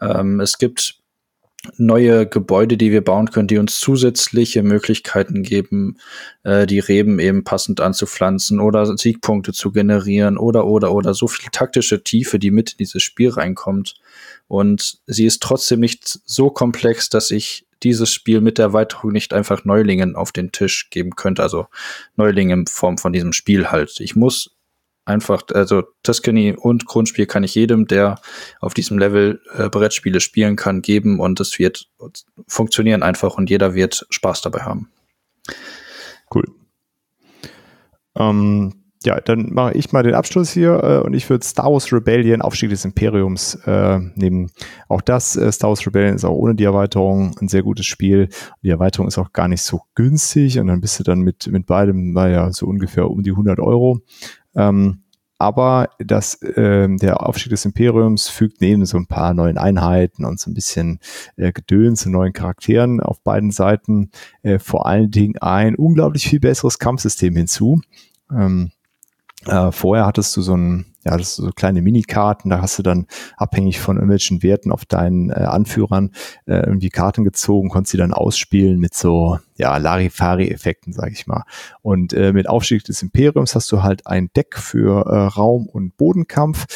Ähm, 0.00 0.40
es 0.40 0.58
gibt 0.58 1.03
neue 1.76 2.26
Gebäude, 2.26 2.76
die 2.76 2.90
wir 2.90 3.02
bauen 3.02 3.30
können, 3.30 3.48
die 3.48 3.58
uns 3.58 3.78
zusätzliche 3.78 4.62
Möglichkeiten 4.62 5.42
geben, 5.42 5.98
äh, 6.42 6.66
die 6.66 6.78
Reben 6.78 7.18
eben 7.18 7.44
passend 7.44 7.80
anzupflanzen 7.80 8.60
oder 8.60 8.96
Siegpunkte 8.96 9.52
zu 9.52 9.72
generieren 9.72 10.36
oder 10.36 10.66
oder 10.66 10.92
oder 10.92 11.14
so 11.14 11.26
viel 11.26 11.48
taktische 11.52 12.02
Tiefe, 12.02 12.38
die 12.38 12.50
mit 12.50 12.72
in 12.72 12.78
dieses 12.78 13.02
Spiel 13.02 13.30
reinkommt. 13.30 13.94
Und 14.46 14.98
sie 15.06 15.26
ist 15.26 15.42
trotzdem 15.42 15.80
nicht 15.80 16.20
so 16.24 16.50
komplex, 16.50 17.08
dass 17.08 17.30
ich 17.30 17.66
dieses 17.82 18.12
Spiel 18.12 18.40
mit 18.40 18.58
der 18.58 18.66
Erweiterung 18.66 19.12
nicht 19.12 19.34
einfach 19.34 19.64
Neulingen 19.64 20.16
auf 20.16 20.32
den 20.32 20.52
Tisch 20.52 20.90
geben 20.90 21.16
könnte. 21.16 21.42
Also 21.42 21.66
Neulingen 22.16 22.60
in 22.60 22.66
Form 22.66 22.98
von 22.98 23.12
diesem 23.12 23.32
Spiel 23.32 23.70
halt. 23.70 24.00
Ich 24.00 24.16
muss 24.16 24.56
einfach, 25.04 25.42
also 25.52 25.82
Tuscany 26.02 26.54
und 26.56 26.86
Grundspiel 26.86 27.26
kann 27.26 27.44
ich 27.44 27.54
jedem, 27.54 27.86
der 27.86 28.20
auf 28.60 28.74
diesem 28.74 28.98
Level 28.98 29.40
äh, 29.56 29.68
Brettspiele 29.68 30.20
spielen 30.20 30.56
kann, 30.56 30.82
geben 30.82 31.20
und 31.20 31.40
es 31.40 31.58
wird 31.58 31.88
funktionieren 32.46 33.02
einfach 33.02 33.36
und 33.36 33.50
jeder 33.50 33.74
wird 33.74 34.06
Spaß 34.10 34.42
dabei 34.42 34.60
haben. 34.60 34.90
Cool. 36.34 36.44
Ähm, 38.16 38.84
ja, 39.04 39.20
dann 39.20 39.52
mache 39.52 39.74
ich 39.74 39.92
mal 39.92 40.02
den 40.02 40.14
Abschluss 40.14 40.50
hier 40.50 40.82
äh, 40.82 41.06
und 41.06 41.12
ich 41.12 41.28
würde 41.28 41.44
Star 41.44 41.70
Wars 41.70 41.92
Rebellion, 41.92 42.40
Aufstieg 42.40 42.70
des 42.70 42.86
Imperiums 42.86 43.54
äh, 43.66 43.98
nehmen. 44.14 44.50
Auch 44.88 45.02
das, 45.02 45.36
äh, 45.36 45.52
Star 45.52 45.68
Wars 45.68 45.86
Rebellion 45.86 46.14
ist 46.14 46.24
auch 46.24 46.34
ohne 46.34 46.54
die 46.54 46.64
Erweiterung 46.64 47.36
ein 47.40 47.48
sehr 47.48 47.62
gutes 47.62 47.84
Spiel. 47.84 48.28
Die 48.62 48.70
Erweiterung 48.70 49.06
ist 49.06 49.18
auch 49.18 49.32
gar 49.32 49.48
nicht 49.48 49.62
so 49.62 49.82
günstig 49.94 50.58
und 50.58 50.68
dann 50.68 50.80
bist 50.80 50.98
du 50.98 51.04
dann 51.04 51.20
mit, 51.20 51.46
mit 51.48 51.66
beidem, 51.66 52.12
naja, 52.12 52.50
so 52.50 52.66
ungefähr 52.66 53.10
um 53.10 53.22
die 53.22 53.32
100 53.32 53.60
Euro. 53.60 54.00
Ähm, 54.54 55.04
aber 55.38 55.90
das, 55.98 56.40
äh, 56.42 56.88
der 56.88 57.26
Aufstieg 57.26 57.50
des 57.50 57.64
Imperiums 57.64 58.28
fügt 58.28 58.60
neben 58.60 58.86
so 58.86 58.96
ein 58.96 59.06
paar 59.06 59.34
neuen 59.34 59.58
Einheiten 59.58 60.24
und 60.24 60.38
so 60.38 60.50
ein 60.50 60.54
bisschen 60.54 61.00
äh, 61.36 61.52
Gedöns 61.52 62.06
und 62.06 62.12
neuen 62.12 62.32
Charakteren 62.32 63.00
auf 63.00 63.20
beiden 63.20 63.50
Seiten 63.50 64.10
äh, 64.42 64.58
vor 64.58 64.86
allen 64.86 65.10
Dingen 65.10 65.36
ein 65.38 65.74
unglaublich 65.74 66.28
viel 66.28 66.40
besseres 66.40 66.78
Kampfsystem 66.78 67.34
hinzu. 67.34 67.80
Ähm, 68.30 68.70
äh, 69.46 69.72
vorher 69.72 70.06
hattest 70.06 70.36
du 70.36 70.42
so 70.42 70.56
ein, 70.56 70.86
ja, 71.04 71.16
das 71.16 71.36
so 71.36 71.50
kleine 71.50 71.82
Minikarten, 71.82 72.50
da 72.50 72.60
hast 72.60 72.78
du 72.78 72.82
dann 72.82 73.06
abhängig 73.36 73.80
von 73.80 73.96
irgendwelchen 73.96 74.42
Werten 74.42 74.72
auf 74.72 74.84
deinen 74.86 75.30
äh, 75.30 75.34
Anführern 75.34 76.10
äh, 76.46 76.56
irgendwie 76.56 76.90
Karten 76.90 77.24
gezogen, 77.24 77.68
konntest 77.68 77.92
sie 77.92 77.98
dann 77.98 78.12
ausspielen 78.12 78.78
mit 78.78 78.94
so, 78.94 79.38
ja, 79.56 79.76
Larifari-Effekten, 79.76 80.92
sag 80.92 81.12
ich 81.12 81.26
mal. 81.26 81.44
Und 81.82 82.12
äh, 82.12 82.32
mit 82.32 82.48
Aufstieg 82.48 82.84
des 82.84 83.02
Imperiums 83.02 83.54
hast 83.54 83.70
du 83.70 83.82
halt 83.82 84.06
ein 84.06 84.30
Deck 84.34 84.56
für 84.56 85.06
äh, 85.06 85.26
Raum- 85.26 85.68
und 85.68 85.96
Bodenkampf 85.96 86.66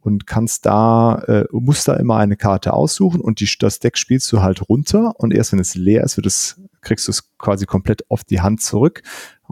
und 0.00 0.26
kannst 0.26 0.66
da, 0.66 1.22
äh, 1.26 1.44
musst 1.50 1.88
da 1.88 1.94
immer 1.94 2.16
eine 2.16 2.36
Karte 2.36 2.72
aussuchen 2.72 3.20
und 3.20 3.40
die, 3.40 3.48
das 3.58 3.78
Deck 3.78 3.98
spielst 3.98 4.30
du 4.32 4.42
halt 4.42 4.68
runter 4.68 5.14
und 5.18 5.34
erst 5.34 5.52
wenn 5.52 5.58
es 5.58 5.74
leer 5.74 6.04
ist, 6.04 6.16
wird 6.16 6.26
es, 6.26 6.60
kriegst 6.80 7.08
du 7.08 7.10
es 7.10 7.36
quasi 7.38 7.66
komplett 7.66 8.10
auf 8.10 8.24
die 8.24 8.40
Hand 8.40 8.62
zurück 8.62 9.02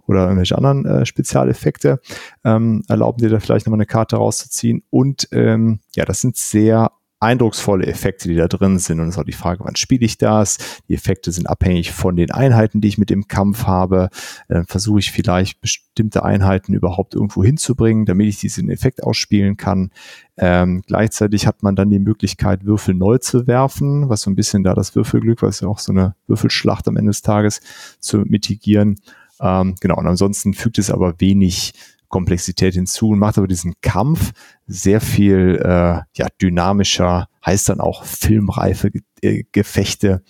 oder 0.06 0.24
irgendwelche 0.24 0.56
anderen 0.56 0.84
äh, 0.86 1.06
Spezialeffekte 1.06 2.00
ähm, 2.44 2.82
erlauben 2.88 3.18
dir 3.18 3.30
da 3.30 3.40
vielleicht 3.40 3.66
nochmal 3.66 3.78
eine 3.78 3.86
Karte 3.86 4.16
rauszuziehen 4.16 4.82
und 4.90 5.28
ähm, 5.32 5.80
ja, 5.94 6.04
das 6.04 6.20
sind 6.20 6.36
sehr 6.36 6.90
eindrucksvolle 7.18 7.86
Effekte, 7.86 8.28
die 8.28 8.34
da 8.34 8.46
drin 8.46 8.78
sind. 8.78 9.00
Und 9.00 9.08
es 9.08 9.14
ist 9.14 9.18
auch 9.18 9.24
die 9.24 9.32
Frage, 9.32 9.64
wann 9.64 9.76
spiele 9.76 10.04
ich 10.04 10.18
das? 10.18 10.58
Die 10.88 10.94
Effekte 10.94 11.32
sind 11.32 11.48
abhängig 11.48 11.92
von 11.92 12.14
den 12.14 12.30
Einheiten, 12.30 12.80
die 12.80 12.88
ich 12.88 12.98
mit 12.98 13.08
dem 13.08 13.26
Kampf 13.26 13.64
habe. 13.64 14.10
Dann 14.48 14.66
versuche 14.66 14.98
ich 14.98 15.12
vielleicht 15.12 15.60
bestimmte 15.60 16.24
Einheiten 16.24 16.74
überhaupt 16.74 17.14
irgendwo 17.14 17.42
hinzubringen, 17.42 18.04
damit 18.04 18.28
ich 18.28 18.38
diesen 18.38 18.68
Effekt 18.68 19.02
ausspielen 19.02 19.56
kann. 19.56 19.90
Ähm, 20.36 20.82
gleichzeitig 20.86 21.46
hat 21.46 21.62
man 21.62 21.74
dann 21.74 21.88
die 21.88 21.98
Möglichkeit, 21.98 22.66
Würfel 22.66 22.94
neu 22.94 23.16
zu 23.18 23.46
werfen, 23.46 24.10
was 24.10 24.20
so 24.20 24.30
ein 24.30 24.36
bisschen 24.36 24.62
da 24.62 24.74
das 24.74 24.94
Würfelglück, 24.94 25.40
was 25.40 25.60
ja 25.60 25.68
auch 25.68 25.78
so 25.78 25.92
eine 25.92 26.14
Würfelschlacht 26.26 26.86
am 26.86 26.98
Ende 26.98 27.10
des 27.10 27.22
Tages 27.22 27.60
zu 27.98 28.18
mitigieren. 28.18 28.96
Ähm, 29.40 29.74
genau, 29.80 29.96
und 29.96 30.06
ansonsten 30.06 30.54
fügt 30.54 30.78
es 30.78 30.90
aber 30.90 31.20
wenig 31.20 31.72
Komplexität 32.08 32.74
hinzu 32.74 33.10
und 33.10 33.18
macht 33.18 33.38
aber 33.38 33.48
diesen 33.48 33.74
Kampf 33.80 34.32
sehr 34.66 35.00
viel 35.00 35.60
äh, 35.62 36.00
ja, 36.14 36.26
dynamischer, 36.40 37.28
heißt 37.44 37.68
dann 37.68 37.80
auch 37.80 38.04
filmreife 38.04 38.90
Ge 38.90 39.44
Gefechte 39.50 40.22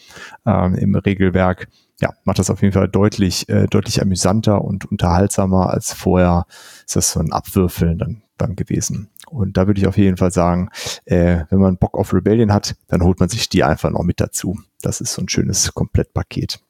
ähm, 0.46 0.74
im 0.74 0.94
Regelwerk. 0.94 1.68
Ja, 2.00 2.14
macht 2.24 2.38
das 2.38 2.50
auf 2.50 2.62
jeden 2.62 2.72
Fall 2.72 2.88
deutlich, 2.88 3.48
äh, 3.48 3.66
deutlich 3.66 4.00
amüsanter 4.00 4.62
und 4.62 4.84
unterhaltsamer 4.84 5.70
als 5.70 5.92
vorher. 5.92 6.46
Ist 6.86 6.96
das 6.96 7.12
so 7.12 7.20
ein 7.20 7.32
Abwürfeln 7.32 7.98
dann, 7.98 8.22
dann 8.36 8.54
gewesen. 8.54 9.08
Und 9.28 9.56
da 9.56 9.66
würde 9.66 9.80
ich 9.80 9.86
auf 9.86 9.96
jeden 9.96 10.16
Fall 10.16 10.30
sagen, 10.30 10.70
äh, 11.04 11.44
wenn 11.50 11.58
man 11.58 11.78
Bock 11.78 11.98
auf 11.98 12.14
Rebellion 12.14 12.52
hat, 12.52 12.76
dann 12.86 13.02
holt 13.02 13.18
man 13.18 13.28
sich 13.28 13.48
die 13.48 13.64
einfach 13.64 13.90
noch 13.90 14.02
mit 14.02 14.20
dazu. 14.20 14.58
Das 14.82 15.00
ist 15.00 15.14
so 15.14 15.22
ein 15.22 15.28
schönes 15.28 15.74
Komplettpaket. 15.74 16.60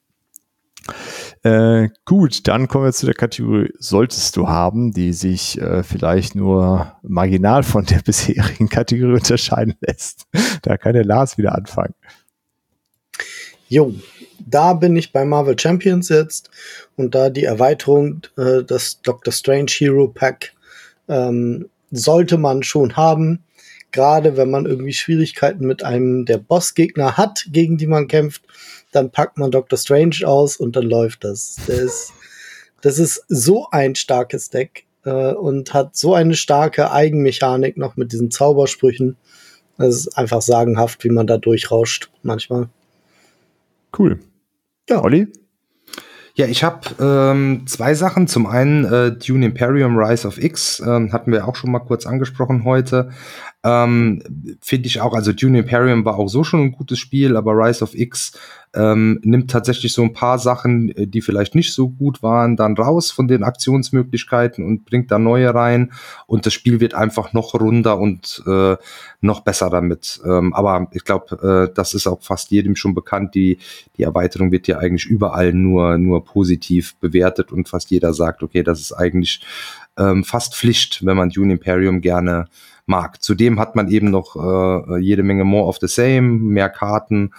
Äh, 1.43 1.89
gut, 2.05 2.47
dann 2.49 2.69
kommen 2.69 2.85
wir 2.85 2.93
zu 2.93 3.07
der 3.07 3.15
Kategorie 3.15 3.73
solltest 3.79 4.37
du 4.37 4.49
haben, 4.49 4.93
die 4.93 5.13
sich 5.13 5.61
äh, 5.61 5.83
vielleicht 5.83 6.35
nur 6.35 6.97
marginal 7.03 7.63
von 7.63 7.85
der 7.85 7.99
bisherigen 8.05 8.69
Kategorie 8.69 9.15
unterscheiden 9.15 9.75
lässt. 9.81 10.27
Da 10.63 10.77
kann 10.77 10.95
der 10.95 11.05
Lars 11.05 11.39
wieder 11.39 11.55
anfangen. 11.55 11.95
Jo, 13.69 13.95
da 14.39 14.75
bin 14.75 14.97
ich 14.97 15.13
bei 15.13 15.25
Marvel 15.25 15.59
Champions 15.59 16.09
jetzt 16.09 16.51
und 16.97 17.15
da 17.15 17.31
die 17.31 17.45
Erweiterung 17.45 18.23
äh, 18.37 18.63
des 18.63 19.01
Doctor 19.03 19.33
Strange 19.33 19.71
Hero 19.71 20.09
Pack 20.09 20.53
ähm, 21.09 21.69
sollte 21.91 22.39
man 22.39 22.63
schon 22.63 22.97
haben. 22.97 23.43
Gerade 23.93 24.37
wenn 24.37 24.51
man 24.51 24.67
irgendwie 24.67 24.93
Schwierigkeiten 24.93 25.67
mit 25.67 25.83
einem 25.83 26.27
der 26.27 26.39
Bossgegner 26.39 27.17
hat, 27.17 27.47
gegen 27.51 27.77
die 27.79 27.87
man 27.87 28.09
kämpft 28.09 28.43
dann 28.97 29.11
packt 29.11 29.39
man 29.39 29.51
Doctor 29.51 29.79
Strange 29.79 30.17
aus 30.25 30.57
und 30.57 30.75
dann 30.75 30.85
läuft 30.85 31.25
das. 31.25 31.57
Das 31.67 31.79
ist, 31.79 32.13
das 32.81 32.99
ist 32.99 33.25
so 33.29 33.69
ein 33.71 33.95
starkes 33.95 34.51
Deck 34.51 34.87
äh, 35.05 35.33
und 35.33 35.75
hat 35.75 35.97
so 35.97 36.15
eine 36.15 36.35
starke 36.35 36.91
Eigenmechanik 36.91 37.77
noch 37.77 37.97
mit 37.97 38.13
diesen 38.13 38.31
Zaubersprüchen. 38.31 39.17
Das 39.79 39.95
ist 39.95 40.17
einfach 40.17 40.41
sagenhaft, 40.41 41.05
wie 41.05 41.11
man 41.11 41.27
da 41.27 41.37
durchrauscht 41.37 42.11
manchmal. 42.23 42.69
Cool. 43.97 44.19
Ja. 44.89 45.03
Olli? 45.03 45.29
Ja, 46.35 46.47
ich 46.47 46.63
habe 46.65 46.81
ähm, 47.01 47.65
zwei 47.67 47.95
Sachen. 47.95 48.29
Zum 48.29 48.47
einen 48.47 48.85
äh, 48.85 49.13
Dune 49.13 49.47
Imperium 49.47 49.97
Rise 49.97 50.29
of 50.29 50.37
X, 50.37 50.81
ähm, 50.81 51.13
hatten 51.13 51.33
wir 51.33 51.49
auch 51.49 51.57
schon 51.57 51.71
mal 51.71 51.81
kurz 51.81 52.07
angesprochen 52.07 52.65
heute. 52.65 53.11
Ähm, 53.67 54.23
Finde 54.61 54.87
ich 54.87 55.01
auch, 55.01 55.13
also 55.13 55.33
Dune 55.33 55.59
Imperium 55.59 56.05
war 56.05 56.19
auch 56.19 56.29
so 56.29 56.45
schon 56.45 56.61
ein 56.61 56.73
gutes 56.73 57.01
Spiel, 57.01 57.37
aber 57.37 57.53
Rise 57.53 57.83
of 57.83 57.95
X 57.95 58.39
ähm, 58.75 59.19
nimmt 59.25 59.51
tatsächlich 59.51 59.93
so 59.93 60.03
ein 60.03 60.13
paar 60.13 60.39
Sachen, 60.39 60.91
äh, 60.91 61.09
die 61.09 61.21
vielleicht 61.21 61.57
nicht 61.57 61.73
so 61.73 61.89
gut 61.89 62.23
waren, 62.23 62.55
dann 62.57 62.77
raus 62.77 63.11
von 63.11 63.27
den 63.27 63.43
Aktionsmöglichkeiten 63.43 64.65
und 64.65 64.85
bringt 64.85 65.11
da 65.11 65.19
neue 65.19 65.53
rein. 65.53 65.93
Und 66.29 66.47
das 66.47 66.53
Spiel 66.53 66.79
wird 66.79 66.95
einfach 66.95 67.33
noch 67.33 67.55
runder 67.55 67.99
und 67.99 68.41
äh, 68.47 68.77
noch 69.21 69.41
besser 69.41 69.69
damit. 69.69 70.21
Ähm, 70.25 70.55
aber 70.55 70.87
ich 70.93 71.03
glaube, 71.03 71.69
äh, 71.69 71.75
das 71.75 71.95
ist 71.95 72.07
auch 72.07 72.23
fast 72.23 72.53
jedem 72.53 72.77
schon 72.77 72.95
bekannt. 72.95 73.35
Die, 73.35 73.59
die 73.97 74.05
Erweiterung 74.05 74.53
wird 74.53 74.69
ja 74.69 74.79
eigentlich 74.79 75.07
überall 75.07 75.53
nur, 75.53 75.99
nur 75.99 76.25
positiv 76.25 76.95
bewertet 77.01 77.51
und 77.51 77.69
fast 77.69 77.91
jeder 77.91 78.15
sagt, 78.15 78.45
okay, 78.45 78.63
das 78.63 78.79
ist 78.79 78.93
eigentlich 78.93 79.41
ähm, 79.99 80.23
fast 80.23 80.55
Pflicht, 80.55 81.05
wenn 81.05 81.17
man 81.17 81.31
Dune 81.31 81.55
Imperium 81.55 82.01
gerne 82.01 82.47
mag. 82.87 83.23
Zudem 83.23 83.59
hat 83.61 83.77
man 83.77 83.89
eben 83.89 84.11
noch 84.11 84.37
äh, 84.37 84.99
jede 84.99 85.23
Menge 85.23 85.45
More 85.45 85.67
of 85.67 85.79
the 85.81 85.89
Same, 85.89 86.23
mehr 86.23 86.69
Karten. 86.69 87.33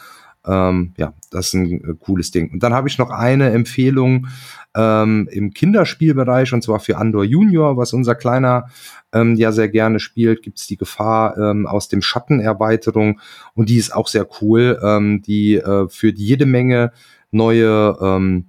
Ähm, 0.45 0.93
ja, 0.97 1.13
das 1.29 1.47
ist 1.47 1.53
ein 1.55 1.81
äh, 1.83 1.93
cooles 1.99 2.31
Ding. 2.31 2.51
Und 2.51 2.63
dann 2.63 2.73
habe 2.73 2.87
ich 2.87 2.97
noch 2.97 3.09
eine 3.09 3.51
Empfehlung 3.51 4.27
ähm, 4.75 5.27
im 5.31 5.53
Kinderspielbereich 5.53 6.53
und 6.53 6.63
zwar 6.63 6.79
für 6.79 6.97
Andor 6.97 7.23
Junior, 7.23 7.77
was 7.77 7.93
unser 7.93 8.15
Kleiner 8.15 8.67
ähm, 9.11 9.35
ja 9.35 9.51
sehr 9.51 9.69
gerne 9.69 9.99
spielt, 9.99 10.43
gibt 10.43 10.59
es 10.59 10.67
die 10.67 10.77
Gefahr 10.77 11.37
ähm, 11.37 11.67
aus 11.67 11.87
dem 11.89 12.01
Schattenerweiterung 12.01 13.19
und 13.55 13.69
die 13.69 13.77
ist 13.77 13.93
auch 13.93 14.07
sehr 14.07 14.27
cool. 14.41 14.79
Ähm, 14.81 15.21
die 15.21 15.55
äh, 15.55 15.89
führt 15.89 16.17
jede 16.17 16.45
Menge 16.45 16.91
neue 17.31 17.97
ähm, 18.01 18.45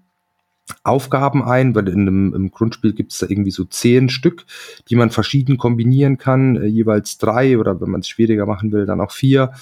Aufgaben 0.83 1.43
ein, 1.43 1.75
weil 1.75 1.89
in 1.89 2.03
einem, 2.03 2.35
im 2.35 2.51
Grundspiel 2.51 2.93
gibt 2.93 3.13
es 3.13 3.19
da 3.19 3.27
irgendwie 3.29 3.51
so 3.51 3.65
zehn 3.65 4.09
Stück, 4.09 4.45
die 4.89 4.97
man 4.97 5.11
verschieden 5.11 5.59
kombinieren 5.59 6.19
kann, 6.19 6.57
äh, 6.57 6.67
jeweils 6.67 7.19
drei 7.19 7.59
oder 7.59 7.81
wenn 7.81 7.91
man 7.91 8.01
es 8.01 8.09
schwieriger 8.09 8.47
machen 8.47 8.73
will, 8.73 8.87
dann 8.87 9.01
auch 9.01 9.13
vier. 9.13 9.53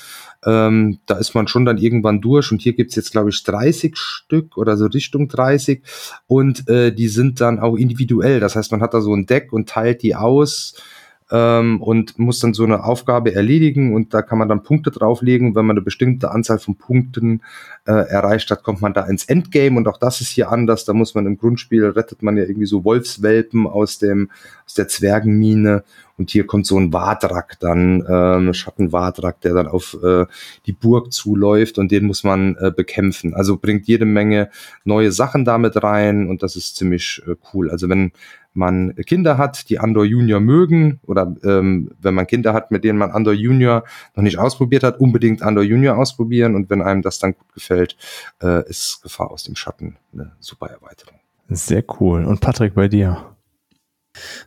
Ähm, 0.44 0.98
da 1.06 1.16
ist 1.16 1.34
man 1.34 1.48
schon 1.48 1.64
dann 1.64 1.78
irgendwann 1.78 2.20
durch 2.20 2.52
und 2.52 2.62
hier 2.62 2.74
gibt's 2.74 2.94
jetzt, 2.94 3.12
glaube 3.12 3.30
ich, 3.30 3.42
30 3.42 3.96
Stück 3.96 4.56
oder 4.56 4.76
so 4.76 4.86
Richtung 4.86 5.28
30 5.28 5.82
und 6.26 6.68
äh, 6.68 6.92
die 6.92 7.08
sind 7.08 7.40
dann 7.40 7.58
auch 7.58 7.76
individuell. 7.76 8.40
Das 8.40 8.56
heißt, 8.56 8.72
man 8.72 8.80
hat 8.80 8.94
da 8.94 9.00
so 9.00 9.14
ein 9.14 9.26
Deck 9.26 9.52
und 9.52 9.68
teilt 9.68 10.02
die 10.02 10.14
aus 10.14 10.74
ähm, 11.30 11.82
und 11.82 12.18
muss 12.18 12.38
dann 12.38 12.54
so 12.54 12.64
eine 12.64 12.84
Aufgabe 12.84 13.34
erledigen 13.34 13.94
und 13.94 14.14
da 14.14 14.22
kann 14.22 14.38
man 14.38 14.48
dann 14.48 14.62
Punkte 14.62 14.90
drauflegen. 14.90 15.54
Wenn 15.54 15.66
man 15.66 15.76
eine 15.76 15.84
bestimmte 15.84 16.30
Anzahl 16.30 16.58
von 16.58 16.76
Punkten 16.76 17.42
äh, 17.86 17.92
erreicht 17.92 18.50
hat, 18.50 18.62
kommt 18.62 18.80
man 18.80 18.94
da 18.94 19.06
ins 19.06 19.24
Endgame 19.24 19.76
und 19.76 19.88
auch 19.88 19.98
das 19.98 20.20
ist 20.20 20.28
hier 20.28 20.50
anders. 20.50 20.84
Da 20.84 20.92
muss 20.92 21.14
man 21.14 21.26
im 21.26 21.38
Grundspiel 21.38 21.84
rettet 21.86 22.22
man 22.22 22.36
ja 22.36 22.44
irgendwie 22.44 22.66
so 22.66 22.84
Wolfswelpen 22.84 23.66
aus 23.66 23.98
dem 23.98 24.30
aus 24.64 24.74
der 24.74 24.88
Zwergenmine 24.88 25.84
und 26.18 26.30
hier 26.30 26.46
kommt 26.46 26.66
so 26.66 26.78
ein 26.78 26.92
Wadrak 26.92 27.58
dann, 27.60 28.00
äh, 28.02 28.54
Schattenwadrak, 28.54 29.40
der 29.42 29.54
dann 29.54 29.66
auf 29.66 29.96
äh, 30.02 30.26
die 30.64 30.72
Burg 30.72 31.12
zuläuft 31.12 31.78
und 31.78 31.92
den 31.92 32.06
muss 32.06 32.24
man 32.24 32.56
äh, 32.56 32.72
bekämpfen. 32.74 33.34
Also 33.34 33.56
bringt 33.56 33.86
jede 33.86 34.06
Menge 34.06 34.50
neue 34.84 35.12
Sachen 35.12 35.44
damit 35.44 35.82
rein 35.82 36.28
und 36.28 36.42
das 36.42 36.56
ist 36.56 36.76
ziemlich 36.76 37.22
äh, 37.26 37.34
cool. 37.52 37.70
Also 37.70 37.88
wenn 37.88 38.12
man 38.56 38.94
Kinder 39.06 39.38
hat, 39.38 39.68
die 39.68 39.78
Andor 39.78 40.04
Junior 40.04 40.40
mögen 40.40 41.00
oder 41.06 41.34
ähm, 41.44 41.90
wenn 42.00 42.14
man 42.14 42.26
Kinder 42.26 42.52
hat, 42.52 42.70
mit 42.70 42.84
denen 42.84 42.98
man 42.98 43.10
Andor 43.10 43.34
Junior 43.34 43.84
noch 44.14 44.22
nicht 44.22 44.38
ausprobiert 44.38 44.82
hat, 44.82 45.00
unbedingt 45.00 45.42
Andor 45.42 45.64
Junior 45.64 45.96
ausprobieren 45.96 46.54
und 46.54 46.70
wenn 46.70 46.82
einem 46.82 47.02
das 47.02 47.18
dann 47.18 47.34
gut 47.34 47.52
gefällt, 47.54 47.96
äh, 48.42 48.68
ist 48.68 49.00
Gefahr 49.02 49.30
aus 49.30 49.44
dem 49.44 49.56
Schatten 49.56 49.96
eine 50.12 50.32
super 50.40 50.68
Erweiterung. 50.68 51.18
Sehr 51.48 51.84
cool. 52.00 52.24
Und 52.24 52.40
Patrick, 52.40 52.74
bei 52.74 52.88
dir? 52.88 53.35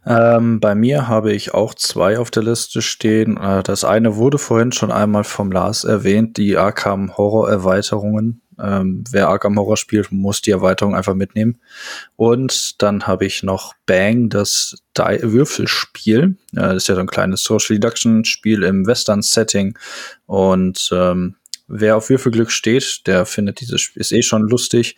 Ähm, 0.06 0.60
bei 0.60 0.76
mir 0.76 1.08
habe 1.08 1.34
ich 1.34 1.54
auch 1.54 1.74
zwei 1.74 2.18
auf 2.20 2.32
der 2.32 2.44
Liste 2.44 2.82
stehen. 2.82 3.38
Äh, 3.38 3.64
das 3.64 3.84
eine 3.84 4.16
wurde 4.16 4.38
vorhin 4.38 4.72
schon 4.72 4.92
einmal 4.92 5.24
vom 5.24 5.52
Lars 5.52 5.84
erwähnt, 5.84 6.38
die 6.38 6.58
Arkham 6.58 7.18
Horror 7.18 7.50
Erweiterungen. 7.50 8.42
Ähm, 8.62 9.04
wer 9.10 9.30
Arkham 9.30 9.58
Horror 9.58 9.78
spielt, 9.78 10.12
muss 10.12 10.42
die 10.42 10.52
Erweiterung 10.52 10.96
einfach 10.96 11.16
mitnehmen. 11.16 11.62
Und 12.16 12.82
dann 12.82 13.08
habe 13.08 13.26
ich 13.26 13.42
noch 13.44 13.74
Bang, 13.86 14.30
das 14.30 14.84
Die 14.98 15.20
Würfelspiel. 15.22 16.38
Äh, 16.54 16.60
das 16.60 16.76
ist 16.78 16.88
ja 16.90 16.96
so 16.96 17.02
ein 17.02 17.08
kleines 17.08 17.44
Social 17.44 17.76
Deduction 17.76 18.26
Spiel 18.26 18.64
im 18.64 18.86
Western-Setting. 18.86 19.78
Und 20.26 20.90
ähm, 20.92 21.36
wer 21.70 21.98
auf 21.98 22.10
Würfelglück 22.10 22.52
steht, 22.52 23.08
der 23.08 23.26
findet 23.26 23.62
dieses 23.62 23.92
ist 23.96 24.12
eh 24.12 24.22
schon 24.22 24.42
lustig, 24.44 24.96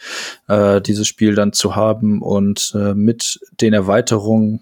äh, 0.48 0.81
dieses 0.81 1.07
Spiel 1.07 1.35
dann 1.35 1.53
zu 1.53 1.76
haben 1.76 2.22
und 2.22 2.73
äh, 2.76 2.93
mit 2.93 3.39
den 3.60 3.73
Erweiterungen 3.73 4.61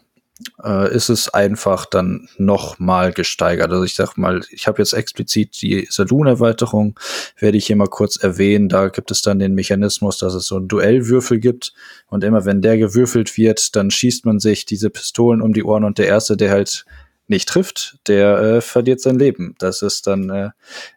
äh, 0.64 0.94
ist 0.94 1.10
es 1.10 1.30
einfach 1.30 1.86
dann 1.86 2.30
noch 2.38 2.80
mal 2.80 3.11
gesteigert. 3.11 3.72
Also 3.72 3.84
ich 3.84 3.95
sag 3.95 4.18
mal, 4.18 4.41
ich 4.52 4.68
habe 4.68 4.81
jetzt 4.81 4.94
explizit 4.94 5.61
die 5.61 5.88
Saloon-Erweiterung, 5.90 6.98
werde 7.38 7.57
ich 7.57 7.68
hier 7.68 7.76
mal 7.76 7.88
kurz 7.88 8.15
erwähnen. 8.18 8.69
Da 8.69 8.88
gibt 8.88 9.11
es 9.11 9.22
dann 9.22 9.40
den 9.40 9.53
Mechanismus, 9.53 10.18
dass 10.18 10.34
es 10.34 10.45
so 10.45 10.57
einen 10.57 10.68
Duellwürfel 10.68 11.40
gibt 11.40 11.73
und 12.07 12.23
immer 12.23 12.45
wenn 12.45 12.61
der 12.61 12.77
gewürfelt 12.77 13.38
wird, 13.38 13.76
dann 13.76 13.91
schießt 13.91 14.26
man 14.26 14.40
sich 14.40 14.65
diese 14.65 14.90
Pistolen 14.90 15.41
um 15.41 15.53
die 15.53 15.64
Ohren 15.64 15.84
und 15.84 15.98
der 15.98 16.07
erste, 16.07 16.38
der 16.38 16.52
halt 16.52 16.86
nicht 17.27 17.48
trifft, 17.48 17.99
der 18.07 18.40
äh, 18.40 18.61
verliert 18.61 19.02
sein 19.02 19.19
Leben. 19.19 19.56
Das 19.60 19.81
ist 19.81 20.07
dann 20.07 20.30
äh, 20.30 20.49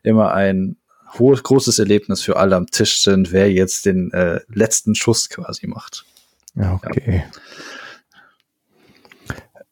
immer 0.02 0.32
ein 0.32 0.76
hohes, 1.18 1.42
großes 1.42 1.78
Erlebnis 1.78 2.22
für 2.22 2.36
alle 2.36 2.56
am 2.56 2.66
Tisch 2.66 3.02
sind, 3.02 3.32
wer 3.32 3.52
jetzt 3.52 3.86
den 3.86 4.12
äh, 4.12 4.40
letzten 4.48 4.94
Schuss 4.94 5.28
quasi 5.28 5.66
macht. 5.66 6.04
Ja, 6.54 6.74
okay. 6.74 7.24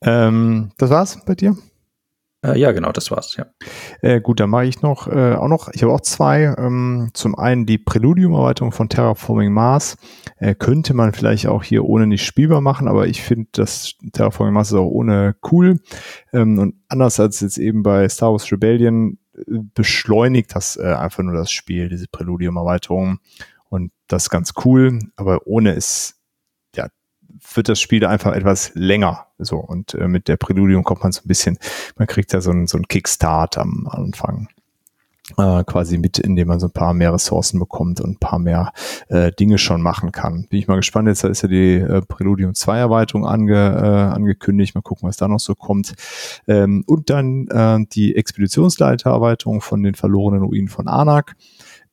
Ja. 0.02 0.28
Ähm, 0.28 0.72
das 0.78 0.90
war's 0.90 1.18
bei 1.24 1.34
dir? 1.34 1.56
Äh, 2.42 2.58
ja, 2.58 2.72
genau, 2.72 2.90
das 2.90 3.10
war's, 3.10 3.36
ja. 3.36 3.46
Äh, 4.00 4.22
gut, 4.22 4.40
dann 4.40 4.48
mache 4.48 4.64
ich 4.64 4.80
noch 4.80 5.08
äh, 5.08 5.34
auch 5.34 5.48
noch, 5.48 5.68
ich 5.74 5.82
habe 5.82 5.92
auch 5.92 6.00
zwei. 6.00 6.54
Ähm, 6.56 7.10
zum 7.12 7.38
einen 7.38 7.66
die 7.66 7.76
Preludium-Erweiterung 7.76 8.72
von 8.72 8.88
Terraforming 8.88 9.52
Mars. 9.52 9.98
Äh, 10.38 10.54
könnte 10.54 10.94
man 10.94 11.12
vielleicht 11.12 11.48
auch 11.48 11.62
hier 11.62 11.84
ohne 11.84 12.06
nicht 12.06 12.24
spielbar 12.24 12.62
machen, 12.62 12.88
aber 12.88 13.08
ich 13.08 13.20
finde, 13.20 13.48
dass 13.52 13.92
Terraforming 14.12 14.54
Mars 14.54 14.68
ist 14.68 14.78
auch 14.78 14.88
ohne 14.88 15.36
cool. 15.52 15.80
Ähm, 16.32 16.58
und 16.58 16.74
anders 16.88 17.20
als 17.20 17.40
jetzt 17.40 17.58
eben 17.58 17.82
bei 17.82 18.08
Star 18.08 18.32
Wars 18.32 18.50
Rebellion 18.50 19.18
beschleunigt 19.46 20.54
das 20.54 20.76
äh, 20.76 20.94
einfach 20.94 21.22
nur 21.22 21.34
das 21.34 21.50
Spiel, 21.50 21.88
diese 21.88 22.06
Preludium-Erweiterung. 22.08 23.18
Und 23.68 23.92
das 24.08 24.24
ist 24.24 24.30
ganz 24.30 24.52
cool, 24.64 24.98
aber 25.16 25.46
ohne 25.46 25.72
ist 25.72 26.20
wird 27.54 27.68
das 27.68 27.80
Spiel 27.80 28.04
einfach 28.04 28.32
etwas 28.32 28.72
länger. 28.74 29.26
So, 29.38 29.58
und 29.58 29.94
äh, 29.94 30.08
mit 30.08 30.28
der 30.28 30.36
Präludium 30.36 30.84
kommt 30.84 31.02
man 31.02 31.12
so 31.12 31.22
ein 31.24 31.28
bisschen, 31.28 31.58
man 31.96 32.06
kriegt 32.06 32.32
ja 32.32 32.40
so 32.40 32.50
einen, 32.50 32.66
so 32.66 32.76
einen 32.76 32.88
Kickstart 32.88 33.58
am 33.58 33.86
Anfang. 33.88 34.48
Äh, 35.36 35.64
quasi 35.64 35.98
mit, 35.98 36.18
indem 36.18 36.48
man 36.48 36.60
so 36.60 36.66
ein 36.66 36.72
paar 36.72 36.94
mehr 36.94 37.12
Ressourcen 37.12 37.58
bekommt 37.58 38.00
und 38.00 38.10
ein 38.10 38.18
paar 38.18 38.38
mehr 38.38 38.72
äh, 39.08 39.30
Dinge 39.32 39.58
schon 39.58 39.82
machen 39.82 40.12
kann. 40.12 40.46
Bin 40.48 40.58
ich 40.58 40.68
mal 40.68 40.76
gespannt, 40.76 41.08
jetzt 41.08 41.24
ist 41.24 41.42
ja 41.42 41.48
die 41.48 41.76
äh, 41.76 42.02
Preludium 42.02 42.54
2 42.54 42.78
Erweiterung 42.78 43.26
ange, 43.26 43.54
äh, 43.54 44.14
angekündigt. 44.14 44.74
Mal 44.74 44.82
gucken, 44.82 45.08
was 45.08 45.16
da 45.16 45.28
noch 45.28 45.40
so 45.40 45.54
kommt. 45.54 45.94
Ähm, 46.48 46.84
und 46.86 47.10
dann 47.10 47.46
äh, 47.48 47.78
die 47.92 48.16
Expeditionsleiter 48.16 49.10
Erweiterung 49.10 49.60
von 49.60 49.82
den 49.82 49.94
verlorenen 49.94 50.42
Ruinen 50.42 50.68
von 50.68 50.88
Anak. 50.88 51.36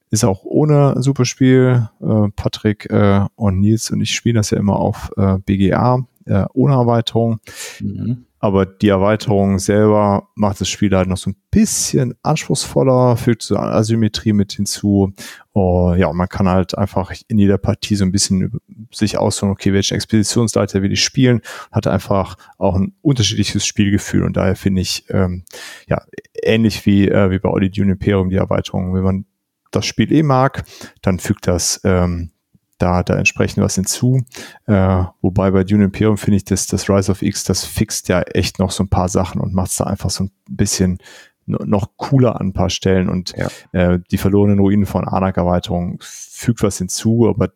Ist 0.09 0.23
auch 0.23 0.43
ohne 0.43 1.01
Superspiel. 1.01 1.89
Äh, 2.01 2.29
Patrick 2.35 2.89
äh, 2.89 3.25
und 3.35 3.59
Nils 3.59 3.91
und 3.91 4.01
ich 4.01 4.15
spielen 4.15 4.35
das 4.35 4.51
ja 4.51 4.57
immer 4.57 4.77
auf 4.77 5.11
äh, 5.17 5.37
BGA, 5.39 6.05
äh, 6.25 6.45
ohne 6.53 6.75
Erweiterung. 6.75 7.39
Mhm. 7.81 8.25
Aber 8.39 8.65
die 8.65 8.89
Erweiterung 8.89 9.57
selber 9.57 10.29
macht 10.35 10.61
das 10.61 10.69
Spiel 10.69 10.95
halt 10.95 11.07
noch 11.07 11.17
so 11.17 11.31
ein 11.31 11.37
bisschen 11.49 12.13
anspruchsvoller, 12.21 13.17
fügt 13.17 13.41
so 13.41 13.57
Asymmetrie 13.57 14.33
mit 14.33 14.53
hinzu. 14.53 15.13
Oh, 15.53 15.95
ja, 15.97 16.13
man 16.13 16.29
kann 16.29 16.47
halt 16.47 16.77
einfach 16.77 17.11
in 17.27 17.39
jeder 17.39 17.57
Partie 17.57 17.95
so 17.95 18.05
ein 18.05 18.11
bisschen 18.11 18.59
sich 18.93 19.17
aussuchen, 19.17 19.49
okay, 19.49 19.73
welche 19.73 19.95
Expeditionsleiter 19.95 20.83
will 20.83 20.91
ich 20.91 21.03
spielen, 21.03 21.41
hat 21.71 21.87
einfach 21.87 22.37
auch 22.59 22.75
ein 22.75 22.93
unterschiedliches 23.01 23.65
Spielgefühl 23.65 24.23
und 24.23 24.37
daher 24.37 24.55
finde 24.55 24.81
ich, 24.81 25.05
ähm, 25.09 25.43
ja, 25.87 26.03
ähnlich 26.43 26.85
wie, 26.85 27.07
äh, 27.07 27.31
wie 27.31 27.39
bei 27.39 27.49
Audit 27.49 27.77
Imperium 27.77 28.29
die 28.29 28.35
Erweiterung, 28.35 28.93
wenn 28.93 29.03
man 29.03 29.25
das 29.71 29.85
Spiel 29.85 30.11
eh 30.11 30.23
mag, 30.23 30.63
dann 31.01 31.19
fügt 31.19 31.47
das 31.47 31.81
ähm, 31.83 32.31
da, 32.77 33.03
da 33.03 33.15
entsprechend 33.15 33.63
was 33.63 33.75
hinzu. 33.75 34.23
Äh, 34.65 35.03
wobei 35.21 35.51
bei 35.51 35.63
Dune 35.63 35.85
Imperium 35.85 36.17
finde 36.17 36.37
ich, 36.37 36.45
dass 36.45 36.67
das 36.67 36.89
Rise 36.89 37.11
of 37.11 37.21
X, 37.21 37.43
das 37.43 37.65
fixt 37.65 38.07
ja 38.09 38.21
echt 38.21 38.59
noch 38.59 38.71
so 38.71 38.83
ein 38.83 38.89
paar 38.89 39.09
Sachen 39.09 39.41
und 39.41 39.53
macht 39.53 39.71
es 39.71 39.77
da 39.77 39.85
einfach 39.85 40.09
so 40.09 40.25
ein 40.25 40.31
bisschen 40.49 40.99
noch 41.47 41.91
cooler 41.95 42.39
an 42.39 42.47
ein 42.47 42.53
paar 42.53 42.69
Stellen 42.69 43.09
und 43.09 43.33
ja. 43.37 43.47
äh, 43.71 43.99
die 44.11 44.17
verlorenen 44.17 44.59
Ruinen 44.59 44.85
von 44.85 45.07
Anak-Erweiterung 45.07 45.97
fügt 46.01 46.61
was 46.61 46.77
hinzu, 46.77 47.27
aber 47.29 47.53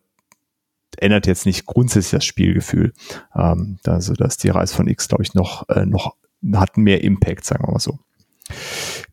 ändert 0.97 1.27
jetzt 1.27 1.45
nicht 1.45 1.65
grundsätzlich 1.65 2.19
das 2.19 2.25
Spielgefühl. 2.25 2.93
Ähm, 3.35 3.79
also 3.85 4.13
dass 4.13 4.37
die 4.37 4.49
Reise 4.49 4.75
von 4.75 4.87
X, 4.87 5.07
glaube 5.07 5.23
ich, 5.23 5.33
noch, 5.33 5.67
äh, 5.69 5.85
noch 5.85 6.15
hat 6.53 6.77
mehr 6.77 7.03
Impact, 7.03 7.45
sagen 7.45 7.65
wir 7.67 7.73
mal 7.73 7.79
so. 7.79 7.99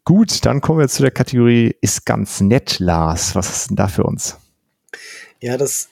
Gut, 0.05 0.45
dann 0.47 0.61
kommen 0.61 0.79
wir 0.79 0.89
zu 0.89 1.03
der 1.03 1.11
Kategorie 1.11 1.77
ist 1.81 2.07
ganz 2.07 2.41
nett, 2.41 2.79
Lars. 2.79 3.35
Was 3.35 3.51
ist 3.51 3.71
denn 3.71 3.77
da 3.77 3.89
für 3.89 4.05
uns? 4.05 4.39
Ja, 5.41 5.57
das, 5.57 5.89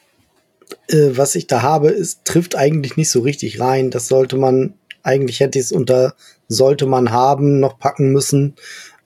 äh, 0.89 1.11
was 1.13 1.35
ich 1.35 1.47
da 1.47 1.63
habe, 1.63 1.89
ist, 1.89 2.25
trifft 2.25 2.57
eigentlich 2.57 2.97
nicht 2.97 3.11
so 3.11 3.21
richtig 3.21 3.61
rein. 3.61 3.91
Das 3.91 4.09
sollte 4.09 4.37
man, 4.37 4.75
eigentlich 5.03 5.41
hätte 5.41 5.59
ich 5.59 5.67
es 5.67 5.73
unter 5.73 6.15
sollte 6.49 6.87
man 6.87 7.11
haben, 7.11 7.61
noch 7.61 7.79
packen 7.79 8.13
müssen. 8.13 8.55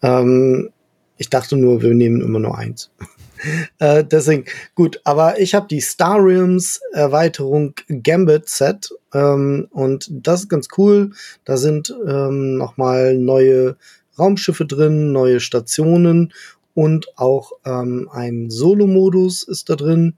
Ähm, 0.02 0.70
ich 1.16 1.30
dachte 1.30 1.56
nur, 1.56 1.82
wir 1.82 1.94
nehmen 1.94 2.20
immer 2.20 2.38
nur 2.38 2.56
eins. 2.56 2.90
äh, 3.78 4.04
deswegen, 4.04 4.44
gut, 4.74 5.00
aber 5.04 5.40
ich 5.40 5.54
habe 5.54 5.68
die 5.68 5.80
Star 5.80 6.22
Realms 6.22 6.80
Erweiterung 6.92 7.74
Gambit 7.88 8.48
Set 8.48 8.90
ähm, 9.14 9.68
und 9.70 10.08
das 10.10 10.42
ist 10.42 10.48
ganz 10.48 10.68
cool. 10.78 11.12
Da 11.44 11.56
sind 11.56 11.94
ähm, 12.06 12.56
nochmal 12.56 13.16
neue 13.16 13.76
Raumschiffe 14.18 14.66
drin, 14.66 15.12
neue 15.12 15.40
Stationen 15.40 16.32
und 16.74 17.18
auch 17.18 17.52
ähm, 17.64 18.08
ein 18.12 18.50
Solo-Modus 18.50 19.42
ist 19.42 19.68
da 19.68 19.76
drin. 19.76 20.14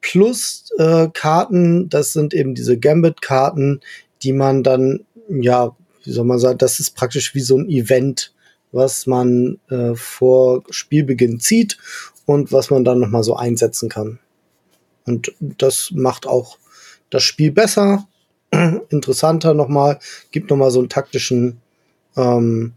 Plus 0.00 0.70
äh, 0.78 1.08
Karten, 1.12 1.88
das 1.88 2.12
sind 2.12 2.34
eben 2.34 2.54
diese 2.54 2.78
Gambit-Karten, 2.78 3.80
die 4.22 4.32
man 4.32 4.62
dann, 4.62 5.04
ja, 5.28 5.76
wie 6.04 6.12
soll 6.12 6.24
man 6.24 6.38
sagen, 6.38 6.58
das 6.58 6.80
ist 6.80 6.90
praktisch 6.90 7.34
wie 7.34 7.40
so 7.40 7.58
ein 7.58 7.68
Event, 7.68 8.32
was 8.72 9.06
man 9.06 9.58
äh, 9.68 9.94
vor 9.94 10.62
Spielbeginn 10.70 11.40
zieht 11.40 11.78
und 12.24 12.52
was 12.52 12.70
man 12.70 12.84
dann 12.84 13.00
nochmal 13.00 13.24
so 13.24 13.36
einsetzen 13.36 13.88
kann. 13.88 14.18
Und 15.04 15.32
das 15.40 15.90
macht 15.92 16.26
auch 16.26 16.58
das 17.10 17.22
Spiel 17.22 17.52
besser, 17.52 18.06
interessanter 18.90 19.54
nochmal, 19.54 19.98
gibt 20.30 20.50
nochmal 20.50 20.70
so 20.70 20.80
einen 20.80 20.88
taktischen 20.88 21.60
ähm, 22.16 22.74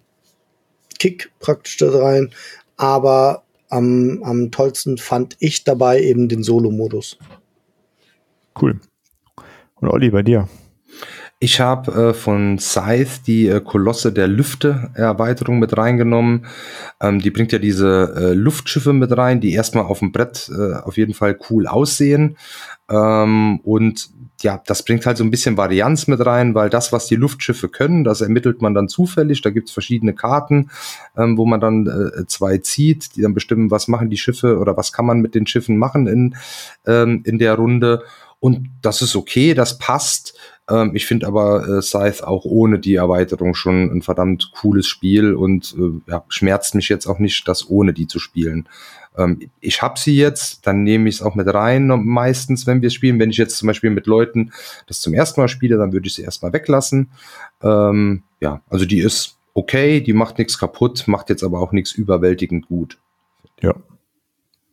Kick 0.99 1.31
praktisch 1.39 1.77
da 1.77 1.89
rein. 1.89 2.31
Aber 2.77 3.43
am, 3.69 4.21
am 4.23 4.51
tollsten 4.51 4.97
fand 4.97 5.37
ich 5.39 5.63
dabei 5.63 6.01
eben 6.01 6.27
den 6.27 6.43
Solo-Modus. 6.43 7.17
Cool. 8.59 8.79
Und 9.75 9.89
Olli, 9.89 10.09
bei 10.09 10.23
dir? 10.23 10.47
Ich 11.41 11.61
habe 11.61 12.09
äh, 12.09 12.13
von 12.13 12.59
Scythe 12.59 13.21
die 13.25 13.47
äh, 13.47 13.61
Kolosse 13.61 14.11
der 14.11 14.27
Lüfte 14.27 14.91
Erweiterung 14.93 15.59
mit 15.59 15.77
reingenommen. 15.77 16.47
Ähm, 16.99 17.21
die 17.21 17.31
bringt 17.31 17.53
ja 17.53 17.59
diese 17.59 18.13
äh, 18.17 18.33
Luftschiffe 18.33 18.91
mit 18.91 19.15
rein, 19.15 19.39
die 19.39 19.53
erstmal 19.53 19.85
auf 19.85 19.99
dem 19.99 20.11
Brett 20.11 20.51
äh, 20.53 20.73
auf 20.73 20.97
jeden 20.97 21.13
Fall 21.13 21.39
cool 21.49 21.65
aussehen. 21.65 22.37
Ähm, 22.89 23.61
und 23.63 24.09
ja, 24.41 24.61
das 24.65 24.83
bringt 24.83 25.05
halt 25.05 25.17
so 25.17 25.23
ein 25.23 25.31
bisschen 25.31 25.57
Varianz 25.57 26.07
mit 26.07 26.25
rein, 26.25 26.55
weil 26.55 26.69
das, 26.69 26.91
was 26.93 27.07
die 27.07 27.15
Luftschiffe 27.15 27.69
können, 27.69 28.03
das 28.03 28.21
ermittelt 28.21 28.61
man 28.61 28.73
dann 28.73 28.87
zufällig. 28.87 29.41
Da 29.41 29.49
gibt's 29.49 29.71
verschiedene 29.71 30.13
Karten, 30.13 30.69
ähm, 31.17 31.37
wo 31.37 31.45
man 31.45 31.59
dann 31.59 31.87
äh, 31.87 32.25
zwei 32.27 32.57
zieht, 32.59 33.15
die 33.15 33.21
dann 33.21 33.33
bestimmen, 33.33 33.71
was 33.71 33.87
machen 33.87 34.09
die 34.09 34.17
Schiffe 34.17 34.57
oder 34.59 34.77
was 34.77 34.93
kann 34.93 35.05
man 35.05 35.19
mit 35.19 35.35
den 35.35 35.47
Schiffen 35.47 35.77
machen 35.77 36.07
in, 36.07 36.35
ähm, 36.85 37.21
in 37.25 37.37
der 37.39 37.55
Runde. 37.55 38.03
Und 38.39 38.69
das 38.81 39.01
ist 39.01 39.15
okay, 39.15 39.53
das 39.53 39.77
passt. 39.77 40.37
Ähm, 40.69 40.91
ich 40.95 41.05
finde 41.05 41.27
aber 41.27 41.67
äh, 41.67 41.81
Scythe 41.81 42.25
auch 42.25 42.45
ohne 42.45 42.79
die 42.79 42.95
Erweiterung 42.95 43.53
schon 43.53 43.91
ein 43.91 44.01
verdammt 44.01 44.51
cooles 44.53 44.87
Spiel 44.87 45.33
und 45.33 45.75
äh, 45.77 46.11
ja, 46.11 46.23
schmerzt 46.29 46.75
mich 46.75 46.87
jetzt 46.87 47.07
auch 47.07 47.19
nicht, 47.19 47.47
das 47.47 47.69
ohne 47.69 47.91
die 47.93 48.07
zu 48.07 48.19
spielen. 48.19 48.69
Ähm, 49.17 49.49
ich 49.59 49.81
habe 49.81 49.99
sie 49.99 50.15
jetzt, 50.15 50.65
dann 50.67 50.83
nehme 50.83 51.09
ich 51.09 51.15
es 51.15 51.21
auch 51.21 51.35
mit 51.35 51.51
rein 51.53 51.87
meistens, 51.87 52.67
wenn 52.67 52.81
wir 52.81 52.89
spielen. 52.89 53.19
Wenn 53.19 53.31
ich 53.31 53.37
jetzt 53.37 53.57
zum 53.57 53.67
Beispiel 53.67 53.89
mit 53.89 54.07
Leuten 54.07 54.51
das 54.87 55.01
zum 55.01 55.13
ersten 55.13 55.41
Mal 55.41 55.47
spiele, 55.47 55.77
dann 55.77 55.93
würde 55.93 56.07
ich 56.07 56.15
sie 56.15 56.23
erstmal 56.23 56.53
weglassen. 56.53 57.11
Ähm, 57.61 58.23
ja, 58.39 58.61
also 58.69 58.85
die 58.85 58.99
ist 58.99 59.37
okay, 59.53 60.01
die 60.01 60.13
macht 60.13 60.37
nichts 60.37 60.57
kaputt, 60.57 61.07
macht 61.07 61.29
jetzt 61.29 61.43
aber 61.43 61.59
auch 61.59 61.71
nichts 61.71 61.91
überwältigend 61.91 62.67
gut. 62.67 62.97
Ja, 63.61 63.75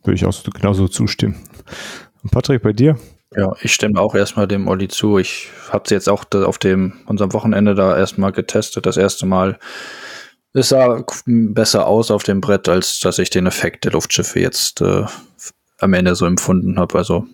würde 0.04 0.14
ich 0.14 0.24
auch 0.24 0.32
so, 0.32 0.50
genauso 0.50 0.88
zustimmen. 0.88 1.36
Und 2.22 2.30
Patrick, 2.30 2.62
bei 2.62 2.72
dir? 2.72 2.96
Ja, 3.34 3.54
ich 3.60 3.74
stimme 3.74 4.00
auch 4.00 4.14
erstmal 4.14 4.46
dem 4.46 4.68
Olli 4.68 4.88
zu. 4.88 5.18
Ich 5.18 5.50
habe 5.70 5.88
sie 5.88 5.94
jetzt 5.94 6.08
auch 6.08 6.24
auf 6.32 6.58
dem 6.58 6.94
unserem 7.06 7.32
Wochenende 7.32 7.74
da 7.74 7.96
erstmal 7.96 8.32
getestet, 8.32 8.86
das 8.86 8.96
erste 8.96 9.26
Mal 9.26 9.58
es 10.56 10.70
sah 10.70 11.04
besser 11.26 11.86
aus 11.86 12.10
auf 12.10 12.22
dem 12.22 12.40
Brett, 12.40 12.68
als 12.68 12.98
dass 13.00 13.18
ich 13.18 13.28
den 13.28 13.46
Effekt 13.46 13.84
der 13.84 13.92
Luftschiffe 13.92 14.40
jetzt 14.40 14.80
äh, 14.80 15.04
am 15.78 15.92
Ende 15.92 16.14
so 16.14 16.24
empfunden 16.24 16.78
habe. 16.78 16.96
Also 16.96 17.26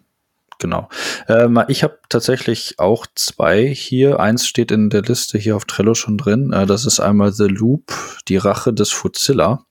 genau. 0.59 0.89
Ähm, 1.29 1.63
ich 1.69 1.85
habe 1.85 1.99
tatsächlich 2.09 2.81
auch 2.81 3.07
zwei 3.15 3.69
hier. 3.69 4.19
Eins 4.19 4.47
steht 4.49 4.73
in 4.73 4.91
der 4.91 5.03
Liste 5.03 5.39
hier 5.39 5.55
auf 5.55 5.67
Trello 5.67 5.95
schon 5.95 6.19
drin. 6.19 6.53
Äh, 6.53 6.67
das 6.67 6.85
ist 6.85 6.99
einmal 6.99 7.33
The 7.33 7.47
Loop, 7.47 7.95
die 8.27 8.39
Rache 8.39 8.73
des 8.73 8.91
Fuzilla. 8.91 9.65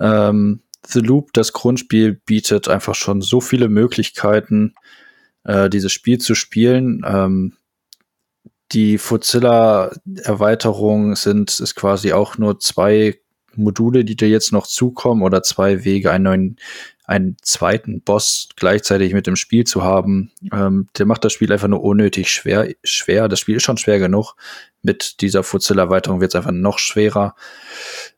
Ähm, 0.00 0.60
The 0.86 1.00
Loop, 1.00 1.32
das 1.32 1.52
Grundspiel, 1.52 2.12
bietet 2.12 2.68
einfach 2.68 2.94
schon 2.94 3.22
so 3.22 3.40
viele 3.40 3.68
Möglichkeiten, 3.68 4.74
äh, 5.42 5.68
dieses 5.68 5.92
Spiel 5.92 6.18
zu 6.18 6.36
spielen. 6.36 7.02
Ähm, 7.04 7.54
die 8.72 8.98
Fuzilla-Erweiterung 8.98 11.16
sind 11.16 11.58
ist 11.60 11.74
quasi 11.74 12.12
auch 12.12 12.36
nur 12.38 12.60
zwei 12.60 13.18
Module, 13.54 14.04
die 14.04 14.16
dir 14.16 14.28
jetzt 14.28 14.52
noch 14.52 14.66
zukommen 14.66 15.22
oder 15.22 15.42
zwei 15.42 15.84
Wege, 15.84 16.10
einen 16.10 16.24
neuen, 16.24 16.56
einen 17.08 17.38
zweiten 17.40 18.02
Boss 18.02 18.50
gleichzeitig 18.54 19.14
mit 19.14 19.26
dem 19.26 19.34
Spiel 19.34 19.64
zu 19.64 19.82
haben. 19.82 20.30
Ähm, 20.52 20.88
der 20.98 21.06
macht 21.06 21.24
das 21.24 21.32
Spiel 21.32 21.50
einfach 21.50 21.66
nur 21.66 21.82
unnötig 21.82 22.30
schwer. 22.30 22.68
Schwer. 22.84 23.28
Das 23.28 23.40
Spiel 23.40 23.56
ist 23.56 23.62
schon 23.62 23.78
schwer 23.78 23.98
genug. 23.98 24.34
Mit 24.82 25.22
dieser 25.22 25.42
Fuzilla-Erweiterung 25.42 26.20
wird 26.20 26.32
es 26.32 26.34
einfach 26.34 26.52
noch 26.52 26.78
schwerer. 26.78 27.34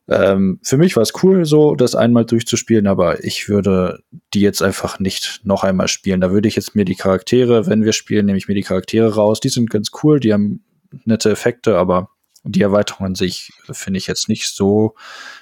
Ähm, 0.09 0.59
für 0.61 0.75
mich 0.75 0.97
war 0.97 1.03
es 1.03 1.23
cool, 1.23 1.45
so 1.45 1.75
das 1.75 1.95
einmal 1.95 2.25
durchzuspielen, 2.25 2.85
aber 2.85 3.23
ich 3.23 3.47
würde 3.47 4.03
die 4.33 4.41
jetzt 4.41 4.61
einfach 4.61 4.99
nicht 4.99 5.39
noch 5.45 5.63
einmal 5.63 5.87
spielen. 5.87 6.19
Da 6.19 6.31
würde 6.31 6.49
ich 6.49 6.57
jetzt 6.57 6.75
mir 6.75 6.83
die 6.83 6.95
Charaktere, 6.95 7.67
wenn 7.67 7.85
wir 7.85 7.93
spielen, 7.93 8.25
nehme 8.25 8.37
ich 8.37 8.49
mir 8.49 8.55
die 8.55 8.61
Charaktere 8.61 9.15
raus. 9.15 9.39
Die 9.39 9.49
sind 9.49 9.69
ganz 9.69 9.91
cool, 10.03 10.19
die 10.19 10.33
haben 10.33 10.65
nette 11.05 11.31
Effekte, 11.31 11.77
aber 11.77 12.09
die 12.43 12.61
Erweiterung 12.61 13.07
an 13.07 13.15
sich 13.15 13.53
finde 13.71 13.99
ich 13.99 14.07
jetzt 14.07 14.27
nicht 14.27 14.49
so 14.49 14.95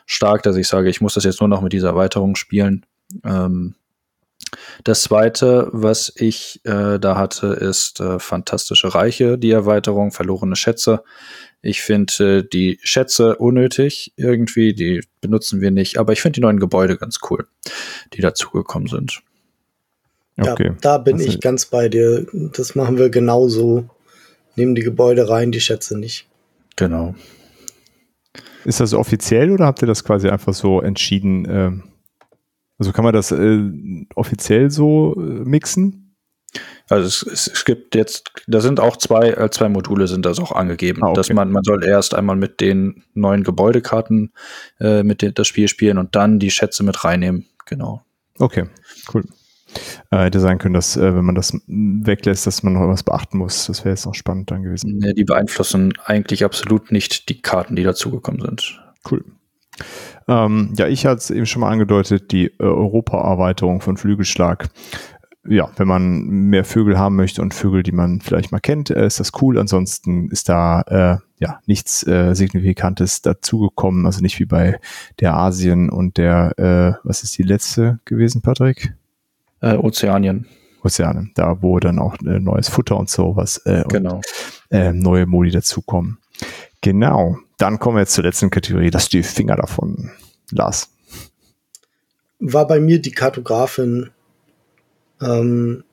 stark, 0.05 0.43
dass 0.43 0.55
ich 0.55 0.67
sage, 0.67 0.89
ich 0.89 1.01
muss 1.01 1.15
das 1.15 1.23
jetzt 1.23 1.39
nur 1.39 1.49
noch 1.49 1.61
mit 1.61 1.73
dieser 1.73 1.89
Erweiterung 1.89 2.35
spielen. 2.35 2.85
Ähm, 3.23 3.75
das 4.83 5.03
zweite, 5.03 5.69
was 5.71 6.11
ich 6.15 6.61
äh, 6.63 6.99
da 6.99 7.15
hatte, 7.15 7.47
ist 7.47 7.99
äh, 7.99 8.19
Fantastische 8.19 8.93
Reiche, 8.95 9.37
die 9.37 9.51
Erweiterung, 9.51 10.11
verlorene 10.11 10.55
Schätze. 10.55 11.03
Ich 11.61 11.81
finde 11.81 12.39
äh, 12.39 12.43
die 12.47 12.79
Schätze 12.81 13.35
unnötig 13.35 14.13
irgendwie, 14.15 14.73
die 14.73 15.01
benutzen 15.21 15.61
wir 15.61 15.71
nicht, 15.71 15.97
aber 15.97 16.13
ich 16.13 16.21
finde 16.21 16.35
die 16.35 16.41
neuen 16.41 16.59
Gebäude 16.59 16.97
ganz 16.97 17.19
cool, 17.29 17.47
die 18.13 18.21
dazugekommen 18.21 18.87
sind. 18.87 19.21
Okay. 20.39 20.67
Ja, 20.67 20.75
da 20.81 20.97
bin 20.97 21.17
also, 21.17 21.27
ich 21.27 21.41
ganz 21.41 21.65
bei 21.65 21.89
dir. 21.89 22.25
Das 22.31 22.75
machen 22.75 22.97
wir 22.97 23.09
genauso. 23.09 23.89
Nehmen 24.55 24.75
die 24.75 24.83
Gebäude 24.83 25.29
rein, 25.29 25.51
die 25.51 25.61
Schätze 25.61 25.97
nicht. 25.97 26.27
Genau. 26.75 27.13
Ist 28.63 28.79
das 28.79 28.93
offiziell 28.93 29.51
oder 29.51 29.65
habt 29.65 29.81
ihr 29.81 29.87
das 29.87 30.03
quasi 30.03 30.29
einfach 30.29 30.53
so 30.53 30.81
entschieden? 30.81 31.45
Äh, 31.45 31.71
also 32.79 32.91
kann 32.91 33.03
man 33.03 33.13
das 33.13 33.31
äh, 33.31 34.05
offiziell 34.15 34.71
so 34.71 35.13
äh, 35.17 35.19
mixen? 35.19 36.15
Also 36.89 37.05
es, 37.31 37.47
es, 37.47 37.65
gibt 37.65 37.93
jetzt, 37.93 38.31
da 38.47 38.59
sind 38.61 38.79
auch 38.79 38.97
zwei, 38.97 39.29
äh, 39.29 39.51
zwei 39.51 39.69
Module 39.69 40.07
sind 40.07 40.25
das 40.25 40.39
auch 40.39 40.51
angegeben, 40.51 41.03
ah, 41.03 41.09
okay. 41.09 41.15
dass 41.17 41.29
man, 41.31 41.51
man 41.51 41.63
soll 41.63 41.83
erst 41.83 42.15
einmal 42.15 42.35
mit 42.35 42.61
den 42.61 43.03
neuen 43.13 43.43
Gebäudekarten 43.43 44.33
äh, 44.79 45.03
mit 45.03 45.21
den, 45.21 45.35
das 45.35 45.47
Spiel 45.47 45.67
spielen 45.67 45.99
und 45.99 46.15
dann 46.15 46.39
die 46.39 46.49
Schätze 46.49 46.83
mit 46.83 47.03
reinnehmen. 47.03 47.45
Genau. 47.67 48.01
Okay, 48.39 48.65
cool. 49.13 49.23
Äh, 50.09 50.23
hätte 50.23 50.39
sein 50.39 50.57
können, 50.57 50.73
dass, 50.73 50.97
äh, 50.97 51.15
wenn 51.15 51.25
man 51.25 51.35
das 51.35 51.53
weglässt, 51.67 52.47
dass 52.47 52.63
man 52.63 52.73
noch 52.73 52.87
was 52.87 53.03
beachten 53.03 53.37
muss. 53.37 53.67
Das 53.67 53.85
wäre 53.85 53.93
jetzt 53.93 54.07
noch 54.07 54.15
spannend 54.15 54.49
dann 54.49 54.63
gewesen. 54.63 54.97
Nee, 54.97 55.13
die 55.13 55.25
beeinflussen 55.25 55.93
eigentlich 56.05 56.43
absolut 56.43 56.91
nicht 56.91 57.29
die 57.29 57.41
Karten, 57.41 57.75
die 57.75 57.83
dazugekommen 57.83 58.41
sind. 58.41 58.81
Cool. 59.09 59.23
Ähm, 60.29 60.73
ja, 60.77 60.87
ich 60.87 61.07
hatte 61.07 61.17
es 61.17 61.31
eben 61.31 61.47
schon 61.47 61.61
mal 61.61 61.71
angedeutet, 61.71 62.31
die 62.31 62.45
äh, 62.45 62.63
Europa-Erweiterung 62.63 63.81
von 63.81 63.97
Flügelschlag. 63.97 64.69
Ja, 65.47 65.71
wenn 65.77 65.87
man 65.87 66.21
mehr 66.27 66.65
Vögel 66.65 66.99
haben 66.99 67.15
möchte 67.15 67.41
und 67.41 67.55
Vögel, 67.55 67.81
die 67.81 67.91
man 67.91 68.21
vielleicht 68.21 68.51
mal 68.51 68.59
kennt, 68.59 68.91
äh, 68.91 69.07
ist 69.07 69.19
das 69.19 69.31
cool. 69.41 69.57
Ansonsten 69.57 70.29
ist 70.29 70.47
da 70.47 70.81
äh, 70.81 71.43
ja 71.43 71.59
nichts 71.65 72.05
äh, 72.05 72.35
Signifikantes 72.35 73.23
dazugekommen. 73.23 74.05
Also 74.05 74.21
nicht 74.21 74.39
wie 74.39 74.45
bei 74.45 74.79
der 75.19 75.33
Asien 75.33 75.89
und 75.89 76.17
der, 76.17 76.59
äh, 76.59 77.07
was 77.07 77.23
ist 77.23 77.35
die 77.39 77.43
letzte 77.43 77.99
gewesen, 78.05 78.43
Patrick? 78.43 78.93
Äh, 79.61 79.77
Ozeanien. 79.77 80.45
Ozeanien, 80.83 81.31
da 81.33 81.61
wo 81.61 81.79
dann 81.79 81.97
auch 81.97 82.15
äh, 82.19 82.39
neues 82.39 82.69
Futter 82.69 82.97
und 82.97 83.09
sowas 83.09 83.57
äh, 83.65 83.83
genau. 83.89 84.21
und, 84.69 84.93
neue 84.93 85.25
Modi 85.25 85.49
dazukommen. 85.49 86.19
Genau. 86.81 87.37
Dann 87.57 87.79
kommen 87.79 87.97
wir 87.97 88.01
jetzt 88.01 88.13
zur 88.13 88.23
letzten 88.23 88.49
Kategorie, 88.49 88.89
das 88.89 89.09
die 89.09 89.23
Finger 89.23 89.57
davon. 89.57 90.11
Lars. 90.51 90.89
War 92.39 92.65
bei 92.67 92.79
mir 92.79 93.01
die 93.01 93.11
Kartografin. 93.11 94.11
Ähm, 95.21 95.83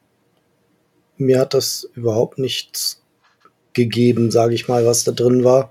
mir 1.17 1.41
hat 1.41 1.55
das 1.55 1.89
überhaupt 1.95 2.39
nichts 2.39 3.03
gegeben, 3.73 4.31
sage 4.31 4.55
ich 4.55 4.69
mal, 4.69 4.87
was 4.87 5.05
da 5.05 5.13
drin 5.13 5.45
war. 5.45 5.71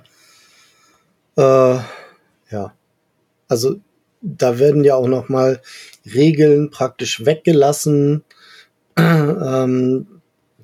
Äh, 1.37 1.79
ja. 2.51 2.73
Also 3.47 3.77
da 4.21 4.59
werden 4.59 4.83
ja 4.83 4.95
auch 4.95 5.07
noch 5.07 5.29
mal 5.29 5.61
Regeln 6.05 6.71
praktisch 6.71 7.25
weggelassen. 7.25 8.23
ähm, 8.97 10.07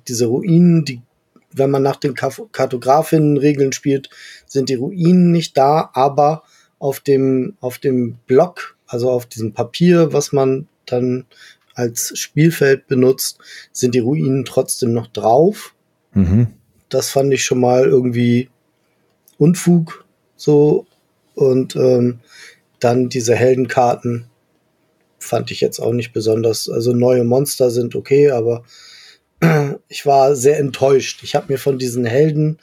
diese 0.08 0.26
Ruinen, 0.26 0.84
die, 0.84 1.00
wenn 1.52 1.70
man 1.70 1.82
nach 1.82 1.96
den 1.96 2.14
Kartografinnen-Regeln 2.14 3.72
spielt, 3.72 4.10
sind 4.46 4.68
die 4.68 4.74
Ruinen 4.74 5.30
nicht 5.30 5.56
da, 5.56 5.90
aber 5.94 6.42
auf 6.78 7.00
dem, 7.00 7.56
auf 7.60 7.78
dem 7.78 8.16
Block, 8.26 8.76
also 8.86 9.10
auf 9.10 9.26
diesem 9.26 9.52
Papier, 9.52 10.12
was 10.12 10.32
man 10.32 10.68
dann 10.86 11.26
als 11.74 12.18
Spielfeld 12.18 12.86
benutzt, 12.86 13.38
sind 13.72 13.94
die 13.94 14.00
Ruinen 14.00 14.44
trotzdem 14.44 14.92
noch 14.92 15.06
drauf. 15.06 15.74
Mhm. 16.12 16.48
Das 16.88 17.10
fand 17.10 17.32
ich 17.32 17.44
schon 17.44 17.60
mal 17.60 17.84
irgendwie 17.84 18.50
Unfug 19.38 20.04
so. 20.36 20.86
Und 21.34 21.76
ähm, 21.76 22.20
dann 22.80 23.08
diese 23.08 23.34
Heldenkarten 23.34 24.26
fand 25.18 25.50
ich 25.50 25.60
jetzt 25.60 25.78
auch 25.78 25.92
nicht 25.92 26.12
besonders. 26.12 26.68
Also 26.68 26.92
neue 26.92 27.24
Monster 27.24 27.70
sind 27.70 27.94
okay, 27.94 28.30
aber 28.30 28.64
ich 29.88 30.06
war 30.06 30.36
sehr 30.36 30.58
enttäuscht. 30.58 31.22
Ich 31.22 31.34
habe 31.34 31.52
mir 31.52 31.58
von 31.58 31.78
diesen 31.78 32.04
Helden, 32.04 32.58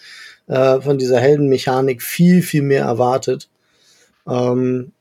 äh, 0.48 0.80
von 0.82 0.98
dieser 0.98 1.20
Heldenmechanik 1.20 2.02
viel, 2.02 2.42
viel 2.42 2.62
mehr 2.62 2.86
erwartet. 2.86 3.50
Ähm, 4.28 4.92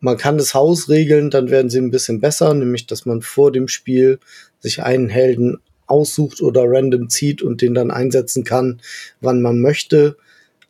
man 0.00 0.18
kann 0.18 0.36
das 0.36 0.52
Haus 0.52 0.88
regeln, 0.90 1.30
dann 1.30 1.50
werden 1.50 1.70
sie 1.70 1.78
ein 1.78 1.90
bisschen 1.90 2.20
besser, 2.20 2.52
nämlich 2.52 2.86
dass 2.86 3.06
man 3.06 3.22
vor 3.22 3.52
dem 3.52 3.68
Spiel 3.68 4.18
sich 4.60 4.82
einen 4.82 5.08
Helden 5.08 5.58
aussucht 5.86 6.42
oder 6.42 6.64
random 6.66 7.08
zieht 7.08 7.42
und 7.42 7.62
den 7.62 7.74
dann 7.74 7.90
einsetzen 7.90 8.44
kann, 8.44 8.80
wann 9.20 9.40
man 9.40 9.60
möchte. 9.60 10.16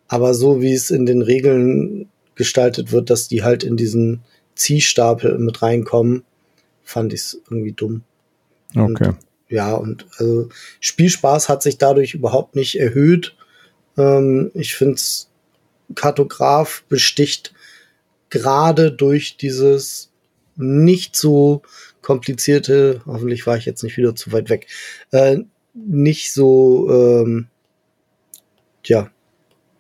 Aber 0.07 0.35
so 0.35 0.61
wie 0.61 0.73
es 0.73 0.91
in 0.91 1.07
den 1.07 1.23
Regeln 1.23 2.09
gestaltet 2.37 2.93
wird, 2.93 3.11
dass 3.11 3.27
die 3.27 3.43
halt 3.43 3.65
in 3.65 3.77
diesen 3.77 4.23
Ziehstapel 4.55 5.39
mit 5.39 5.63
reinkommen, 5.63 6.23
fand 6.83 7.13
ich 7.13 7.21
es 7.21 7.43
irgendwie 7.51 7.73
dumm. 7.73 8.03
Okay. 8.77 9.09
Und, 9.09 9.17
ja, 9.55 9.73
und 9.73 10.07
also 10.19 10.49
Spielspaß 10.81 11.49
hat 11.49 11.63
sich 11.63 11.79
dadurch 11.79 12.15
überhaupt 12.15 12.57
nicht 12.57 12.79
erhöht. 12.79 13.37
Ähm, 13.97 14.51
ich 14.55 14.75
finde 14.75 14.95
es, 14.95 15.31
Kartograf 15.95 16.83
besticht 16.89 17.55
gerade 18.31 18.91
durch 18.91 19.37
dieses 19.37 20.11
nicht 20.57 21.15
so 21.15 21.63
komplizierte, 22.03 23.01
hoffentlich 23.07 23.47
war 23.47 23.57
ich 23.57 23.65
jetzt 23.65 23.85
nicht 23.85 23.97
wieder 23.97 24.17
zu 24.17 24.33
weit 24.33 24.51
weg, 24.51 24.67
äh, 25.13 25.39
nicht 25.73 26.33
so, 26.33 26.89
ähm, 26.91 27.47
ja, 28.85 29.11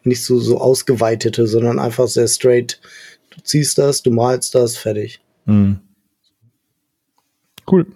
nicht 0.04 0.22
so, 0.22 0.38
so 0.38 0.60
ausgeweitete, 0.60 1.48
sondern 1.48 1.80
einfach 1.80 2.06
sehr 2.06 2.28
straight. 2.28 2.80
Du 3.30 3.40
ziehst 3.42 3.78
das, 3.78 4.02
du 4.02 4.12
malst 4.12 4.54
das, 4.54 4.76
fertig. 4.76 5.20
Mhm. 5.46 5.80
Cool. 7.68 7.86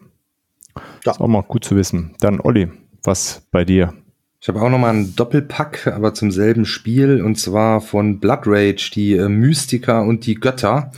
Ja. 1.08 1.12
Ist 1.12 1.20
auch 1.22 1.28
mal 1.28 1.42
gut 1.42 1.64
zu 1.64 1.74
wissen. 1.74 2.14
Dann 2.20 2.38
Olli, 2.38 2.68
was 3.02 3.40
bei 3.50 3.64
dir? 3.64 3.94
Ich 4.42 4.48
habe 4.48 4.60
auch 4.60 4.68
noch 4.68 4.78
mal 4.78 4.90
einen 4.90 5.16
Doppelpack, 5.16 5.86
aber 5.86 6.12
zum 6.12 6.30
selben 6.30 6.66
Spiel 6.66 7.22
und 7.22 7.36
zwar 7.36 7.80
von 7.80 8.20
Blood 8.20 8.40
Rage, 8.44 8.90
die 8.94 9.14
äh, 9.14 9.26
Mystiker 9.30 10.02
und 10.02 10.26
die 10.26 10.34
Götter. 10.34 10.92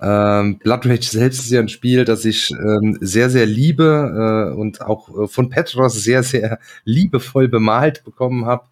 Ähm, 0.00 0.58
Blood 0.58 0.86
Rage 0.86 1.06
selbst 1.06 1.40
ist 1.40 1.50
ja 1.50 1.60
ein 1.60 1.68
Spiel, 1.68 2.06
das 2.06 2.24
ich 2.24 2.50
ähm, 2.50 2.96
sehr, 3.02 3.28
sehr 3.28 3.44
liebe 3.44 4.52
äh, 4.54 4.58
und 4.58 4.80
auch 4.80 5.10
äh, 5.10 5.28
von 5.28 5.50
Petros 5.50 6.02
sehr, 6.02 6.22
sehr 6.22 6.58
liebevoll 6.84 7.48
bemalt 7.48 8.04
bekommen 8.04 8.46
habe. 8.46 8.64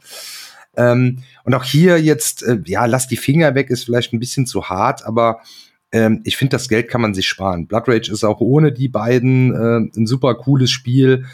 Ähm, 0.78 1.19
und 1.44 1.52
auch 1.52 1.65
hier 1.65 2.01
jetzt, 2.01 2.43
äh, 2.43 2.59
ja, 2.65 2.86
lass 2.86 3.07
die 3.07 3.19
Finger 3.19 3.55
weg, 3.55 3.69
ist 3.69 3.85
vielleicht 3.85 4.15
ein 4.15 4.19
bisschen 4.19 4.47
zu 4.47 4.70
hart, 4.70 5.05
aber 5.05 5.40
ähm, 5.93 6.21
ich 6.25 6.37
finde, 6.37 6.53
das 6.53 6.69
Geld 6.69 6.89
kann 6.89 7.01
man 7.01 7.15
sich 7.15 7.29
sparen. 7.29 7.67
Blood 7.67 7.89
Rage 7.89 8.12
ist 8.12 8.25
auch 8.25 8.41
ohne 8.41 8.73
die 8.73 8.89
beiden 8.89 9.55
äh, 9.55 9.99
ein 9.99 10.07
super 10.07 10.35
cooles 10.35 10.71
Spiel. 10.71 11.27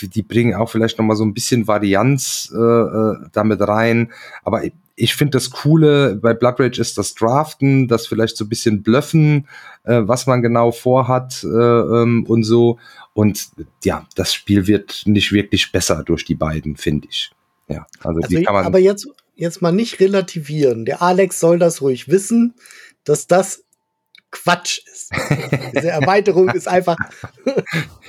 Die 0.00 0.22
bringen 0.22 0.54
auch 0.54 0.70
vielleicht 0.70 0.98
noch 0.98 1.04
mal 1.04 1.16
so 1.16 1.24
ein 1.24 1.34
bisschen 1.34 1.68
Varianz 1.68 2.52
äh, 2.54 2.58
äh 2.58 3.16
damit 3.32 3.60
rein. 3.60 4.12
Aber 4.42 4.62
ich 4.96 5.14
finde 5.14 5.32
das 5.32 5.50
Coole 5.50 6.16
bei 6.16 6.34
Blood 6.34 6.60
Rage 6.60 6.80
ist 6.80 6.98
das 6.98 7.14
Draften, 7.14 7.88
das 7.88 8.06
vielleicht 8.06 8.36
so 8.36 8.44
ein 8.44 8.48
bisschen 8.48 8.82
Blöffen, 8.82 9.48
äh, 9.84 10.02
was 10.04 10.26
man 10.26 10.42
genau 10.42 10.72
vorhat 10.72 11.42
äh, 11.44 11.48
ähm, 11.48 12.24
und 12.28 12.44
so. 12.44 12.78
Und 13.12 13.48
ja, 13.84 14.06
das 14.14 14.34
Spiel 14.34 14.66
wird 14.66 15.02
nicht 15.06 15.32
wirklich 15.32 15.72
besser 15.72 16.02
durch 16.04 16.24
die 16.24 16.34
beiden, 16.34 16.76
finde 16.76 17.08
ich. 17.10 17.30
Ja, 17.68 17.86
also, 18.02 18.20
also 18.20 18.36
die 18.36 18.44
kann 18.44 18.54
man. 18.54 18.64
Aber 18.66 18.78
jetzt, 18.78 19.08
jetzt 19.36 19.62
mal 19.62 19.72
nicht 19.72 20.00
relativieren. 20.00 20.84
Der 20.84 21.02
Alex 21.02 21.40
soll 21.40 21.58
das 21.58 21.80
ruhig 21.80 22.08
wissen, 22.08 22.54
dass 23.04 23.26
das 23.26 23.63
Quatsch 24.34 24.80
ist. 24.92 25.10
Diese 25.74 25.90
Erweiterung 25.90 26.50
ist 26.50 26.68
einfach. 26.68 26.96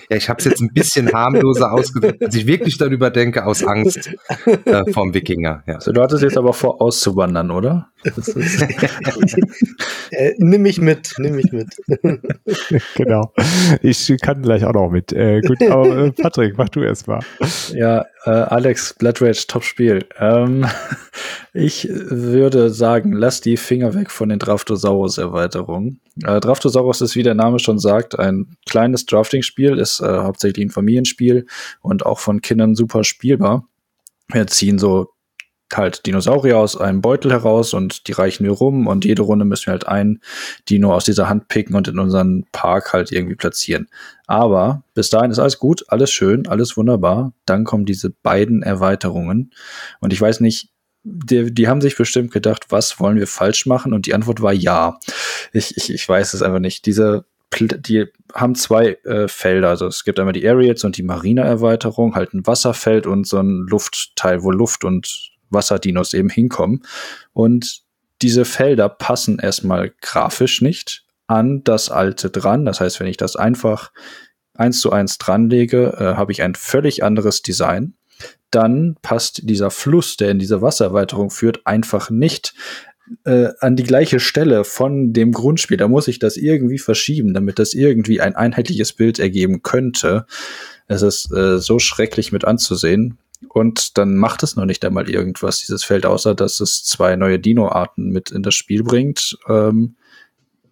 ja, 0.09 0.17
ich 0.17 0.27
habe 0.27 0.39
es 0.39 0.45
jetzt 0.45 0.59
ein 0.59 0.73
bisschen 0.73 1.13
harmloser 1.13 1.71
ausgedrückt, 1.71 2.23
als 2.23 2.35
ich 2.35 2.47
wirklich 2.47 2.77
darüber 2.77 3.11
denke, 3.11 3.45
aus 3.45 3.63
Angst 3.63 4.09
äh, 4.45 4.91
vom 4.91 5.13
Wikinger. 5.13 5.63
Ja. 5.67 5.79
So, 5.79 5.91
du 5.91 6.01
hattest 6.01 6.23
jetzt 6.23 6.37
aber 6.37 6.53
vor, 6.53 6.81
auszuwandern, 6.81 7.51
oder? 7.51 7.89
äh, 10.11 10.33
nimm 10.37 10.63
mich 10.63 10.81
mit, 10.81 11.13
nimm 11.17 11.35
mich 11.35 11.51
mit. 11.51 11.75
genau. 12.95 13.33
Ich 13.81 14.11
kann 14.21 14.41
gleich 14.41 14.65
auch 14.65 14.73
noch 14.73 14.89
mit. 14.89 15.13
Äh, 15.13 15.41
gut, 15.41 15.61
aber 15.61 15.97
äh, 15.97 16.11
Patrick, 16.11 16.57
mach 16.57 16.69
du 16.69 16.81
erst 16.81 17.07
mal. 17.07 17.19
Ja, 17.73 18.05
äh, 18.25 18.31
Alex, 18.31 18.93
Blood 18.93 19.21
Rage, 19.21 19.45
top 19.47 19.63
Spiel. 19.63 20.05
Ähm, 20.19 20.65
ich 21.53 21.87
würde 21.89 22.69
sagen, 22.69 23.11
lass 23.13 23.41
die 23.41 23.57
Finger 23.57 23.93
weg 23.93 24.11
von 24.11 24.29
den 24.29 24.39
Draftosaurus-Erweiterungen. 24.39 25.99
Äh, 26.23 26.39
Draftosaurus 26.39 27.01
ist, 27.01 27.15
wie 27.15 27.23
der 27.23 27.35
Name 27.35 27.59
schon 27.59 27.79
sagt, 27.79 28.17
ein 28.17 28.57
kleines 28.65 29.05
Drafting-Spiel, 29.05 29.77
ist 29.77 29.99
äh, 30.01 30.19
hauptsächlich 30.19 30.65
ein 30.65 30.71
Familienspiel 30.71 31.45
und 31.81 32.05
auch 32.05 32.19
von 32.19 32.41
Kindern 32.41 32.75
super 32.75 33.03
spielbar. 33.03 33.67
Wir 34.31 34.47
ziehen 34.47 34.79
so 34.79 35.09
halt 35.73 36.05
Dinosaurier 36.05 36.57
aus 36.57 36.77
einem 36.77 37.01
Beutel 37.01 37.31
heraus 37.31 37.73
und 37.73 38.07
die 38.07 38.11
reichen 38.11 38.43
wir 38.43 38.51
rum 38.51 38.87
und 38.87 39.03
jede 39.03 39.23
Runde 39.23 39.45
müssen 39.45 39.67
wir 39.67 39.71
halt 39.71 39.87
ein 39.87 40.21
Dino 40.69 40.93
aus 40.93 41.05
dieser 41.05 41.27
Hand 41.27 41.47
picken 41.47 41.75
und 41.75 41.87
in 41.87 41.99
unseren 41.99 42.45
Park 42.51 42.93
halt 42.93 43.11
irgendwie 43.11 43.35
platzieren. 43.35 43.87
Aber 44.27 44.83
bis 44.93 45.09
dahin 45.09 45.31
ist 45.31 45.39
alles 45.39 45.59
gut, 45.59 45.83
alles 45.87 46.11
schön, 46.11 46.47
alles 46.47 46.77
wunderbar. 46.77 47.33
Dann 47.45 47.63
kommen 47.63 47.85
diese 47.85 48.11
beiden 48.11 48.61
Erweiterungen 48.61 49.51
und 49.99 50.13
ich 50.13 50.21
weiß 50.21 50.39
nicht, 50.39 50.69
die, 51.05 51.53
die 51.53 51.67
haben 51.67 51.81
sich 51.81 51.95
bestimmt 51.95 52.31
gedacht, 52.31 52.65
was 52.69 52.99
wollen 52.99 53.17
wir 53.17 53.27
falsch 53.27 53.65
machen? 53.67 53.93
Und 53.93 54.07
die 54.07 54.13
Antwort 54.13 54.41
war 54.41 54.53
ja. 54.53 54.97
Ich, 55.53 55.77
ich, 55.77 55.93
ich 55.93 56.09
weiß 56.09 56.33
es 56.33 56.41
einfach 56.41 56.59
nicht. 56.59 56.85
Diese 56.85 57.25
die 57.57 58.05
haben 58.33 58.55
zwei 58.55 58.97
äh, 59.05 59.27
Felder. 59.27 59.69
Also 59.69 59.87
es 59.87 60.03
gibt 60.03 60.19
einmal 60.19 60.33
die 60.33 60.45
Aerials 60.45 60.83
und 60.83 60.97
die 60.97 61.03
Marina-Erweiterung, 61.03 62.15
halt 62.15 62.33
ein 62.33 62.45
Wasserfeld 62.45 63.07
und 63.07 63.25
so 63.27 63.39
ein 63.39 63.65
Luftteil, 63.69 64.43
wo 64.43 64.51
Luft 64.51 64.83
und 64.83 65.31
Wasserdinos 65.49 66.13
eben 66.13 66.29
hinkommen. 66.29 66.83
Und 67.31 67.83
diese 68.21 68.43
Felder 68.43 68.89
passen 68.89 69.39
erstmal 69.39 69.93
grafisch 70.01 70.61
nicht 70.61 71.05
an 71.27 71.63
das 71.63 71.89
alte 71.89 72.29
dran. 72.29 72.65
Das 72.65 72.81
heißt, 72.81 72.99
wenn 72.99 73.07
ich 73.07 73.17
das 73.17 73.35
einfach 73.35 73.91
eins 74.53 74.81
zu 74.81 74.91
eins 74.91 75.17
dranlege, 75.17 75.95
äh, 75.97 76.17
habe 76.17 76.31
ich 76.31 76.41
ein 76.41 76.55
völlig 76.55 77.03
anderes 77.03 77.41
Design. 77.41 77.93
Dann 78.55 78.95
passt 79.01 79.41
dieser 79.49 79.69
Fluss, 79.69 80.15
der 80.15 80.31
in 80.31 80.39
diese 80.39 80.61
Wassererweiterung 80.61 81.29
führt, 81.29 81.67
einfach 81.67 82.09
nicht 82.09 82.53
äh, 83.25 83.49
an 83.59 83.75
die 83.75 83.83
gleiche 83.83 84.21
Stelle 84.21 84.63
von 84.63 85.11
dem 85.11 85.33
Grundspiel. 85.33 85.75
Da 85.75 85.89
muss 85.89 86.07
ich 86.07 86.19
das 86.19 86.37
irgendwie 86.37 86.77
verschieben, 86.77 87.33
damit 87.33 87.59
das 87.59 87.73
irgendwie 87.73 88.21
ein 88.21 88.33
einheitliches 88.33 88.93
Bild 88.93 89.19
ergeben 89.19 89.61
könnte. 89.61 90.25
Es 90.87 91.01
ist 91.01 91.33
äh, 91.33 91.59
so 91.59 91.79
schrecklich 91.79 92.31
mit 92.31 92.45
anzusehen. 92.45 93.17
Und 93.49 93.97
dann 93.97 94.15
macht 94.15 94.41
es 94.41 94.55
noch 94.55 94.63
nicht 94.63 94.85
einmal 94.85 95.09
irgendwas, 95.09 95.59
dieses 95.59 95.83
Feld, 95.83 96.05
außer 96.05 96.33
dass 96.33 96.61
es 96.61 96.85
zwei 96.85 97.17
neue 97.17 97.39
Dino-Arten 97.39 98.09
mit 98.09 98.31
in 98.31 98.41
das 98.41 98.55
Spiel 98.55 98.83
bringt, 98.83 99.37
ähm, 99.49 99.97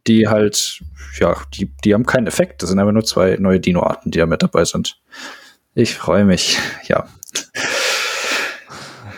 die 0.07 0.29
halt, 0.29 0.79
ja, 1.19 1.35
die, 1.53 1.69
die 1.83 1.93
haben 1.93 2.05
keinen 2.05 2.27
Effekt. 2.27 2.63
Das 2.63 2.69
sind 2.69 2.79
aber 2.79 2.93
nur 2.93 3.03
zwei 3.03 3.35
neue 3.41 3.59
Dino-Arten, 3.59 4.09
die 4.09 4.19
da 4.19 4.25
mit 4.25 4.41
dabei 4.41 4.63
sind. 4.63 5.01
Ich 5.75 5.95
freue 5.95 6.23
mich, 6.23 6.57
ja. 6.87 7.09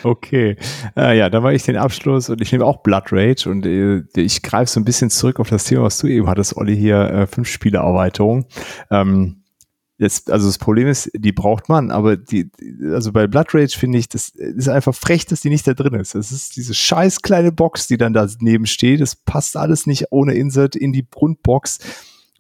Okay, 0.06 0.56
äh, 0.96 1.18
ja, 1.18 1.32
da 1.32 1.42
war 1.42 1.52
ich 1.52 1.64
den 1.64 1.78
Abschluss 1.78 2.30
und 2.30 2.40
ich 2.40 2.52
nehme 2.52 2.64
auch 2.64 2.84
Blood 2.84 3.06
Rage 3.12 3.50
und 3.50 3.66
äh, 3.66 4.04
ich 4.16 4.44
greife 4.44 4.72
so 4.72 4.80
ein 4.80 4.86
bisschen 4.86 5.10
zurück 5.10 5.40
auf 5.40 5.50
das 5.50 5.64
Thema, 5.64 5.82
was 5.82 5.98
du 5.98 6.06
eben 6.06 6.28
hattest, 6.28 6.56
Olli, 6.58 6.78
hier 6.78 7.00
äh, 7.10 7.26
fünf 7.26 7.48
Spiele-Erweiterung. 7.48 8.46
Ähm, 8.92 9.42
Jetzt, 9.98 10.30
also 10.30 10.48
das 10.48 10.58
Problem 10.58 10.90
ist, 10.90 11.10
die 11.16 11.32
braucht 11.32 11.70
man, 11.70 11.90
aber 11.90 12.18
die, 12.18 12.52
also 12.92 13.14
bei 13.14 13.28
Blood 13.28 13.56
Rage 13.56 13.78
finde 13.80 13.98
ich, 13.98 14.10
das 14.10 14.28
ist 14.28 14.68
einfach 14.68 14.94
frech, 14.94 15.26
dass 15.26 15.40
die 15.40 15.50
nicht 15.50 15.66
da 15.66 15.74
drin 15.74 15.94
ist. 15.94 16.16
Das 16.16 16.34
ist 16.34 16.58
diese 16.58 16.74
scheiß 16.74 17.22
kleine 17.22 17.54
Box, 17.54 17.88
die 17.88 17.96
dann 17.96 18.12
daneben 18.12 18.66
steht. 18.66 19.00
Das 19.00 19.16
passt 19.16 19.56
alles 19.56 19.88
nicht 19.88 20.08
ohne 20.12 20.34
Insert 20.34 20.76
in 20.76 20.92
die 20.92 21.08
Grundbox. 21.10 21.80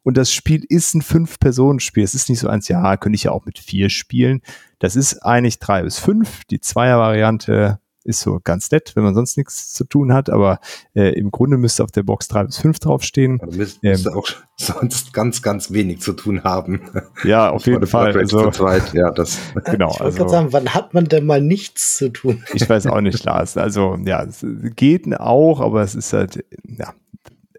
Und 0.06 0.18
das 0.18 0.32
Spiel 0.32 0.64
ist 0.70 0.94
ein 0.94 1.02
Fünf-Personen-Spiel. 1.02 2.04
Es 2.04 2.14
ist 2.14 2.30
nicht 2.30 2.38
so 2.38 2.48
eins, 2.48 2.68
ja, 2.68 2.96
könnte 2.96 3.16
ich 3.16 3.24
ja 3.24 3.32
auch 3.32 3.46
mit 3.46 3.58
vier 3.58 3.90
spielen. 3.90 4.42
Das 4.78 4.96
ist 4.96 5.18
eigentlich 5.24 5.58
drei 5.58 5.82
bis 5.82 5.98
fünf. 5.98 6.44
Die 6.46 6.62
Zweier-Variante 6.62 7.80
ist 8.04 8.20
so 8.20 8.40
ganz 8.44 8.70
nett, 8.70 8.92
wenn 8.96 9.04
man 9.04 9.16
sonst 9.16 9.36
nichts 9.36 9.74
zu 9.74 9.84
tun 9.84 10.14
hat, 10.14 10.30
aber 10.30 10.60
äh, 10.94 11.18
im 11.18 11.32
Grunde 11.32 11.58
müsste 11.58 11.84
auf 11.84 11.90
der 11.92 12.04
Box 12.04 12.28
3 12.28 12.44
bis 12.44 12.58
5 12.60 12.78
draufstehen. 12.78 13.40
Du 13.40 13.58
müsste 13.58 13.88
ähm, 13.88 14.08
auch 14.14 14.28
sonst 14.58 15.12
ganz, 15.12 15.42
ganz 15.42 15.72
wenig 15.72 16.02
zu 16.02 16.14
tun 16.14 16.44
haben. 16.44 16.82
Ja, 17.24 17.50
auf 17.50 17.66
jeden 17.66 17.88
Fall. 17.88 18.16
Also, 18.16 18.52
zweit. 18.52 18.94
Ja, 18.94 19.10
das 19.10 19.40
genau. 19.66 19.90
Ich 19.90 20.00
wollte 20.00 20.04
also, 20.04 20.18
gerade 20.18 20.30
sagen, 20.30 20.54
wann 20.54 20.74
hat 20.76 20.94
man 20.94 21.06
denn 21.06 21.26
mal 21.26 21.42
nichts 21.42 21.98
zu 21.98 22.10
tun? 22.10 22.44
Ich 22.54 22.70
weiß 22.70 22.86
auch 22.86 23.02
nicht, 23.02 23.24
Lars. 23.24 23.58
Also 23.58 23.98
ja, 24.06 24.22
es 24.22 24.46
geht 24.76 25.12
auch, 25.20 25.62
aber 25.62 25.82
es 25.82 25.96
ist 25.96 26.14
halt, 26.14 26.46
ja, 26.64 26.94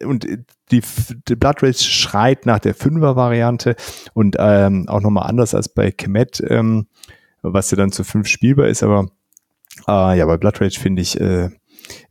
und 0.05 0.27
die, 0.71 0.83
die 1.29 1.37
Blood 1.37 1.63
Race 1.63 1.85
schreit 1.85 2.47
nach 2.47 2.59
der 2.59 2.75
Fünfer-Variante 2.75 3.77
und 4.15 4.37
ähm, 4.39 4.89
auch 4.89 5.01
nochmal 5.01 5.29
anders 5.29 5.55
als 5.55 5.69
bei 5.69 5.91
Kemet, 5.91 6.43
ähm, 6.49 6.87
was 7.43 7.71
ja 7.71 7.77
dann 7.77 7.93
zu 7.93 8.05
fünf 8.05 8.29
spielbar 8.29 8.67
ist, 8.67 8.83
aber 8.83 9.09
äh, 9.87 10.19
ja, 10.19 10.27
bei 10.27 10.37
Blood 10.37 10.61
Rage 10.61 10.81
finde 10.81 11.03
ich, 11.03 11.21
äh, 11.21 11.51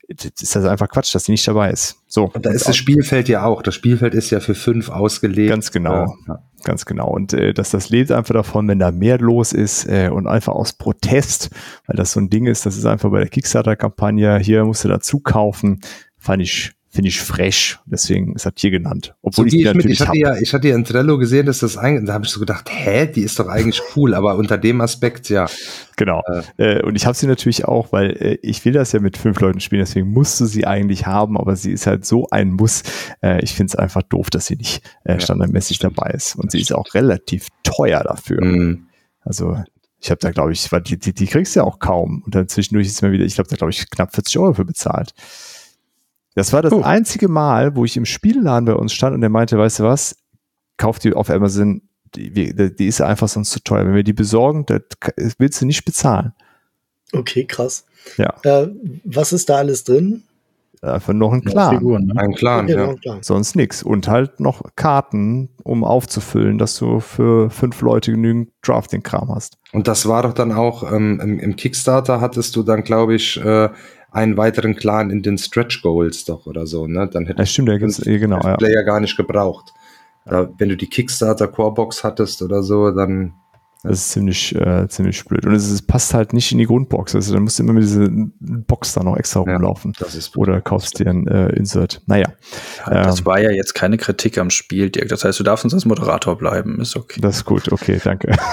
ist 0.08 0.56
das 0.56 0.66
einfach 0.66 0.88
Quatsch, 0.88 1.14
dass 1.16 1.24
die 1.24 1.32
nicht 1.32 1.48
dabei 1.48 1.72
ist. 1.72 1.98
So. 2.08 2.26
Und 2.32 2.46
da 2.46 2.52
ist 2.52 2.68
das 2.68 2.78
Spielfeld 2.78 3.28
ja 3.28 3.44
auch. 3.44 3.64
Das 3.64 3.74
Spielfeld 3.74 4.14
ist 4.14 4.30
ja 4.30 4.40
für 4.40 4.54
fünf 4.54 4.90
ausgelegt. 4.90 5.50
Ganz 5.50 5.72
genau. 5.72 6.16
Ja. 6.28 6.44
Ganz 6.64 6.86
genau. 6.86 7.10
Und 7.10 7.34
äh, 7.34 7.54
dass 7.54 7.72
das 7.72 7.90
lebt 7.90 8.12
einfach 8.12 8.34
davon, 8.34 8.68
wenn 8.68 8.80
da 8.80 8.92
mehr 8.92 9.18
los 9.18 9.52
ist 9.52 9.88
äh, 9.88 10.10
und 10.10 10.28
einfach 10.28 10.54
aus 10.54 10.74
Protest, 10.74 11.50
weil 11.88 11.96
das 11.96 12.12
so 12.12 12.20
ein 12.20 12.30
Ding 12.30 12.46
ist, 12.46 12.66
das 12.66 12.78
ist 12.78 12.86
einfach 12.86 13.10
bei 13.12 13.20
der 13.20 13.30
Kickstarter-Kampagne, 13.30 14.38
hier 14.40 14.64
musst 14.66 14.84
du 14.84 14.88
dazu 14.88 15.20
kaufen, 15.20 15.82
fand 16.18 16.42
ich 16.44 16.74
finde 16.96 17.10
ich 17.10 17.20
fresh. 17.20 17.78
Deswegen 17.86 18.36
ist 18.36 18.46
das 18.46 18.54
hier 18.58 18.72
genannt. 18.72 19.14
Obwohl 19.22 19.50
so, 19.50 19.56
ich, 19.58 19.62
die 19.62 19.64
natürlich 19.66 20.00
ich, 20.00 20.08
hatte 20.08 20.18
ja, 20.18 20.36
ich 20.38 20.54
hatte 20.54 20.70
ja 20.70 20.76
in 20.76 20.86
Trello 20.86 21.18
gesehen, 21.18 21.46
dass 21.46 21.60
das 21.60 21.78
eigentlich, 21.78 22.08
da 22.08 22.14
habe 22.14 22.26
ich 22.26 22.32
so 22.32 22.40
gedacht, 22.40 22.70
hä, 22.72 23.06
die 23.08 23.22
ist 23.22 23.38
doch 23.38 23.48
eigentlich 23.48 23.82
cool, 23.96 24.14
aber 24.14 24.38
unter 24.38 24.58
dem 24.58 24.80
Aspekt, 24.80 25.30
ja. 25.30 25.46
Genau. 25.98 26.22
Äh. 26.58 26.78
Äh, 26.78 26.84
und 26.84 26.96
ich 26.96 27.06
habe 27.06 27.16
sie 27.16 27.28
natürlich 27.28 27.66
auch, 27.66 27.92
weil 27.92 28.12
äh, 28.12 28.38
ich 28.42 28.64
will 28.64 28.72
das 28.72 28.94
ja 28.94 29.02
mit 29.02 29.18
fünf 29.18 29.40
Leuten 29.42 29.60
spielen, 29.60 29.82
deswegen 29.82 30.08
musst 30.12 30.40
du 30.40 30.46
sie 30.46 30.66
eigentlich 30.66 31.06
haben, 31.06 31.38
aber 31.38 31.58
sie 31.58 31.74
ist 31.74 31.86
halt 31.86 32.06
so 32.06 32.28
ein 32.32 32.52
Muss. 32.52 32.84
Äh, 33.22 33.44
ich 33.44 33.54
finde 33.54 33.72
es 33.72 33.76
einfach 33.76 34.02
doof, 34.04 34.30
dass 34.30 34.46
sie 34.46 34.56
nicht 34.56 34.82
äh, 35.04 35.20
standardmäßig 35.20 35.82
ja, 35.82 35.90
dabei 35.90 36.12
ist. 36.12 36.36
Und 36.36 36.52
sie 36.52 36.62
ist 36.62 36.74
auch 36.74 36.94
relativ 36.94 37.50
teuer 37.64 38.04
dafür. 38.04 38.44
Mhm. 38.44 38.88
Also 39.22 39.58
ich 40.00 40.12
habe 40.12 40.20
da, 40.20 40.32
glaube 40.32 40.54
ich, 40.54 40.72
weil 40.72 40.82
die, 40.82 40.98
die, 40.98 41.14
die 41.14 41.28
kriegst 41.28 41.56
du 41.56 41.60
ja 41.60 41.66
auch 41.66 41.80
kaum. 41.80 42.22
Und 42.26 42.36
dann 42.36 42.48
zwischendurch 42.48 42.88
ist 42.88 43.02
mir 43.02 43.12
wieder, 43.12 43.26
ich 43.26 43.36
glaube, 43.36 43.50
da 43.50 43.58
glaube 43.58 43.72
ich 43.72 43.90
knapp 43.90 44.14
40 44.14 44.38
Euro 44.40 44.54
für 44.54 44.66
bezahlt. 44.66 45.14
Das 46.36 46.54
war 46.54 46.62
das 46.62 46.74
oh. 46.74 46.82
einzige 46.82 47.30
Mal, 47.30 47.76
wo 47.76 47.86
ich 47.86 47.98
im 47.98 48.06
Spielladen 48.06 48.66
bei 48.66 48.76
uns 48.76 48.94
stand 48.94 49.16
und 49.16 49.22
der 49.22 49.30
meinte, 49.30 49.58
weißt 49.58 49.80
du 49.80 49.84
was, 49.84 50.18
kauf 50.78 51.00
die 51.00 51.14
auf 51.14 51.30
Amazon, 51.30 51.82
die, 52.14 52.54
die 52.54 52.88
ist 52.88 53.02
einfach 53.02 53.28
sonst 53.28 53.52
zu 53.52 53.64
teuer. 53.64 53.86
Wenn 53.86 53.96
wir 53.96 54.04
die 54.04 54.14
besorgen, 54.14 54.66
das 54.66 54.82
willst 55.38 55.62
du 55.62 55.66
nicht 55.66 55.86
bezahlen. 55.86 56.34
Okay, 57.14 57.46
krass. 57.46 57.86
Ja. 58.18 58.34
Äh, 58.44 58.70
was 59.04 59.34
ist 59.34 59.50
da 59.50 59.56
alles 59.56 59.84
drin? 59.84 60.24
Einfach 60.82 61.14
noch 61.14 61.34
ein 61.34 61.42
Clan. 61.42 61.78
Figuren, 61.78 62.06
ne? 62.06 62.14
Ein 62.18 62.34
Clan, 62.34 62.66
okay, 62.66 62.76
ja. 62.76 62.94
Clan. 62.94 63.24
Sonst 63.24 63.56
nichts. 63.56 63.82
Und 63.82 64.08
halt 64.08 64.40
noch 64.40 64.62
Karten, 64.76 65.50
um 65.64 65.84
aufzufüllen, 65.84 66.58
dass 66.58 66.78
du 66.78 67.00
für 67.00 67.50
fünf 67.50 67.82
Leute 67.82 68.12
genügend 68.12 68.50
Drafting-Kram 68.62 69.34
hast. 69.34 69.58
Und 69.72 69.88
das 69.88 70.08
war 70.08 70.24
doch 70.24 70.34
dann 70.34 70.52
auch 70.52 70.84
ähm, 70.92 71.20
im, 71.22 71.40
im, 71.40 71.56
Kickstarter 71.56 72.22
hattest 72.22 72.56
du 72.56 72.64
dann, 72.64 72.84
glaube 72.84 73.16
ich, 73.16 73.38
äh, 73.38 73.70
einen 74.16 74.38
weiteren 74.38 74.76
Clan 74.76 75.10
in 75.12 75.22
den 75.22 75.38
Stretch 75.38 75.82
Goals 75.82 76.24
doch 76.24 76.46
oder 76.46 76.66
so, 76.66 76.88
ne? 76.88 77.10
Dann 77.12 77.26
hätte 77.26 77.40
ja, 77.40 77.46
stimmt, 77.46 77.68
der 77.68 77.80
gibt's, 77.80 78.06
eh, 78.06 78.18
genau, 78.18 78.40
ja. 78.42 78.56
Player 78.56 78.84
gar 78.84 79.02
nicht 79.02 79.18
gebraucht. 79.18 79.74
Oder 80.26 80.50
wenn 80.58 80.70
du 80.70 80.78
die 80.78 80.88
Kickstarter 80.88 81.48
Corebox 81.48 82.04
hattest 82.04 82.42
oder 82.42 82.64
so, 82.64 82.92
dann 82.92 83.34
das 83.84 84.00
ist 84.00 84.12
ziemlich, 84.14 84.56
äh, 84.56 84.88
ziemlich 84.88 85.24
blöd. 85.26 85.46
Und 85.46 85.54
es, 85.54 85.70
es, 85.70 85.84
passt 85.84 86.16
halt 86.16 86.34
nicht 86.34 86.52
in 86.52 86.58
die 86.58 86.66
Grundbox. 86.66 87.14
Also 87.14 87.36
dann 87.36 87.44
musst 87.44 87.60
du 87.60 87.64
immer 87.64 87.74
mit 87.74 87.84
dieser 87.84 88.08
Box 88.10 88.94
da 88.94 89.04
noch 89.04 89.16
extra 89.16 89.42
rumlaufen. 89.42 89.94
Ja, 90.00 90.08
Oder 90.38 90.60
kaufst 90.60 90.98
dir 90.98 91.08
ein 91.08 91.28
äh, 91.28 91.50
Insert. 91.50 92.02
Naja. 92.08 92.30
Ja, 92.88 93.04
das 93.04 93.20
ähm, 93.20 93.26
war 93.28 93.40
ja 93.40 93.52
jetzt 93.52 93.76
keine 93.76 93.98
Kritik 93.98 94.40
am 94.40 94.50
Spiel, 94.50 94.90
Dirk. 94.90 95.10
Das 95.10 95.24
heißt, 95.24 95.40
du 95.40 95.44
darfst 95.44 95.66
uns 95.66 95.76
als 95.76 95.86
Moderator 95.86 96.36
bleiben. 96.36 96.82
Ist 96.82 96.96
okay. 96.96 97.22
Das 97.22 97.36
ist 97.36 97.46
gut. 97.46 97.72
Okay, 97.72 98.02
danke. 98.04 98.36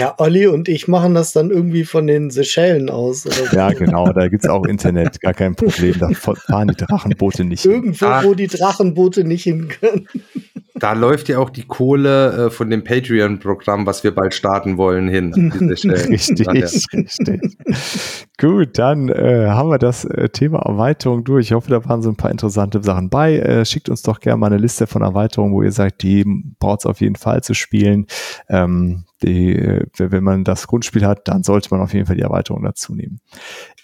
Ja, 0.00 0.14
Olli 0.16 0.46
und 0.46 0.66
ich 0.70 0.88
machen 0.88 1.14
das 1.14 1.34
dann 1.34 1.50
irgendwie 1.50 1.84
von 1.84 2.06
den 2.06 2.30
Seychellen 2.30 2.88
aus. 2.88 3.24
So. 3.24 3.30
Ja, 3.54 3.68
genau, 3.68 4.10
da 4.10 4.28
gibt 4.28 4.44
es 4.44 4.50
auch 4.50 4.64
Internet, 4.64 5.20
gar 5.20 5.34
kein 5.34 5.54
Problem. 5.54 5.94
Da 5.98 6.08
fahren 6.08 6.68
die 6.68 6.74
Drachenboote 6.86 7.44
nicht. 7.44 7.66
Irgendwo, 7.66 8.06
hin. 8.06 8.24
wo 8.24 8.32
die 8.32 8.46
Drachenboote 8.46 9.24
nicht 9.24 9.42
hin 9.44 9.68
können. 9.68 10.08
Da 10.80 10.94
läuft 10.94 11.28
ja 11.28 11.38
auch 11.38 11.50
die 11.50 11.66
Kohle 11.66 12.46
äh, 12.46 12.50
von 12.50 12.70
dem 12.70 12.82
Patreon-Programm, 12.82 13.86
was 13.86 14.02
wir 14.02 14.14
bald 14.14 14.34
starten 14.34 14.76
wollen, 14.76 15.08
hin. 15.08 15.52
richtig, 15.52 16.48
richtig. 16.48 16.86
Gut, 18.38 18.78
dann 18.78 19.10
äh, 19.10 19.48
haben 19.48 19.68
wir 19.68 19.78
das 19.78 20.04
äh, 20.06 20.30
Thema 20.30 20.60
Erweiterung 20.60 21.24
durch. 21.24 21.46
Ich 21.46 21.52
hoffe, 21.52 21.70
da 21.70 21.84
waren 21.84 22.02
so 22.02 22.08
ein 22.08 22.16
paar 22.16 22.30
interessante 22.30 22.82
Sachen 22.82 23.10
bei. 23.10 23.36
Äh, 23.36 23.64
schickt 23.64 23.88
uns 23.90 24.02
doch 24.02 24.20
gerne 24.20 24.38
mal 24.38 24.46
eine 24.46 24.56
Liste 24.56 24.86
von 24.86 25.02
Erweiterungen, 25.02 25.52
wo 25.52 25.62
ihr 25.62 25.72
sagt, 25.72 26.02
die 26.02 26.24
braucht 26.58 26.80
es 26.80 26.86
auf 26.86 27.00
jeden 27.00 27.16
Fall 27.16 27.42
zu 27.42 27.54
spielen. 27.54 28.06
Ähm, 28.48 29.04
die, 29.22 29.54
äh, 29.54 29.86
wenn 29.98 30.24
man 30.24 30.44
das 30.44 30.66
Grundspiel 30.66 31.04
hat, 31.04 31.28
dann 31.28 31.42
sollte 31.42 31.68
man 31.70 31.82
auf 31.82 31.92
jeden 31.92 32.06
Fall 32.06 32.16
die 32.16 32.22
Erweiterung 32.22 32.62
dazu 32.62 32.94
nehmen. 32.94 33.20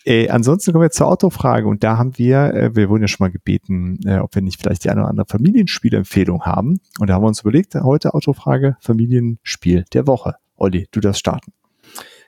Äh, 0.06 0.28
ansonsten 0.28 0.72
kommen 0.72 0.84
wir 0.84 0.90
zur 0.90 1.08
Autofrage 1.08 1.66
und 1.66 1.82
da 1.82 1.98
haben 1.98 2.16
wir, 2.16 2.54
äh, 2.54 2.76
wir 2.76 2.88
wurden 2.88 3.02
ja 3.02 3.08
schon 3.08 3.24
mal 3.24 3.32
gebeten, 3.32 3.98
äh, 4.06 4.18
ob 4.18 4.36
wir 4.36 4.42
nicht 4.42 4.60
vielleicht 4.60 4.84
die 4.84 4.90
eine 4.90 5.00
oder 5.00 5.10
andere 5.10 5.26
Familienspielempfehlung 5.28 6.42
haben. 6.42 6.80
Und 7.00 7.10
da 7.10 7.14
haben 7.14 7.24
wir 7.24 7.28
uns 7.28 7.40
überlegt, 7.40 7.74
heute 7.74 8.14
Autofrage, 8.14 8.76
Familienspiel 8.80 9.84
der 9.92 10.06
Woche. 10.06 10.36
Olli, 10.56 10.86
du 10.92 11.00
darfst 11.00 11.20
starten. 11.20 11.52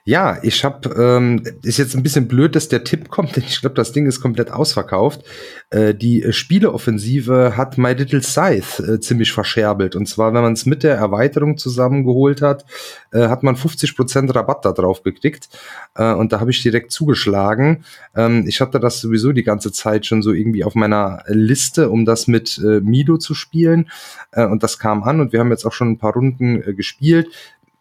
Ja, 0.05 0.39
ich 0.41 0.63
habe, 0.63 0.89
ähm, 0.97 1.43
ist 1.61 1.77
jetzt 1.77 1.95
ein 1.95 2.03
bisschen 2.03 2.27
blöd, 2.27 2.55
dass 2.55 2.69
der 2.69 2.83
Tipp 2.83 3.09
kommt, 3.09 3.35
denn 3.35 3.43
ich 3.47 3.61
glaube, 3.61 3.75
das 3.75 3.91
Ding 3.91 4.07
ist 4.07 4.21
komplett 4.21 4.51
ausverkauft. 4.51 5.23
Äh, 5.69 5.93
die 5.93 6.23
äh, 6.23 6.33
Spieleoffensive 6.33 7.55
hat 7.57 7.77
My 7.77 7.93
Little 7.93 8.23
Scythe 8.23 8.81
äh, 8.83 8.99
ziemlich 8.99 9.31
verscherbelt. 9.31 9.95
Und 9.95 10.07
zwar, 10.07 10.33
wenn 10.33 10.41
man 10.41 10.53
es 10.53 10.65
mit 10.65 10.83
der 10.83 10.95
Erweiterung 10.95 11.57
zusammengeholt 11.57 12.41
hat, 12.41 12.65
äh, 13.11 13.27
hat 13.27 13.43
man 13.43 13.55
50% 13.55 14.33
Rabatt 14.33 14.65
da 14.65 14.71
drauf 14.71 15.03
gekriegt. 15.03 15.49
Äh, 15.95 16.13
und 16.13 16.31
da 16.31 16.39
habe 16.39 16.51
ich 16.51 16.63
direkt 16.63 16.91
zugeschlagen. 16.91 17.83
Ähm, 18.15 18.45
ich 18.47 18.61
hatte 18.61 18.79
das 18.79 19.01
sowieso 19.01 19.31
die 19.31 19.43
ganze 19.43 19.71
Zeit 19.71 20.05
schon 20.05 20.21
so 20.21 20.31
irgendwie 20.31 20.63
auf 20.63 20.75
meiner 20.75 21.23
Liste, 21.27 21.89
um 21.89 22.05
das 22.05 22.27
mit 22.27 22.59
Mido 22.59 23.17
zu 23.17 23.33
spielen. 23.33 23.89
Und 24.35 24.63
das 24.63 24.79
kam 24.79 25.03
an 25.03 25.19
und 25.19 25.33
wir 25.33 25.39
haben 25.39 25.51
jetzt 25.51 25.65
auch 25.65 25.73
schon 25.73 25.91
ein 25.91 25.97
paar 25.97 26.13
Runden 26.13 26.75
gespielt. 26.75 27.27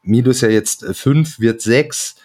Mido 0.08 0.30
ist 0.30 0.40
ja 0.40 0.48
jetzt 0.48 0.82
äh, 0.82 0.94
fünf, 0.94 1.38
wird 1.38 1.60
sechs. 1.60 2.16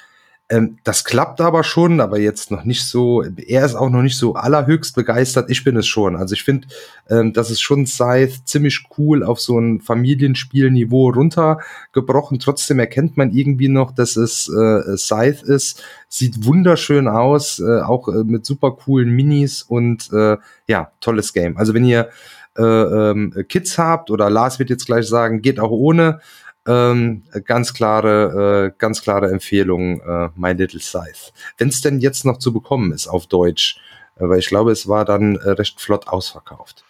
Ähm, 0.49 0.77
das 0.83 1.03
klappt 1.03 1.41
aber 1.41 1.63
schon, 1.63 2.01
aber 2.01 2.19
jetzt 2.19 2.51
noch 2.51 2.63
nicht 2.63 2.85
so. 2.85 3.23
Er 3.23 3.65
ist 3.65 3.75
auch 3.75 3.89
noch 3.89 4.01
nicht 4.01 4.17
so 4.17 4.35
allerhöchst 4.35 4.95
begeistert. 4.95 5.49
Ich 5.49 5.63
bin 5.63 5.77
es 5.77 5.87
schon. 5.87 6.15
Also 6.15 6.33
ich 6.33 6.43
finde, 6.43 6.67
ähm, 7.09 7.33
das 7.33 7.49
ist 7.49 7.61
schon 7.61 7.85
Scythe 7.85 8.43
ziemlich 8.45 8.85
cool 8.97 9.23
auf 9.23 9.39
so 9.39 9.57
ein 9.57 9.79
Familienspielniveau 9.81 11.11
runtergebrochen. 11.11 12.39
Trotzdem 12.39 12.79
erkennt 12.79 13.15
man 13.15 13.31
irgendwie 13.31 13.69
noch, 13.69 13.91
dass 13.91 14.15
es 14.15 14.49
äh, 14.49 14.97
Scythe 14.97 15.45
ist. 15.45 15.81
Sieht 16.09 16.45
wunderschön 16.45 17.07
aus, 17.07 17.59
äh, 17.59 17.81
auch 17.81 18.07
äh, 18.09 18.23
mit 18.23 18.45
super 18.45 18.71
coolen 18.71 19.09
Minis 19.09 19.63
und 19.63 20.11
äh, 20.11 20.37
ja, 20.67 20.91
tolles 20.99 21.33
Game. 21.33 21.57
Also 21.57 21.73
wenn 21.73 21.85
ihr 21.85 22.09
äh, 22.57 22.61
ähm, 22.61 23.33
Kids 23.49 23.77
habt 23.77 24.11
oder 24.11 24.29
Lars 24.29 24.59
wird 24.59 24.69
jetzt 24.69 24.85
gleich 24.85 25.07
sagen, 25.07 25.41
geht 25.41 25.59
auch 25.59 25.71
ohne 25.71 26.19
ähm, 26.67 27.23
ganz 27.45 27.73
klare, 27.73 28.71
äh, 28.73 28.77
ganz 28.77 29.01
klare 29.01 29.29
Empfehlung, 29.29 30.01
äh, 30.01 30.29
My 30.35 30.53
Little 30.53 30.79
Scythe. 30.79 31.31
Wenn 31.57 31.69
es 31.69 31.81
denn 31.81 31.99
jetzt 31.99 32.25
noch 32.25 32.37
zu 32.37 32.53
bekommen 32.53 32.91
ist 32.93 33.07
auf 33.07 33.27
Deutsch, 33.27 33.77
äh, 34.17 34.27
weil 34.27 34.39
ich 34.39 34.47
glaube, 34.47 34.71
es 34.71 34.87
war 34.87 35.05
dann 35.05 35.35
äh, 35.35 35.49
recht 35.51 35.81
flott 35.81 36.07
ausverkauft. 36.07 36.83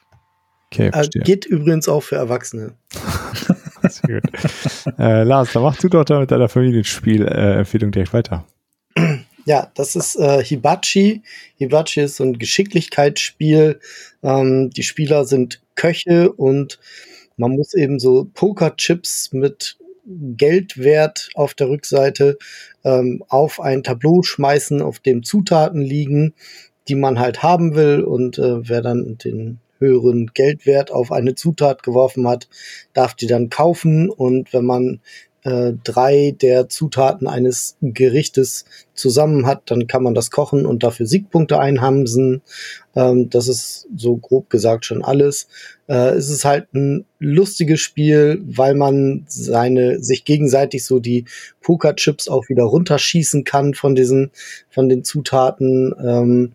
Okay, 0.71 0.89
äh, 0.93 1.07
geht 1.19 1.45
übrigens 1.45 1.87
auch 1.87 2.01
für 2.01 2.15
Erwachsene. 2.15 2.73
Äh, 4.97 5.23
Lars, 5.23 5.51
dann 5.51 5.63
machst 5.63 5.83
du 5.83 5.89
doch 5.89 6.05
da 6.05 6.21
mit 6.21 6.31
deiner 6.31 6.47
Familienspiel-Empfehlung 6.47 7.91
direkt 7.91 8.13
weiter. 8.13 8.45
Ja, 9.45 9.69
das 9.75 9.97
ist 9.97 10.15
äh, 10.15 10.41
Hibachi. 10.41 11.21
Hibachi 11.57 11.99
ist 11.99 12.15
so 12.15 12.23
ein 12.23 12.39
Geschicklichkeitsspiel. 12.39 13.77
Ähm, 14.23 14.69
die 14.69 14.83
Spieler 14.83 15.25
sind 15.25 15.61
Köche 15.75 16.31
und 16.31 16.79
man 17.37 17.51
muss 17.51 17.73
eben 17.73 17.99
so 17.99 18.27
Pokerchips 18.33 19.31
mit 19.31 19.77
Geldwert 20.05 21.29
auf 21.35 21.53
der 21.53 21.69
Rückseite 21.69 22.37
ähm, 22.83 23.23
auf 23.29 23.59
ein 23.59 23.83
Tableau 23.83 24.21
schmeißen, 24.21 24.81
auf 24.81 24.99
dem 24.99 25.23
Zutaten 25.23 25.81
liegen, 25.81 26.33
die 26.87 26.95
man 26.95 27.19
halt 27.19 27.41
haben 27.41 27.75
will. 27.75 28.01
Und 28.01 28.37
äh, 28.37 28.67
wer 28.67 28.81
dann 28.81 29.17
den 29.17 29.59
höheren 29.79 30.27
Geldwert 30.33 30.91
auf 30.91 31.11
eine 31.11 31.35
Zutat 31.35 31.83
geworfen 31.83 32.27
hat, 32.27 32.47
darf 32.93 33.13
die 33.13 33.27
dann 33.27 33.49
kaufen. 33.49 34.09
Und 34.09 34.53
wenn 34.53 34.65
man 34.65 35.01
äh, 35.43 35.73
drei 35.83 36.35
der 36.41 36.69
Zutaten 36.69 37.27
eines 37.27 37.75
Gerichtes 37.81 38.65
zusammen 38.93 39.45
hat, 39.45 39.63
dann 39.65 39.87
kann 39.87 40.03
man 40.03 40.13
das 40.13 40.31
kochen 40.31 40.65
und 40.65 40.83
dafür 40.83 41.05
Siegpunkte 41.05 41.59
einhamsen. 41.59 42.41
Ähm, 42.95 43.29
das 43.29 43.47
ist 43.47 43.87
so 43.95 44.15
grob 44.15 44.49
gesagt 44.49 44.85
schon 44.85 45.03
alles. 45.03 45.47
Äh, 45.87 46.11
es 46.15 46.29
ist 46.29 46.45
halt 46.45 46.73
ein 46.73 47.05
lustiges 47.19 47.81
Spiel, 47.81 48.41
weil 48.45 48.75
man 48.75 49.25
seine 49.27 50.01
sich 50.01 50.23
gegenseitig 50.23 50.85
so 50.85 50.99
die 50.99 51.25
Pokerchips 51.61 52.27
auch 52.29 52.47
wieder 52.47 52.63
runterschießen 52.63 53.43
kann 53.43 53.73
von 53.73 53.95
diesen 53.95 54.31
von 54.69 54.87
den 54.87 55.03
Zutaten. 55.03 55.93
Ähm, 56.01 56.53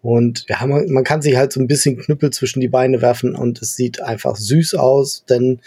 und 0.00 0.44
ja, 0.48 0.66
man, 0.66 0.90
man 0.90 1.04
kann 1.04 1.22
sich 1.22 1.36
halt 1.36 1.52
so 1.52 1.60
ein 1.60 1.66
bisschen 1.66 1.98
Knüppel 1.98 2.30
zwischen 2.30 2.60
die 2.60 2.68
Beine 2.68 3.00
werfen 3.00 3.34
und 3.34 3.60
es 3.62 3.74
sieht 3.74 4.02
einfach 4.02 4.36
süß 4.36 4.74
aus, 4.74 5.24
denn 5.28 5.60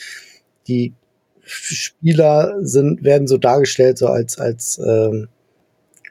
die 0.68 0.94
Spieler 1.48 2.56
sind, 2.62 3.04
werden 3.04 3.28
so 3.28 3.38
dargestellt, 3.38 3.98
so 3.98 4.08
als, 4.08 4.38
als 4.38 4.80
ähm, 4.80 5.30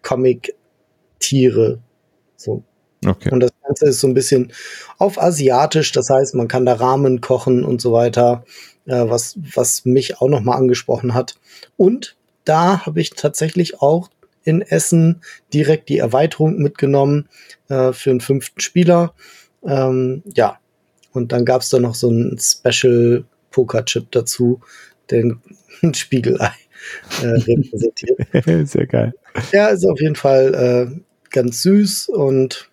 Comic-Tiere. 0.02 1.78
So. 2.36 2.62
Okay. 3.04 3.30
Und 3.30 3.40
das 3.40 3.50
Ganze 3.62 3.86
ist 3.86 4.00
so 4.00 4.06
ein 4.06 4.14
bisschen 4.14 4.52
auf 4.98 5.20
asiatisch, 5.20 5.92
das 5.92 6.10
heißt, 6.10 6.34
man 6.34 6.48
kann 6.48 6.66
da 6.66 6.74
Rahmen 6.74 7.20
kochen 7.20 7.64
und 7.64 7.80
so 7.80 7.92
weiter, 7.92 8.44
äh, 8.86 9.04
was, 9.08 9.38
was 9.54 9.84
mich 9.84 10.20
auch 10.20 10.28
nochmal 10.28 10.58
angesprochen 10.58 11.14
hat. 11.14 11.36
Und 11.76 12.16
da 12.44 12.86
habe 12.86 13.00
ich 13.00 13.10
tatsächlich 13.10 13.80
auch 13.80 14.10
in 14.44 14.62
Essen 14.62 15.20
direkt 15.52 15.88
die 15.88 15.98
Erweiterung 15.98 16.56
mitgenommen 16.58 17.28
äh, 17.68 17.92
für 17.92 18.10
einen 18.10 18.20
fünften 18.20 18.60
Spieler. 18.60 19.12
Ähm, 19.64 20.22
ja, 20.34 20.58
und 21.12 21.32
dann 21.32 21.44
gab 21.44 21.62
es 21.62 21.68
da 21.68 21.80
noch 21.80 21.94
so 21.94 22.10
ein 22.10 22.38
Special 22.38 23.24
Poker-Chip 23.50 24.12
dazu, 24.12 24.60
den 25.10 25.40
Spiegelei 25.94 26.52
äh, 27.22 27.26
repräsentiert. 27.26 28.18
Sehr 28.68 28.86
geil. 28.86 29.14
Ja, 29.52 29.68
ist 29.68 29.84
auf 29.84 30.00
jeden 30.00 30.16
Fall 30.16 30.54
äh, 30.54 31.00
ganz 31.30 31.62
süß 31.62 32.08
und 32.08 32.70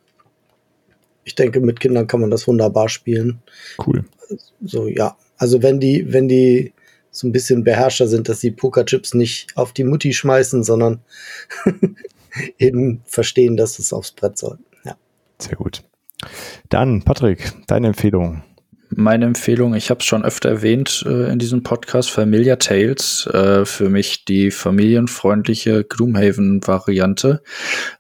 ich 1.25 1.35
denke, 1.35 1.61
mit 1.61 1.79
Kindern 1.79 2.07
kann 2.07 2.21
man 2.21 2.31
das 2.31 2.47
wunderbar 2.47 2.89
spielen. 2.89 3.41
Cool. 3.85 4.05
So, 4.61 4.87
ja. 4.87 5.17
Also 5.37 5.61
wenn 5.63 5.79
die, 5.79 6.11
wenn 6.11 6.27
die 6.27 6.73
so 7.11 7.27
ein 7.27 7.31
bisschen 7.31 7.63
beherrscher 7.63 8.07
sind, 8.07 8.27
dass 8.27 8.41
sie 8.41 8.51
Pokerchips 8.51 9.13
nicht 9.13 9.55
auf 9.55 9.71
die 9.71 9.83
Mutti 9.83 10.13
schmeißen, 10.13 10.63
sondern 10.63 11.01
eben 12.57 13.01
verstehen, 13.05 13.55
dass 13.55 13.79
es 13.79 13.93
aufs 13.93 14.11
Brett 14.11 14.37
soll. 14.37 14.57
Ja. 14.83 14.97
Sehr 15.39 15.55
gut. 15.55 15.83
Dann, 16.69 17.03
Patrick, 17.03 17.51
deine 17.67 17.87
Empfehlung 17.87 18.43
meine 18.97 19.25
Empfehlung, 19.25 19.75
ich 19.75 19.89
habe 19.89 19.99
es 19.99 20.05
schon 20.05 20.25
öfter 20.25 20.49
erwähnt 20.49 21.03
äh, 21.07 21.31
in 21.31 21.39
diesem 21.39 21.63
Podcast, 21.63 22.09
Familiar 22.09 22.59
Tales, 22.59 23.27
äh, 23.27 23.65
für 23.65 23.89
mich 23.89 24.25
die 24.25 24.51
familienfreundliche 24.51 25.83
Gloomhaven-Variante 25.83 27.41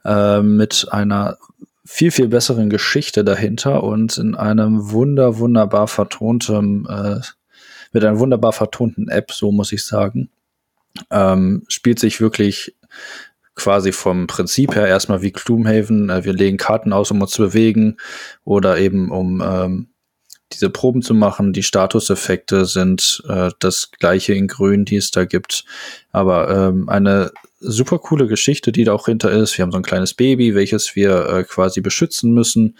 äh, 0.05 0.41
mit 0.41 0.87
einer 0.91 1.37
viel, 1.85 2.11
viel 2.11 2.27
besseren 2.27 2.69
Geschichte 2.69 3.23
dahinter 3.23 3.83
und 3.83 4.17
in 4.17 4.35
einem 4.35 4.91
wunder, 4.91 5.37
wunderbar 5.37 5.87
vertonten, 5.87 6.85
äh, 6.87 7.19
mit 7.91 8.03
einer 8.03 8.19
wunderbar 8.19 8.53
vertonten 8.53 9.09
App, 9.09 9.31
so 9.31 9.51
muss 9.51 9.71
ich 9.71 9.83
sagen. 9.85 10.29
Ähm, 11.11 11.63
spielt 11.67 11.99
sich 11.99 12.21
wirklich 12.21 12.75
quasi 13.55 13.91
vom 13.91 14.27
Prinzip 14.27 14.75
her 14.75 14.87
erstmal 14.87 15.21
wie 15.21 15.31
Gloomhaven. 15.31 16.09
Äh, 16.09 16.25
wir 16.25 16.33
legen 16.33 16.57
Karten 16.57 16.93
aus, 16.93 17.11
um 17.11 17.21
uns 17.21 17.31
zu 17.31 17.43
bewegen 17.43 17.97
oder 18.43 18.77
eben 18.77 19.11
um 19.11 19.41
ähm, 19.45 19.87
diese 20.53 20.69
Proben 20.69 21.01
zu 21.01 21.13
machen. 21.13 21.53
Die 21.53 21.63
Statuseffekte 21.63 22.65
sind 22.65 23.23
äh, 23.27 23.51
das 23.59 23.91
gleiche 23.91 24.33
in 24.33 24.47
Grün, 24.47 24.85
die 24.85 24.97
es 24.97 25.11
da 25.11 25.25
gibt. 25.25 25.65
Aber 26.11 26.49
ähm, 26.49 26.89
eine 26.89 27.31
super 27.59 27.99
coole 27.99 28.27
Geschichte, 28.27 28.71
die 28.71 28.83
da 28.83 28.93
auch 28.93 29.05
hinter 29.05 29.31
ist. 29.31 29.57
Wir 29.57 29.63
haben 29.63 29.71
so 29.71 29.77
ein 29.77 29.83
kleines 29.83 30.13
Baby, 30.13 30.55
welches 30.55 30.95
wir 30.95 31.27
äh, 31.27 31.43
quasi 31.43 31.81
beschützen 31.81 32.33
müssen. 32.33 32.77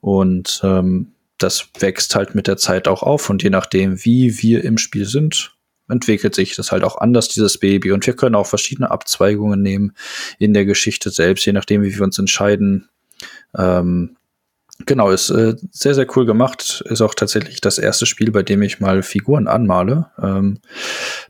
Und 0.00 0.60
ähm, 0.62 1.12
das 1.38 1.68
wächst 1.78 2.14
halt 2.14 2.34
mit 2.34 2.46
der 2.46 2.56
Zeit 2.56 2.88
auch 2.88 3.02
auf. 3.02 3.30
Und 3.30 3.42
je 3.42 3.50
nachdem, 3.50 4.04
wie 4.04 4.42
wir 4.42 4.64
im 4.64 4.78
Spiel 4.78 5.06
sind, 5.06 5.54
entwickelt 5.88 6.34
sich 6.34 6.56
das 6.56 6.72
halt 6.72 6.84
auch 6.84 6.98
anders, 6.98 7.28
dieses 7.28 7.58
Baby. 7.58 7.92
Und 7.92 8.06
wir 8.06 8.16
können 8.16 8.34
auch 8.34 8.46
verschiedene 8.46 8.90
Abzweigungen 8.90 9.62
nehmen 9.62 9.92
in 10.38 10.54
der 10.54 10.64
Geschichte 10.64 11.10
selbst, 11.10 11.44
je 11.46 11.52
nachdem, 11.52 11.82
wie 11.82 11.94
wir 11.94 12.02
uns 12.02 12.18
entscheiden. 12.18 12.88
Ähm, 13.56 14.16
Genau, 14.86 15.10
ist 15.10 15.30
äh, 15.30 15.54
sehr, 15.70 15.94
sehr 15.94 16.06
cool 16.16 16.26
gemacht. 16.26 16.82
Ist 16.86 17.00
auch 17.00 17.14
tatsächlich 17.14 17.60
das 17.60 17.78
erste 17.78 18.06
Spiel, 18.06 18.30
bei 18.30 18.42
dem 18.42 18.62
ich 18.62 18.80
mal 18.80 19.02
Figuren 19.02 19.48
anmale. 19.48 20.10
Ähm, 20.20 20.58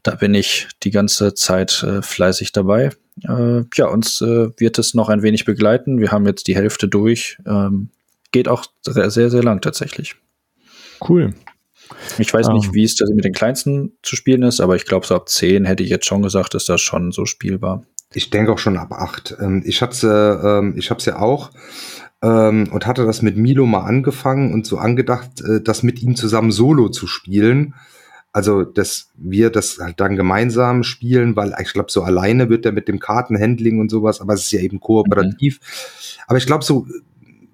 da 0.03 0.15
bin 0.17 0.35
ich 0.35 0.69
die 0.83 0.91
ganze 0.91 1.35
Zeit 1.35 1.83
äh, 1.83 2.03
fleißig 2.03 2.53
dabei. 2.53 2.91
Äh, 3.23 3.63
ja, 3.75 3.87
uns 3.87 4.21
äh, 4.21 4.49
wird 4.59 4.79
es 4.79 4.95
noch 4.95 5.09
ein 5.09 5.23
wenig 5.23 5.45
begleiten. 5.45 6.01
Wir 6.01 6.11
haben 6.11 6.27
jetzt 6.27 6.49
die 6.49 6.57
Hälfte 6.57 6.89
durch. 6.89 7.39
Ähm, 7.47 7.91
geht 8.33 8.49
auch 8.49 8.65
sehr, 8.83 9.11
sehr, 9.11 9.31
sehr 9.31 9.43
lang 9.43 9.61
tatsächlich. 9.61 10.17
Cool. 11.07 11.35
Ich 12.19 12.33
weiß 12.33 12.49
um. 12.49 12.55
nicht, 12.55 12.67
ähm. 12.67 12.75
wie 12.75 12.85
es 12.85 13.01
mit 13.15 13.25
den 13.25 13.33
kleinsten 13.33 13.93
zu 14.03 14.17
spielen 14.17 14.43
ist, 14.43 14.61
aber 14.61 14.75
ich 14.75 14.87
glaube, 14.87 15.07
so 15.07 15.15
ab 15.15 15.29
10 15.29 15.65
hätte 15.65 15.83
ich 15.83 15.91
jetzt 15.91 16.07
schon 16.07 16.23
gesagt, 16.23 16.55
ist 16.55 16.69
das 16.69 16.81
schon 16.81 17.13
so 17.13 17.27
spielbar. 17.27 17.85
Ich 18.15 18.31
denke 18.31 18.53
auch 18.53 18.59
schon 18.59 18.77
ab 18.77 18.93
8. 18.93 19.37
Ähm, 19.41 19.63
ich 19.65 19.83
ähm, 19.83 20.75
ich 20.77 20.91
habe 20.91 20.99
es 20.99 21.05
ja 21.05 21.19
auch 21.19 21.51
ähm, 22.25 22.69
und 22.73 22.87
hatte 22.87 23.05
das 23.05 23.21
mit 23.21 23.37
Milo 23.37 23.67
mal 23.67 23.85
angefangen 23.85 24.55
und 24.55 24.67
so 24.67 24.79
angedacht, 24.79 25.43
äh, 25.43 25.61
das 25.61 25.83
mit 25.83 26.03
ihm 26.03 26.17
zusammen 26.17 26.53
solo 26.53 26.89
zu 26.89 27.07
spielen. 27.07 27.75
Also, 28.33 28.65
dass 28.65 29.11
wir 29.17 29.51
das 29.51 29.79
halt 29.79 30.01
dann 30.01 30.17
gemeinsam 30.17 30.83
spielen, 30.83 31.37
weil 31.37 31.55
ich 31.63 31.73
glaube, 31.73 31.93
so 31.93 32.03
alleine 32.03 32.49
wird 32.49 32.67
er 32.67 32.73
mit 32.73 32.89
dem 32.89 32.99
Kartenhandling 32.99 33.79
und 33.79 33.91
sowas, 33.91 34.21
aber 34.21 34.33
es 34.35 34.45
ist 34.45 34.53
ja 34.53 34.61
eben 34.61 34.81
kooperativ. 34.81 35.61
Mhm. 35.61 36.23
Aber 36.27 36.39
ich 36.39 36.47
glaube, 36.47 36.65
so, 36.65 36.87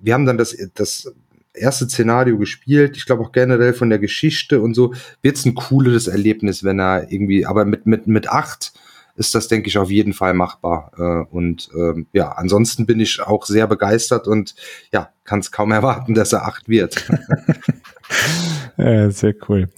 wir 0.01 0.15
haben 0.15 0.25
dann 0.25 0.39
das, 0.39 0.57
das 0.75 1.13
erste 1.53 1.87
Szenario 1.87 2.39
gespielt. 2.39 2.97
Ich 2.97 3.05
glaube 3.05 3.25
auch 3.25 3.33
generell 3.33 3.75
von 3.75 3.91
der 3.91 3.99
Geschichte 3.99 4.63
und 4.63 4.75
so 4.75 4.95
wird 5.21 5.37
es 5.37 5.45
ein 5.45 5.55
cooles 5.55 6.07
Erlebnis, 6.07 6.65
wenn 6.65 6.79
er 6.79 7.11
irgendwie, 7.13 7.45
aber 7.45 7.65
mit, 7.65 7.87
mit, 7.87 8.07
mit 8.07 8.31
acht 8.31 8.73
ist 9.21 9.35
das, 9.35 9.49
denke 9.49 9.69
ich, 9.69 9.77
auf 9.77 9.91
jeden 9.91 10.15
Fall 10.15 10.33
machbar. 10.33 10.91
Äh, 10.97 11.35
und 11.35 11.69
ähm, 11.77 12.07
ja, 12.13 12.33
ansonsten 12.33 12.87
bin 12.87 12.99
ich 12.99 13.21
auch 13.21 13.45
sehr 13.45 13.67
begeistert 13.67 14.27
und 14.27 14.55
ja, 14.93 15.11
kann 15.25 15.41
es 15.41 15.53
kaum 15.53 15.73
erwarten, 15.73 16.15
dass 16.15 16.33
er 16.33 16.47
acht 16.47 16.71
wird. 16.71 17.07
äh, 18.79 19.11
sehr 19.11 19.35
cool. 19.49 19.69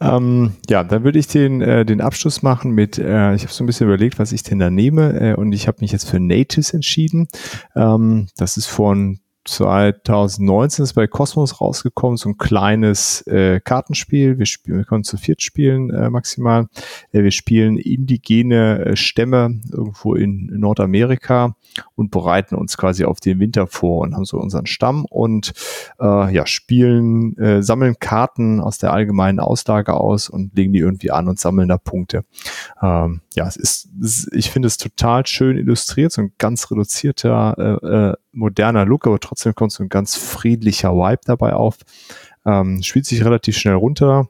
Ähm, 0.00 0.54
ja, 0.70 0.84
dann 0.84 1.04
würde 1.04 1.18
ich 1.18 1.28
den, 1.28 1.60
äh, 1.60 1.84
den 1.84 2.00
Abschluss 2.00 2.42
machen 2.42 2.72
mit, 2.72 2.98
äh, 2.98 3.34
ich 3.34 3.42
habe 3.42 3.52
so 3.52 3.62
ein 3.62 3.66
bisschen 3.66 3.88
überlegt, 3.88 4.18
was 4.18 4.32
ich 4.32 4.42
denn 4.42 4.58
da 4.58 4.70
nehme 4.70 5.20
äh, 5.20 5.34
und 5.34 5.52
ich 5.52 5.68
habe 5.68 5.78
mich 5.82 5.92
jetzt 5.92 6.08
für 6.08 6.18
Natives 6.18 6.72
entschieden. 6.72 7.28
Ähm, 7.76 8.28
das 8.38 8.56
ist 8.56 8.66
von 8.66 9.20
2019 9.48 10.84
ist 10.84 10.94
bei 10.94 11.06
Cosmos 11.06 11.60
rausgekommen, 11.60 12.16
so 12.16 12.30
ein 12.30 12.38
kleines 12.38 13.26
äh, 13.26 13.60
Kartenspiel. 13.60 14.38
Wir, 14.38 14.46
spielen, 14.46 14.78
wir 14.78 14.84
können 14.84 15.04
zu 15.04 15.16
viert 15.16 15.42
spielen 15.42 15.90
äh, 15.90 16.10
maximal. 16.10 16.66
Äh, 17.12 17.22
wir 17.22 17.30
spielen 17.30 17.76
indigene 17.76 18.84
äh, 18.84 18.96
Stämme 18.96 19.60
irgendwo 19.70 20.14
in, 20.14 20.46
Nordamerika 20.58 21.54
und 21.94 22.10
bereiten 22.10 22.54
uns 22.54 22.76
quasi 22.76 23.04
auf 23.04 23.20
den 23.20 23.38
Winter 23.38 23.66
vor 23.66 24.00
und 24.00 24.14
haben 24.14 24.24
so 24.24 24.38
unseren 24.38 24.66
Stamm 24.66 25.04
und 25.04 25.52
äh, 26.00 26.34
ja 26.34 26.46
spielen, 26.46 27.36
äh, 27.38 27.62
sammeln 27.62 27.96
Karten 28.00 28.60
aus 28.60 28.78
der 28.78 28.92
allgemeinen 28.92 29.40
Auslage 29.40 29.94
aus 29.94 30.28
und 30.28 30.56
legen 30.56 30.72
die 30.72 30.80
irgendwie 30.80 31.10
an 31.10 31.28
und 31.28 31.38
sammeln 31.38 31.68
da 31.68 31.78
Punkte. 31.78 32.24
Ähm, 32.82 33.20
ja, 33.34 33.46
es 33.46 33.56
ist, 33.56 33.88
es 34.02 34.24
ist 34.24 34.48
ich 34.48 34.50
finde 34.50 34.66
es 34.66 34.78
total 34.78 35.26
schön 35.26 35.58
illustriert, 35.58 36.10
so 36.10 36.22
ein 36.22 36.32
ganz 36.38 36.70
reduzierter 36.70 37.80
äh, 37.82 37.86
äh, 37.86 38.14
moderner 38.32 38.86
Look, 38.86 39.06
aber 39.06 39.18
trotzdem 39.20 39.37
kommt 39.54 39.72
so 39.72 39.82
ein 39.82 39.88
ganz 39.88 40.16
friedlicher 40.16 40.92
Vibe 40.92 41.20
dabei 41.24 41.54
auf. 41.54 41.78
Ähm, 42.44 42.82
spielt 42.82 43.06
sich 43.06 43.24
relativ 43.24 43.56
schnell 43.56 43.74
runter. 43.74 44.28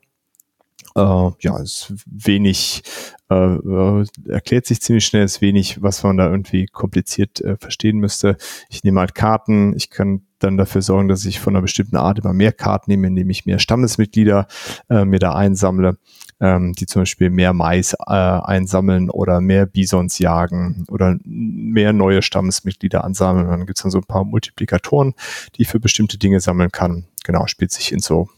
Äh, 0.94 1.30
ja, 1.40 1.58
ist 1.58 1.92
wenig, 2.06 2.82
äh, 3.30 3.34
äh, 3.34 4.06
erklärt 4.28 4.66
sich 4.66 4.80
ziemlich 4.80 5.06
schnell, 5.06 5.24
ist 5.24 5.40
wenig, 5.40 5.82
was 5.82 6.02
man 6.02 6.16
da 6.16 6.30
irgendwie 6.30 6.66
kompliziert 6.66 7.40
äh, 7.40 7.56
verstehen 7.56 7.98
müsste. 7.98 8.36
Ich 8.68 8.84
nehme 8.84 9.00
halt 9.00 9.14
Karten, 9.14 9.74
ich 9.76 9.90
kann 9.90 10.22
dann 10.38 10.56
dafür 10.56 10.82
sorgen, 10.82 11.08
dass 11.08 11.24
ich 11.24 11.40
von 11.40 11.54
einer 11.54 11.62
bestimmten 11.62 11.96
Art 11.96 12.20
immer 12.20 12.32
mehr 12.32 12.52
Karten 12.52 12.90
nehme, 12.90 13.08
indem 13.08 13.28
ich 13.30 13.44
mehr 13.44 13.58
Stammesmitglieder 13.58 14.46
äh, 14.88 15.04
mir 15.04 15.18
da 15.18 15.34
einsammle 15.34 15.98
ähm, 16.40 16.72
die 16.74 16.86
zum 16.86 17.02
Beispiel 17.02 17.30
mehr 17.30 17.52
Mais 17.52 17.94
äh, 17.94 18.12
einsammeln 18.12 19.10
oder 19.10 19.40
mehr 19.40 19.66
Bisons 19.66 20.18
jagen 20.18 20.84
oder 20.88 21.16
mehr 21.24 21.92
neue 21.92 22.22
Stammesmitglieder 22.22 23.04
ansammeln. 23.04 23.48
Dann 23.48 23.66
gibt's 23.66 23.82
dann 23.82 23.90
so 23.90 23.98
ein 23.98 24.04
paar 24.04 24.24
Multiplikatoren, 24.24 25.14
die 25.56 25.62
ich 25.62 25.68
für 25.68 25.80
bestimmte 25.80 26.18
Dinge 26.18 26.40
sammeln 26.40 26.70
kann. 26.70 27.06
Genau, 27.24 27.46
spielt 27.46 27.72
sich 27.72 27.92
in 27.92 28.00
so 28.00 28.28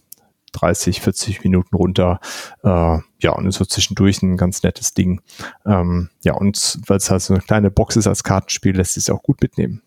30, 0.53 1.01
40 1.01 1.45
Minuten 1.45 1.75
runter. 1.75 2.21
Äh, 2.63 2.99
ja, 3.19 3.33
und 3.33 3.51
so 3.53 3.65
zwischendurch 3.65 4.23
ein 4.23 4.37
ganz 4.37 4.63
nettes 4.63 4.95
Ding. 4.95 5.21
Ähm, 5.67 6.11
ja, 6.23 6.35
und 6.35 6.79
weil 6.87 6.99
es 6.99 7.11
halt 7.11 7.23
so 7.23 7.35
eine 7.35 7.43
kleine 7.43 7.71
Box 7.71 7.97
ist 7.97 8.07
als 8.07 8.25
Kartenspiel, 8.25 8.77
lässt 8.77 8.95
sich 8.95 9.11
auch 9.11 9.23
gut 9.23 9.41
mitnehmen. 9.43 9.83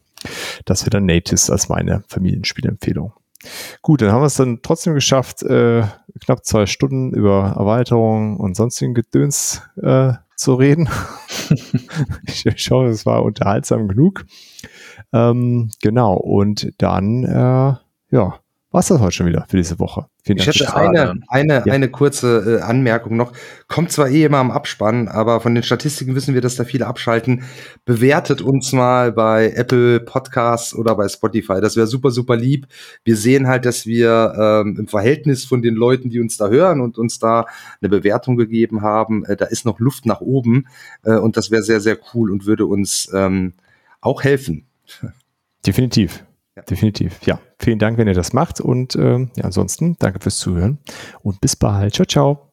Das 0.65 0.83
wäre 0.83 0.91
dann 0.91 1.05
Natives 1.05 1.49
als 1.49 1.69
meine 1.69 2.03
Familienspielempfehlung. 2.07 3.13
Gut, 3.81 4.01
dann 4.01 4.11
haben 4.11 4.21
wir 4.21 4.27
es 4.27 4.35
dann 4.35 4.61
trotzdem 4.61 4.93
geschafft, 4.93 5.43
äh, 5.43 5.83
knapp 6.21 6.45
zwei 6.45 6.65
Stunden 6.65 7.13
über 7.13 7.55
Erweiterungen 7.57 8.37
und 8.37 8.55
sonstigen 8.55 8.93
Gedöns 8.93 9.61
äh, 9.81 10.13
zu 10.35 10.55
reden. 10.55 10.89
ich, 12.25 12.45
ich 12.45 12.71
hoffe, 12.71 12.87
es 12.87 13.05
war 13.05 13.23
unterhaltsam 13.23 13.87
genug. 13.87 14.25
Ähm, 15.11 15.71
genau, 15.81 16.15
und 16.15 16.71
dann, 16.77 17.23
äh, 17.23 17.75
ja, 18.15 18.39
war 18.73 18.79
es 18.79 18.87
das 18.87 18.99
heute 18.99 19.11
schon 19.11 19.27
wieder 19.27 19.45
für 19.47 19.57
diese 19.57 19.77
Woche. 19.77 20.07
Vielen 20.23 20.39
ich 20.39 20.47
hätte 20.47 20.75
eine, 20.75 21.21
eine, 21.27 21.63
ja. 21.63 21.71
eine 21.73 21.89
kurze 21.89 22.59
äh, 22.59 22.61
Anmerkung 22.63 23.15
noch. 23.15 23.31
Kommt 23.67 23.91
zwar 23.91 24.09
eh 24.09 24.23
immer 24.23 24.39
am 24.39 24.49
Abspann, 24.49 25.07
aber 25.07 25.41
von 25.41 25.53
den 25.53 25.63
Statistiken 25.63 26.15
wissen 26.15 26.33
wir, 26.33 26.41
dass 26.41 26.55
da 26.55 26.63
viele 26.63 26.87
abschalten. 26.87 27.43
Bewertet 27.85 28.41
uns 28.41 28.73
mal 28.73 29.11
bei 29.11 29.51
Apple 29.51 29.99
Podcasts 29.99 30.73
oder 30.73 30.95
bei 30.95 31.07
Spotify. 31.07 31.61
Das 31.61 31.75
wäre 31.75 31.85
super, 31.85 32.09
super 32.09 32.35
lieb. 32.35 32.65
Wir 33.03 33.15
sehen 33.15 33.47
halt, 33.47 33.65
dass 33.65 33.85
wir 33.85 34.33
ähm, 34.65 34.75
im 34.79 34.87
Verhältnis 34.87 35.45
von 35.45 35.61
den 35.61 35.75
Leuten, 35.75 36.09
die 36.09 36.19
uns 36.19 36.37
da 36.37 36.47
hören 36.47 36.81
und 36.81 36.97
uns 36.97 37.19
da 37.19 37.45
eine 37.79 37.89
Bewertung 37.89 38.37
gegeben 38.37 38.81
haben, 38.81 39.23
äh, 39.25 39.35
da 39.35 39.45
ist 39.45 39.65
noch 39.65 39.79
Luft 39.79 40.07
nach 40.07 40.21
oben. 40.21 40.65
Äh, 41.03 41.17
und 41.17 41.37
das 41.37 41.51
wäre 41.51 41.61
sehr, 41.61 41.79
sehr 41.79 41.99
cool 42.15 42.31
und 42.31 42.47
würde 42.47 42.65
uns 42.65 43.07
ähm, 43.13 43.53
auch 44.01 44.23
helfen. 44.23 44.65
Definitiv. 45.63 46.25
Ja. 46.55 46.61
Definitiv. 46.63 47.19
Ja, 47.25 47.39
vielen 47.57 47.79
Dank, 47.79 47.97
wenn 47.97 48.07
ihr 48.07 48.13
das 48.13 48.33
macht. 48.33 48.61
Und 48.61 48.95
ähm, 48.95 49.31
ja, 49.35 49.45
ansonsten 49.45 49.95
danke 49.99 50.19
fürs 50.21 50.37
Zuhören 50.37 50.77
und 51.21 51.41
bis 51.41 51.55
bald. 51.55 51.95
Ciao, 51.95 52.05
ciao. 52.05 52.52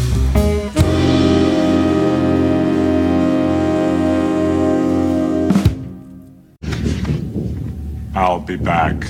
I'll 8.13 8.39
be 8.39 8.57
back. 8.57 9.05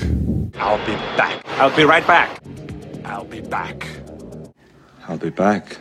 I'll 0.54 0.78
be 0.86 0.94
back. 1.16 1.42
I'll 1.58 1.74
be 1.74 1.84
right 1.84 2.06
back. 2.06 2.40
I'll 3.04 3.24
be 3.24 3.40
back. 3.40 3.88
I'll 5.08 5.18
be 5.18 5.30
back. 5.30 5.78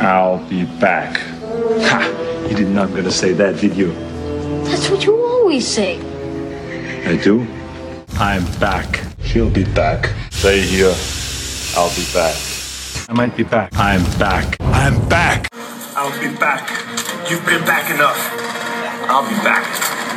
I'll 0.00 0.38
be 0.48 0.64
back. 0.78 1.16
Ha! 1.18 2.46
You 2.48 2.56
did 2.56 2.68
not 2.68 2.94
gonna 2.94 3.10
say 3.10 3.32
that, 3.32 3.60
did 3.60 3.76
you? 3.76 3.90
That's 4.64 4.88
what 4.88 5.04
you 5.04 5.16
always 5.16 5.66
say. 5.66 5.98
I 7.04 7.16
do. 7.16 7.44
I'm 8.20 8.44
back. 8.60 9.02
She'll 9.24 9.50
be 9.50 9.64
back. 9.64 10.14
Stay 10.30 10.60
here. 10.60 10.94
I'll 11.76 11.90
be 11.90 12.06
back. 12.14 12.36
I 13.08 13.12
might 13.14 13.36
be 13.36 13.42
back. 13.42 13.70
I'm 13.74 14.04
back. 14.18 14.56
I'm 14.60 15.08
back. 15.08 15.48
I'll 15.96 16.14
be 16.20 16.34
back. 16.38 16.70
You've 17.28 17.44
been 17.44 17.64
back 17.64 17.90
enough. 17.92 18.18
I'll 19.10 19.28
be 19.28 19.34
back. 19.42 20.07